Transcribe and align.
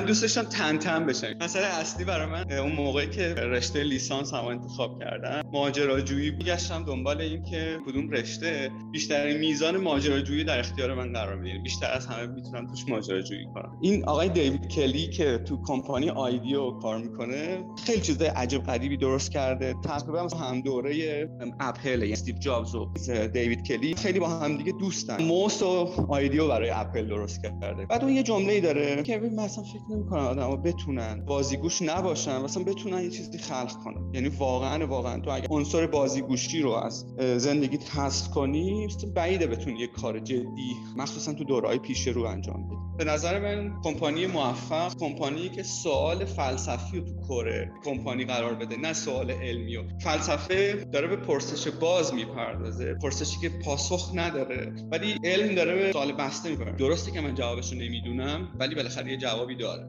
من 0.00 0.06
دوست 0.06 0.22
داشتم 0.22 0.42
تن 0.42 0.78
تن 0.78 1.06
بشم. 1.06 1.26
مثلا 1.40 1.66
اصلی 1.66 2.04
برای 2.04 2.26
من 2.26 2.52
اون 2.52 2.72
موقعی 2.72 3.10
که 3.10 3.34
رشته 3.34 3.82
لیسانس 3.82 4.34
هم 4.34 4.44
انتخاب 4.44 5.00
کردم 5.00 5.42
ماجراجویی 5.52 6.30
گشتم 6.30 6.84
دنبال 6.84 7.20
این 7.20 7.42
که 7.42 7.78
کدوم 7.86 8.10
رشته 8.10 8.70
بیشتر 8.92 9.38
میزان 9.38 9.76
ماجراجویی 9.76 10.44
در 10.44 10.58
اختیار 10.58 10.94
من 10.94 11.12
قرار 11.12 11.36
میده 11.36 11.58
بیشتر 11.58 11.92
از 11.92 12.06
همه 12.06 12.26
می‌تونم 12.26 12.66
توش 12.66 12.88
ماجراجویی 12.88 13.44
کنم. 13.54 13.78
این 13.80 14.04
آقای 14.04 14.28
دیوید 14.28 14.68
کلی 14.68 15.06
که 15.08 15.38
تو 15.38 15.62
کمپانی 15.64 16.10
آیدیو 16.10 16.70
کار 16.70 16.98
می‌کنه 16.98 17.64
خیلی 17.84 18.00
چیزای 18.00 18.28
عجب 18.28 18.62
غریبی 18.62 18.96
درست 18.96 19.30
کرده. 19.30 19.74
تقریبا 19.84 20.28
هم 20.28 20.60
دوره 20.60 21.28
اپل 21.60 21.88
یعنی 21.88 22.12
استیو 22.12 22.38
جابز 22.38 22.74
و 22.74 22.92
دیوید 23.32 23.66
کلی 23.66 23.94
خیلی 23.94 24.18
با 24.18 24.28
هم 24.28 24.56
دیگه 24.56 24.72
دوستن. 24.72 25.22
موس 25.22 25.62
و 25.62 25.66
آیدیو 26.08 26.48
برای 26.48 26.70
اپل 26.70 27.06
درست 27.06 27.42
کرده. 27.42 27.86
بعد 27.86 28.04
اون 28.04 28.12
یه 28.12 28.22
جمله‌ای 28.22 28.60
داره 28.60 29.02
که 29.02 29.18
مثلا 29.18 29.64
نمی‌کنم 29.90 30.20
آدم‌ها 30.20 30.56
بتونن 30.56 31.24
بازیگوش 31.26 31.82
نباشن 31.82 32.42
مثلا 32.42 32.64
بتونن 32.64 33.02
یه 33.02 33.10
چیزی 33.10 33.38
خلق 33.38 33.72
کنن. 33.84 34.14
یعنی 34.14 34.28
واقعا 34.28 34.86
واقعا. 34.86 35.20
تو 35.20 35.30
اگه 35.30 35.48
عنصر 35.50 35.86
بازیگوشی 35.86 36.62
رو 36.62 36.70
از 36.70 37.06
زندگیت 37.36 37.96
حذف 37.96 38.30
کنی 38.30 38.88
بعیده 39.14 39.46
بتونی 39.46 39.80
یه 39.80 39.86
کار 39.86 40.18
جدی 40.18 40.76
مخصوصا 40.96 41.32
تو 41.32 41.44
دورهای 41.44 41.78
پیش 41.78 42.08
رو 42.08 42.24
انجام 42.24 42.66
بدی. 42.66 42.76
به 42.98 43.04
نظر 43.04 43.38
من 43.40 43.80
کمپانی 43.84 44.26
موفق 44.26 44.94
کمپانی 44.96 45.48
که 45.48 45.62
سوال 45.62 46.24
فلسفی 46.24 46.98
رو 46.98 47.04
تو 47.04 47.12
کره 47.28 47.72
کمپانی 47.84 48.24
قرار 48.24 48.54
بده 48.54 48.76
نه 48.76 48.92
سوال 48.92 49.30
علمی 49.30 49.76
و 49.76 49.82
فلسفه 50.04 50.84
داره 50.92 51.08
به 51.08 51.16
پرسش 51.16 51.68
باز 51.68 52.14
می‌پردازه 52.14 52.94
پرسشی 52.94 53.40
که 53.40 53.48
پاسخ 53.64 54.10
نداره. 54.14 54.72
ولی 54.92 55.14
علم 55.24 55.54
داره 55.54 55.74
به 55.74 55.92
سوال 55.92 56.12
بسته 56.12 56.50
می‌پردازه. 56.50 56.76
درسته 56.76 57.10
که 57.10 57.20
من 57.20 57.34
جوابش 57.34 57.72
رو 57.72 57.78
نمی‌دونم 57.78 58.48
ولی 58.58 58.74
بالاخره 58.74 59.10
یه 59.10 59.16
جوابی 59.16 59.56
داره. 59.56 59.79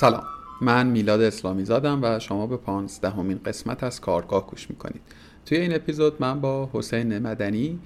سلام. 0.00 0.24
من 0.60 0.86
میلاد 0.86 1.20
اسلامی 1.20 1.64
زادم 1.64 2.00
و 2.02 2.18
شما 2.18 2.46
به 2.46 2.56
پانزدهمین 2.56 3.40
قسمت 3.44 3.84
از 3.84 4.00
کارگاه 4.00 4.46
گوش 4.46 4.70
می‌کنید. 4.70 5.00
توی 5.46 5.58
این 5.58 5.74
اپیزود 5.74 6.22
من 6.22 6.40
با 6.40 6.70
حسین 6.72 7.18
مدنی 7.18 7.78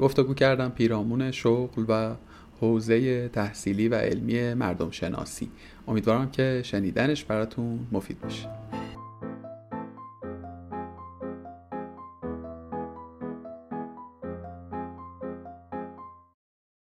گفتگو 0.00 0.34
کردم 0.34 0.68
پیرامون 0.68 1.30
شغل 1.30 1.84
و 1.88 2.14
حوزه 2.60 3.28
تحصیلی 3.28 3.88
و 3.88 3.94
علمی 3.94 4.54
مردم 4.54 4.90
شناسی 4.90 5.50
امیدوارم 5.88 6.30
که 6.30 6.60
شنیدنش 6.64 7.24
براتون 7.24 7.86
مفید 7.92 8.20
باشه. 8.20 8.48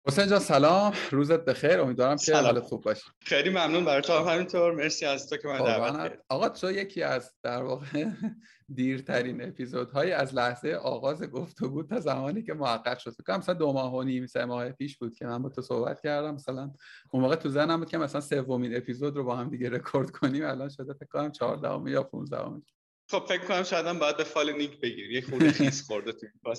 حسین 0.07 0.27
جان 0.27 0.39
سلام. 0.39 0.93
روزت 1.11 1.45
بخیر. 1.45 1.79
امیدوارم 1.79 2.17
که 2.17 2.35
حالت 2.35 2.63
خوب 2.63 2.83
باشه 2.83 3.03
خیلی 3.21 3.49
ممنون 3.49 3.85
برای 3.85 4.01
تو 4.01 4.13
همینطور. 4.13 4.71
مرسی 4.71 5.05
از 5.05 5.29
تو 5.29 5.37
که 5.37 5.47
من 5.47 5.57
دعوت 5.57 6.19
آقا 6.29 6.49
تو 6.49 6.71
یکی 6.71 7.03
از 7.03 7.33
در 7.43 7.63
واقع 7.63 8.05
دیرترین 8.75 9.47
اپیزودهای 9.47 10.11
از 10.11 10.35
لحظه 10.35 10.71
آغاز 10.71 11.23
گفتگو 11.23 11.83
تا 11.83 11.99
زمانی 11.99 12.43
که 12.43 12.53
محقق 12.53 12.97
شد. 12.97 13.11
فکر 13.11 13.37
مثلا 13.37 13.55
دو 13.55 13.73
ماه 13.73 13.95
و 13.95 14.03
نیم 14.03 14.25
سه 14.25 14.45
ماه 14.45 14.71
پیش 14.71 14.97
بود 14.97 15.15
که 15.15 15.25
من 15.25 15.41
با 15.41 15.49
تو 15.49 15.61
صحبت 15.61 16.01
کردم. 16.01 16.35
مثلا 16.35 16.71
اون 17.11 17.23
موقع 17.23 17.35
تو 17.35 17.49
ذهنم 17.49 17.77
بود 17.77 17.89
که 17.89 17.97
مثلا 17.97 18.21
سومین 18.21 18.77
اپیزود 18.77 19.15
رو 19.15 19.23
با 19.23 19.35
هم 19.35 19.49
دیگه 19.49 19.69
رکورد 19.69 20.09
کنیم. 20.09 20.45
الان 20.45 20.69
شده 20.69 20.93
فکر 20.93 21.09
کنم 21.09 21.31
14 21.31 21.91
یا 21.91 22.03
15 22.03 22.37
خب 23.09 23.25
فکر 23.29 23.45
کنم 23.45 23.63
شاید 23.63 23.85
هم 23.85 23.99
باید 23.99 24.17
به 24.17 24.23
فال 24.23 24.51
نیک 24.51 24.79
بگیری. 24.79 25.13
یه 25.13 25.21
خورده 25.21 25.51
خیس 25.51 25.85
خورده 25.87 26.11
تو 26.11 26.27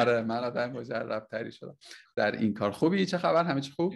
آره 0.00 0.22
من 0.22 0.44
آدم 0.44 0.70
مجرب 0.70 1.26
تری 1.30 1.52
شدم 1.52 1.76
در 2.16 2.32
این 2.32 2.54
کار. 2.54 2.70
خوبی؟ 2.70 3.06
چه 3.06 3.18
خبر؟ 3.18 3.44
همه 3.44 3.60
چی 3.60 3.70
خوب؟ 3.70 3.94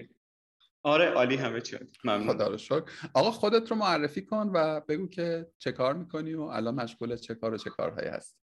آره 0.82 1.10
عالی 1.10 1.37
همه 1.37 1.60
چی. 1.60 1.76
ممنون. 2.04 2.34
خدا 2.34 2.48
رو 2.48 2.59
شکر. 2.59 2.84
آقا 3.14 3.31
خودت 3.31 3.70
رو 3.70 3.76
معرفی 3.76 4.22
کن 4.22 4.50
و 4.54 4.81
بگو 4.81 5.09
که 5.09 5.47
چه 5.59 5.72
کار 5.72 5.94
می‌کنی 5.94 6.34
و 6.34 6.43
الان 6.43 6.75
مشغول 6.75 7.16
چه 7.16 7.34
کار 7.34 7.54
و 7.54 7.56
چه 7.56 7.70
کارهایی 7.70 8.09
هست 8.09 8.37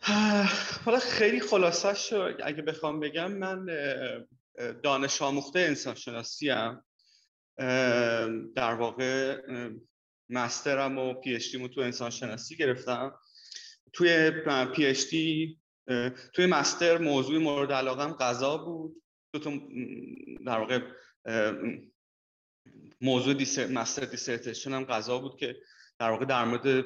حالا 0.84 0.98
خیلی 0.98 1.40
خلاصه 1.40 1.94
شو 1.94 2.30
اگه 2.44 2.62
بخوام 2.62 3.00
بگم 3.00 3.32
من 3.32 3.66
دانش 4.82 5.22
آموخته 5.22 5.60
انسان 5.60 5.94
شناسی 5.94 6.50
هم 6.50 6.84
در 8.54 8.74
واقع 8.74 9.40
مسترم 10.30 10.98
و 10.98 11.14
پی 11.14 11.34
اچ 11.34 11.56
تو 11.74 11.80
انسان 11.80 12.10
شناسی 12.10 12.56
گرفتم. 12.56 13.18
توی 13.92 14.30
PhD 14.74 15.14
توی 16.32 16.46
master 16.46 16.98
موضوع 16.98 17.38
مورد 17.38 17.72
علاقم 17.72 18.12
غذا 18.12 18.58
بود. 18.58 19.02
دو 19.32 19.38
تا 19.38 19.50
در 20.46 20.58
واقع 20.58 20.80
موضوع 23.00 23.34
دیسر، 23.34 23.66
master 23.66 24.04
dissertation 24.04 24.72
هم 24.72 24.84
غذا 24.84 25.18
بود 25.18 25.36
که 25.36 25.56
در 25.98 26.10
واقع 26.10 26.24
در 26.24 26.44
مورد 26.44 26.84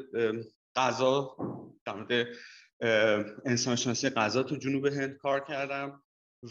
غذا 0.76 1.36
در 1.84 1.92
مورد 1.94 2.26
انسان 3.46 3.76
شناسی 3.76 4.08
غذا 4.08 4.42
تو 4.42 4.56
جنوب 4.56 4.86
هند 4.86 5.16
کار 5.16 5.44
کردم. 5.48 6.00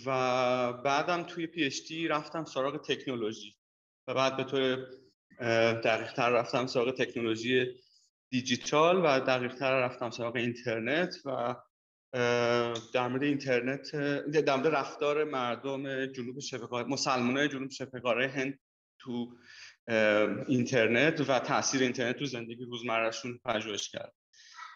و 0.05 0.73
بعدم 0.73 1.23
توی 1.23 1.47
PhD 1.47 1.91
رفتم 2.09 2.45
سراغ 2.45 2.85
تکنولوژی. 2.85 3.55
و 4.07 4.13
بعد 4.13 4.37
به 4.37 4.43
طور 4.43 4.87
دقیق 5.83 6.13
تر 6.13 6.29
رفتم 6.29 6.67
سراغ 6.67 6.91
تکنولوژی 6.91 7.65
دیجیتال 8.29 9.05
و 9.05 9.19
دقیق 9.19 9.55
تر 9.55 9.79
رفتم 9.79 10.09
سراغ 10.09 10.35
اینترنت 10.35 11.15
و 11.25 11.55
در 12.93 13.07
مورد 13.07 13.23
اینترنت 13.23 13.95
در 14.31 14.55
مورد 14.55 14.67
رفتار 14.67 15.23
مردم 15.23 16.05
جنوب 16.05 16.39
شبه 16.39 16.65
قاره 16.65 16.87
مسلمانای 16.87 17.47
جنوب 17.47 17.71
شبه 17.71 17.99
قاره 17.99 18.27
هند 18.27 18.59
تو 18.99 19.37
اینترنت 20.47 21.29
و 21.29 21.39
تاثیر 21.39 21.81
اینترنت 21.81 22.17
تو 22.17 22.25
زندگی 22.25 22.65
روزمرهشون 22.65 23.39
پژوهش 23.45 23.89
کرد. 23.89 24.13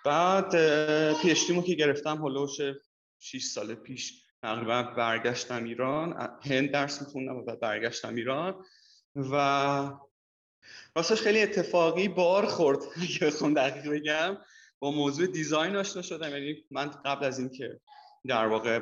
بعد 0.05 0.51
پیشتیمو 1.21 1.63
که 1.63 1.75
گرفتم 1.75 2.25
هلوش 2.25 2.57
6 3.19 3.43
سال 3.43 3.75
پیش 3.75 4.23
تقریبا 4.41 4.83
برگشتم 4.83 5.63
ایران 5.63 6.37
هند 6.43 6.71
درس 6.71 7.01
میخوندم 7.01 7.35
و 7.35 7.43
بعد 7.43 7.59
برگشتم 7.59 8.15
ایران 8.15 8.65
و 9.15 9.91
راستش 10.95 11.21
خیلی 11.21 11.41
اتفاقی 11.41 12.07
بار 12.07 12.45
خورد 12.45 12.79
اگه 13.01 13.27
بخوام 13.27 13.53
دقیق 13.53 13.91
بگم. 13.91 14.37
با 14.79 14.91
موضوع 14.91 15.27
دیزاین 15.27 15.75
آشنا 15.75 16.01
شدم. 16.01 16.29
یعنی 16.29 16.65
من 16.71 16.87
قبل 17.05 17.25
از 17.25 17.39
اینکه 17.39 17.79
در 18.27 18.47
واقع 18.47 18.79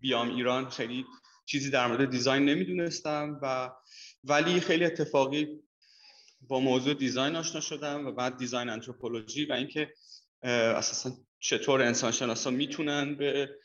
بیام 0.00 0.28
ایران 0.28 0.70
خیلی 0.70 1.06
چیزی 1.46 1.70
در 1.70 1.86
مورد 1.86 2.10
دیزاین 2.10 2.44
نمی‌دونستم 2.44 3.38
و 3.42 3.70
ولی 4.24 4.60
خیلی 4.60 4.84
اتفاقی 4.84 5.62
با 6.40 6.60
موضوع 6.60 6.94
دیزاین 6.94 7.36
آشنا 7.36 7.60
شدم 7.60 8.06
و 8.06 8.12
بعد 8.12 8.36
دیزاین 8.36 8.68
انتروپولوژی 8.68 9.44
و 9.44 9.52
اینکه 9.52 9.94
اساسا 10.42 11.10
چطور 11.40 11.82
انسان 11.82 12.12
شناسا 12.12 12.50
می‌تونن 12.50 13.14
به 13.14 13.58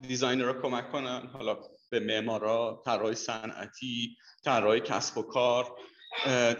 designer 0.00 0.44
رو 0.44 0.62
کمک 0.62 0.92
کنن. 0.92 1.26
حالا 1.32 1.58
به 1.90 2.00
معمارا 2.00 2.82
طراح 2.84 3.14
صنعتی 3.14 4.16
طراح 4.44 4.78
کسب 4.78 5.18
و 5.18 5.22
کار 5.22 5.78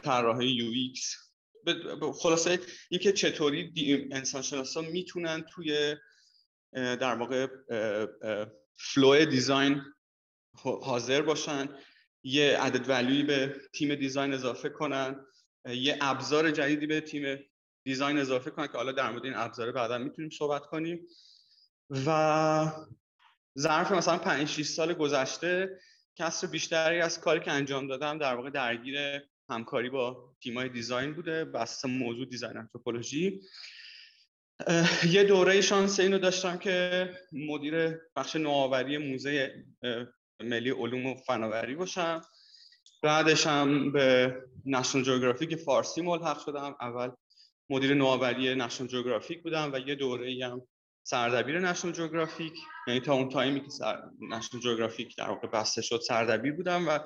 طراحی 0.03 0.49
UX. 0.49 1.17
خلاصه 2.23 2.61
اینکه 2.91 3.13
چطوری 3.13 3.73
انسان 4.13 4.43
شناسا 4.43 4.81
می‌تونن 4.81 5.45
توی 5.51 5.97
در 6.73 7.15
واقع 7.15 7.47
flow 8.77 9.25
design 9.25 9.83
حاضر 10.83 11.23
باشن 11.23 11.69
یه 12.23 12.59
added 12.59 12.89
value 12.89 13.17
ی 13.17 13.23
به 13.23 13.61
تیم 13.75 13.95
design 13.95 14.33
اضافه 14.33 14.69
کنن 14.69 15.27
یه 15.67 15.99
ابزار 16.01 16.51
جدیدی 16.51 16.87
به 16.87 17.01
تیم 17.01 17.39
design 17.85 18.19
اضافه 18.19 18.51
کنن 18.51 18.67
که 18.67 18.73
حالا 18.73 18.93
در 18.93 19.11
مورد 19.11 19.25
این 19.25 19.35
ابزار 19.37 19.73
بعدا 19.73 19.99
می‌تونیم 19.99 20.31
صحبت 20.31 20.63
کنیم. 20.63 21.07
و 21.91 22.73
ظرف 23.59 23.93
مثلا 23.93 24.19
5 24.19 24.49
6 24.49 24.67
سال 24.67 24.93
گذشته 24.93 25.79
کسر 26.17 26.47
بیشتری 26.47 27.01
از 27.01 27.21
کاری 27.21 27.41
که 27.41 27.51
انجام 27.53 27.87
دادم 27.87 28.19
در 28.19 28.35
واقع 28.35 28.51
درگیر 28.51 28.97
همکاری 29.51 29.91
با 29.91 30.35
تیمای 30.43 30.69
دیزاین 30.69 31.13
بوده 31.13 31.45
بس 31.45 31.85
موضوع 31.85 32.27
دیزاین 32.27 32.57
انتروپولوژی. 32.57 33.41
یه 35.11 35.25
دوره 35.25 35.61
شانس 35.61 36.01
اینو 36.01 36.19
داشتم 36.19 36.59
که 36.59 37.11
مدیر 37.33 37.99
بخش 38.17 38.37
نوآوری 38.37 38.99
موزه 38.99 39.65
ملی 40.41 40.71
علوم 40.71 41.07
و 41.07 41.15
فناوری 41.15 41.75
باشم. 41.75 42.21
بعدش 43.03 43.47
هم 43.47 43.93
به 43.93 44.37
نشنال 44.67 45.05
جغرافیک 45.05 45.57
فارسی 45.57 46.03
ملحق 46.03 46.45
شدم. 46.45 46.77
اول 46.81 47.11
مدیر 47.71 47.95
نوآوری 47.95 48.55
نشنال 48.55 48.89
جغرافیک 48.89 49.43
بودم 49.43 49.71
و 49.73 49.79
یه 49.79 49.95
دوره 49.95 50.47
هم 50.47 50.63
سردبیر 51.09 51.61
نشنال 51.61 51.93
جغرافیک 51.93 52.53
یعنی 52.87 53.01
تا 53.01 53.15
اون 53.15 53.29
تایمی 53.29 53.61
که 53.61 53.71
سر... 53.71 54.03
نشنال 54.31 54.63
جغرافیک 54.63 55.17
در 55.17 55.29
واقع 55.29 55.49
بسته 55.49 55.83
شد 55.83 56.01
سردبیر 56.09 56.53
بودم 56.53 56.89
و 56.89 56.99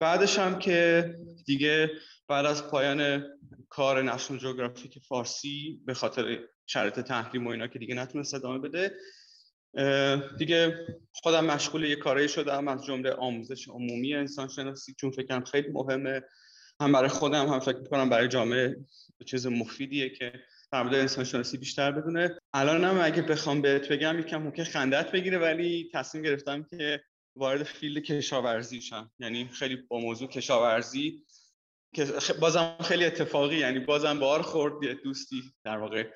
بعدش 0.00 0.38
هم 0.38 0.58
که 0.58 1.10
دیگه 1.46 1.90
بعد 2.28 2.46
از 2.46 2.68
پایان 2.68 3.24
کار 3.68 4.02
نشنال 4.02 4.38
جغرافیک 4.38 4.98
فارسی 5.08 5.80
به 5.86 5.94
خاطر 5.94 6.38
شرط 6.66 7.00
تحریم 7.00 7.46
و 7.46 7.50
اینا 7.50 7.66
که 7.66 7.78
دیگه 7.78 7.94
نتونست 7.94 8.34
ادامه 8.34 8.58
بده 8.58 8.96
دیگه 10.38 10.86
خودم 11.12 11.44
مشغول 11.44 11.84
یه 11.84 11.96
کاری 11.96 12.28
شدم 12.28 12.68
از 12.68 12.84
جمله 12.84 13.12
آموزش 13.12 13.68
عمومی 13.68 14.14
انسان 14.14 14.48
شناسی 14.48 14.94
چون 14.94 15.10
فکرم 15.10 15.44
خیلی 15.44 15.68
مهمه. 15.68 16.22
هم 16.80 16.92
برای 16.92 17.08
خودم 17.08 17.46
هم 17.46 17.60
فکر 17.60 17.78
می‌کنم 17.78 18.08
برای 18.08 18.28
جامعه 18.28 18.76
چیز 19.26 19.46
مفیدیه 19.46 20.10
که 20.10 20.32
در 20.72 20.82
مورد 20.82 20.94
انسان 20.94 21.24
شناسی 21.24 21.58
بیشتر 21.58 21.92
بدونه. 21.92 22.39
الان 22.54 22.84
هم 22.84 23.00
اگه 23.02 23.22
بخوام 23.22 23.62
بهت 23.62 23.88
بگم 23.88 24.18
یکم 24.18 24.42
ممکن 24.42 24.64
خندت 24.64 25.12
بگیره 25.12 25.38
ولی 25.38 25.90
تصمیم 25.94 26.24
گرفتم 26.24 26.62
که 26.62 27.04
وارد 27.36 27.62
فیلد 27.62 28.02
کشاورزی 28.02 28.80
شم. 28.80 29.10
یعنی 29.18 29.48
خیلی 29.48 29.76
با 29.76 29.98
موضوع 29.98 30.28
کشاورزی 30.28 31.24
که 31.94 32.06
بازم 32.40 32.76
خیلی 32.80 33.04
اتفاقی 33.04 33.56
یعنی 33.56 33.78
بازم 33.78 34.20
بار 34.20 34.42
خورد 34.42 35.02
دوستی 35.02 35.42
در 35.64 35.78
واقع 35.78 36.10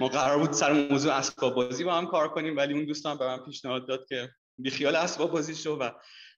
ما 0.00 0.08
قرار 0.08 0.38
بود 0.38 0.52
سر 0.52 0.72
موضوع 0.72 1.12
اسباب 1.12 1.54
بازی 1.54 1.84
با 1.84 1.94
هم 1.94 2.06
کار 2.06 2.28
کنیم 2.28 2.56
ولی 2.56 2.74
اون 2.74 2.84
دوستان 2.84 3.18
به 3.18 3.26
من 3.26 3.44
پیشنهاد 3.44 3.88
داد 3.88 4.06
که 4.08 4.30
بی 4.58 4.70
خیال 4.70 4.96
اسباب 4.96 5.30
بازی 5.30 5.54
شو 5.54 5.76
و 5.76 5.90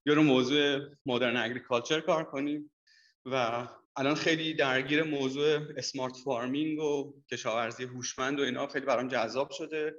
بیا 0.04 0.14
رو 0.14 0.22
موضوع 0.22 0.78
modern 1.06 1.36
agriculture 1.36 2.00
کار 2.00 2.24
کنیم 2.24 2.70
و 3.26 3.66
الان 3.98 4.14
خیلی 4.14 4.54
درگیر 4.54 5.02
موضوع 5.02 5.58
smart 5.76 6.16
farming 6.16 6.78
و 6.78 7.14
کشاورزی 7.30 7.84
هوشمند 7.84 8.40
و 8.40 8.42
اینا 8.42 8.66
خیلی 8.66 8.86
برام 8.86 9.08
جذاب 9.08 9.50
شده 9.50 9.94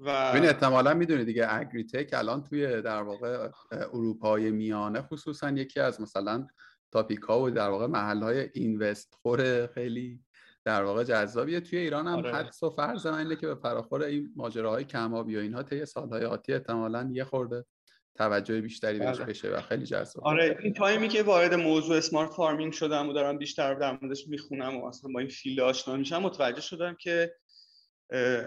و 0.00 0.32
ببین 0.32 0.44
احتمالا 0.44 0.94
می‌دونی 0.94 1.24
دیگه 1.24 1.46
agritech 1.54 2.10
الان 2.12 2.44
توی 2.44 2.82
در 2.82 3.02
واقع 3.02 3.50
اروپای 3.72 4.50
میانه 4.50 5.02
خصوصا 5.02 5.50
یکی 5.50 5.80
از 5.80 6.00
مثلا 6.00 6.46
topic 6.92 7.20
ها 7.20 7.42
و 7.42 7.50
در 7.50 7.68
واقع 7.68 7.86
محل 7.86 8.22
های 8.22 8.50
invest 8.54 9.14
خور 9.22 9.66
خیلی 9.66 10.20
در 10.64 10.84
واقع 10.84 11.04
جذابیه 11.04 11.60
توی 11.60 11.78
ایران 11.78 12.06
هم 12.06 12.18
آره. 12.18 12.34
حدس 12.34 12.62
و 12.62 12.70
فرض 12.70 13.06
من 13.06 13.18
اینه 13.18 13.36
که 13.36 13.46
به 13.46 13.54
فراخور 13.54 14.02
این 14.02 14.32
ماجراهای 14.36 14.84
کم‌آبی 14.84 15.36
و 15.36 15.40
اینها 15.40 15.62
طی 15.62 15.86
سالهای 15.86 16.24
آتی 16.24 16.52
احتمالا 16.52 17.10
یه 17.12 17.24
خورده 17.24 17.64
توجه 18.20 18.60
بیشتری 18.60 18.98
بهش 18.98 19.16
بله. 19.16 19.26
بشه 19.26 19.48
و 19.48 19.60
خیلی 19.60 19.86
جذاب. 19.86 20.24
آره 20.24 20.58
این 20.62 20.74
تایمی 20.74 21.08
که 21.08 21.22
وارد 21.22 21.54
موضوع 21.54 21.96
smart 21.96 22.30
farming 22.30 22.72
شدم 22.72 23.08
و 23.08 23.12
دارم 23.12 23.38
بیشتر 23.38 23.74
در 23.74 23.98
موردش 24.02 24.28
می‌خونم 24.28 24.76
و 24.76 24.86
اصلا 24.86 25.10
با 25.12 25.20
این 25.20 25.28
field 25.28 25.60
آشنا 25.60 25.96
میشم 25.96 26.22
متوجه 26.22 26.60
شدم 26.60 26.96
که 27.00 27.34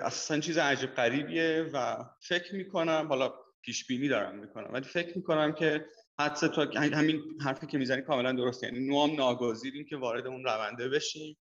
اصلا 0.01 0.39
چیز 0.39 0.57
عجیب 0.57 0.89
غریبیه 0.89 1.69
و 1.73 2.05
فکر 2.21 2.55
می‌کنم 2.55 3.05
حالا 3.09 3.33
پیش 3.61 3.87
بینی 3.87 4.07
دارم 4.07 4.39
می‌کنم 4.39 4.69
ولی 4.73 4.85
فکر 4.85 5.17
می‌کنم 5.17 5.53
که 5.53 5.85
حدس 6.19 6.39
تو 6.39 6.79
همین 6.79 7.21
حرفی 7.45 7.67
که 7.67 7.77
می‌زنی 7.77 8.01
کاملا 8.01 8.31
درسته. 8.31 8.67
یعنی 8.67 8.87
نوام 8.87 9.15
ناگزیریم 9.15 9.85
که 9.85 9.97
وارد 9.97 10.27
اون 10.27 10.43
رونده 10.43 10.89
بشیم. 10.89 11.37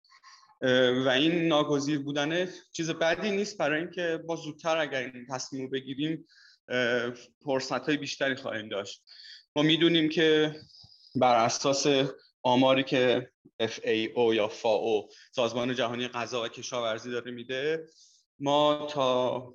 و 1.06 1.08
این 1.08 1.48
ناگزیر 1.48 1.98
بودن 1.98 2.48
چیز 2.72 2.90
بدی 2.90 3.30
نیست 3.30 3.58
برای 3.58 3.80
اینکه 3.80 4.20
با 4.26 4.36
زودتر 4.36 4.76
اگر 4.76 4.98
این 5.00 5.26
تصمیم 5.30 5.62
رو 5.62 5.70
بگیریم 5.70 6.26
فرصت 7.44 7.86
های 7.86 7.96
بیشتری 7.96 8.34
خواهیم 8.34 8.68
داشت. 8.68 9.02
ما 9.56 9.62
می‌دونیم 9.62 10.08
که 10.08 10.56
بر 11.14 11.44
اساس 11.44 11.86
آماری 12.42 12.82
که 12.82 13.30
FAO 13.62 14.34
یا 14.34 14.48
FAO 14.48 15.14
سازمان 15.32 15.74
جهانی 15.74 16.08
غذا 16.08 16.42
و 16.42 16.48
کشاورزی 16.48 17.10
داره 17.10 17.30
میده 17.30 17.86
ما 18.38 18.86
تا 18.90 19.54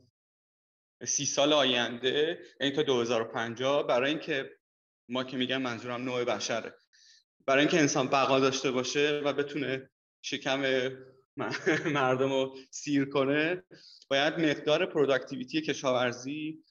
سی 1.06 1.26
سال 1.26 1.54
آینده 1.54 2.40
یعنی 2.60 2.74
تا 2.74 2.84
2050 2.84 3.88
برای 3.88 4.10
اینکه 4.10 4.50
ما 5.10 5.24
که 5.24 5.38
میگم 5.38 5.62
منظورم 5.62 6.04
نوع 6.04 6.24
بشره 6.24 6.74
برای 7.46 7.60
اینکه 7.60 7.80
انسان 7.80 8.08
بقا 8.08 8.40
داشته 8.40 8.72
باشه 8.72 9.22
و 9.26 9.34
بتونه 9.34 9.90
شکم 10.22 10.90
مردم 11.86 12.30
رو 12.30 12.58
سیر 12.70 13.06
کنه 13.06 13.64
باید 14.10 14.40
مقدار 14.40 14.86
productivity 14.86 15.62
کشاورزی 15.62 16.64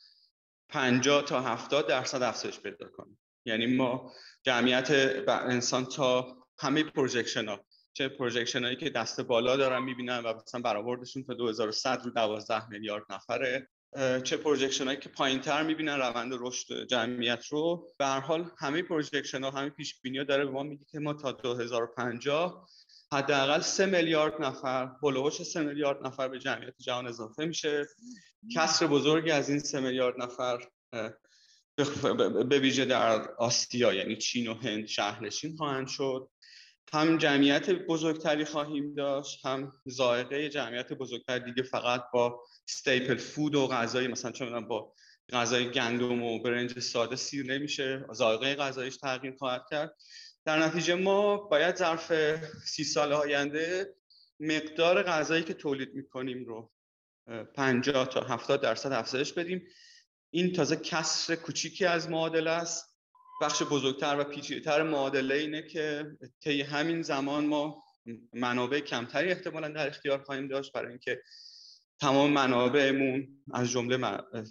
50 0.73 1.23
تا 1.25 1.41
70 1.41 1.89
درصد 1.89 2.23
افزایش 2.23 2.61
پیدا 2.61 2.89
کنه. 2.89 3.17
یعنی 3.45 3.67
ما 3.67 4.13
جمعیت 4.43 4.91
انسان 5.29 5.85
تا 5.85 6.37
همه 6.59 6.83
projection 6.83 7.49
ها 7.49 7.65
چه 7.93 8.09
projection 8.09 8.65
هایی 8.65 8.77
که 8.77 8.91
دست 8.91 9.21
بالا 9.21 9.57
دارن 9.57 9.83
می‌بینن 9.83 10.19
و 10.19 10.35
مثلا 10.35 10.61
برآوردشون 10.61 11.25
تا 11.25 11.35
2100 11.35 12.03
رو 12.05 12.11
12 12.11 12.69
میلیارد 12.69 13.05
نفره 13.11 13.69
چه 14.25 14.37
projection 14.37 14.85
هایی 14.85 14.99
که 14.99 15.09
پایین 15.09 15.41
تر 15.41 15.63
می‌بینن 15.63 15.97
روند 15.97 16.33
رشد 16.41 16.87
جمعیت 16.87 17.47
رو. 17.47 17.87
به 17.99 18.07
هر 18.07 18.21
حال 18.21 18.51
همه 18.59 18.83
projection 18.83 19.45
ها 19.45 19.51
همه 19.51 19.71
پیش 19.71 20.01
بینی 20.01 20.19
ها 20.19 20.25
داره 20.25 20.45
به 20.45 20.51
ما 20.51 20.63
میگه 20.63 20.85
که 20.85 20.99
ما 20.99 21.15
تا 21.15 21.33
2050 21.33 22.69
حداقل 23.13 23.61
3 23.61 23.87
میلیارد 23.87 24.43
نفر 24.43 24.87
بلوش 24.87 25.43
3 25.43 25.63
میلیارد 25.63 26.07
نفر 26.07 26.29
به 26.29 26.39
جمعیت 26.39 26.75
جهان 26.79 27.07
اضافه 27.07 27.45
میشه. 27.45 27.87
کسر 28.55 28.87
بزرگی 28.87 29.31
از 29.31 29.51
این 29.51 29.59
3 29.59 29.81
میلیارد 29.81 30.23
نفر 30.23 30.59
به 32.49 32.59
ویژه 32.59 32.85
در 32.85 33.31
آسیا 33.39 33.93
یعنی 33.93 34.17
چین 34.17 34.49
و 34.49 34.55
هند 34.55 34.87
شهرنشین 34.87 35.57
خواهند 35.57 35.89
شد. 35.89 36.29
هم 36.93 37.19
جمعیت 37.19 37.71
بزرگتری 37.71 38.45
خواهیم 38.45 38.95
داشت 38.95 39.47
هم 39.47 39.73
زائقه 39.87 40.49
جمعیت 40.49 40.93
بزرگتر 40.93 41.39
دیگه 41.39 41.63
فقط 41.63 42.05
با 42.13 42.43
استیپل 42.69 43.17
فود 43.17 43.55
و 43.55 43.67
غذایی 43.67 44.09
مثلا 44.09 44.31
چه 44.31 44.61
با 44.61 44.95
غذای 45.33 45.71
گندم 45.71 46.23
و 46.23 46.43
برنج 46.43 46.79
ساده 46.79 47.17
سیر 47.17 47.47
نمیشه. 47.47 48.07
زائقه 48.13 48.55
غذایش 48.55 48.97
تغییر 48.97 49.35
خواهد 49.39 49.65
کرد. 49.71 49.95
در 50.45 50.59
نتیجه 50.59 50.95
ما 50.95 51.37
باید 51.37 51.77
ظرف 51.77 52.13
سی 52.65 52.85
سال 52.85 53.13
آینده 53.13 53.95
مقدار 54.41 55.03
غذایی 55.03 55.43
که 55.43 55.55
تولید 55.55 55.95
می‌کنیم 55.95 56.45
رو 56.45 56.73
50 57.55 58.09
تا 58.09 58.21
70 58.21 58.61
درصد 58.61 58.93
افزایش 58.93 59.33
بدیم. 59.33 59.67
این 60.31 60.53
تازه 60.53 60.77
کسر 60.77 61.37
کوچیکی 61.37 61.85
از 61.85 62.11
معادله 62.11 62.51
است. 62.51 62.97
بخش 63.43 63.63
بزرگتر 63.63 64.21
و 64.21 64.25
پیچیده‌تر 64.25 64.83
معادله 64.83 65.35
اینه 65.35 65.63
که 65.63 66.07
طی 66.41 66.63
همین 66.63 67.03
زمان 67.03 67.47
ما 67.47 67.85
منابع 68.33 68.81
کمتری 68.81 69.33
احتمالا 69.33 69.69
در 69.69 69.89
اختیار 69.89 70.23
خواهیم 70.23 70.49
داشت 70.49 70.73
برای 70.73 70.89
اینکه 70.89 71.23
تمام 72.01 72.33
منابعمون 72.33 73.29
از 73.55 73.71
جمله 73.71 73.97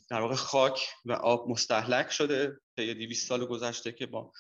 در 0.10 0.22
واقع 0.22 0.36
خاک 0.36 0.90
و 1.06 1.12
آب 1.12 1.50
مستحلک 1.50 2.12
شده. 2.12 2.60
طی 2.76 2.94
200 2.94 3.28
سال 3.28 3.46
گذشته 3.46 3.92
که 3.92 4.06
با 4.06 4.32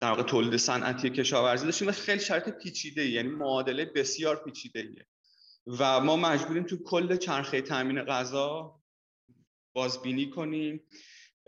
در 0.00 0.10
واقع 0.10 0.22
تولید 0.22 0.56
صنعتی 0.56 1.10
کشاورزی 1.10 1.64
داشتیم 1.64 1.88
و 1.88 1.92
خیلی 1.92 2.20
شرط 2.20 2.48
پیچیده 2.48 3.06
یعنی 3.08 3.28
معادله 3.28 3.84
بسیار 3.84 4.44
پیچیده 4.44 4.80
ایه. 4.80 5.06
و 5.66 6.00
ما 6.00 6.16
مجبوریم 6.16 6.62
تو 6.62 6.82
کل 6.82 7.16
چرخه 7.16 7.60
تامین 7.60 8.02
غذا 8.02 8.80
بازبینی 9.72 10.30
کنیم 10.30 10.80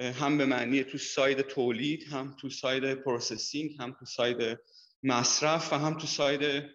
هم 0.01 0.39
به 0.39 0.47
معنی 0.47 0.85
تو 0.85 0.99
side 0.99 1.41
تولید 1.41 2.03
هم 2.03 2.37
تو 2.41 2.51
side 2.51 2.95
processing 2.95 3.77
هم 3.81 3.97
تو 3.99 4.05
side 4.05 4.59
مصرف 5.03 5.73
و 5.73 5.77
هم 5.77 5.99
تو 5.99 6.07
side 6.07 6.71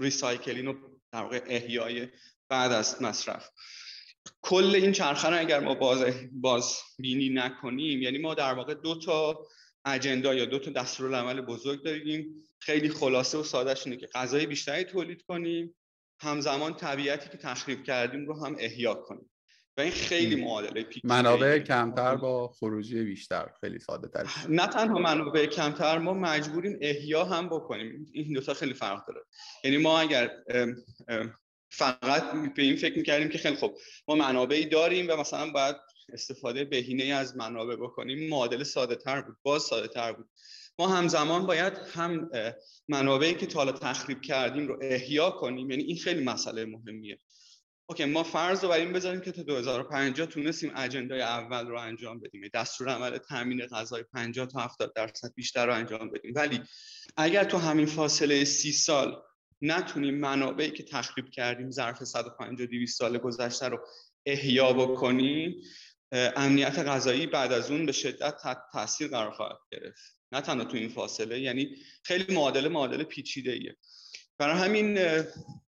recycling 0.00 0.68
و 0.68 1.00
در 1.12 1.22
واقع 1.22 1.42
احیای 1.46 2.08
بعد 2.48 2.72
از 2.72 3.02
مصرف 3.02 3.50
کل 4.42 4.74
این 4.74 4.92
چرخه 4.92 5.28
رو 5.28 5.38
اگر 5.38 5.60
ما 5.60 5.74
باز 5.74 6.04
باز 6.32 6.76
بینی 6.98 7.28
نکنیم 7.28 8.02
یعنی 8.02 8.18
ما 8.18 8.34
در 8.34 8.54
واقع 8.54 8.74
دو 8.74 8.98
تا 8.98 9.46
اجندا 9.84 10.34
یا 10.34 10.44
دو 10.44 10.58
تا 10.58 10.70
دستورالعمل 10.70 11.40
بزرگ 11.40 11.84
داریم. 11.84 12.34
خیلی 12.58 12.88
خلاصه 12.88 13.38
و 13.38 13.42
سادهش 13.42 13.86
اینه 13.86 13.96
که 13.96 14.06
غذای 14.06 14.46
بیشتری 14.46 14.84
تولید 14.84 15.22
کنیم. 15.22 15.74
همزمان 16.20 16.76
طبیعتی 16.76 17.28
که 17.28 17.38
تخریب 17.38 17.84
کردیم 17.84 18.26
رو 18.26 18.46
هم 18.46 18.56
احیا 18.58 18.94
کنیم. 18.94 19.30
و 19.76 19.80
این 19.80 19.90
خیلی 19.90 20.44
معادله 20.44 20.82
پیچیده 20.82 21.08
منابع 21.08 21.58
کمتر 21.58 22.16
با 22.16 22.48
خروجی 22.48 23.04
بیشتر. 23.04 23.50
خیلی 23.60 23.78
ساده 23.78 24.08
تر 24.08 24.26
نه 24.48 24.66
تنها 24.66 24.98
منابع 24.98 25.46
کمتر 25.46 25.98
ما 25.98 26.14
مجبوریم 26.14 26.78
احیا 26.80 27.24
هم 27.24 27.48
بکنیم. 27.48 28.06
این 28.12 28.32
دو 28.32 28.40
تا 28.40 28.54
خیلی 28.54 28.74
فرق 28.74 29.06
داره. 29.06 29.20
یعنی 29.64 29.76
ما 29.76 30.00
اگر 30.00 30.30
فقط 31.72 32.32
به 32.56 32.62
این 32.62 32.76
فکر 32.76 32.96
می‌کردیم 32.96 33.28
که 33.28 33.38
خیلی 33.38 33.56
خوب 33.56 33.78
ما 34.08 34.14
منابعی 34.14 34.66
داریم 34.66 35.06
و 35.08 35.16
مثلا 35.16 35.50
باید 35.50 35.76
استفاده 36.12 36.64
بهینه 36.64 37.04
از 37.04 37.36
منابع 37.36 37.76
بکنیم 37.76 38.28
معادله 38.28 38.64
ساده 38.64 38.96
تر 38.96 39.22
بود 39.22 39.36
باز 39.42 39.62
ساده 39.62 39.88
تر 39.88 40.12
بود. 40.12 40.28
ما 40.78 40.88
همزمان 40.88 41.46
باید 41.46 41.72
هم 41.94 42.30
منابعی 42.88 43.34
که 43.34 43.46
تا 43.46 43.58
حالا 43.58 43.72
تخریب 43.72 44.20
کردیم 44.20 44.68
رو 44.68 44.78
احیا 44.82 45.30
کنیم 45.30 45.70
یعنی 45.70 45.82
این 45.82 45.96
خیلی 45.96 46.24
مسئله 46.24 46.64
مهمیه. 46.64 47.18
اوکی 47.90 48.04
ما 48.04 48.22
فرض 48.22 48.64
رو 48.64 48.70
بر 48.70 48.78
این 48.78 48.92
بذاریم 48.92 49.20
که 49.20 49.32
تا 49.32 49.42
2050 49.42 50.26
تونستیم 50.26 50.72
اجندای 50.76 51.20
اول 51.20 51.66
رو 51.66 51.78
انجام 51.78 52.20
بدیم. 52.20 52.42
دستور 52.54 52.88
عمل 52.88 53.18
تامین 53.18 53.66
غذای 53.66 54.02
50 54.02 54.46
تا 54.46 54.60
70 54.60 54.92
درصد 54.94 55.34
بیشتر 55.34 55.66
رو 55.66 55.74
انجام 55.74 56.10
بدیم. 56.10 56.32
ولی 56.34 56.60
اگر 57.16 57.44
تو 57.44 57.58
همین 57.58 57.86
فاصله 57.86 58.44
سی 58.44 58.72
سال 58.72 59.22
نتونیم 59.62 60.14
منابعی 60.14 60.70
که 60.70 60.82
تخریب 60.82 61.30
کردیم 61.30 61.70
ظرف 61.70 62.04
150 62.04 62.66
200 62.66 62.98
سال 62.98 63.18
گذشته 63.18 63.68
رو 63.68 63.78
احیا 64.26 64.72
بکنیم 64.72 65.62
امنیت 66.12 66.78
غذایی 66.78 67.26
بعد 67.26 67.52
از 67.52 67.70
اون 67.70 67.86
به 67.86 67.92
شدت 67.92 68.36
تحت 68.42 68.58
تاثیر 68.72 69.08
قرار 69.08 69.30
خواهد 69.30 69.58
گرفت. 69.72 70.20
نه 70.32 70.40
تنها 70.40 70.64
تو 70.64 70.76
این 70.76 70.88
فاصله 70.88 71.40
یعنی 71.40 71.76
خیلی 72.02 72.34
معادله 72.34 72.68
معادله 72.68 73.04
پیچیده 73.04 73.52
ایه 73.52 73.76
برای 74.38 74.58
همین 74.58 74.94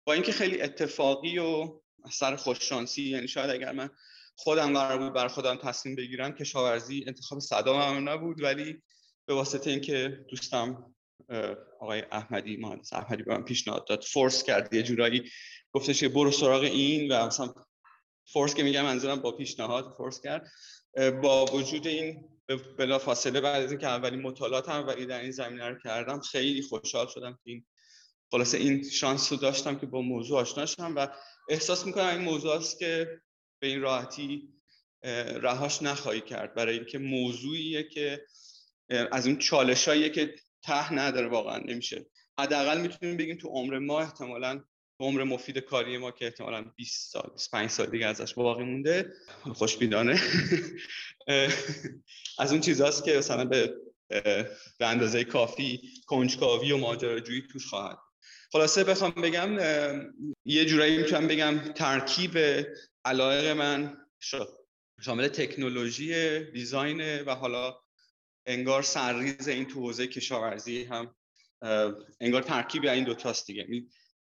با 0.04 0.14
اینکه 0.14 0.32
خیلی 0.32 0.62
اتفاقی 0.62 1.38
و 1.38 1.80
سر 2.12 2.36
خوششانسی 2.36 3.04
یعنی 3.04 3.28
شاید 3.28 3.50
اگر 3.50 3.72
من 3.72 3.90
خودم 4.36 4.74
قرار 4.74 4.98
بود 4.98 5.14
بر 5.14 5.28
خودم 5.28 5.56
تصمیم 5.56 5.96
بگیرم 5.96 6.32
کشاورزی 6.32 7.04
انتخاب 7.08 7.40
صدام 7.40 7.96
هم 7.96 8.10
نبود. 8.10 8.42
ولی 8.42 8.82
به 9.26 9.34
واسطه 9.34 9.70
اینکه 9.70 10.26
دوستم 10.30 10.96
آقای 11.80 12.04
احمدی 12.12 12.58
مهندس 12.58 12.94
احمدی 12.94 13.24
به 13.24 13.38
من 13.38 13.44
پیشنهاد 13.44 13.88
داد 13.88 14.04
فورس 14.04 14.44
کرد 14.44 14.74
یه 14.74 14.84
جورایی 14.84 15.32
گفتش 15.72 16.04
برو 16.04 16.32
سراغ 16.32 16.64
این 16.64 17.12
و 17.12 17.26
مثلا 17.26 17.54
فورس 18.26 18.56
که 18.56 18.64
میگم 18.64 18.84
منظورم 18.84 19.22
با 19.22 19.32
پیشنهاد 19.32 19.94
فورس 19.98 20.22
کرد. 20.22 20.52
با 21.22 21.46
وجود 21.46 21.88
این 21.88 22.30
بلا 22.78 23.00
فاصله 23.00 23.42
بعد 23.42 23.64
از 23.64 23.72
اینکه 23.72 23.88
اولین 23.88 24.22
مطالعات 24.22 24.70
هم 24.70 24.88
ولی 24.88 25.06
در 25.06 25.22
این 25.22 25.32
زمینه 25.32 25.70
رو 25.70 25.80
کردم 25.84 26.20
خیلی 26.20 26.62
خوشحال 26.62 27.08
شدم 27.08 27.32
که 27.32 27.40
این 27.44 27.66
خلاصه 28.32 28.58
این 28.58 28.90
شانس 28.90 29.32
رو 29.32 29.38
داشتم 29.38 29.80
که 29.80 29.86
با 29.86 30.02
موضوع 30.02 30.40
آشنا 30.40 30.66
شدم 30.66 30.96
و 30.96 31.08
احساس 31.50 31.86
می‌کنم 31.86 32.08
این 32.08 32.22
موضوع 32.22 32.56
است 32.56 32.80
که 32.80 33.22
به 33.60 33.68
این 33.68 33.82
راحتی 33.82 34.50
رهاش 35.42 35.82
نخواهی 35.82 36.22
کرد. 36.22 36.54
برای 36.54 36.76
اینکه 36.76 36.98
موضوعیه 36.98 37.84
که 37.84 38.26
از 38.90 39.28
اون 39.28 39.38
چالشاییه 39.38 40.10
که 40.10 40.36
ته 40.64 40.94
نداره 40.94 41.28
واقعا 41.28 41.58
نمیشه. 41.58 42.06
حداقل 42.40 42.82
می‌تونیم 42.82 43.18
بگیم 43.18 43.38
تو 43.38 43.48
عمر 43.48 43.80
ما 43.80 44.02
احتمالا 44.02 44.64
عمر 45.00 45.24
مفید 45.24 45.58
کاری 45.58 45.98
ما 45.98 46.12
که 46.12 46.26
احتمالا 46.26 46.62
20 46.62 47.12
سال 47.12 47.30
25 47.34 47.70
سال 47.70 47.86
دیگه 47.86 48.06
ازش 48.06 48.34
باقی 48.34 48.64
مونده. 48.64 49.14
خوشبینانه. 49.54 50.22
از 52.40 52.52
اون 52.52 52.62
چیزاست 52.62 53.06
که 53.06 53.18
مثلا 53.18 53.46
به 53.46 53.76
به 54.78 54.88
اندازه 54.88 55.24
کافی 55.24 55.82
کنجکاوی 56.08 56.72
و 56.72 56.78
ماجراجویی 56.78 57.42
توش 57.52 57.66
خواهد. 57.66 57.98
خلاصه 58.52 58.84
بخوام 58.84 59.12
بگم 59.12 59.58
یه 60.46 60.66
جورایی 60.66 60.98
می‌تونم 60.98 61.28
بگم 61.28 61.60
ترکیب 61.60 62.38
علایق 63.06 63.48
من 63.48 63.98
شامل 65.02 65.28
تکنولوژی 65.28 66.40
دیزاین 66.40 67.22
و 67.22 67.36
حالا 67.36 67.80
انگار 68.46 68.82
سرریز 68.82 69.48
این 69.48 69.66
تو 69.66 69.80
حوزه 69.80 70.08
کشاورزی 70.08 70.84
هم 70.84 71.16
انگار 72.22 72.42
ترکیب 72.42 72.86
این 72.86 73.04
دوتاست 73.04 73.48
دیگه. 73.48 73.68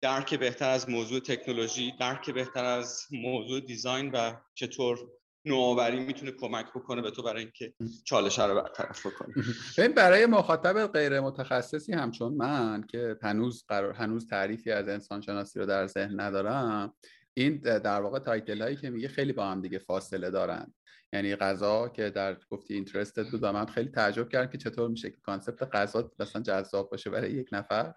درک 0.01 0.35
بهتر 0.35 0.69
از 0.69 0.89
موضوع 0.89 1.19
تکنولوژی 1.19 1.93
درک 1.99 2.29
بهتر 2.29 2.65
از 2.65 3.07
موضوع 3.11 3.59
دیزاین 3.59 4.11
و 4.11 4.33
چطور 4.53 4.99
نوآوری 5.45 5.99
می‌تونه 5.99 6.31
کمک 6.31 6.65
بکنه 6.75 7.01
به 7.01 7.11
تو 7.11 7.23
برای 7.23 7.41
اینکه 7.41 7.73
چالش 8.03 8.39
رو 8.39 8.55
برطرف 8.55 9.05
بکنی. 9.05 9.33
ببین 9.77 9.91
برای 9.91 10.25
مخاطب 10.25 10.87
غیر 10.87 11.19
متخصصی 11.19 11.93
همچون 11.93 12.33
من 12.33 12.83
که 12.87 13.17
هنوز 13.21 13.65
قرار 13.67 13.93
هنوز 13.93 14.27
تعریفی 14.27 14.71
از 14.71 14.87
انسان 14.87 15.21
شناسی 15.21 15.59
رو 15.59 15.65
در 15.65 15.87
ذهن 15.87 16.19
ندارم 16.19 16.93
این 17.33 17.57
در 17.57 18.01
واقع 18.01 18.19
title 18.19 18.61
هایی 18.61 18.75
که 18.75 18.89
میگه 18.89 19.07
خیلی 19.07 19.33
با 19.33 19.45
هم 19.45 19.61
دیگه 19.61 19.79
فاصله 19.79 20.29
دارن. 20.29 20.73
یعنی 21.13 21.35
غذا 21.35 21.89
که 21.89 22.09
در 22.09 22.37
گفتی 22.49 22.73
interested 22.73 23.29
بود 23.29 23.45
من 23.45 23.65
خیلی 23.65 23.89
تعجب 23.89 24.29
کردم 24.29 24.51
که 24.51 24.57
چطور 24.57 24.89
میشه 24.89 25.09
که 25.09 25.17
concept 25.23 25.75
غذا 25.75 26.11
مثلا 26.19 26.41
جذاب 26.41 26.89
باشه 26.89 27.09
برای 27.09 27.31
یک 27.31 27.49
نفر. 27.51 27.93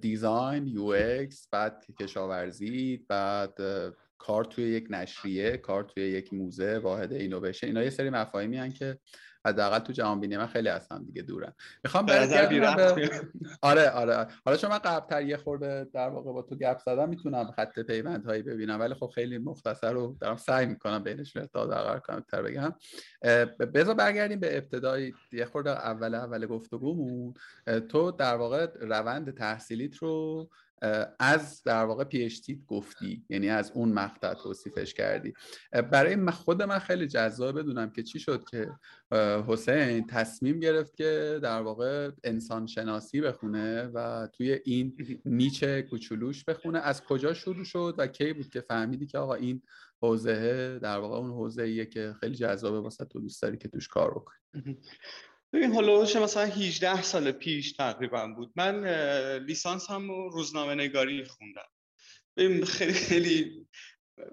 design 0.00 0.66
UX 0.66 1.48
بعد 1.52 1.84
کشاورزی 2.00 3.06
بعد 3.08 3.54
کار 4.26 4.44
توی 4.44 4.64
یک 4.64 4.86
نشریه 4.90 5.56
کار 5.56 5.84
توی 5.84 6.02
یک 6.02 6.32
موزه 6.32 6.78
واحد 6.78 7.12
اینویشن 7.12 7.66
اینا 7.66 7.82
یه 7.82 7.90
سری 7.90 8.10
مفاهیمی 8.10 8.56
هن 8.56 8.72
که 8.72 8.98
حداقل 9.46 9.78
تو 9.78 9.92
جهان 9.92 10.20
بینی 10.20 10.36
من 10.36 10.46
خیلی 10.46 10.68
از 10.68 10.88
هم 10.90 11.04
دیگه 11.04 11.22
دورن. 11.22 11.52
می‌خوام 11.84 12.06
برگردم 12.06 12.94
به 12.94 13.10
آره 13.62 13.90
آره. 13.90 14.26
حالا 14.44 14.56
چون 14.56 14.70
من 14.70 14.78
قبلتر 14.78 15.22
یه 15.22 15.36
خورده 15.36 15.86
در 15.92 16.08
واقع 16.08 16.32
با 16.32 16.42
تو 16.42 16.56
گپ 16.56 16.78
زدم 16.78 17.08
می‌تونم 17.08 17.50
خط 17.50 17.78
پیوند 17.78 18.24
هایی 18.24 18.42
ببینم. 18.42 18.80
ولی 18.80 18.94
خب 18.94 19.10
خیلی 19.14 19.38
مختصر 19.38 19.92
رو 19.92 20.16
دارم 20.20 20.36
سعی 20.36 20.66
می‌کنم 20.66 21.02
بینش 21.02 21.36
ارتباط 21.36 21.68
برقرار 21.68 22.00
کنم 22.00 22.24
تر 22.30 22.42
بگم. 22.42 22.74
بذار 23.74 23.94
برگردیم 23.94 24.40
به 24.40 24.56
ابتدای 24.56 25.12
یه 25.32 25.44
خورده 25.44 25.70
اول 25.70 26.14
اول 26.14 26.46
گفتگومون. 26.46 27.34
تو 27.88 28.10
در 28.10 28.36
واقع 28.36 28.66
روند 28.80 29.34
تحصیلیت 29.34 29.96
رو 29.96 30.48
از 31.18 31.62
در 31.62 31.84
واقع 31.84 32.04
پی 32.04 32.24
اچ 32.24 32.50
گفتی 32.66 33.24
یعنی 33.28 33.48
از 33.48 33.72
اون 33.74 33.92
مقطع 33.92 34.34
توصیفش 34.34 34.94
کردی. 34.94 35.32
برای 35.72 36.30
خود 36.30 36.62
من 36.62 36.78
خیلی 36.78 37.06
جذاب 37.06 37.58
بدونم 37.58 37.90
که 37.90 38.02
چی 38.02 38.18
شد 38.18 38.44
که 38.50 38.70
حسین 39.48 40.06
تصمیم 40.06 40.60
گرفت 40.60 40.96
که 40.96 41.40
در 41.42 41.60
واقع 41.60 42.10
انسان 42.24 42.66
شناسی 42.66 43.20
بخونه 43.20 43.82
و 43.84 44.28
توی 44.32 44.60
این 44.64 44.96
نیچه 45.24 45.82
کوچولوش 45.82 46.44
بخونه. 46.44 46.78
از 46.78 47.04
کجا 47.04 47.34
شروع 47.34 47.64
شد 47.64 47.94
و 47.98 48.06
کی 48.06 48.32
بود 48.32 48.48
که 48.48 48.60
فهمیدی 48.60 49.06
که 49.06 49.18
آقا 49.18 49.34
این 49.34 49.62
حوزه 50.02 50.78
در 50.78 50.98
واقع 50.98 51.16
اون 51.16 51.30
حوزه 51.30 51.62
ایه 51.62 51.86
که 51.86 52.14
خیلی 52.20 52.34
جذابه 52.34 52.80
واسه 52.80 53.04
تو 53.04 53.20
دوست 53.20 53.42
داری 53.42 53.56
که 53.56 53.68
توش 53.68 53.88
کار 53.88 54.10
بکنی؟ 54.10 54.78
ببین 55.54 55.72
هلوش 55.72 56.16
مثلا 56.16 56.44
18 56.44 57.02
سال 57.02 57.32
پیش 57.32 57.72
تقریبا 57.72 58.26
بود. 58.26 58.52
من 58.56 58.88
لیسانس 59.38 59.90
هم 59.90 60.10
روزنامه 60.10 60.74
نگاری 60.74 61.24
خوندم. 61.24 61.68
ببین 62.36 62.64
خیلی 62.64 62.92
خیلی 62.92 63.66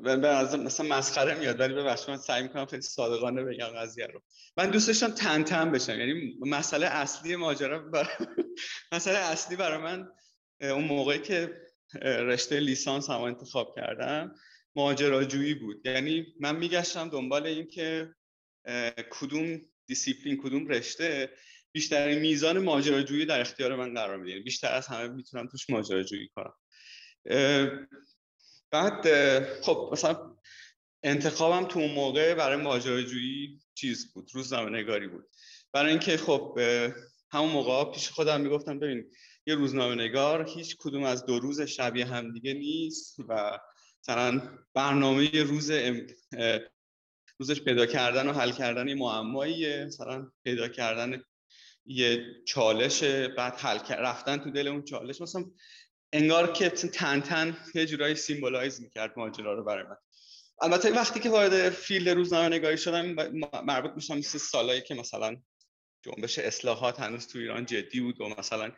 به 0.03 0.15
مثلا 0.57 0.87
مسخره 0.87 1.39
میاد 1.39 1.59
ولی 1.59 1.73
ببخشید 1.73 2.09
من 2.09 2.17
سعی 2.17 2.43
می‌کنم 2.43 2.65
خیلی 2.65 2.81
صادقانه 2.81 3.43
بگم 3.43 3.67
قضیه 3.67 4.07
رو. 4.07 4.21
من 4.57 4.69
دوست 4.69 4.87
داشتم 4.87 5.11
تن 5.11 5.43
تن 5.43 5.71
بشم. 5.71 5.99
یعنی 5.99 6.39
مسئله 6.41 6.87
اصلی 6.87 7.35
ماجرا 7.35 7.79
برای 7.79 8.15
مسئله 8.91 9.17
اصلی 9.17 9.55
برای 9.55 9.77
من 9.77 10.07
اون 10.61 10.83
موقعی 10.83 11.19
که 11.19 11.61
رشته 12.03 12.59
لیسانس 12.59 13.09
هم 13.09 13.21
انتخاب 13.21 13.75
کردم 13.75 14.35
ماجراجویی 14.75 15.53
بود. 15.53 15.85
یعنی 15.85 16.25
من 16.39 16.55
میگشتم 16.55 17.09
دنبال 17.09 17.45
این 17.45 17.67
که 17.67 18.15
کدوم 19.11 19.61
دیسیپلین 19.91 20.37
کدوم 20.37 20.67
رشته 20.67 21.29
بیشتر 21.71 22.19
میزان 22.19 22.59
ماجراجویی 22.59 23.25
در 23.25 23.41
اختیار 23.41 23.75
من 23.75 23.93
قرار 23.93 24.17
میده. 24.17 24.29
یعنی 24.29 24.43
بیشتر 24.43 24.73
از 24.73 24.87
همه 24.87 25.07
می‌تونم 25.07 25.47
توش 25.47 25.69
ماجراجویی 25.69 26.29
کنم. 26.35 26.53
بعد 28.71 29.03
خب 29.61 29.89
مثلا 29.91 30.37
انتخابم 31.03 31.67
تو 31.67 31.79
اون 31.79 31.91
موقع 31.91 32.33
برای 32.33 32.57
ماجراجویی 32.57 33.59
چیز 33.73 34.13
بود 34.13 34.29
روزنامه 34.33 34.79
نگاری 34.79 35.07
بود. 35.07 35.29
برای 35.73 35.91
اینکه 35.91 36.17
خب 36.17 36.59
همون 37.31 37.51
موقع 37.51 37.91
پیش 37.91 38.09
خودم 38.09 38.41
می‌گفتم 38.41 38.79
ببین 38.79 39.11
یه 39.45 39.55
روزنامه 39.55 39.95
نگار 39.95 40.49
هیچ 40.49 40.75
کدوم 40.79 41.03
از 41.03 41.25
دو 41.25 41.39
روز 41.39 41.61
شبیه 41.61 42.05
هم 42.05 42.31
دیگه 42.33 42.53
نیست 42.53 43.15
و 43.27 43.59
مثلا 44.03 44.41
برنامه 44.73 45.43
روز 45.43 45.71
روزش 47.41 47.61
پیدا 47.61 47.85
کردن 47.85 48.27
و 48.27 48.33
حل 48.33 48.51
کردن 48.51 48.87
یه 48.87 48.95
معماییه. 48.95 49.85
مثلا 49.85 50.31
پیدا 50.43 50.67
کردن 50.67 51.23
یه 51.85 52.25
چالش 52.45 53.03
بعد 53.03 53.53
حل 53.53 53.77
رفتن 53.89 54.37
تو 54.37 54.51
دل 54.51 54.67
اون 54.67 54.83
چالش. 54.83 55.21
مثلا 55.21 55.45
انگار 56.13 56.53
که 56.53 56.69
تن 56.69 57.21
تن 57.21 57.57
یه 57.75 57.85
جورایی 57.85 58.15
symbolize 58.15 58.81
می‌کرد 58.81 59.13
ماجرا 59.17 59.53
رو 59.53 59.63
برای 59.63 59.83
من. 59.83 59.95
البته 60.61 60.91
وقتی 60.91 61.19
که 61.19 61.29
وارد 61.29 61.69
field 61.69 62.09
روزنامه 62.09 62.55
نگاری 62.55 62.77
شدم 62.77 63.05
مربوط 63.65 63.91
میشم 63.95 64.17
مثل 64.17 64.37
سالایی 64.37 64.81
که 64.81 64.95
مثلا 64.95 65.35
جنبش 66.01 66.39
اصلاحات 66.39 66.99
هنوز 66.99 67.27
تو 67.27 67.39
ایران 67.39 67.65
جدی 67.65 68.01
بود 68.01 68.21
و 68.21 68.29
مثلا 68.37 68.71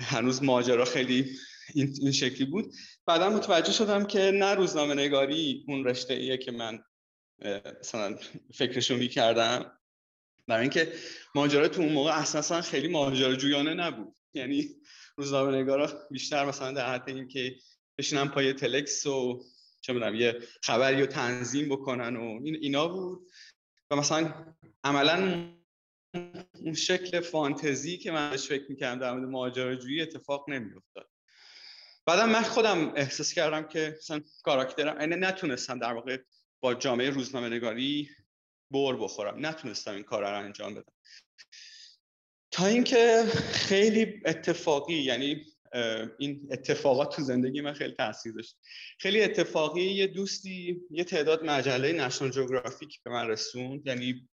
هنوز 0.00 0.42
ماجرا 0.42 0.84
خیلی 0.84 1.36
این 1.74 2.12
شکلی 2.12 2.44
بود. 2.44 2.72
بعدا 3.06 3.30
متوجه 3.30 3.72
شدم 3.72 4.04
که 4.06 4.18
نه 4.18 4.54
روزنامه 4.54 4.94
نگاری 4.94 5.64
اون 5.68 5.84
رشته 5.84 6.14
ایه 6.14 6.36
که 6.36 6.52
من 6.52 6.82
مثلا 7.80 8.18
فکرشو 8.54 8.96
می‌کردم 8.96 9.78
برای 10.48 10.60
اینکه 10.60 10.92
ماجرا 11.34 11.68
تو 11.68 11.82
اون 11.82 11.92
موقع 11.92 12.20
اساسا 12.20 12.60
خیلی 12.60 12.88
ماجراجویانه 12.88 13.74
نبود. 13.74 14.16
یعنی 14.34 14.68
روزنامه 15.16 15.56
نگارا 15.56 16.06
بیشتر 16.10 16.44
مثلا 16.44 16.72
در 16.72 16.94
حد 16.94 17.08
این 17.08 17.28
که 17.28 17.56
بشینن 17.98 18.28
پای 18.28 18.52
تلکس 18.52 19.06
و 19.06 19.44
چه 19.80 19.92
می‌دونم 19.92 20.14
یه 20.14 20.38
خبری 20.62 21.00
رو 21.00 21.06
تنظیم 21.06 21.68
بکنن 21.68 22.16
و 22.16 22.40
این 22.44 22.56
اینا 22.60 22.88
بود. 22.88 23.30
و 23.90 23.96
مثلا 23.96 24.54
عملا 24.84 25.48
اون 26.60 26.74
شکل 26.74 27.20
فانتزی 27.20 27.98
که 27.98 28.12
من 28.12 28.36
فکر 28.36 28.64
می‌کردم 28.68 29.00
در 29.00 29.12
مورد 29.12 29.28
ماجراجویی 29.28 30.02
اتفاق 30.02 30.50
نمیافتاد. 30.50 31.10
بعدم 32.06 32.30
من 32.30 32.42
خودم 32.42 32.92
احساس 32.96 33.32
کردم 33.32 33.68
که 33.68 33.94
مثلا 33.98 34.22
کاراکترم 34.42 34.98
اینه 34.98 35.16
نتونستم 35.16 35.78
در 35.78 35.92
واقع 35.92 36.18
با 36.64 36.74
جامعه 36.74 37.10
روزنامه 37.10 37.48
نگاری 37.48 38.10
بر 38.70 38.96
بخورم. 38.96 39.46
نتونستم 39.46 39.94
این 39.94 40.02
کار 40.02 40.22
رو 40.22 40.38
انجام 40.38 40.74
بدم. 40.74 40.92
تا 42.50 42.66
اینکه 42.66 43.24
خیلی 43.52 44.20
اتفاقی 44.24 44.94
یعنی 44.94 45.44
این 46.18 46.48
اتفاقات 46.50 47.16
تو 47.16 47.22
زندگی 47.22 47.60
من 47.60 47.72
خیلی 47.72 47.94
تاثیر 47.94 48.32
داشت. 48.32 48.56
خیلی 48.98 49.22
اتفاقی 49.22 49.82
یه 49.82 50.06
دوستی 50.06 50.80
یه 50.90 51.04
تعداد 51.04 51.44
مجله 51.44 51.92
نشنال 51.92 52.30
جغرافیک 52.30 53.02
به 53.02 53.10
من 53.10 53.28
رسوند. 53.28 53.86
یعنی 53.86 54.28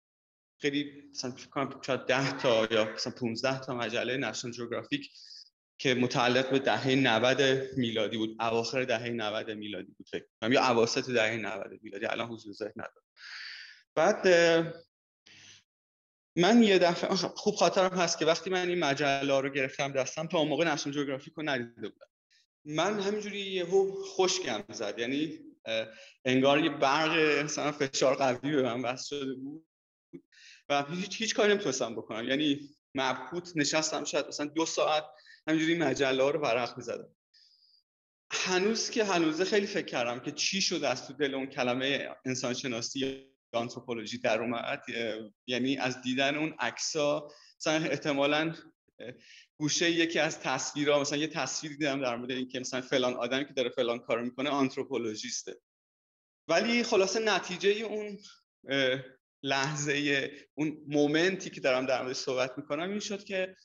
خیلی 0.62 1.04
مثلا 1.10 1.32
فکر 1.32 1.50
کنم 1.50 1.82
10 2.08 2.38
تا 2.38 2.68
یا 2.72 2.94
مثلا 2.94 3.14
15 3.14 3.60
تا 3.60 3.74
مجله 3.74 4.18
نشنال 4.18 4.54
جغرافیک 4.54 5.12
که 5.78 5.94
متعلق 5.94 6.50
به 6.50 6.60
دهه 6.60 6.96
90 6.96 7.42
میلادی 7.78 8.18
بود 8.18 8.36
اواخر 8.40 8.84
دهه 8.84 9.10
90 9.10 9.52
میلادی 9.52 9.92
بود 9.98 10.08
فکر 10.12 10.26
کنم 10.42 10.54
یا 10.54 10.66
اواسط 10.66 11.10
دهه 11.10 11.38
90 11.38 11.80
میلادی 11.82 12.06
الان 12.06 12.28
حضور 12.28 12.54
ذهن 12.54 12.74
ندارم. 12.76 13.04
بعد 13.96 14.28
من 16.36 16.64
یه 16.64 16.80
دفعه 16.80 17.16
خوب 17.16 17.56
خاطرم 17.56 17.98
هست 17.98 18.20
که 18.20 18.26
وقتی 18.26 18.50
من 18.50 18.70
این 18.70 18.80
مجله 18.80 19.42
رو 19.42 19.50
گرفتم 19.50 19.92
دستم 19.92 20.28
تا 20.28 20.38
اون 20.38 20.48
موقع 20.48 20.74
نشنال 20.74 20.96
جغرافیک 20.96 21.34
رو 21.34 21.44
ندیده 21.44 21.90
بودم. 21.90 22.08
من 22.66 23.00
همینجوری 23.00 23.40
یهو 23.40 24.04
خوشگم 24.04 24.64
زد 24.70 25.00
یعنی 25.00 25.40
انگار 26.26 26.60
یه 26.60 26.70
برق 26.70 27.44
مثلا 27.44 27.72
فشار 27.72 28.16
قوی 28.16 28.56
به 28.56 28.62
من 28.62 28.82
وصل 28.82 29.18
شده 29.18 29.34
بود 29.34 29.68
و 30.70 30.84
هیچ, 30.84 31.22
هیچ 31.22 31.36
کاری 31.36 31.54
نمی‌تونستم 31.54 31.96
بکنم. 31.96 32.28
یعنی 32.30 32.70
مبهوت 32.96 33.52
نشستم 33.56 34.04
شاید 34.04 34.28
مثلا 34.28 34.46
دو 34.46 34.66
ساعت 34.66 35.04
همینجوری 35.48 35.78
مجله 35.78 36.24
ها 36.24 36.30
رو 36.30 36.40
ورق 36.40 36.78
می‌زدم. 36.78 37.16
هنوز 38.32 38.90
که 38.90 39.04
هنوزه 39.04 39.46
خیلی 39.46 39.68
فکر 39.68 39.86
کردم 39.86 40.20
که 40.20 40.32
چی 40.32 40.62
شد 40.62 40.84
از 40.84 41.08
تو 41.08 41.14
دل 41.14 41.34
اون 41.36 41.46
کلمه 41.46 42.10
انسانشناسی 42.26 43.28
آنتروپولوژی 43.54 44.18
در 44.18 44.42
اومد. 44.42 44.84
یعنی 45.48 45.78
از 45.78 46.02
دیدن 46.02 46.36
اون 46.36 46.56
عکسا 46.60 47.32
مثلا 47.60 47.74
احتمالا 47.74 48.56
گوشه 49.58 49.92
یکی 49.92 50.20
از 50.20 50.40
تصویرها 50.40 51.00
مثلا 51.00 51.18
یه 51.18 51.28
تصویر 51.28 51.72
دیدم 51.72 52.02
در 52.02 52.16
مورد 52.16 52.32
اینکه 52.32 52.60
مثلا 52.60 52.82
فلان 52.82 53.14
آدمی 53.14 53.46
که 53.46 53.54
داره 53.54 53.70
فلان 53.70 54.00
کارو 54.00 54.24
می‌کنه 54.24 54.50
آنتروپولوژیسته. 54.50 55.62
ولی 56.48 56.84
خلاصه 56.84 57.20
نتیجه 57.20 57.70
اون 57.70 58.20
لحظه 59.44 60.32
اون 60.54 60.78
مومنتی 60.88 61.50
که 61.50 61.62
دارم 61.62 61.86
در 61.86 62.02
موردش 62.02 62.16
صحبت 62.16 62.58
می‌کنم 62.58 62.90
این 62.90 63.00
شد 63.00 63.24
که 63.24 63.56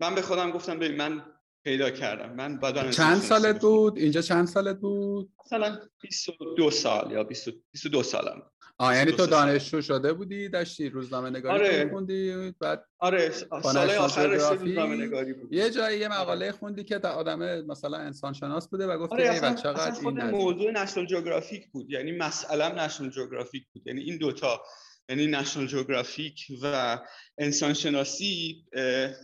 من 0.00 0.14
به 0.14 0.22
خودم 0.22 0.50
گفتم 0.50 0.78
ببین 0.78 0.96
من 0.96 1.22
پیدا 1.64 1.90
کردم. 1.90 2.34
من 2.34 2.58
بعد 2.58 2.90
چند 2.90 3.20
سالت 3.20 3.60
بود؟ 3.60 3.98
اینجا 3.98 4.20
چند 4.22 4.46
سالت 4.46 4.76
بود؟ 4.76 5.30
مثلا 5.46 5.78
22 6.00 6.70
سال 6.70 7.12
یا 7.12 7.24
22 7.24 8.02
سالم. 8.02 8.42
آه 8.78 8.96
یعنی 8.96 9.12
تو 9.12 9.26
دانشجو 9.26 9.80
شده 9.80 10.12
بودی 10.12 10.48
داشتی 10.48 10.88
روزنامه 10.88 11.30
نگاری 11.30 11.64
آره. 11.64 11.90
خوندی؟ 11.90 12.54
بعد 12.60 12.84
آره 12.98 13.30
سال 13.62 13.90
آخر 13.90 14.26
روزنامه 14.26 14.96
نگاری 15.06 15.32
بود. 15.32 15.52
یه 15.52 15.70
جایی 15.70 16.00
یه 16.00 16.08
مقاله 16.08 16.52
خوندی 16.52 16.84
که 16.84 16.98
آدم 16.98 17.60
مثلا 17.66 17.98
انسان 17.98 18.32
شناس 18.32 18.68
بوده 18.68 18.86
و 18.86 18.98
گفتی 18.98 19.14
آره 19.14 19.48
ای 19.48 19.54
چقدر 19.54 20.08
این 20.08 20.30
موضوع 20.30 20.70
نشنال 20.70 21.06
جغرافیک 21.06 21.68
بود. 21.70 21.90
یعنی 21.90 22.12
مسئله 22.12 22.84
نشنال 22.84 23.10
جغرافیک 23.10 23.64
بود. 23.72 23.86
یعنی 23.86 24.00
این 24.00 24.18
دوتا 24.18 24.60
یعنی 25.08 25.26
نشنال 25.26 25.66
جغرافیک 25.66 26.46
و 26.62 26.98
انسان 27.38 27.74
شناسی 27.74 28.64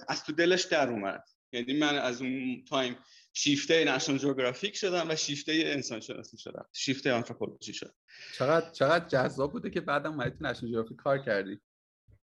از 0.09 0.25
تو 0.25 0.33
دلش 0.33 0.63
در 0.63 0.91
اومد. 0.91 1.25
یعنی 1.53 1.79
من 1.79 1.99
از 1.99 2.23
اون 2.23 2.65
تایم 2.69 2.97
شیفته 3.33 3.85
نشنال 3.85 4.19
جغرافیک 4.19 4.77
شدم 4.77 5.11
و 5.11 5.17
شیفته 5.17 5.63
انسان 5.67 6.01
شناسی 6.01 6.39
شدم. 6.39 6.67
شیفته 6.73 7.13
آنتروپولوژی 7.13 7.73
شدم. 7.73 7.95
چقدر 8.39 8.71
چقدر 8.71 9.09
جذاب 9.09 9.53
بوده 9.53 9.71
که 9.71 9.81
بعدم 9.81 10.13
اومدی 10.13 10.31
تو 10.31 10.45
نشنال 10.45 10.73
جغرافیک 10.73 10.97
کار 10.97 11.19
کردی. 11.19 11.61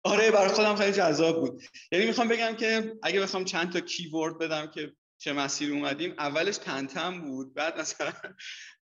آره 0.03 0.31
برای 0.31 0.49
خودم 0.49 0.75
خیلی 0.75 0.93
جذاب 0.93 1.39
بود. 1.39 1.63
یعنی 1.91 2.05
می‌خوام 2.05 2.27
بگم 2.27 2.55
که 2.55 2.93
اگه 3.03 3.21
بخوام 3.21 3.45
چند 3.45 3.73
تا 3.73 3.79
کیورد 3.79 4.37
بدم 4.37 4.67
که 4.67 4.93
چه 5.17 5.33
مسیر 5.33 5.73
اومدیم 5.73 6.13
اولش 6.17 6.57
تنتم 6.57 7.21
بود 7.21 7.53
بعد 7.53 7.79
مثلا 7.79 8.13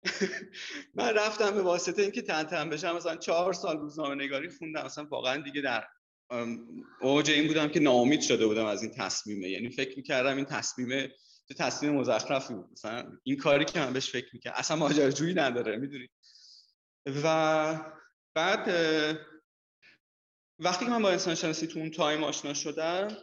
من 0.95 1.13
رفتم 1.13 1.51
به 1.51 1.61
واسطه 1.61 2.01
اینکه 2.01 2.21
تنتم 2.21 2.69
بشم 2.69 2.95
مثلا 2.95 3.15
چهار 3.15 3.53
سال 3.53 3.77
روزنامه 3.77 4.15
نگاری 4.15 4.49
خوندم. 4.49 4.85
مثلا 4.85 5.05
واقعا 5.05 5.41
دیگه 5.41 5.61
در 5.61 5.87
اوج 7.01 7.31
این 7.31 7.47
بودم 7.47 7.67
که 7.67 7.79
ناامید 7.79 8.21
شده 8.21 8.47
بودم 8.47 8.65
از 8.65 8.83
این 8.83 8.91
تصمیمه 8.91 9.49
یعنی 9.49 9.69
فکر 9.69 9.97
می‌کردم 9.97 10.35
این 10.35 10.45
تصمیمه 10.45 11.11
تو 11.47 11.53
تصمیم 11.53 11.93
مزخرفی 11.93 12.53
بود. 12.53 12.69
مثلا 12.71 13.17
این 13.23 13.37
کاری 13.37 13.65
که 13.65 13.79
من 13.79 13.93
بهش 13.93 14.11
فکر 14.11 14.29
می‌کردم 14.33 14.55
اصلا 14.57 14.77
ماجراجویی 14.77 15.33
نداره 15.33 15.77
می‌دونی؟ 15.77 16.09
و 17.23 17.93
بعد 18.33 18.67
وقتی 20.59 20.85
که 20.85 20.91
من 20.91 21.01
با 21.01 21.09
انسان 21.11 21.35
شناسی 21.35 21.67
تو 21.67 21.79
اون 21.79 21.91
تایم 21.91 22.23
آشنا 22.23 22.53
شدم 22.53 23.17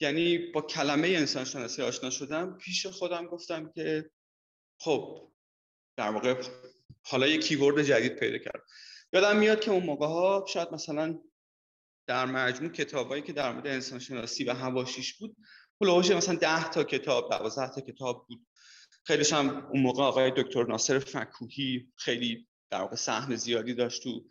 یعنی 0.00 0.38
با 0.38 0.62
کلمه 0.62 1.08
انسان 1.08 1.44
شناسی 1.44 1.82
آشنا 1.82 2.10
شدم 2.10 2.58
پیش 2.58 2.86
خودم 2.86 3.26
گفتم 3.26 3.72
که 3.74 4.10
خب 4.80 5.32
در 5.96 6.10
واقع 6.10 6.42
حالا 7.02 7.26
یه 7.26 7.38
کیورد 7.38 7.82
جدید 7.82 8.16
پیدا 8.16 8.38
کردم 8.38 8.64
یادم 9.12 9.36
میاد 9.36 9.60
که 9.60 9.70
اون 9.70 9.82
موقع 9.82 10.06
ها 10.06 10.44
شاید 10.48 10.72
مثلا 10.72 11.18
در 12.06 12.26
مجموع 12.26 12.72
کتابایی 12.72 13.22
که 13.22 13.32
در 13.32 13.52
مورد 13.52 13.66
انسان 13.66 13.98
شناسی 13.98 14.44
و 14.44 14.52
هواشیش 14.52 15.14
بود 15.14 15.36
هلوش 15.80 16.10
مثلا 16.10 16.34
10 16.34 16.70
تا 16.70 16.84
کتاب 16.84 17.30
12 17.30 17.74
تا 17.74 17.80
کتاب 17.80 18.26
بود. 18.28 18.46
خیلیش 19.04 19.32
هم 19.32 19.66
اون 19.66 19.82
موقع 19.82 20.02
آقای 20.02 20.32
دکتر 20.36 20.64
ناصر 20.64 20.98
فکوهی 20.98 21.92
خیلی 21.96 22.48
در 22.70 22.80
واقع 22.80 22.96
سهم 22.96 23.36
زیادی 23.36 23.74
داشت 23.74 24.02
تو 24.02 24.26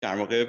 در 0.00 0.16
واقع 0.16 0.46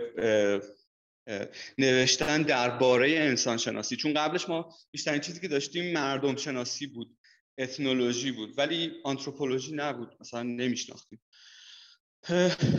نوشتن 1.77 2.41
درباره 2.41 3.11
انسان 3.11 3.57
شناسی. 3.57 3.95
چون 3.95 4.13
قبلش 4.13 4.49
ما 4.49 4.75
بیشترین 4.91 5.21
چیزی 5.21 5.39
که 5.39 5.47
داشتیم 5.47 5.93
مردم 5.93 6.35
شناسی 6.35 6.87
بود. 6.87 7.17
اتنولوژی 7.59 8.31
بود 8.31 8.57
ولی 8.57 8.91
آنتروپولوژی 9.03 9.75
نبود 9.75 10.17
مثلا 10.19 10.43
نمیشناختیم. 10.43 11.21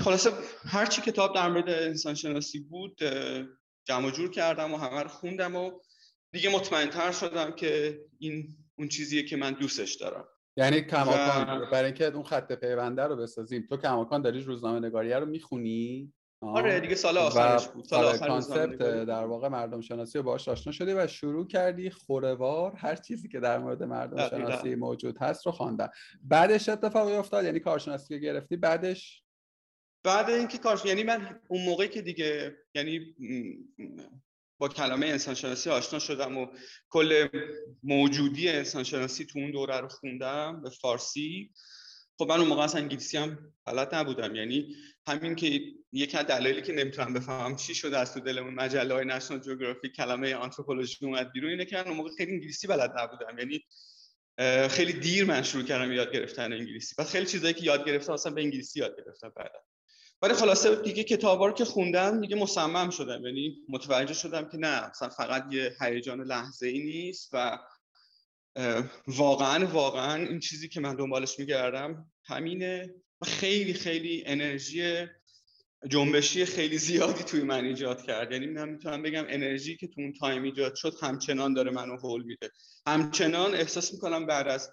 خلاصه 0.05 0.31
هر 0.65 0.87
چی 0.87 1.03
کتاب 1.03 1.35
در 1.35 1.49
مورد 1.49 1.69
انسان 1.69 2.15
شناسی 2.15 2.61
بود 2.61 3.01
جمع 3.85 4.11
جور 4.11 4.31
کردم 4.31 4.75
و 4.75 4.77
همه 4.77 5.03
رو 5.03 5.09
خوندم 5.09 5.57
و 5.57 5.71
دیگه 6.33 6.51
مطمئنتر 6.51 7.13
شدم 7.13 7.53
که 7.53 8.01
این 8.19 8.57
اون 8.79 8.89
چیزیه 8.89 9.23
که 9.23 9.37
من 9.37 9.53
دوستش 9.53 9.95
دارم. 9.95 10.25
یعنی 10.57 10.81
کماکان 10.81 11.71
برای 11.71 11.85
اینکه 11.85 12.05
اون 12.05 12.25
خط 12.25 12.53
پیونده 12.53 13.03
رو 13.03 13.17
بسازیم 13.17 13.67
تو 13.69 13.77
کماکان 13.77 14.23
داری 14.23 14.41
روزنامه 14.41 14.87
نگاریه 14.87 15.17
رو 15.17 15.27
می‌خونی؟ 15.27 16.13
آره 16.43 16.81
دیگه 16.81 16.95
سال 16.95 17.19
آخرش 17.19 17.69
بود 17.69 17.85
سال 17.85 18.05
آره 18.05 18.19
کانسپت 18.19 18.77
در 19.05 19.25
واقع 19.25 19.49
مردم 19.49 19.81
شناسی 19.81 20.19
رو 20.19 20.25
باهاش 20.25 20.49
آشنا 20.49 20.73
شدی 20.73 20.93
و 20.93 21.07
شروع 21.07 21.47
کردی 21.47 21.91
خوروار 21.91 22.73
هر 22.77 22.97
چیزی 22.97 23.29
که 23.29 23.41
در 23.41 23.59
مورد 23.59 23.83
مردم 23.83 24.29
شناسی 24.29 24.75
موجود 24.75 25.19
هست 25.19 25.47
رو 25.47 25.53
خواندن. 25.53 25.89
بعدش 26.23 26.69
اتفاقی 26.69 27.13
افتاد 27.13 27.45
یعنی 27.45 27.61
کارشناسی 27.61 28.09
که 28.09 28.19
گرفتی 28.19 28.57
بعدش؟ 28.57 29.23
بعد 30.05 30.31
اینکه 30.31 30.59
کار 30.59 30.81
یعنی 30.85 31.03
من 31.03 31.41
اون 31.49 31.65
موقعی 31.65 31.89
که 31.89 32.03
دیگه 32.03 32.57
یعنی 32.75 33.15
با 34.59 34.69
کلمه 34.69 35.07
انسانشناسی 35.07 35.71
آشنا 35.71 35.99
شدم 35.99 36.39
و 36.39 36.47
کل 36.91 37.29
موجودی 37.83 38.49
انسانشناسی 38.49 39.25
تو 39.25 39.39
اون 39.39 39.51
دوره 39.51 39.81
رو 39.81 39.89
خوندم 39.89 40.63
به 40.63 40.71
فارسی 40.71 41.51
خب 42.19 42.29
من 42.29 42.41
اون 42.41 42.49
موقع 42.49 42.63
اصلا 42.63 42.81
انگلیسی 42.81 43.19
هم 43.19 43.53
بلد 43.67 43.95
نبودم. 43.95 44.35
یعنی 44.35 44.75
همین 45.09 45.35
که 45.35 45.61
یک 45.93 46.15
از 46.15 46.27
دلایلی 46.27 46.63
که 46.63 46.73
نمی‌تونم 46.73 47.15
بفهمم 47.15 47.57
چی 47.57 47.75
شده 47.75 47.99
از 47.99 48.15
تو 48.15 48.21
دلمون 48.21 48.55
مجله 48.55 48.95
های 48.95 49.05
نشنال 49.05 49.41
جغرافی 49.41 49.89
کلمه 49.89 50.35
آنتروپولوژی 50.35 51.07
اومد 51.07 51.33
بیرون 51.33 51.51
اینه 51.51 51.65
که 51.65 51.89
اون 51.89 51.97
موقع 51.97 52.11
خیلی 52.19 52.33
انگلیسی 52.33 52.67
بلد 52.67 52.93
نبودم. 52.99 53.39
یعنی 53.39 53.65
خیلی 54.69 54.93
دیر 54.93 55.25
من 55.25 55.43
شروع 55.43 55.65
کردم 55.65 55.93
یاد 55.93 56.13
گرفتن 56.13 56.53
انگلیسی. 56.53 56.95
بعد 56.99 57.07
خیلی 57.07 57.27
چیزایی 57.27 57.55
که 57.55 57.65
یاد 57.65 57.87
گرفتم 57.87 58.13
اصلا 58.13 58.33
به 58.33 58.41
انگلیسی 58.43 58.81
یاد 58.81 58.97
گرفتم 58.97 59.33
بعدا. 59.37 59.59
ولی 60.23 60.35
خلاصه 60.35 60.77
دیگه 60.77 61.05
کتابا 61.05 61.47
رو 61.47 61.53
که 61.53 61.65
خوندم 61.65 62.21
دیگه 62.21 62.37
مصمم 62.37 62.91
شدم. 62.91 63.27
یعنی 63.27 63.57
متوجه 63.69 64.15
شدم 64.15 64.49
که 64.49 64.57
نه 64.57 64.89
مثلا 64.89 65.09
فقط 65.09 65.45
یه 65.51 65.77
هیجان 65.81 66.21
لحظه 66.21 66.67
ای 66.67 66.79
نیست 66.79 67.31
و 67.33 67.59
واقعا 69.07 69.67
واقعا 69.67 70.27
این 70.27 70.41
چیزی 70.41 70.69
که 70.69 70.81
من 70.81 70.97
دنبالش 70.97 71.39
میگردم 71.39 72.13
همینه. 72.25 72.95
و 73.21 73.27
خیلی 73.27 73.75
خیلی 73.75 74.23
انرژی 74.27 75.07
جنبشی 75.89 76.45
خیلی 76.45 76.79
زیادی 76.79 77.25
توی 77.25 77.43
من 77.43 77.65
ایجاد 77.65 78.03
کرد. 78.03 78.33
یعنی 78.33 78.47
من 78.47 78.69
می‌تونم 78.69 79.03
بگم 79.03 79.25
انرژی 79.29 79.77
که 79.77 79.87
تو 79.87 80.01
اون 80.01 80.13
تایم 80.13 80.43
ایجاد 80.43 80.75
شد 80.75 80.95
همچنان 81.03 81.55
داره 81.55 81.71
منو 81.71 81.97
هول 81.97 82.23
میده. 82.23 82.51
همچنان 82.87 83.55
احساس 83.55 83.93
می‌کنم 83.93 84.27
بعد 84.27 84.49
از 84.49 84.73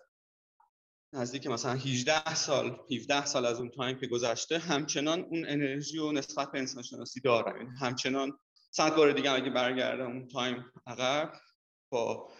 نزدیک 1.14 1.48
مثلا 1.48 1.74
18 1.74 2.36
سال 2.36 2.80
17 2.92 3.26
سال 3.26 3.46
از 3.46 3.60
اون 3.60 3.70
تایم 3.70 4.00
که 4.00 4.08
گذشته 4.08 4.58
همچنان 4.58 5.20
اون 5.20 5.46
انرژی 5.48 5.98
و 5.98 6.12
نسبت 6.12 6.52
به 6.52 6.60
انسان 6.60 6.84
شناسی 6.84 7.22
دارم. 7.22 7.58
یعنی 7.58 7.70
همچنان 7.80 8.40
صد 8.72 8.96
بار 8.96 9.12
دیگه 9.12 9.32
اگه 9.32 9.50
برگردم 9.50 10.08
اون 10.08 10.28
تایم 10.28 10.66
عقب 10.88 11.34
با 11.90 12.32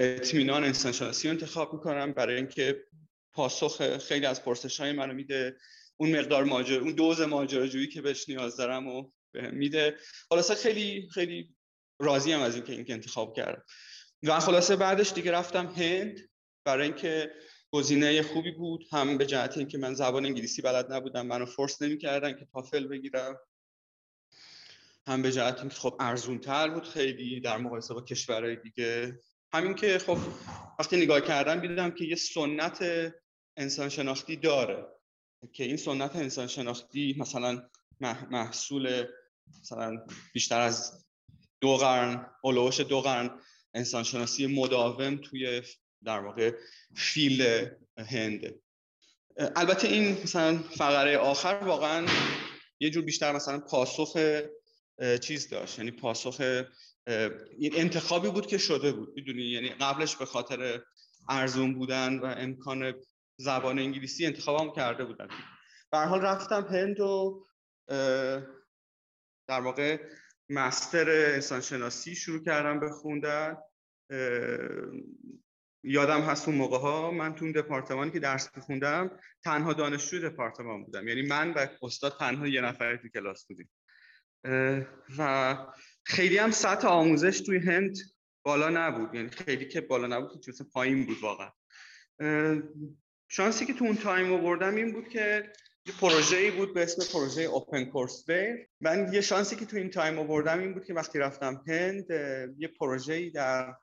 اطمینان 0.00 0.64
انسان 0.64 0.92
شناسی 0.92 1.28
انتخاب 1.28 1.74
می‌کنم. 1.74 2.12
برای 2.12 2.36
اینکه 2.36 2.84
پاسخ 3.38 3.98
خیلی 3.98 4.26
از 4.26 4.44
پرسش 4.44 4.80
های 4.80 4.92
منو 4.92 5.14
میده. 5.14 5.56
اون 5.96 6.18
مقدار 6.18 6.44
ماجر 6.44 6.80
اون 6.80 6.92
دوز 6.92 7.20
ماجراجویی 7.20 7.88
که 7.88 8.02
بهش 8.02 8.28
نیاز 8.28 8.56
دارم 8.56 8.86
و 8.86 9.10
میده. 9.34 9.96
خلاصه 10.28 10.54
خیلی 10.54 11.08
خیلی 11.10 11.54
راضی 12.00 12.32
هم 12.32 12.40
از 12.40 12.54
اینکه 12.54 12.72
این 12.72 12.84
انتخاب 12.88 13.36
کردم. 13.36 13.62
و 14.22 14.40
خلاصه 14.40 14.76
بعدش 14.76 15.12
دیگه 15.12 15.30
رفتم 15.32 15.66
هند. 15.66 16.28
برای 16.64 16.86
اینکه 16.86 17.30
گزینه 17.70 18.22
خوبی 18.22 18.50
بود. 18.50 18.84
هم 18.92 19.18
به 19.18 19.26
جهت 19.26 19.58
اینکه 19.58 19.78
من 19.78 19.94
زبان 19.94 20.26
انگلیسی 20.26 20.62
بلد 20.62 20.92
نبودم. 20.92 21.26
منو 21.26 21.46
فورس 21.46 21.82
نمی‌کردن 21.82 22.32
که 22.32 22.46
تافل 22.52 22.86
بگیرم. 22.86 23.40
هم 25.06 25.22
به 25.22 25.32
جهت 25.32 25.60
اینکه 25.60 25.74
خب 25.74 25.96
ارزون 26.00 26.38
تر 26.38 26.68
بود 26.68 26.84
خیلی 26.84 27.40
در 27.40 27.56
مقایسه 27.56 27.94
با 27.94 28.02
کشورهای 28.02 28.56
دیگه. 28.56 29.18
همین 29.52 29.74
که 29.74 29.98
خب 29.98 30.18
وقتی 30.78 30.96
نگاه 30.96 31.20
کردم 31.20 31.60
دیدم 31.60 31.90
که 31.90 32.04
یه 32.04 32.16
سنت 32.16 32.84
انسان 33.58 33.88
شناختی 33.88 34.36
داره 34.36 34.86
که 35.52 35.64
این 35.64 35.76
سنت 35.76 36.16
انسان 36.16 36.46
شناختی 36.46 37.16
مثلا 37.18 37.68
محصول 38.30 39.06
مثلا 39.60 40.06
بیشتر 40.32 40.60
از 40.60 41.06
دو 41.60 41.76
قرن 41.76 42.26
اولوش 42.42 42.80
دو 42.80 43.00
قرن 43.00 43.40
انسان 43.74 44.02
شناسی 44.02 44.46
مداوم 44.46 45.16
توی 45.16 45.62
در 46.04 46.20
واقع 46.20 46.52
فیل 46.96 47.66
هنده 47.98 48.60
البته 49.56 49.88
این 49.88 50.22
مثلا 50.22 50.58
فقره 50.58 51.16
آخر 51.16 51.60
واقعا 51.64 52.06
یه 52.80 52.90
جور 52.90 53.04
بیشتر 53.04 53.32
مثلا 53.32 53.58
پاسخ 53.58 54.16
چیز 55.20 55.48
داشت. 55.48 55.78
یعنی 55.78 55.90
پاسخ 55.90 56.64
این 57.58 57.74
انتخابی 57.74 58.28
بود 58.28 58.46
که 58.46 58.58
شده 58.58 58.92
بود. 58.92 59.12
می‌دونی؟ 59.16 59.42
یعنی 59.42 59.68
قبلش 59.68 60.16
به 60.16 60.24
خاطر 60.24 60.82
ارزون 61.28 61.74
بودن 61.74 62.18
و 62.18 62.24
امکان 62.24 62.94
زبان 63.40 63.78
انگلیسی 63.78 64.26
انتخابم 64.26 64.72
کرده 64.72 65.04
بودن 65.04 65.28
به 65.92 65.98
حال 65.98 66.20
رفتم 66.20 66.62
هند 66.62 67.00
و 67.00 67.44
در 69.48 69.60
واقع 69.60 69.98
مستر 70.48 71.10
انسانشناسی 71.10 72.14
شروع 72.14 72.44
کردم 72.44 72.80
بخوندن 72.80 73.56
یادم 75.84 76.20
هست 76.20 76.48
اون 76.48 76.56
موقع 76.56 76.78
ها 76.78 77.10
من 77.10 77.34
تو 77.34 77.52
دپارتمانی 77.52 78.10
که 78.10 78.18
درس 78.18 78.56
میخوندم 78.56 79.18
تنها 79.44 79.72
دانشجو 79.72 80.28
دپارتمان 80.28 80.84
بودم. 80.84 81.08
یعنی 81.08 81.22
من 81.22 81.52
و 81.52 81.66
استاد 81.82 82.16
تنها 82.18 82.46
یه 82.46 82.60
نفری 82.60 82.98
تو 82.98 83.08
کلاس 83.08 83.46
بودیم. 83.46 83.70
و 85.18 85.56
خیلی 86.04 86.38
هم 86.38 86.50
سطح 86.50 86.88
آموزش 86.88 87.40
توی 87.40 87.58
هند 87.58 87.96
بالا 88.42 88.68
نبود. 88.68 89.14
یعنی 89.14 89.28
خیلی 89.28 89.68
که 89.68 89.80
بالا 89.80 90.06
نبود 90.06 90.44
که 90.44 90.52
پایین 90.72 91.06
بود 91.06 91.16
واقعا. 91.22 91.52
شانسی 93.28 93.66
که 93.66 93.74
تو 93.74 93.84
اون 93.84 93.96
تایم 93.96 94.32
آوردم 94.32 94.74
این 94.74 94.92
بود 94.92 95.08
که 95.08 95.52
یه 95.86 95.94
پروژه 96.00 96.36
ای 96.36 96.50
بود 96.50 96.74
به 96.74 96.82
اسم 96.82 97.12
پروژه 97.12 97.42
open 97.42 97.84
course 97.84 98.24
من 98.80 99.12
یه 99.12 99.20
شانسی 99.20 99.56
که 99.56 99.66
تو 99.66 99.76
این 99.76 99.90
تایم 99.90 100.18
آوردم 100.18 100.58
این 100.58 100.74
بود 100.74 100.84
که 100.84 100.94
وقتی 100.94 101.18
رفتم 101.18 101.62
هند 101.66 102.10
یه 102.58 102.68
پروژه 102.68 103.12
ای 103.12 103.30
در 103.30 103.74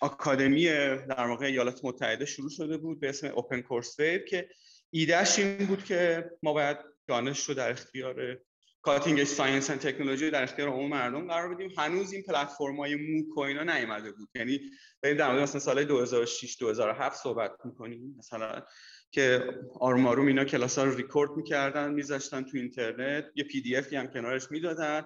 آکادمی 0.00 0.64
در 1.08 1.26
واقع 1.26 1.46
ایالات 1.46 1.80
متحده 1.84 2.24
شروع 2.24 2.50
شده 2.50 2.76
بود 2.76 3.00
به 3.00 3.08
اسم 3.08 3.26
open 3.26 3.60
course 3.60 3.96
که 4.28 4.48
ایدهش 4.90 5.38
این 5.38 5.66
بود 5.66 5.84
که 5.84 6.30
ما 6.42 6.52
باید 6.52 6.76
دانش 7.06 7.48
رو 7.48 7.54
در 7.54 7.70
اختیار 7.70 8.38
cutting 8.86 9.24
science 9.24 9.70
and 9.70 9.80
technology 9.80 10.30
در 10.30 10.42
اختیار 10.42 10.68
عموم 10.68 10.90
مردم 10.90 11.28
قرار 11.28 11.54
بدیم. 11.54 11.70
هنوز 11.78 12.12
این 12.12 12.22
پلتفرم 12.22 12.76
های 12.76 12.94
MOOC 12.94 13.36
و 13.36 13.40
اینا 13.40 13.62
نیومده 13.62 14.12
بود. 14.12 14.28
یعنی 14.34 14.60
بریم 15.02 15.16
در 15.16 15.30
مورد 15.30 15.42
مثلا 15.42 15.60
سال 15.60 15.84
2006 15.84 16.56
2007 16.60 17.22
صحبت 17.22 17.50
می‌کنیم. 17.64 18.14
مثلا 18.18 18.62
که 19.10 19.44
آروم 19.80 20.06
آروم 20.06 20.26
اینا 20.26 20.44
کلاس 20.44 20.78
ها 20.78 20.84
رو 20.84 20.96
ریکورد 20.96 21.30
می‌کردن 21.30 21.92
میذاشتن 21.92 22.42
تو 22.42 22.56
اینترنت 22.56 23.24
یه 23.34 23.44
PDF 23.44 23.76
ی 23.76 23.96
هم 23.96 24.06
کنارش 24.06 24.50
می‌دادن. 24.50 25.04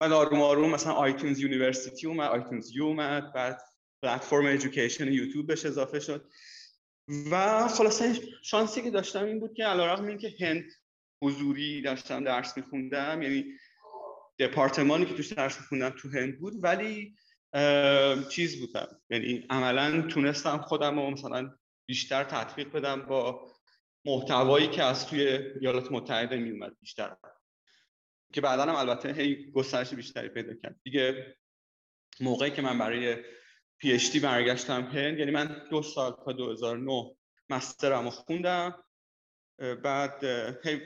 بعد 0.00 0.12
آروم 0.12 0.42
آروم 0.42 0.70
مثلا 0.70 0.92
iTunes 0.92 1.40
University 1.40 2.06
اومد 2.06 2.30
iTunes 2.30 2.76
U 2.76 2.84
اومد 2.84 3.32
بعد 3.32 3.60
پلتفرم 4.02 4.46
education 4.46 5.12
یوتیوب 5.12 5.46
بهش 5.46 5.66
اضافه 5.66 6.00
شد. 6.00 6.28
و 7.30 7.68
خلاصه 7.68 8.14
شانسی 8.42 8.82
که 8.82 8.90
داشتم 8.90 9.24
این 9.24 9.40
بود 9.40 9.54
که 9.54 9.64
علیرغم 9.64 10.06
اینکه 10.06 10.34
هند 10.40 10.64
حضوری 11.22 11.82
داشتم 11.82 12.24
درس 12.24 12.56
میخوندم 12.56 13.22
یعنی 13.22 13.44
دپارتمانی 14.38 15.06
که 15.06 15.14
توش 15.14 15.32
درس 15.32 15.60
میخوندم 15.60 15.90
تو 15.90 16.08
هند 16.08 16.38
بود 16.38 16.64
ولی 16.64 17.16
چیز 18.30 18.60
بودم. 18.60 19.00
یعنی 19.10 19.46
عملا 19.50 20.02
تونستم 20.02 20.58
خودم 20.58 20.98
رو 20.98 21.10
مثلا 21.10 21.50
بیشتر 21.86 22.24
تطبیق 22.24 22.72
بدم 22.72 23.02
با 23.02 23.52
محتوایی 24.04 24.68
که 24.68 24.82
از 24.82 25.06
توی 25.06 25.22
ایالات 25.60 25.92
متحده 25.92 26.36
میومد 26.36 26.78
بیشتر. 26.80 27.16
که 28.32 28.40
بعدا 28.40 28.62
هم 28.62 28.74
البته 28.74 29.12
هی 29.12 29.50
گسترش 29.50 29.94
بیشتری 29.94 30.28
پیدا 30.28 30.54
کرد. 30.54 30.80
دیگه 30.82 31.36
موقعی 32.20 32.50
که 32.50 32.62
من 32.62 32.78
برای 32.78 33.16
پی 33.78 33.92
اچ 33.92 34.12
دی 34.12 34.20
برگشتم 34.20 34.82
هند 34.82 35.18
یعنی 35.18 35.30
من 35.30 35.66
دو 35.70 35.82
سال 35.82 36.16
تا 36.24 36.32
2009 36.32 37.16
مسترمو 37.50 38.10
خوندم. 38.10 38.84
بعد 39.82 40.24
هی 40.64 40.80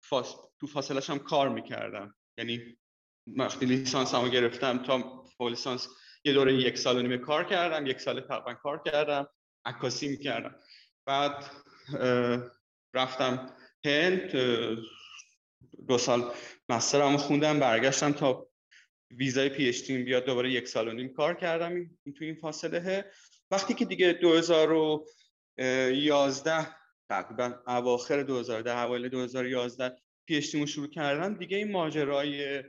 فاس... 0.00 0.36
تو 0.60 0.66
فاصلش 0.66 1.10
هم 1.10 1.18
کار 1.18 1.48
می‌کردم. 1.48 2.14
یعنی 2.38 2.78
وقتی 3.26 3.66
لیسانس 3.66 4.14
هم 4.14 4.28
گرفتم 4.28 4.82
تا 4.82 5.24
لیسانس 5.40 5.88
یه 6.24 6.32
دوره 6.32 6.54
یک 6.54 6.78
سال 6.78 6.96
و 6.96 7.02
نیمه 7.02 7.18
کار 7.18 7.44
کردم 7.44 7.86
یک 7.86 8.00
سال 8.00 8.20
تقریبا 8.20 8.54
کار 8.54 8.82
کردم 8.86 9.28
عکاسی 9.64 10.08
می‌کردم. 10.08 10.54
بعد 11.06 11.50
رفتم 12.94 13.56
هند 13.84 14.32
دو 15.88 15.98
سال 15.98 16.32
مسترم 16.68 17.16
خوندم 17.16 17.60
برگشتم 17.60 18.12
تا 18.12 18.48
ویزای 19.10 19.48
پی 19.48 19.68
اچ 19.68 19.90
بیاد 19.90 20.24
دوباره 20.24 20.52
یک 20.52 20.68
سال 20.68 20.88
و 20.88 20.92
نیم 20.92 21.12
کار 21.12 21.34
کردم 21.34 21.74
این 21.74 21.98
تو 22.18 22.24
این 22.24 22.34
فاصله. 22.34 23.10
وقتی 23.50 23.74
که 23.74 23.84
دیگه 23.84 24.12
2011 24.12 26.66
تقریبا 27.08 27.62
اواخر 27.66 28.22
2010 28.22 28.78
اوایل 28.78 29.08
2011 29.08 29.96
PhD 30.26 30.56
شروع 30.56 30.86
کردم 30.86 31.34
دیگه 31.34 31.56
این 31.56 31.72
ماجرای 31.72 32.64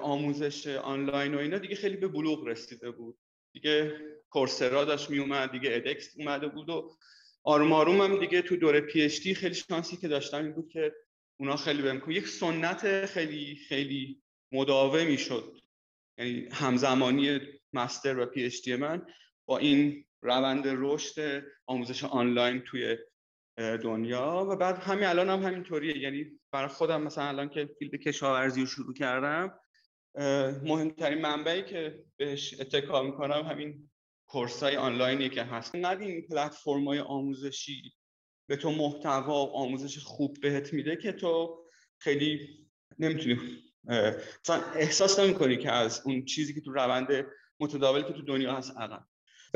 آموزش 0.00 0.66
آنلاین 0.66 1.34
و 1.34 1.38
اینا 1.38 1.58
دیگه 1.58 1.76
خیلی 1.76 1.96
به 1.96 2.08
بلوغ 2.08 2.46
رسیده 2.46 2.90
بود. 2.90 3.18
دیگه 3.52 4.00
Coursera 4.30 4.84
داشت 4.84 5.10
می 5.10 5.18
اومد 5.18 5.52
دیگه 5.52 5.70
edX 5.72 6.14
اومده 6.18 6.48
بود 6.48 6.68
و 6.68 6.96
آروم 7.44 7.72
آروم 7.72 8.00
هم 8.00 8.20
دیگه 8.20 8.42
تو 8.42 8.56
دوره 8.56 8.80
PhD 8.80 9.28
خیلی 9.32 9.54
شانسی 9.54 9.96
که 9.96 10.08
داشتم 10.08 10.44
این 10.44 10.52
بود 10.52 10.68
که 10.68 10.94
اونا 11.40 11.56
خیلی 11.56 11.82
بهم 11.82 12.10
یک 12.10 12.28
سنت 12.28 13.06
خیلی 13.06 13.56
خیلی 13.68 14.22
مداومی 14.52 15.18
شد. 15.18 15.56
یعنی 16.18 16.48
همزمانی 16.52 17.40
master 17.72 18.18
و 18.18 18.26
PhD 18.26 18.76
من 18.78 19.06
با 19.46 19.58
این 19.58 20.04
روند 20.22 20.62
رشد 20.66 21.44
آموزش 21.66 22.04
آنلاین 22.04 22.60
توی 22.60 22.96
دنیا 23.56 24.46
و 24.50 24.56
بعد 24.56 24.78
همین 24.78 25.04
الان 25.04 25.28
هم 25.28 25.42
همینطوریه. 25.42 25.98
یعنی 25.98 26.24
برای 26.52 26.68
خودم 26.68 27.02
مثلا 27.02 27.24
الان 27.24 27.48
که 27.48 27.68
فیلد 27.78 27.94
کشاورزی 27.94 28.60
رو 28.60 28.66
شروع 28.66 28.94
کردم 28.94 29.58
مهمترین 30.64 31.20
منبعی 31.20 31.62
که 31.62 32.04
بهش 32.16 32.60
اتکا 32.60 33.02
می‌کنم 33.02 33.42
همین 33.42 33.90
کورس 34.28 34.62
های 34.62 34.76
آنلاینی 34.76 35.28
که 35.28 35.42
هست. 35.42 35.74
نه 35.74 35.88
این 35.88 36.26
پلتفرم 36.26 36.88
های 36.88 36.98
آموزشی 36.98 37.92
به 38.48 38.56
تو 38.56 38.70
محتوا 38.70 39.46
و 39.46 39.56
آموزش 39.56 39.98
خوب 39.98 40.36
بهت 40.42 40.72
میده 40.72 40.96
که 40.96 41.12
تو 41.12 41.64
خیلی 41.98 42.48
نمی‌تونی 42.98 43.38
مثلا 44.44 44.62
احساس 44.74 45.20
نمی‌کنی 45.20 45.56
که 45.56 45.72
از 45.72 46.02
اون 46.04 46.24
چیزی 46.24 46.54
که 46.54 46.60
تو 46.60 46.72
روند 46.72 47.26
متداول 47.60 48.02
که 48.02 48.12
تو 48.12 48.22
دنیا 48.22 48.56
هست 48.56 48.76
عقب. 48.76 49.06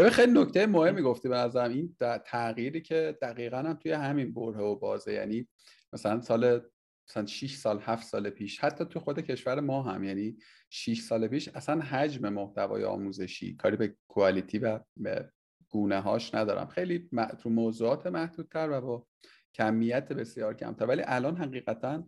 ببین 0.01 0.13
خیلی 0.13 0.33
نکته 0.33 0.67
مهمی 0.67 1.03
گفتی 1.03 1.29
به 1.29 1.39
ازم 1.39 1.71
این 1.71 1.97
تغییری 2.27 2.81
که 2.81 3.19
دقیقا 3.23 3.57
هم 3.59 3.75
توی 3.75 3.93
همین 3.93 4.35
بره 4.35 4.61
و 4.61 4.77
بازه. 4.77 5.13
یعنی 5.13 5.49
مثلا 5.93 6.21
سال 6.21 6.61
مثلا 7.09 7.27
6 7.27 7.55
سال 7.55 7.81
7 7.81 8.07
سال 8.07 8.31
پیش 8.31 8.59
حتی 8.59 8.85
تو 8.85 9.01
خود 9.01 9.21
کشور 9.21 9.61
ما 9.61 9.83
هم. 9.83 10.05
یعنی 10.05 10.37
6 10.71 11.01
سال 11.01 11.29
پیش 11.29 11.49
اصلا 11.49 11.81
حجم 11.81 12.29
محتوای 12.29 12.85
آموزشی 12.85 13.57
کاری 13.57 13.77
به 13.77 13.97
کوالیتی 14.09 14.59
و 14.59 14.81
به 14.97 15.33
گونه 15.69 16.01
هاش 16.01 16.35
ندارم. 16.35 16.67
خیلی 16.67 17.11
تو 17.43 17.51
موضوعات 17.51 18.07
محدودتر 18.07 18.71
و 18.71 18.81
با 18.81 19.07
کمیت 19.55 20.13
بسیار 20.13 20.55
کمتر. 20.55 20.87
ولی 20.87 21.03
الان 21.07 21.37
حقیقتا 21.37 22.05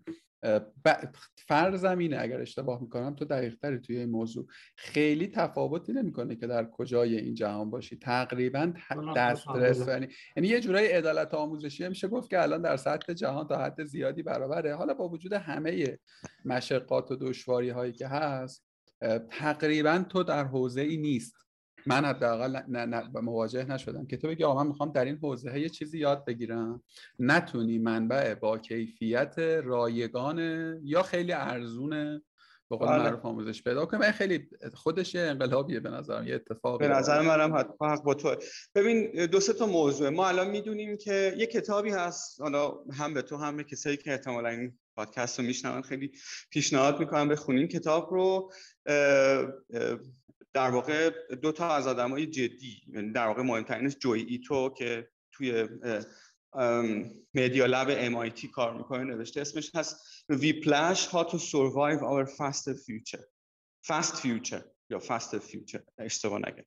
فرضم 1.48 1.98
اینه 1.98 2.18
اگر 2.20 2.40
اشتباه 2.40 2.82
می‌کنم 2.82 3.14
تو 3.14 3.24
دقیق 3.24 3.54
تری 3.54 3.78
توی 3.78 3.96
این 3.96 4.10
موضوع. 4.10 4.46
خیلی 4.76 5.26
تفاوتی 5.26 5.92
نمی‌کنه 5.92 6.36
که 6.36 6.46
در 6.46 6.64
کجای 6.64 7.16
این 7.16 7.34
جهان 7.34 7.70
باشی. 7.70 7.96
تقریبا 7.96 8.72
دسترس 9.16 9.88
یعنی 9.88 10.08
یعنی 10.36 10.48
یه 10.48 10.60
جورای 10.60 10.92
عدالت 10.92 11.34
آموزشی 11.34 11.88
میشه 11.88 12.08
گفت 12.08 12.30
که 12.30 12.42
الان 12.42 12.62
در 12.62 12.76
سطح 12.76 13.12
جهان 13.12 13.48
تا 13.48 13.58
حد 13.58 13.84
زیادی 13.84 14.22
برابره. 14.22 14.74
حالا 14.74 14.94
با 14.94 15.08
وجود 15.08 15.32
همه 15.32 15.98
مشقات 16.44 17.10
و 17.10 17.16
دشواری 17.16 17.70
هایی 17.70 17.92
که 17.92 18.06
هست 18.06 18.64
تقریبا 19.30 20.04
تو 20.08 20.22
در 20.22 20.44
حوزه 20.44 20.80
ای 20.80 20.96
نیست. 20.96 21.34
من 21.86 22.04
حداقل 22.04 22.60
نه 22.68 22.84
نه 22.84 23.20
مواجه 23.20 23.64
نشدم 23.64 24.06
که 24.06 24.16
تو 24.16 24.28
بگی 24.28 24.44
آقا 24.44 24.62
من 24.62 24.68
می‌خوام 24.68 24.92
در 24.92 25.04
این 25.04 25.18
حوزه 25.22 25.60
یه 25.60 25.68
چیزی 25.68 25.98
یاد 25.98 26.24
بگیرم. 26.24 26.82
نتونی 27.18 27.78
منبع 27.78 28.34
با 28.34 28.58
کیفیت 28.58 29.38
رایگان 29.64 30.38
یا 30.82 31.02
خیلی 31.02 31.32
ارزون 31.32 32.22
به 32.70 32.78
قول 32.78 32.88
بله. 32.88 33.02
معروف 33.02 33.24
آموزش 33.24 33.62
پیدا 33.62 33.86
کنیم. 33.86 34.12
خیلی 34.12 34.48
خودش 34.74 35.14
یه 35.14 35.20
انقلابیه 35.20 35.80
به 35.80 35.90
نظرم 35.90 36.26
یه 36.26 36.34
اتفاق 36.34 36.78
به 36.78 36.88
نظر 36.88 37.20
منم 37.20 37.54
حق 37.80 38.02
با 38.02 38.14
تو 38.14 38.36
ببین 38.74 39.26
دو 39.26 39.40
سه 39.40 39.52
تا 39.52 39.66
موضوع. 39.66 40.08
ما 40.08 40.28
الان 40.28 40.50
می‌دونیم 40.50 40.96
که 40.96 41.34
یه 41.36 41.46
کتابی 41.46 41.90
هست 41.90 42.40
حالا 42.40 42.74
هم 42.92 43.14
به 43.14 43.22
تو 43.22 43.36
هم 43.36 43.56
به 43.56 43.64
کسایی 43.64 43.96
که 43.96 44.12
احتمالا 44.12 44.48
این 44.48 44.78
پادکست 44.96 45.38
رو 45.38 45.44
میشنون 45.44 45.82
خیلی 45.82 46.12
پیشنهاد 46.50 47.00
می‌کنم 47.00 47.28
بخونین 47.28 47.68
کتاب 47.68 48.10
رو 48.10 48.52
در 50.54 50.70
واقع 50.70 51.10
دو 51.34 51.52
تا 51.52 51.74
از 51.74 51.86
آدمای 51.86 52.26
جدی 52.26 52.82
یعنی 52.94 53.12
در 53.12 53.26
واقع 53.26 53.42
مهمترینش 53.42 53.96
جوی 54.00 54.22
ایتو 54.22 54.70
که 54.70 55.08
توی 55.32 55.68
مدیا 57.34 57.66
لب 57.66 58.10
MIT 58.10 58.46
کار 58.46 58.76
می‌کنه 58.76 59.04
نوشته 59.04 59.40
اسمش 59.40 59.70
هست 59.74 59.96
We 60.32 60.64
Plash 60.64 60.98
How 60.98 61.30
to 61.30 61.38
Survive 61.38 62.00
Our 62.00 62.26
Fast 62.26 62.68
Future. 62.68 63.24
Fast 63.86 64.14
Future 64.14 64.62
یا 64.90 65.00
Fast 65.00 65.36
Future 65.36 65.82
اشتباه 65.98 66.38
نگه 66.38 66.66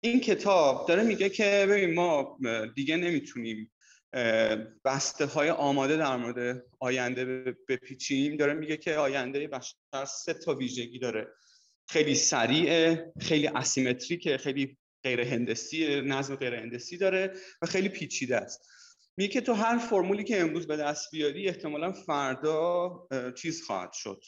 این 0.00 0.20
کتاب 0.20 0.88
داره 0.88 1.02
میگه 1.02 1.28
که 1.28 1.66
ببین 1.68 1.94
ما 1.94 2.38
دیگه 2.74 2.96
نمی‌تونیم 2.96 3.72
بسته 4.84 5.26
های 5.26 5.50
آماده 5.50 5.96
در 5.96 6.16
مورد 6.16 6.64
آینده 6.80 7.24
بپیچیم. 7.68 8.36
داره 8.36 8.54
میگه 8.54 8.76
که 8.76 8.94
آینده 8.94 9.48
بشر 9.48 10.04
سه 10.04 10.34
تا 10.34 10.54
ویژگی 10.54 10.98
داره. 10.98 11.28
خیلی 11.88 12.14
سریعه 12.14 13.12
خیلی 13.20 13.46
اسیمتریکه 13.46 14.38
خیلی 14.38 14.78
غیر 15.02 15.20
هندسی 15.20 16.00
نظم 16.00 16.36
غیر 16.36 16.54
هندسی 16.54 16.96
داره 16.96 17.34
و 17.62 17.66
خیلی 17.66 17.88
پیچیده 17.88 18.36
است. 18.36 18.68
میگه 19.16 19.32
که 19.32 19.40
تو 19.40 19.52
هر 19.52 19.78
فرمولی 19.78 20.24
که 20.24 20.40
امروز 20.40 20.66
به 20.66 20.76
دست 20.76 21.10
بیاری 21.10 21.48
احتمالا 21.48 21.92
فردا 21.92 22.92
چیز 23.36 23.62
خواهد 23.62 23.92
شد 23.92 24.22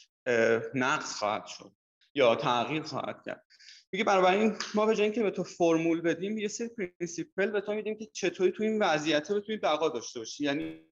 نقص 0.73 1.15
خواهد 1.15 1.45
شد 1.45 1.71
یا 2.13 2.35
تغییر 2.35 2.83
خواهد 2.83 3.23
کرد. 3.25 3.45
میگه 3.91 4.03
بنابراین 4.03 4.55
ما 4.75 4.85
به 4.85 4.95
جای 4.95 5.11
که 5.11 5.23
به 5.23 5.31
تو 5.31 5.43
فرمول 5.43 6.01
بدیم 6.01 6.37
یه 6.37 6.47
سری 6.47 6.67
principle 6.67 7.51
به 7.51 7.61
تو 7.61 7.73
میدیم 7.73 7.97
که 7.97 8.05
چطوری 8.13 8.51
تو 8.51 8.63
این 8.63 8.79
وضعیت 8.79 9.31
بتونی 9.31 9.57
بقا 9.57 9.89
داشته 9.89 10.19
باشی. 10.19 10.43
یعنی 10.43 10.85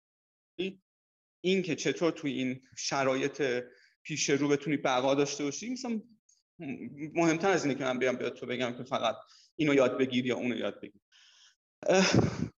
این 1.41 1.61
که 1.63 1.75
چطور 1.75 2.11
توی 2.11 2.31
این 2.31 2.61
شرایط 2.77 3.63
پیش 4.03 4.29
رو 4.29 4.47
بتونی 4.47 4.77
بقا 4.77 5.15
داشته 5.15 5.43
باشی 5.43 5.69
مثلا 5.69 6.01
مهمتر 7.13 7.49
از 7.49 7.65
اینه 7.65 7.77
که 7.77 7.83
من 7.83 7.99
بیام 7.99 8.15
به 8.15 8.29
تو 8.29 8.45
بگم 8.45 8.77
که 8.77 8.83
فقط 8.83 9.15
اینو 9.55 9.73
یاد 9.73 9.97
بگیر 9.97 10.25
یا 10.25 10.35
اونو 10.35 10.57
یاد 10.57 10.81
بگیر. 10.81 11.01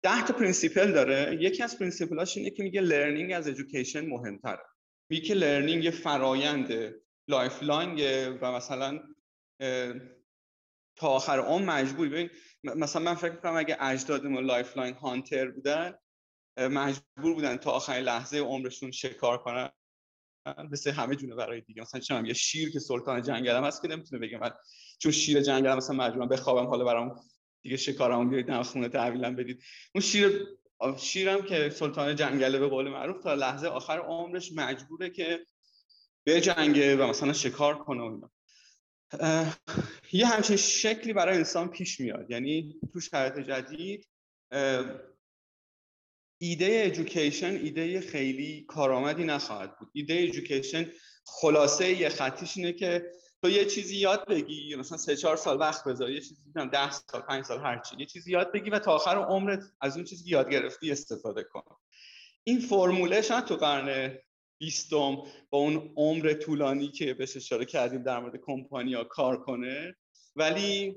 ده 0.01 0.25
تا 0.27 0.33
principle 0.33 0.91
داره. 0.91 1.37
یکی 1.41 1.63
از 1.63 1.79
principle 1.79 2.27
اش 2.27 2.37
اینه 2.37 2.49
که 2.49 2.63
میگه 2.63 2.81
learning 2.81 3.31
از 3.31 3.47
education 3.47 4.05
مهمتره. 4.05 4.63
میگه 5.09 5.27
که 5.27 5.33
learning 5.33 5.83
یه 5.83 5.91
فرایند 5.91 6.93
lifelong 7.27 7.99
و 8.41 8.51
مثلا 8.51 8.99
تا 10.95 11.07
آخر 11.07 11.39
اون 11.39 11.65
مجبوری. 11.65 12.09
ببین 12.09 12.29
مثلا 12.63 13.01
من 13.01 13.15
فکر 13.15 13.31
می‌کنم 13.31 13.57
اگه 13.57 13.77
اجدادمون 13.79 14.45
lifelong 14.45 14.93
hunter 14.93 15.51
بودن 15.51 15.93
مجبور 16.59 17.33
بودن 17.33 17.57
تا 17.57 17.71
آخرین 17.71 18.03
لحظه 18.03 18.37
عمرشون 18.37 18.91
شکار 18.91 19.37
کنن. 19.37 19.69
مثل 20.71 20.91
همه 20.91 21.15
جونورای 21.15 21.61
دیگه. 21.61 21.81
مثلا 21.81 22.01
چون 22.01 22.25
یه 22.25 22.33
شیر 22.33 22.71
که 22.71 22.79
سلطان 22.79 23.21
جنگلم 23.21 23.63
هست 23.63 23.81
که 23.81 23.87
نمی‌تونه 23.87 24.21
بگه 24.21 24.37
من 24.37 24.51
چون 24.99 25.11
شیر 25.11 25.41
جنگلم 25.41 25.77
مثلا 25.77 25.95
مجبورم 25.95 26.27
بخوابم 26.27 26.67
حالا 26.67 26.85
برام 26.85 27.21
دیگه 27.61 27.77
شکارمو 27.77 28.29
بیارید 28.29 28.51
نه 28.51 28.63
خونه 28.63 28.89
تحویلم 28.89 29.35
بدید. 29.35 29.63
اون 29.95 30.01
شیر 30.01 30.47
شیرم 30.97 31.41
که 31.41 31.69
سلطان 31.69 32.15
جنگله 32.15 32.59
به 32.59 32.67
قول 32.67 32.89
معروف 32.89 33.23
تا 33.23 33.33
لحظه 33.33 33.67
آخر 33.67 33.99
عمرش 33.99 34.51
مجبوره 34.51 35.09
که 35.09 35.45
به 36.23 36.41
جنگه 36.41 36.95
و 36.95 37.07
مثلا 37.07 37.33
شکار 37.33 37.77
کنه 37.77 38.03
و 38.03 38.27
یه 40.11 40.27
همچین 40.27 40.55
شکلی 40.55 41.13
برای 41.13 41.37
انسان 41.37 41.69
پیش 41.69 41.99
میاد. 41.99 42.31
یعنی 42.31 42.75
تو 42.93 42.99
شرایط 42.99 43.47
جدید 43.47 44.07
ایده 46.41 46.83
ادویکیشن 46.85 47.55
ایده 47.55 48.01
خیلی 48.01 48.65
کارآمدی 48.67 49.23
نخواهد 49.23 49.77
بود. 49.77 49.89
ایده 49.93 50.13
ادویکیشن 50.13 50.91
خلاصه 51.25 51.89
یه 51.89 52.09
خطیش 52.09 52.57
اینه 52.57 52.73
که 52.73 53.11
تو 53.43 53.49
یه 53.49 53.65
چیزی 53.65 53.95
یاد 53.95 54.27
بگی 54.27 54.75
مثلا 54.75 54.97
سه 54.97 55.15
چهار 55.15 55.37
سال 55.37 55.59
وقت 55.59 55.83
بذاری 55.83 56.13
یه 56.13 56.21
چیزی 56.21 56.41
میگم 56.45 56.69
ده 56.69 56.91
سال 56.91 57.21
پنج 57.21 57.45
سال 57.45 57.59
هرچی 57.59 57.95
یه 57.99 58.05
چیزی 58.05 58.31
یاد 58.31 58.51
بگی 58.51 58.69
و 58.69 58.79
تا 58.79 58.91
آخر 58.91 59.15
عمرت 59.15 59.63
از 59.81 59.95
اون 59.95 60.05
چیزی 60.05 60.29
یاد 60.29 60.49
گرفتی 60.49 60.91
استفاده 60.91 61.43
کن. 61.43 61.75
این 62.43 62.59
فرموله 62.59 63.21
شاید 63.21 63.45
تو 63.45 63.55
قرن 63.55 64.17
بیستم 64.57 65.15
با 65.49 65.57
اون 65.57 65.93
عمر 65.97 66.33
طولانی 66.33 66.87
که 66.87 67.13
بهش 67.13 67.37
اشاره 67.37 67.65
کردیم 67.65 68.03
در 68.03 68.19
مورد 68.19 68.39
کمپانیا 68.41 69.03
کار 69.03 69.43
کنه 69.43 69.95
ولی 70.35 70.95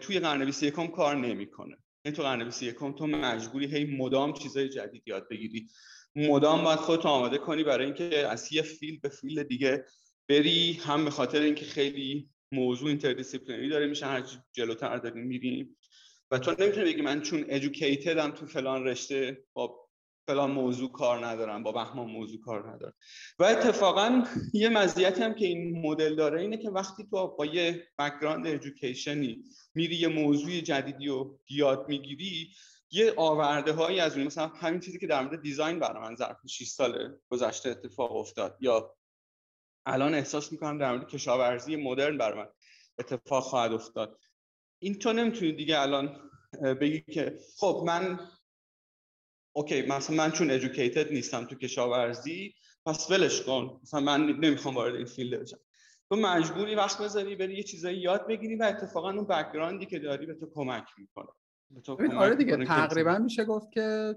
توی 0.00 0.20
قرن 0.20 0.44
21 0.44 0.90
کار 0.90 1.16
نمی‌کنه. 1.16 1.76
این 2.06 2.14
تو 2.14 2.22
قرن 2.22 2.44
21 2.44 2.74
تو 2.98 3.06
مجبوری 3.06 3.66
هی 3.66 3.96
مدام 3.96 4.32
چیزای 4.32 4.68
جدید 4.68 5.02
یاد 5.06 5.28
بگیری. 5.28 5.68
مدام 6.16 6.64
باید 6.64 6.78
خودت 6.78 7.06
آماده 7.06 7.38
کنی 7.38 7.64
برای 7.64 7.84
اینکه 7.84 8.26
از 8.26 8.52
یه 8.52 8.62
field 8.62 8.98
به 9.02 9.08
field 9.08 9.42
دیگه 9.42 9.84
بری 10.28 10.72
هم 10.72 11.04
به 11.04 11.10
خاطر 11.10 11.40
اینکه 11.40 11.64
خیلی 11.64 12.28
موضوع 12.52 12.88
interdisciplinary 12.88 13.68
داره 13.68 13.86
میشه 13.86 14.06
هر 14.06 14.24
جلوتر 14.52 14.96
داریم 14.96 15.26
میریم 15.26 15.76
و 16.30 16.38
تو 16.38 16.54
نمی‌تونی 16.58 16.92
بگی 16.92 17.02
من 17.02 17.20
چون 17.20 17.44
educated 17.48 18.21
م 18.21 18.30
تو 18.30 18.46
فلان 18.46 18.84
رشته 18.84 19.44
با 19.52 19.85
فلان 20.26 20.50
موضوع 20.50 20.92
کار 20.92 21.26
ندارم 21.26 21.62
با 21.62 21.72
بهمان 21.72 22.10
موضوع 22.10 22.40
کار 22.40 22.70
ندارم. 22.70 22.94
و 23.38 23.44
اتفاقا 23.44 24.24
یه 24.52 24.68
مزیتی 24.68 25.22
هم 25.22 25.34
که 25.34 25.46
این 25.46 25.86
مدل 25.86 26.14
داره 26.14 26.40
اینه 26.40 26.56
که 26.56 26.70
وقتی 26.70 27.06
تو 27.10 27.36
با 27.36 27.46
یه 27.46 27.86
background 27.98 28.46
education 28.46 29.34
ی 29.34 29.44
میری 29.74 29.96
یه 29.96 30.08
موضوع 30.08 30.60
جدیدی 30.60 31.06
رو 31.06 31.38
یاد 31.50 31.88
می‌گیری 31.88 32.48
یه 32.90 33.14
آورده 33.16 33.72
هایی 33.72 34.00
از 34.00 34.16
اون 34.16 34.26
مثلا 34.26 34.46
همین 34.46 34.80
چیزی 34.80 34.98
که 34.98 35.06
در 35.06 35.22
مورد 35.22 35.42
design 35.42 35.78
برای 35.78 36.02
من 36.02 36.16
ظرف 36.16 36.36
6 36.46 36.68
سال 36.68 37.18
گذشته 37.28 37.70
اتفاق 37.70 38.16
افتاد 38.16 38.56
یا 38.60 38.96
الان 39.86 40.14
احساس 40.14 40.52
می‌کنم 40.52 40.78
در 40.78 40.92
مورد 40.92 41.08
کشاورزی 41.08 41.76
مدرن 41.76 42.18
برای 42.18 42.38
من 42.38 42.48
اتفاق 42.98 43.42
خواهد 43.42 43.72
افتاد. 43.72 44.18
این 44.78 44.98
تو 44.98 45.12
نمی‌تونی 45.12 45.52
دیگه 45.52 45.80
الان 45.80 46.30
بگی 46.80 47.00
که 47.00 47.38
خب 47.56 47.82
من 47.86 48.20
okay 49.56 49.82
مثلا 49.82 50.16
من 50.16 50.30
چون 50.30 50.50
educated 50.50 51.12
نیستم 51.12 51.44
تو 51.44 51.54
کشاورزی 51.54 52.54
پس 52.86 53.10
ولش 53.10 53.42
کن. 53.42 53.80
مثلا 53.82 54.00
من 54.00 54.26
نمی‌خوام 54.26 54.74
وارد 54.74 54.94
این 54.94 55.04
field 55.04 55.40
بشم. 55.40 55.58
تو 56.10 56.16
مجبوری 56.16 56.74
وقت 56.74 57.02
بذاری 57.02 57.36
بری 57.36 57.56
یه 57.56 57.62
چیزایی 57.62 57.98
یاد 57.98 58.26
بگیری 58.26 58.56
و 58.56 58.62
اتفاقا 58.62 59.10
اون 59.10 59.24
background 59.24 59.80
ی 59.80 59.86
که 59.86 59.98
داری 59.98 60.26
به 60.26 60.34
تو 60.34 60.50
کمک 60.54 60.84
می‌کنه. 60.98 61.26
آره 62.16 62.34
دیگه 62.34 62.56
تقریبا 62.56 63.18
میشه 63.18 63.44
گفت 63.44 63.72
که 63.72 64.14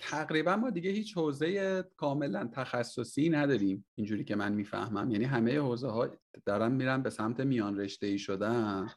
تقریبا 0.00 0.56
ما 0.56 0.70
دیگه 0.70 0.90
هیچ 0.90 1.16
حوزه 1.16 1.84
کاملا 1.96 2.50
تخصصی 2.52 3.28
نداریم 3.28 3.86
اینجوری 3.94 4.24
که 4.24 4.36
من 4.36 4.52
می‌فهمم. 4.52 5.10
یعنی 5.10 5.24
همه 5.24 5.58
حوزه 5.58 5.88
ها 5.88 6.08
دارن 6.44 6.72
میرن 6.72 7.02
به 7.02 7.10
سمت 7.10 7.40
میان 7.40 7.80
رشته 7.80 8.06
ای 8.06 8.18
شدن. 8.18 8.90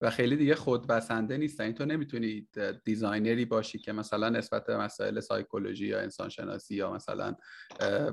و 0.00 0.10
خیلی 0.10 0.36
دیگه 0.36 0.54
خود 0.54 0.86
بسنده 0.86 1.36
نیستن. 1.36 1.64
این 1.64 1.74
تو 1.74 1.84
نمی‌تونی 1.84 2.48
designer 2.84 3.37
ی 3.37 3.44
باشی 3.44 3.78
که 3.78 3.92
مثلا 3.92 4.28
نسبت 4.28 4.66
به 4.66 4.76
مسائل 4.76 5.20
سایکولوژی 5.20 5.86
یا 5.86 6.00
انسانشناسی 6.00 6.74
یا 6.74 6.92
مثلا 6.92 7.36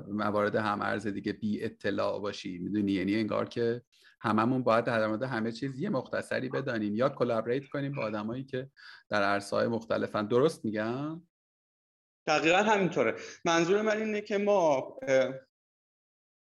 موارد 0.08 0.56
هم 0.56 0.82
ارز 0.82 1.06
دیگه 1.06 1.32
بی 1.32 1.64
اطلاع 1.64 2.20
باشی. 2.20 2.58
می‌دونی؟ 2.58 2.92
یعنی 2.92 3.14
انگار 3.14 3.48
که 3.48 3.82
هممون 4.20 4.62
باید 4.62 4.84
در 4.84 5.06
مورد 5.06 5.22
همه 5.22 5.52
چیز 5.52 5.80
یه 5.80 5.88
مختصری 5.88 6.48
بدانیم. 6.48 6.96
یا 6.96 7.08
collaborate 7.08 7.68
کنیم 7.68 7.92
با 7.94 8.02
آدمایی 8.02 8.44
که 8.44 8.70
در 9.08 9.22
عرصه‌های 9.22 9.66
مختلفن. 9.66 10.26
درست 10.26 10.64
میگم؟ 10.64 11.22
دقیقا 12.26 12.58
همینطوره. 12.58 13.14
منظور 13.44 13.82
من 13.82 13.96
اینه 13.96 14.20
که 14.20 14.38
ما 14.38 14.96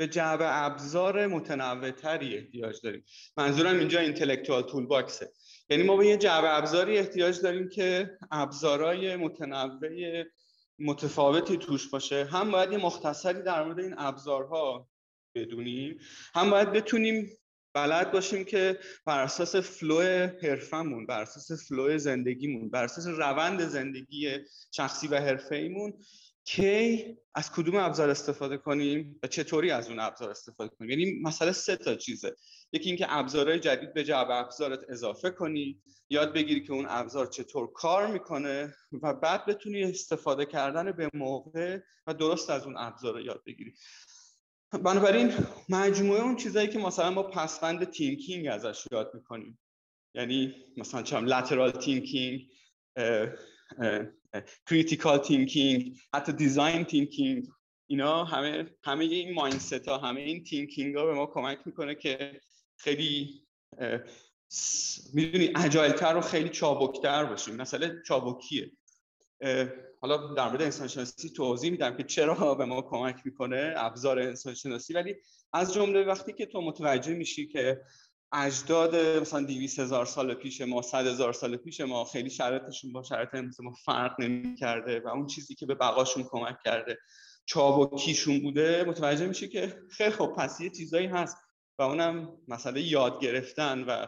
به 0.03 0.09
جعب 0.09 0.39
ابزار 0.43 1.27
متنوعتری 1.27 2.37
احتیاج 2.37 2.81
داریم. 2.83 3.05
منظورم 3.37 3.79
اینجا 3.79 4.01
intellectual 4.01 4.63
toolbox 4.63 4.87
ه. 4.87 5.33
یعنی 5.69 5.83
ما 5.83 5.97
به 5.97 6.07
یه 6.07 6.17
جعب 6.17 6.45
ابزاری 6.47 6.99
احتیاج 6.99 7.41
داریم 7.41 7.69
که 7.69 8.19
ابزارهای 8.31 9.17
متنوع 9.17 10.25
متفاوتی 10.79 11.57
توش 11.57 11.89
باشه. 11.89 12.25
هم 12.25 12.51
باید 12.51 12.73
یه 12.73 12.79
مختصری 12.79 13.43
در 13.43 13.65
مورد 13.65 13.79
این 13.79 13.95
ابزارها 13.99 14.89
بدونیم 15.35 15.99
هم 16.35 16.51
باید 16.51 16.73
بتونیم 16.73 17.31
بلد 17.75 18.13
باشیم 18.13 18.45
که 18.45 18.79
بر 19.07 19.21
اساس 19.21 19.57
flow 19.57 20.01
حرفمون 20.43 21.07
بر 21.07 21.21
اساس 21.21 21.69
flow 21.69 21.99
زندگیمون 21.99 22.71
بر 22.71 22.85
اساس 22.85 23.07
روند 23.07 23.61
زندگی 23.61 24.39
شخصی 24.71 25.09
و 25.09 25.17
حرفه‌ایمون 25.17 25.93
کی 26.45 27.05
از 27.35 27.53
کدوم 27.53 27.77
ابزار 27.77 28.11
استفاده 28.11 28.57
کنیم 28.57 29.21
و 29.23 29.27
چطوری 29.27 29.71
از 29.71 29.89
اون 29.89 30.01
ابزار 30.01 30.31
استفاده 30.31 30.77
کنیم؟ 30.79 30.91
یعنی 30.91 31.21
مسئله 31.23 31.53
سه 31.53 31.77
تا 31.77 31.95
چیزه. 31.95 32.37
یکی 32.73 32.89
اینکه 32.89 33.07
ابزارهای 33.09 33.61
جدید 33.61 33.95
به 33.95 34.05
جعب 34.05 34.27
ابزارت 34.31 34.81
اضافه 34.89 35.31
کنی 35.31 35.83
یاد 36.11 36.33
بگیری 36.33 36.65
که 36.65 36.73
اون 36.73 36.87
ابزار 36.89 37.27
چطور 37.27 37.73
کار 37.73 38.07
می‌کنه 38.07 38.75
و 39.03 39.15
بعد 39.15 39.47
بتونی 39.47 39.83
استفاده 39.83 40.47
کردن 40.47 40.93
به 40.93 41.11
موقع 41.15 41.79
و 42.07 42.15
درست 42.15 42.51
از 42.51 42.65
اون 42.65 42.77
ابزار 42.77 43.21
یاد 43.21 43.43
بگیری. 43.47 43.75
بنابراین 44.73 45.33
مجموعه 45.69 46.23
اون 46.23 46.37
چیزایی 46.37 46.69
که 46.69 46.79
مثلا 46.79 47.11
ما 47.11 47.23
پسوند 47.23 47.91
thinking 47.91 48.47
ازش 48.47 48.85
یاد 48.93 49.11
می‌کنیم. 49.15 49.59
یعنی 50.15 50.55
مثلا 50.77 51.03
چم 51.03 51.25
lateral 51.25 51.71
thinking 51.71 52.49
critical 54.67 55.19
thinking 55.19 55.99
حتی 56.15 56.33
design 56.33 56.85
thinking 56.85 57.49
اینا 57.87 58.25
همه 58.25 58.71
همه 58.85 59.05
این 59.05 59.35
mindset 59.35 59.89
ها 59.89 59.99
همه 59.99 60.21
این 60.21 60.45
thinking 60.45 60.97
ها 60.97 61.07
به 61.07 61.15
ما 61.15 61.27
کمک 61.27 61.59
می‌کنه 61.65 61.95
که 61.95 62.41
خیلی 62.77 63.43
می‌دونی 65.13 65.53
agile 65.57 66.00
تر 66.00 66.17
و 66.17 66.21
خیلی 66.21 66.49
چابکتر 66.49 67.25
باشیم. 67.25 67.57
مثلا 67.57 68.03
چابکیه. 68.07 68.73
حالا 70.01 70.35
در 70.35 70.49
مورد 70.49 70.63
انسان 70.63 70.89
شناسی 70.89 71.31
توضیح 71.31 71.71
میدم 71.71 71.97
که 71.97 72.03
چرا 72.03 72.55
به 72.55 72.65
ما 72.65 72.83
کمک 72.83 73.17
می‌کنه 73.25 73.75
ابزار 73.77 74.19
انسان 74.19 74.55
شناسی 74.55 74.95
ولی 74.95 75.15
از 75.53 75.75
جمله 75.75 76.05
وقتی 76.05 76.33
که 76.33 76.47
تو 76.47 76.61
متوجه 76.61 77.15
میشی 77.15 77.49
که 77.49 77.81
اجداد 78.33 78.97
مثلا 78.97 79.43
200 79.43 79.79
هزار 79.79 80.07
سال 80.07 80.35
پیش 80.35 80.61
ما 80.61 80.83
100 80.83 81.07
هزار 81.07 81.33
سال 81.33 81.57
پیش 81.57 81.81
ما 81.81 82.05
خیلی 82.05 82.31
شرایطشون 82.31 82.93
با 82.93 83.03
شرایط 83.03 83.35
ما 83.61 83.73
فرق 83.85 84.21
نمی‌کرده 84.21 85.01
و 85.01 85.09
اون 85.09 85.27
چیزی 85.27 85.55
که 85.55 85.67
به 85.67 85.75
بقاشون 85.75 86.25
کمک 86.29 86.57
کرده 86.65 86.99
چابکیشون 87.47 88.41
بوده 88.41 88.85
متوجه 88.85 89.27
میشه 89.27 89.49
که 89.49 89.83
خیلی 89.91 90.11
خب 90.11 90.35
پس 90.39 90.61
یه 90.61 90.71
چیزایی 90.71 91.07
هست 91.07 91.37
و 91.79 91.83
اونم 91.83 92.39
مسئله 92.49 92.83
یاد 92.83 93.21
گرفتن 93.21 93.85
و 93.85 94.07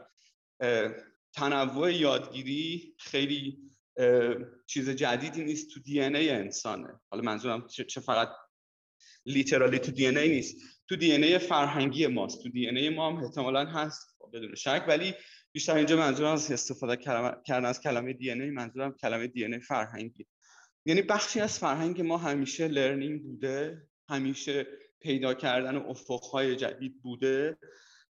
تنوع 1.32 1.92
یادگیری 1.92 2.94
خیلی 2.98 3.58
چیز 4.66 4.90
جدیدی 4.90 5.44
نیست 5.44 5.70
تو 5.70 5.80
دی 5.80 6.00
انسانه. 6.00 7.00
حالا 7.10 7.22
منظورم 7.22 7.66
چه 7.66 8.00
فقط 8.00 8.28
لیترالی 9.26 9.78
تو 9.78 9.92
دی 9.92 10.10
نیست. 10.10 10.56
تو 10.88 10.96
دی 10.96 11.12
ای 11.12 11.38
فرهنگی 11.38 12.06
ماست. 12.06 12.42
تو 12.42 12.48
دی 12.48 12.68
ای 12.68 12.88
ما 12.88 13.10
هم 13.10 13.24
احتمالا 13.24 13.64
هست 13.64 14.16
بدون 14.32 14.54
شک. 14.54 14.84
ولی 14.88 15.14
بیشتر 15.52 15.74
اینجا 15.74 15.96
منظورم 15.96 16.32
از 16.32 16.52
استفاده 16.52 16.96
کردن 17.46 17.64
از 17.64 17.80
کلمه 17.80 18.12
دی 18.12 18.30
ای 18.30 18.50
منظورم 18.50 18.92
کلمه 18.92 19.26
دی 19.26 19.44
ای 19.44 19.60
فرهنگی. 19.60 20.26
یعنی 20.86 21.02
بخشی 21.02 21.40
از 21.40 21.58
فرهنگ 21.58 22.00
ما 22.00 22.18
همیشه 22.18 22.68
لرنینگ 22.68 23.22
بوده 23.22 23.88
همیشه 24.08 24.66
پیدا 25.00 25.34
کردن 25.34 25.76
افقهای 25.76 26.56
جدید 26.56 27.02
بوده 27.02 27.58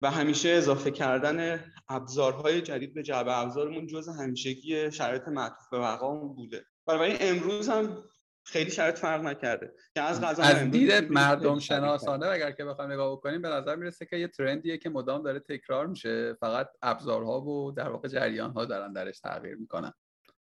و 0.02 0.10
همیشه 0.10 0.48
اضافه 0.48 0.90
کردن 0.90 1.64
ابزارهای 1.88 2.60
جدید 2.60 2.94
به 2.94 3.02
جعبه 3.02 3.38
ابزارمون 3.38 3.86
جز 3.86 4.08
همیشگی 4.08 4.90
شرایط 4.90 5.28
معطوف 5.28 5.68
به 5.70 5.78
بقامون 5.78 6.34
بوده. 6.34 6.64
برای 6.86 7.16
امروز 7.20 7.68
هم 7.68 8.04
خیلی 8.44 8.70
شرایط 8.70 8.98
فرق 8.98 9.22
نکرده. 9.22 9.72
که 9.94 10.00
از 10.00 10.20
غذا 10.20 10.42
از 10.42 10.70
دید 10.70 11.12
مردم 11.12 11.58
شناسانه 11.58 12.26
اگر 12.26 12.50
که 12.50 12.64
بخوایم 12.64 12.92
نگاه 12.92 13.12
بکنیم 13.12 13.42
به 13.42 13.48
نظر 13.48 13.76
می‌رسه 13.76 14.06
که 14.06 14.16
یه 14.16 14.28
ترندیه 14.28 14.78
که 14.78 14.90
مدام 14.90 15.22
داره 15.22 15.40
تکرار 15.40 15.86
میشه. 15.86 16.34
فقط 16.40 16.68
ابزارها 16.82 17.40
و 17.40 17.72
در 17.72 17.88
واقع 17.88 18.08
جریانها 18.08 18.64
دارن 18.64 18.92
درش 18.92 19.20
تغییر 19.20 19.54
می‌کنن. 19.54 19.92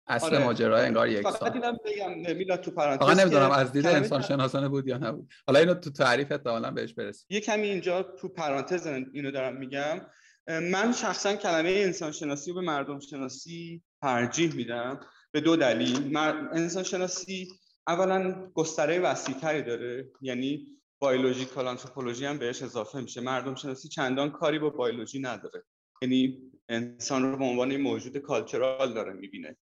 اصل 0.07 0.35
آره. 0.35 0.43
ماجرا 0.45 0.77
انگار 0.77 1.07
یک 1.07 1.23
سال. 1.23 1.31
فقط 1.31 1.53
اینم 1.53 1.77
بگم 1.85 2.35
میلاد 2.37 2.61
تو 2.61 2.71
پرانتز 2.71 3.05
فقط 3.05 3.19
نمی‌دونم 3.19 3.51
از 3.51 3.71
دید 3.71 3.87
انسان 3.87 4.21
شناسانه 4.21 4.69
بود 4.69 4.87
یا 4.87 4.97
نبود. 4.97 5.31
حالا 5.47 5.59
اینو 5.59 5.73
تو 5.73 5.89
تعریف 5.89 6.31
احتمالاً 6.31 6.71
بهش 6.71 6.93
برسیم 6.93 7.25
یه 7.29 7.41
کمی 7.41 7.67
اینجا 7.67 8.03
تو 8.03 8.29
پرانتز 8.29 8.87
اینو 8.87 9.31
دارم 9.31 9.57
میگم. 9.57 10.01
من 10.47 10.91
شخصا 10.91 11.35
کلمه 11.35 11.69
انسان 11.69 12.11
شناسی 12.11 12.51
رو 12.51 12.55
به 12.55 12.61
مردم 12.61 12.99
شناسی 12.99 13.83
ترجیح 14.01 14.55
میدم. 14.55 14.99
به 15.31 15.41
دو 15.41 15.55
دلیل. 15.55 16.17
انسان 16.17 16.83
شناسی 16.83 17.47
اولا 17.87 18.51
گستره 18.53 18.99
وسیعتری 18.99 19.61
داره 19.61 20.11
یعنی 20.21 20.67
بایولوژیکال 20.99 21.67
آنتروپولوژی 21.67 22.25
هم 22.25 22.37
بهش 22.37 22.63
اضافه 22.63 23.01
میشه. 23.01 23.21
مردم 23.21 23.55
شناسی 23.55 23.87
چندان 23.87 24.31
کاری 24.31 24.59
با 24.59 24.69
بایولوژی 24.69 25.19
نداره. 25.19 25.63
یعنی 26.01 26.51
انسان 26.69 27.31
رو 27.31 27.37
به 27.37 27.43
عنوان 27.43 27.77
موجود 27.77 28.17
کالچرال 28.17 28.93
داره 28.93 29.13
می‌بینه 29.13 29.57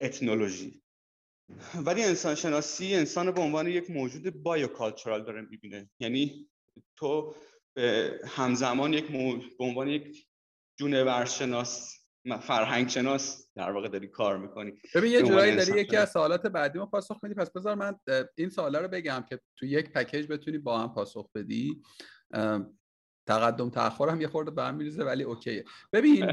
اتنولوژی. 0.00 0.82
ولی 1.74 2.02
انسان 2.02 2.34
شناسی 2.34 2.94
انسان 2.94 3.26
رو 3.26 3.32
به 3.32 3.40
عنوان 3.40 3.66
یک 3.66 3.90
موجود 3.90 4.42
بایوکالچرال 4.42 5.24
داره 5.24 5.40
می‌بینه. 5.40 5.90
یعنی 6.00 6.48
تو 6.96 7.34
همزمان 8.26 8.92
یک 8.92 9.06
به 9.58 9.64
عنوان 9.64 9.88
یک 9.88 10.28
جونورشناس 10.78 12.01
فرهنگ 12.40 12.88
شناس 12.88 13.48
در 13.54 13.70
واقع 13.70 13.88
داری 13.88 14.08
کار 14.08 14.38
می‌کنی. 14.38 14.72
ببین 14.94 15.12
یه 15.12 15.22
جورایی 15.22 15.56
داری 15.56 15.80
یکی 15.80 15.96
از 15.96 16.10
سوالات 16.10 16.46
بعدی 16.46 16.78
ما 16.78 16.86
پاسخ 16.86 17.18
میدی. 17.22 17.34
پس 17.34 17.50
بذار 17.50 17.74
من 17.74 17.98
این 18.34 18.48
سوالا 18.48 18.80
رو 18.80 18.88
بگم 18.88 19.24
که 19.28 19.40
تو 19.56 19.66
یک 19.66 19.90
package 19.90 20.26
بتونی 20.26 20.58
با 20.58 20.78
هم 20.78 20.94
پاسخ 20.94 21.30
بدی. 21.34 21.82
تقدم 23.26 23.70
تاخر 23.70 24.08
هم 24.08 24.20
یه 24.20 24.28
خورده 24.28 24.50
به 24.50 24.64
هم 24.64 24.74
میریزه 24.74 25.04
ولی 25.04 25.22
okay 25.22 25.50
ه. 25.50 25.64
ببین 25.92 26.32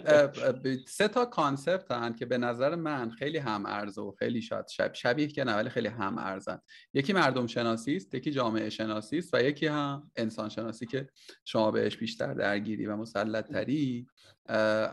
سه 0.87 1.07
تا 1.07 1.25
concept 1.25 1.91
هن 1.91 2.15
که 2.15 2.25
به 2.25 2.37
نظر 2.37 2.75
من 2.75 3.11
خیلی 3.11 3.37
هم 3.37 3.65
ارزه 3.65 4.01
و 4.01 4.11
خیلی 4.11 4.41
شاید 4.41 4.67
شب 4.67 4.93
شبیه 4.93 5.27
که 5.27 5.43
نه 5.43 5.55
ولی 5.55 5.69
خیلی 5.69 5.87
هم 5.87 6.17
ارزن 6.17 6.59
یکی 6.93 7.13
مردم 7.13 7.47
شناسی 7.47 7.95
است 7.95 8.15
یکی 8.15 8.31
جامعه 8.31 8.69
شناسی 8.69 9.17
است 9.17 9.33
و 9.33 9.43
یکی 9.43 9.67
هم 9.67 10.11
انسان 10.15 10.49
شناسی 10.49 10.85
که 10.85 11.09
شما 11.45 11.71
بهش 11.71 11.97
بیشتر 11.97 12.33
درگیری 12.33 12.85
و 12.85 12.95
مسلط 12.95 13.51
تری 13.51 14.07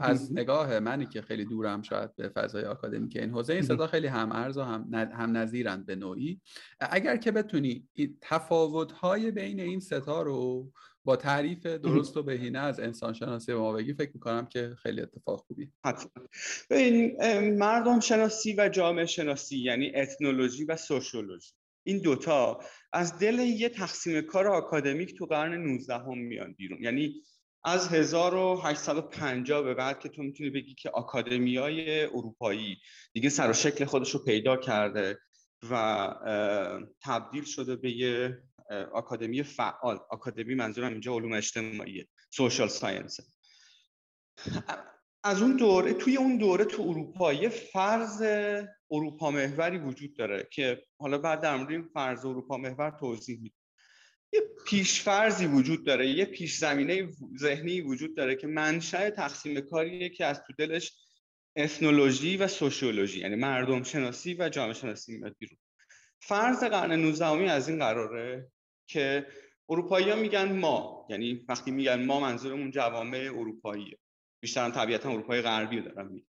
از 0.01 0.33
نگاه 0.33 0.79
منی 0.79 1.07
که 1.07 1.23
خیلی 1.23 1.45
دورم 1.45 1.83
شاید 1.83 2.17
به 2.17 2.29
فضای 2.29 2.65
آکادمیک 2.65 3.17
این 3.17 3.31
حوزه 3.31 3.53
این 3.53 3.63
صدا 3.63 3.87
خیلی 3.87 4.07
هم 4.07 4.33
ارز 4.33 4.59
و 4.59 4.63
هم, 4.63 4.95
هم 4.95 5.37
نظیرند 5.37 5.87
به 5.87 5.97
نوعی. 5.97 6.41
اگر 6.81 7.17
که 7.17 7.33
بتونی 7.33 7.89
تفاوت 8.21 8.93
های 8.93 9.31
بین 9.31 9.61
این 9.61 9.81
ستا 9.81 10.23
رو 10.23 10.73
با 11.07 11.17
تعریف 11.17 11.67
درست 11.67 12.17
و 12.17 12.23
بهینه 12.23 12.59
از 12.59 12.81
انسان 12.81 13.13
شناسی 13.13 13.53
به 13.53 13.59
ما 13.59 13.73
بگی 13.73 13.95
فکر 13.95 14.11
می‌کنم 14.15 14.47
که 14.47 14.77
خیلی 14.83 15.01
اتفاق 15.01 15.45
خوبی. 15.47 15.73
این 16.71 17.59
مردم 17.59 18.01
شناسی 18.01 18.55
و 18.59 18.69
جامعه 18.69 19.07
شناسی 19.07 19.59
یعنی 19.59 19.93
اتنولوژی 19.95 20.65
و 20.65 20.77
سوشولوژی 20.77 21.53
این 21.87 21.99
دوتا 21.99 22.61
از 22.93 23.19
دل 23.19 23.39
یه 23.39 23.69
تقسیم 23.69 24.21
کار 24.21 24.49
آکادمیک 24.49 25.19
تو 25.19 25.27
قرن 25.27 25.55
19 25.55 25.95
هم 25.95 26.19
میان 26.19 26.53
بیرون. 26.53 26.83
یعنی 26.83 27.15
از 27.65 27.89
1850 27.89 29.63
به 29.63 29.75
بعد 29.75 29.99
که 30.01 30.09
تو 30.09 30.23
می‌تونی 30.23 30.51
بگی 30.51 30.75
که 30.75 30.91
های 31.61 32.05
اروپایی 32.05 32.77
دیگه 33.13 33.29
سر 33.29 33.51
و 33.51 33.53
شکل 33.53 33.85
خودش 33.85 34.11
رو 34.11 34.25
پیدا 34.25 34.57
کرده 34.57 35.19
و 35.71 36.15
تبدیل 37.03 37.45
شده 37.45 37.77
به 37.77 37.91
یه 37.91 38.39
آکادمی 38.93 39.43
فعال. 39.43 39.99
آکادمی 40.11 40.55
منظورم 40.55 40.93
اینجا 40.93 41.13
علوم 41.13 41.33
اجتماعیه. 41.33 42.09
سوشال 42.31 42.69
ساینس 42.69 43.21
از 45.25 45.43
اون 45.43 45.57
دوره 45.57 45.95
توی 45.95 46.17
اون 46.17 46.39
دوره 46.39 46.65
تو 46.65 46.83
اروپا 46.83 47.33
یه 47.33 47.49
فرض 47.49 48.23
اروپا 48.91 49.31
محوری 49.31 49.79
وجود 49.79 50.17
داره 50.17 50.49
که 50.51 50.83
حالا 50.99 51.19
بعد 51.19 51.41
در 51.41 51.57
مورد 51.57 51.71
این 51.71 51.83
فرض 51.95 52.25
اروپا 52.25 52.57
محور 52.57 52.91
توضیح 52.91 53.41
میدم. 53.43 53.57
یه 54.33 54.41
پیشفرزی 54.67 55.47
وجود 55.47 55.87
داره 55.87 56.09
یه 56.09 56.25
پیش 56.25 56.57
زمینه 56.57 57.09
ذهنی 57.39 57.81
وجود 57.81 58.17
داره 58.17 58.35
که 58.35 58.47
منشأ 58.47 59.11
تقسیم 59.11 59.61
کاریه 59.61 60.09
که 60.09 60.25
از 60.25 60.43
تو 60.47 60.53
دلش 60.59 60.93
اثنولوژی 61.57 62.37
و 62.37 62.49
سوشیولوژی 62.49 63.21
یعنی 63.21 63.35
مردم 63.35 63.83
شناسی 63.83 64.35
و 64.35 64.49
جامعه 64.49 64.75
شناسی 64.75 65.17
میاد 65.17 65.37
بیرون. 65.39 65.59
فرض 66.21 66.65
قرن 66.65 66.93
19 66.93 67.27
از 67.27 67.69
این 67.69 67.79
قراره. 67.79 68.51
که 68.87 69.27
اروپایی 69.69 70.15
میگن 70.15 70.53
ما 70.53 71.07
یعنی 71.11 71.45
وقتی 71.49 71.71
میگن 71.71 72.05
ما 72.05 72.21
منظورمون 72.21 72.71
جوامع 72.71 73.31
اروپاییه. 73.35 73.99
بیشتر 74.43 74.71
طبیعتا 74.71 75.11
اروپای 75.11 75.43
غربی 75.43 75.81
دارم 75.81 76.13
میگن. 76.13 76.27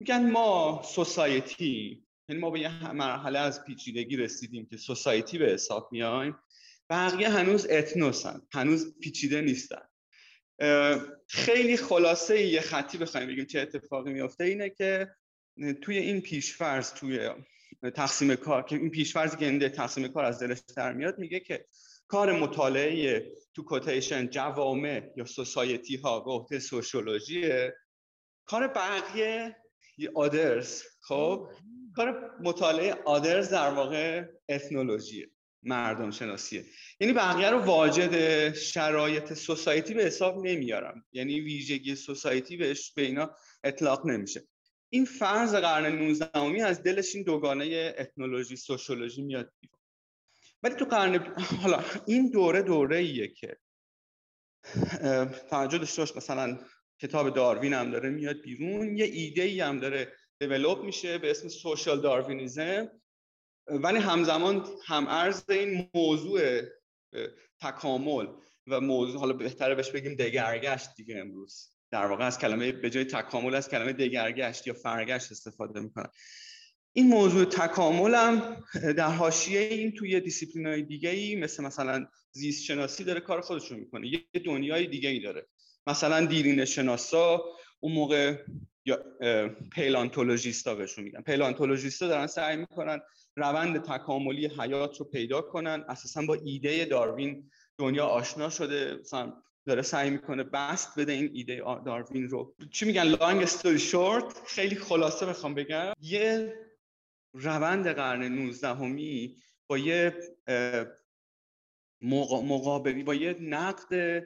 میگن 0.00 0.30
ما 0.30 0.82
سوسایتی 0.84 2.04
یعنی 2.28 2.40
ما 2.40 2.50
به 2.50 2.60
یه 2.60 2.92
مرحله 2.92 3.38
از 3.38 3.64
پیچیدگی 3.64 4.16
رسیدیم 4.16 4.66
که 4.66 4.76
سوسایتی 4.76 5.38
به 5.38 5.46
حساب 5.46 5.88
میایم 5.92 6.38
بقیه 6.90 7.28
هنوز 7.28 7.66
اتنوسن 7.70 8.42
هنوز 8.52 8.98
پیچیده 9.00 9.40
نیستن. 9.40 9.82
خیلی 11.28 11.76
خلاصه 11.76 12.42
یه 12.42 12.60
خطی 12.60 12.98
بخوایم 12.98 13.28
بگیم 13.28 13.44
چه 13.44 13.60
اتفاقی 13.60 14.12
میافته 14.12 14.44
اینه 14.44 14.70
که 14.70 15.10
توی 15.82 15.98
این 15.98 16.20
پیشفرض 16.20 16.92
توی 16.92 17.30
تقسیم 17.94 18.34
کار 18.34 18.62
که 18.62 18.76
این 18.76 18.90
پیشفرضی 18.90 19.36
که 19.36 19.46
این 19.46 19.68
تقسیم 19.68 20.08
کار 20.08 20.24
از 20.24 20.42
دلش 20.42 20.58
در 20.76 20.92
میاد 20.92 21.18
میگه 21.18 21.40
که 21.40 21.64
کار 22.08 22.32
مطالعه 22.32 23.32
تو 23.54 23.62
کوتیشن 23.62 24.28
جوامع 24.28 25.12
یا 25.16 25.24
سوسایتی 25.24 25.96
ها 25.96 26.20
به 26.20 26.30
عهده 26.30 26.58
سوشولوژیه. 26.58 27.74
کار 28.44 28.66
بقیه 28.66 29.56
آدرز 30.14 30.82
خب؟ 31.00 31.48
کار 31.96 32.30
مطالعه 32.40 32.94
آدرز 33.04 33.50
در 33.50 33.70
واقع 33.70 34.24
اثنولوژیه 34.48 35.30
مردم 35.62 36.10
شناسیه 36.10 36.64
یعنی 37.00 37.12
بقیه 37.12 37.50
رو 37.50 37.58
واجد 37.58 38.54
شرایط 38.54 39.32
سوسایتی 39.32 39.94
به 39.94 40.02
حساب 40.02 40.46
نمیارم. 40.46 41.04
یعنی 41.12 41.40
ویژگی 41.40 41.94
سوسایتی 41.94 42.56
بهش 42.56 42.92
به 42.92 43.02
اینا 43.02 43.30
اطلاق 43.64 44.06
نمیشه. 44.06 44.42
این 44.90 45.04
فرض 45.04 45.54
قرن 45.54 45.86
19 45.86 46.64
از 46.66 46.82
دلش 46.82 47.14
این 47.14 47.24
دوگانه 47.24 47.94
اتنولوژی 47.98 48.56
سوشولوژی 48.56 49.22
میاد 49.22 49.52
بیرون. 49.60 49.78
ولی 50.62 50.74
تو 50.74 50.84
قرن 50.84 51.34
حالا 51.62 51.84
این 52.06 52.30
دوره 52.30 52.62
دوره 52.62 52.96
ایه 52.96 53.28
که 53.28 53.58
توجه 55.50 55.78
داشته 55.78 56.02
مثلا 56.02 56.58
کتاب 57.00 57.34
داروین 57.34 57.72
هم 57.72 57.90
داره 57.90 58.10
میاد 58.10 58.40
بیرون 58.40 58.96
یه 58.96 59.04
ایده 59.04 59.42
ای 59.42 59.60
هم 59.60 59.80
داره 59.80 60.12
develop 60.40 60.84
میشه 60.84 61.18
به 61.18 61.30
اسم 61.30 61.48
social 61.48 62.00
Darwinism 62.00 63.00
ولی 63.66 63.98
همزمان 63.98 64.66
هم 64.86 65.06
ارز 65.08 65.50
این 65.50 65.90
موضوع 65.94 66.60
تکامل 67.60 68.26
و 68.66 68.80
موضوع 68.80 69.20
حالا 69.20 69.32
بهتره 69.32 69.74
بهش 69.74 69.90
بگیم 69.90 70.14
دگرگشت 70.14 70.94
دیگه 70.96 71.18
امروز. 71.18 71.77
در 71.90 72.06
واقع 72.06 72.24
از 72.24 72.38
کلمه 72.38 72.72
به 72.72 72.90
جای 72.90 73.04
تکامل 73.04 73.54
از 73.54 73.68
کلمه 73.68 73.92
دگرگشت 73.92 74.66
یا 74.66 74.74
فرگشت 74.74 75.32
استفاده 75.32 75.80
می‌کنن 75.80 76.08
این 76.92 77.08
موضوع 77.08 77.44
تکامل 77.44 78.14
هم 78.14 78.64
در 78.74 79.10
حاشیه 79.10 79.60
این 79.60 79.92
توی 79.92 80.20
دیسیپلین 80.20 80.66
های 80.66 80.82
دیگه 80.82 81.10
ای 81.10 81.36
مثل 81.36 81.64
مثلا 81.64 82.06
زیست 82.32 82.64
شناسی 82.64 83.04
داره 83.04 83.20
کار 83.20 83.40
خودش 83.40 83.70
رو 83.70 83.76
می‌کنه. 83.76 84.08
یه 84.08 84.40
دنیای 84.44 84.86
دیگه 84.86 85.08
ای 85.08 85.20
داره. 85.20 85.46
مثلا 85.86 86.26
دیرین 86.26 86.64
شناسا 86.64 87.44
اون 87.80 87.92
موقع 87.92 88.36
یا 88.84 89.04
پیلانتولوژیستا 89.72 90.74
بهشون 90.74 91.04
میگن. 91.04 91.22
پیلانتولوژیستا 91.22 92.08
دارن 92.08 92.26
سعی 92.26 92.56
می‌کنن 92.56 93.00
روند 93.36 93.82
تکاملی 93.82 94.46
حیات 94.46 94.96
رو 94.96 95.04
پیدا 95.04 95.40
کنن. 95.40 95.84
اساسا 95.88 96.22
با 96.22 96.34
ایده 96.44 96.84
داروین 96.84 97.50
دنیا 97.78 98.06
آشنا 98.06 98.50
شده. 98.50 98.96
مثلا 99.00 99.32
داره 99.68 99.82
سعی 99.82 100.10
می‌کنه 100.10 100.44
بست 100.44 100.98
بده 100.98 101.12
این 101.12 101.30
ایده 101.34 101.56
داروین 101.86 102.28
رو. 102.28 102.54
چی 102.70 102.86
میگن؟ 102.86 103.02
لانگ 103.02 103.42
استوری 103.42 103.78
شورت 103.78 104.40
خیلی 104.46 104.76
خلاصه 104.76 105.26
بخوام 105.26 105.54
بگم. 105.54 105.92
یه 106.00 106.54
روند 107.32 107.88
قرن 107.88 108.22
19 108.22 108.68
همی 108.68 109.36
با 109.66 109.78
یه 109.78 110.14
مقابلی 112.02 113.02
با 113.02 113.14
یه 113.14 113.36
نقد 113.40 114.24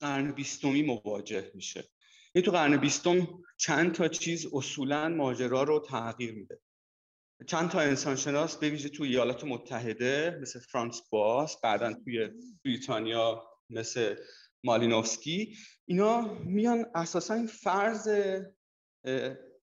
قرن 0.00 0.32
بیستمی 0.32 0.82
مواجه 0.82 1.50
میشه. 1.54 1.84
این 2.32 2.44
تو 2.44 2.50
قرن 2.50 2.76
بیستم 2.76 3.28
چند 3.56 3.92
تا 3.92 4.08
چیز 4.08 4.46
اصولا 4.52 5.08
ماجرا 5.08 5.62
رو 5.62 5.80
تغییر 5.88 6.34
میده. 6.34 6.60
چند 7.46 7.70
تا 7.70 7.80
انسانشناس 7.80 8.56
به 8.56 8.70
ویژه 8.70 8.88
توی 8.88 9.08
ایالات 9.08 9.44
متحده 9.44 10.38
مثل 10.42 10.60
فرانس 10.60 11.02
باس 11.10 11.60
بعدا 11.60 11.92
توی 11.92 12.28
بریتانیا 12.64 13.48
مثل 13.70 14.16
مالینوفسکی 14.64 15.56
اینا 15.86 16.34
میان 16.44 16.86
اساسا 16.94 17.34
این 17.34 17.46
فرض 17.46 18.08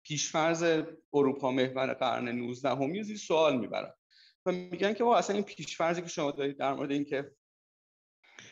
پیشفرض 0.02 0.82
اروپا 1.12 1.50
محور 1.50 1.94
قرن 1.94 2.28
19 2.28 2.68
همی 2.68 3.02
زیر 3.02 3.16
سوال 3.16 3.60
می‌برن. 3.60 3.92
و 4.46 4.52
میگن 4.52 4.92
که 4.92 5.04
اصلا 5.04 5.36
این 5.36 5.44
پیشفرضی 5.44 6.02
که 6.02 6.08
شما 6.08 6.30
دارید 6.30 6.58
در 6.58 6.74
مورد 6.74 6.90
اینکه 6.90 7.30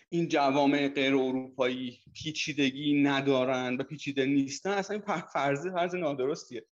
این 0.09 0.29
جوامع 0.29 0.89
غیر 0.89 1.15
اروپایی 1.15 2.01
پیچیدگی 2.15 3.03
ندارن 3.03 3.77
و 3.77 3.83
پیچیده 3.83 4.27
نیستن 4.27 4.71
اصلا 4.71 4.97
این 4.97 5.21
فرض 5.33 5.67
فرض 5.67 5.95
نادرستیه. 5.95 6.67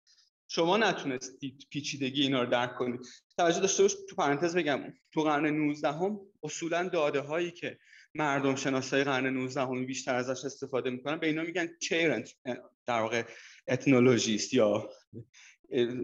شما 0.48 0.76
نتونستید 0.76 1.66
پیچیدگی 1.70 2.22
اینا 2.22 2.42
رو 2.42 2.50
درک 2.50 2.76
کنید. 2.76 3.00
توجه 3.36 3.60
داشته 3.60 3.82
باش 3.82 3.94
تو 4.08 4.16
پرانتز 4.16 4.56
بگم. 4.56 4.94
تو 5.12 5.22
قرن 5.22 5.46
19 5.46 5.92
هم 5.92 6.20
اصولا 6.42 6.88
داده 6.88 7.20
هایی 7.20 7.50
که 7.50 7.78
مردم 8.16 8.56
شناسای 8.56 9.04
قرن 9.04 9.26
19 9.26 9.60
هم 9.60 9.86
بیشتر 9.86 10.14
ازش 10.14 10.44
استفاده 10.44 10.90
می‌کنن. 10.90 11.16
به 11.16 11.26
اینا 11.26 11.42
میگن 11.42 11.68
چیرنت 11.80 12.34
در 12.86 13.00
واقع 13.00 13.22
اتنولوژیست 13.68 14.54
یا 14.54 14.88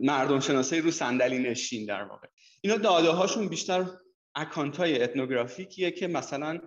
مردم 0.03 0.41
شناسایی 0.41 0.83
رو 0.83 0.91
صندلی 0.91 1.39
نشین 1.39 1.87
در 1.87 2.03
واقع. 2.03 2.29
اینا 2.61 2.77
داده 2.77 3.09
هاشون 3.09 3.49
بیشتر 3.49 3.87
اکانت 4.35 4.77
های 4.77 5.03
اتنوگرافیکیه 5.03 5.91
که 5.91 6.09
مثلا 6.09 6.61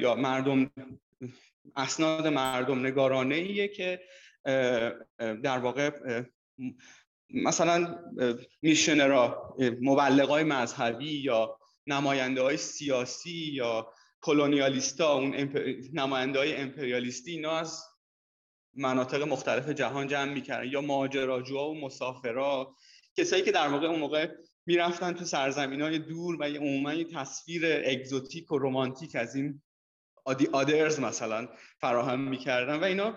یا 0.00 0.14
مردم 0.14 0.70
اسناد 1.76 2.26
مردم 2.26 2.86
نگارانه 2.86 3.34
ایه 3.34 3.68
که 3.68 4.00
در 5.18 5.58
واقع 5.58 5.90
مثلا 7.30 7.98
میشنرا 8.62 9.56
مبلغای 9.80 10.44
مذهبی 10.44 11.10
یا 11.10 11.58
نماینده 11.86 12.42
های 12.42 12.56
سیاسی 12.56 13.50
یا 13.52 13.92
colonialist 14.26 15.07
ا 15.07 15.14
اون 15.14 15.34
نماینده 15.92 16.38
های 16.38 16.56
امپریالیستی 16.56 17.30
اینا 17.30 17.58
از 17.58 17.82
مناطق 18.74 19.22
مختلف 19.22 19.68
جهان 19.68 20.08
جمع 20.08 20.32
می‌کردن. 20.32 20.70
یا 20.70 20.80
ماجراجوها 20.80 21.70
و 21.70 21.80
مسافرا 21.80 22.76
کسایی 23.16 23.42
که 23.42 23.52
در 23.52 23.68
واقع 23.68 23.86
اون 23.86 23.98
موقع 23.98 24.28
می‌رفتن 24.66 25.12
تو 25.12 25.24
سرزمین 25.24 25.80
های 25.80 25.98
دور 25.98 26.36
و 26.40 26.50
یه 26.50 26.58
عموما 26.58 26.94
یه 26.94 27.04
تصویر 27.04 27.62
exotic 27.84 28.52
و 28.52 28.58
رومانتیک 28.58 29.16
از 29.16 29.34
این 29.34 29.62
other 30.24 30.46
others 30.46 31.00
مثلا 31.00 31.48
فراهم 31.80 32.20
می‌کردن. 32.20 32.80
و 32.80 32.84
اینا 32.84 33.14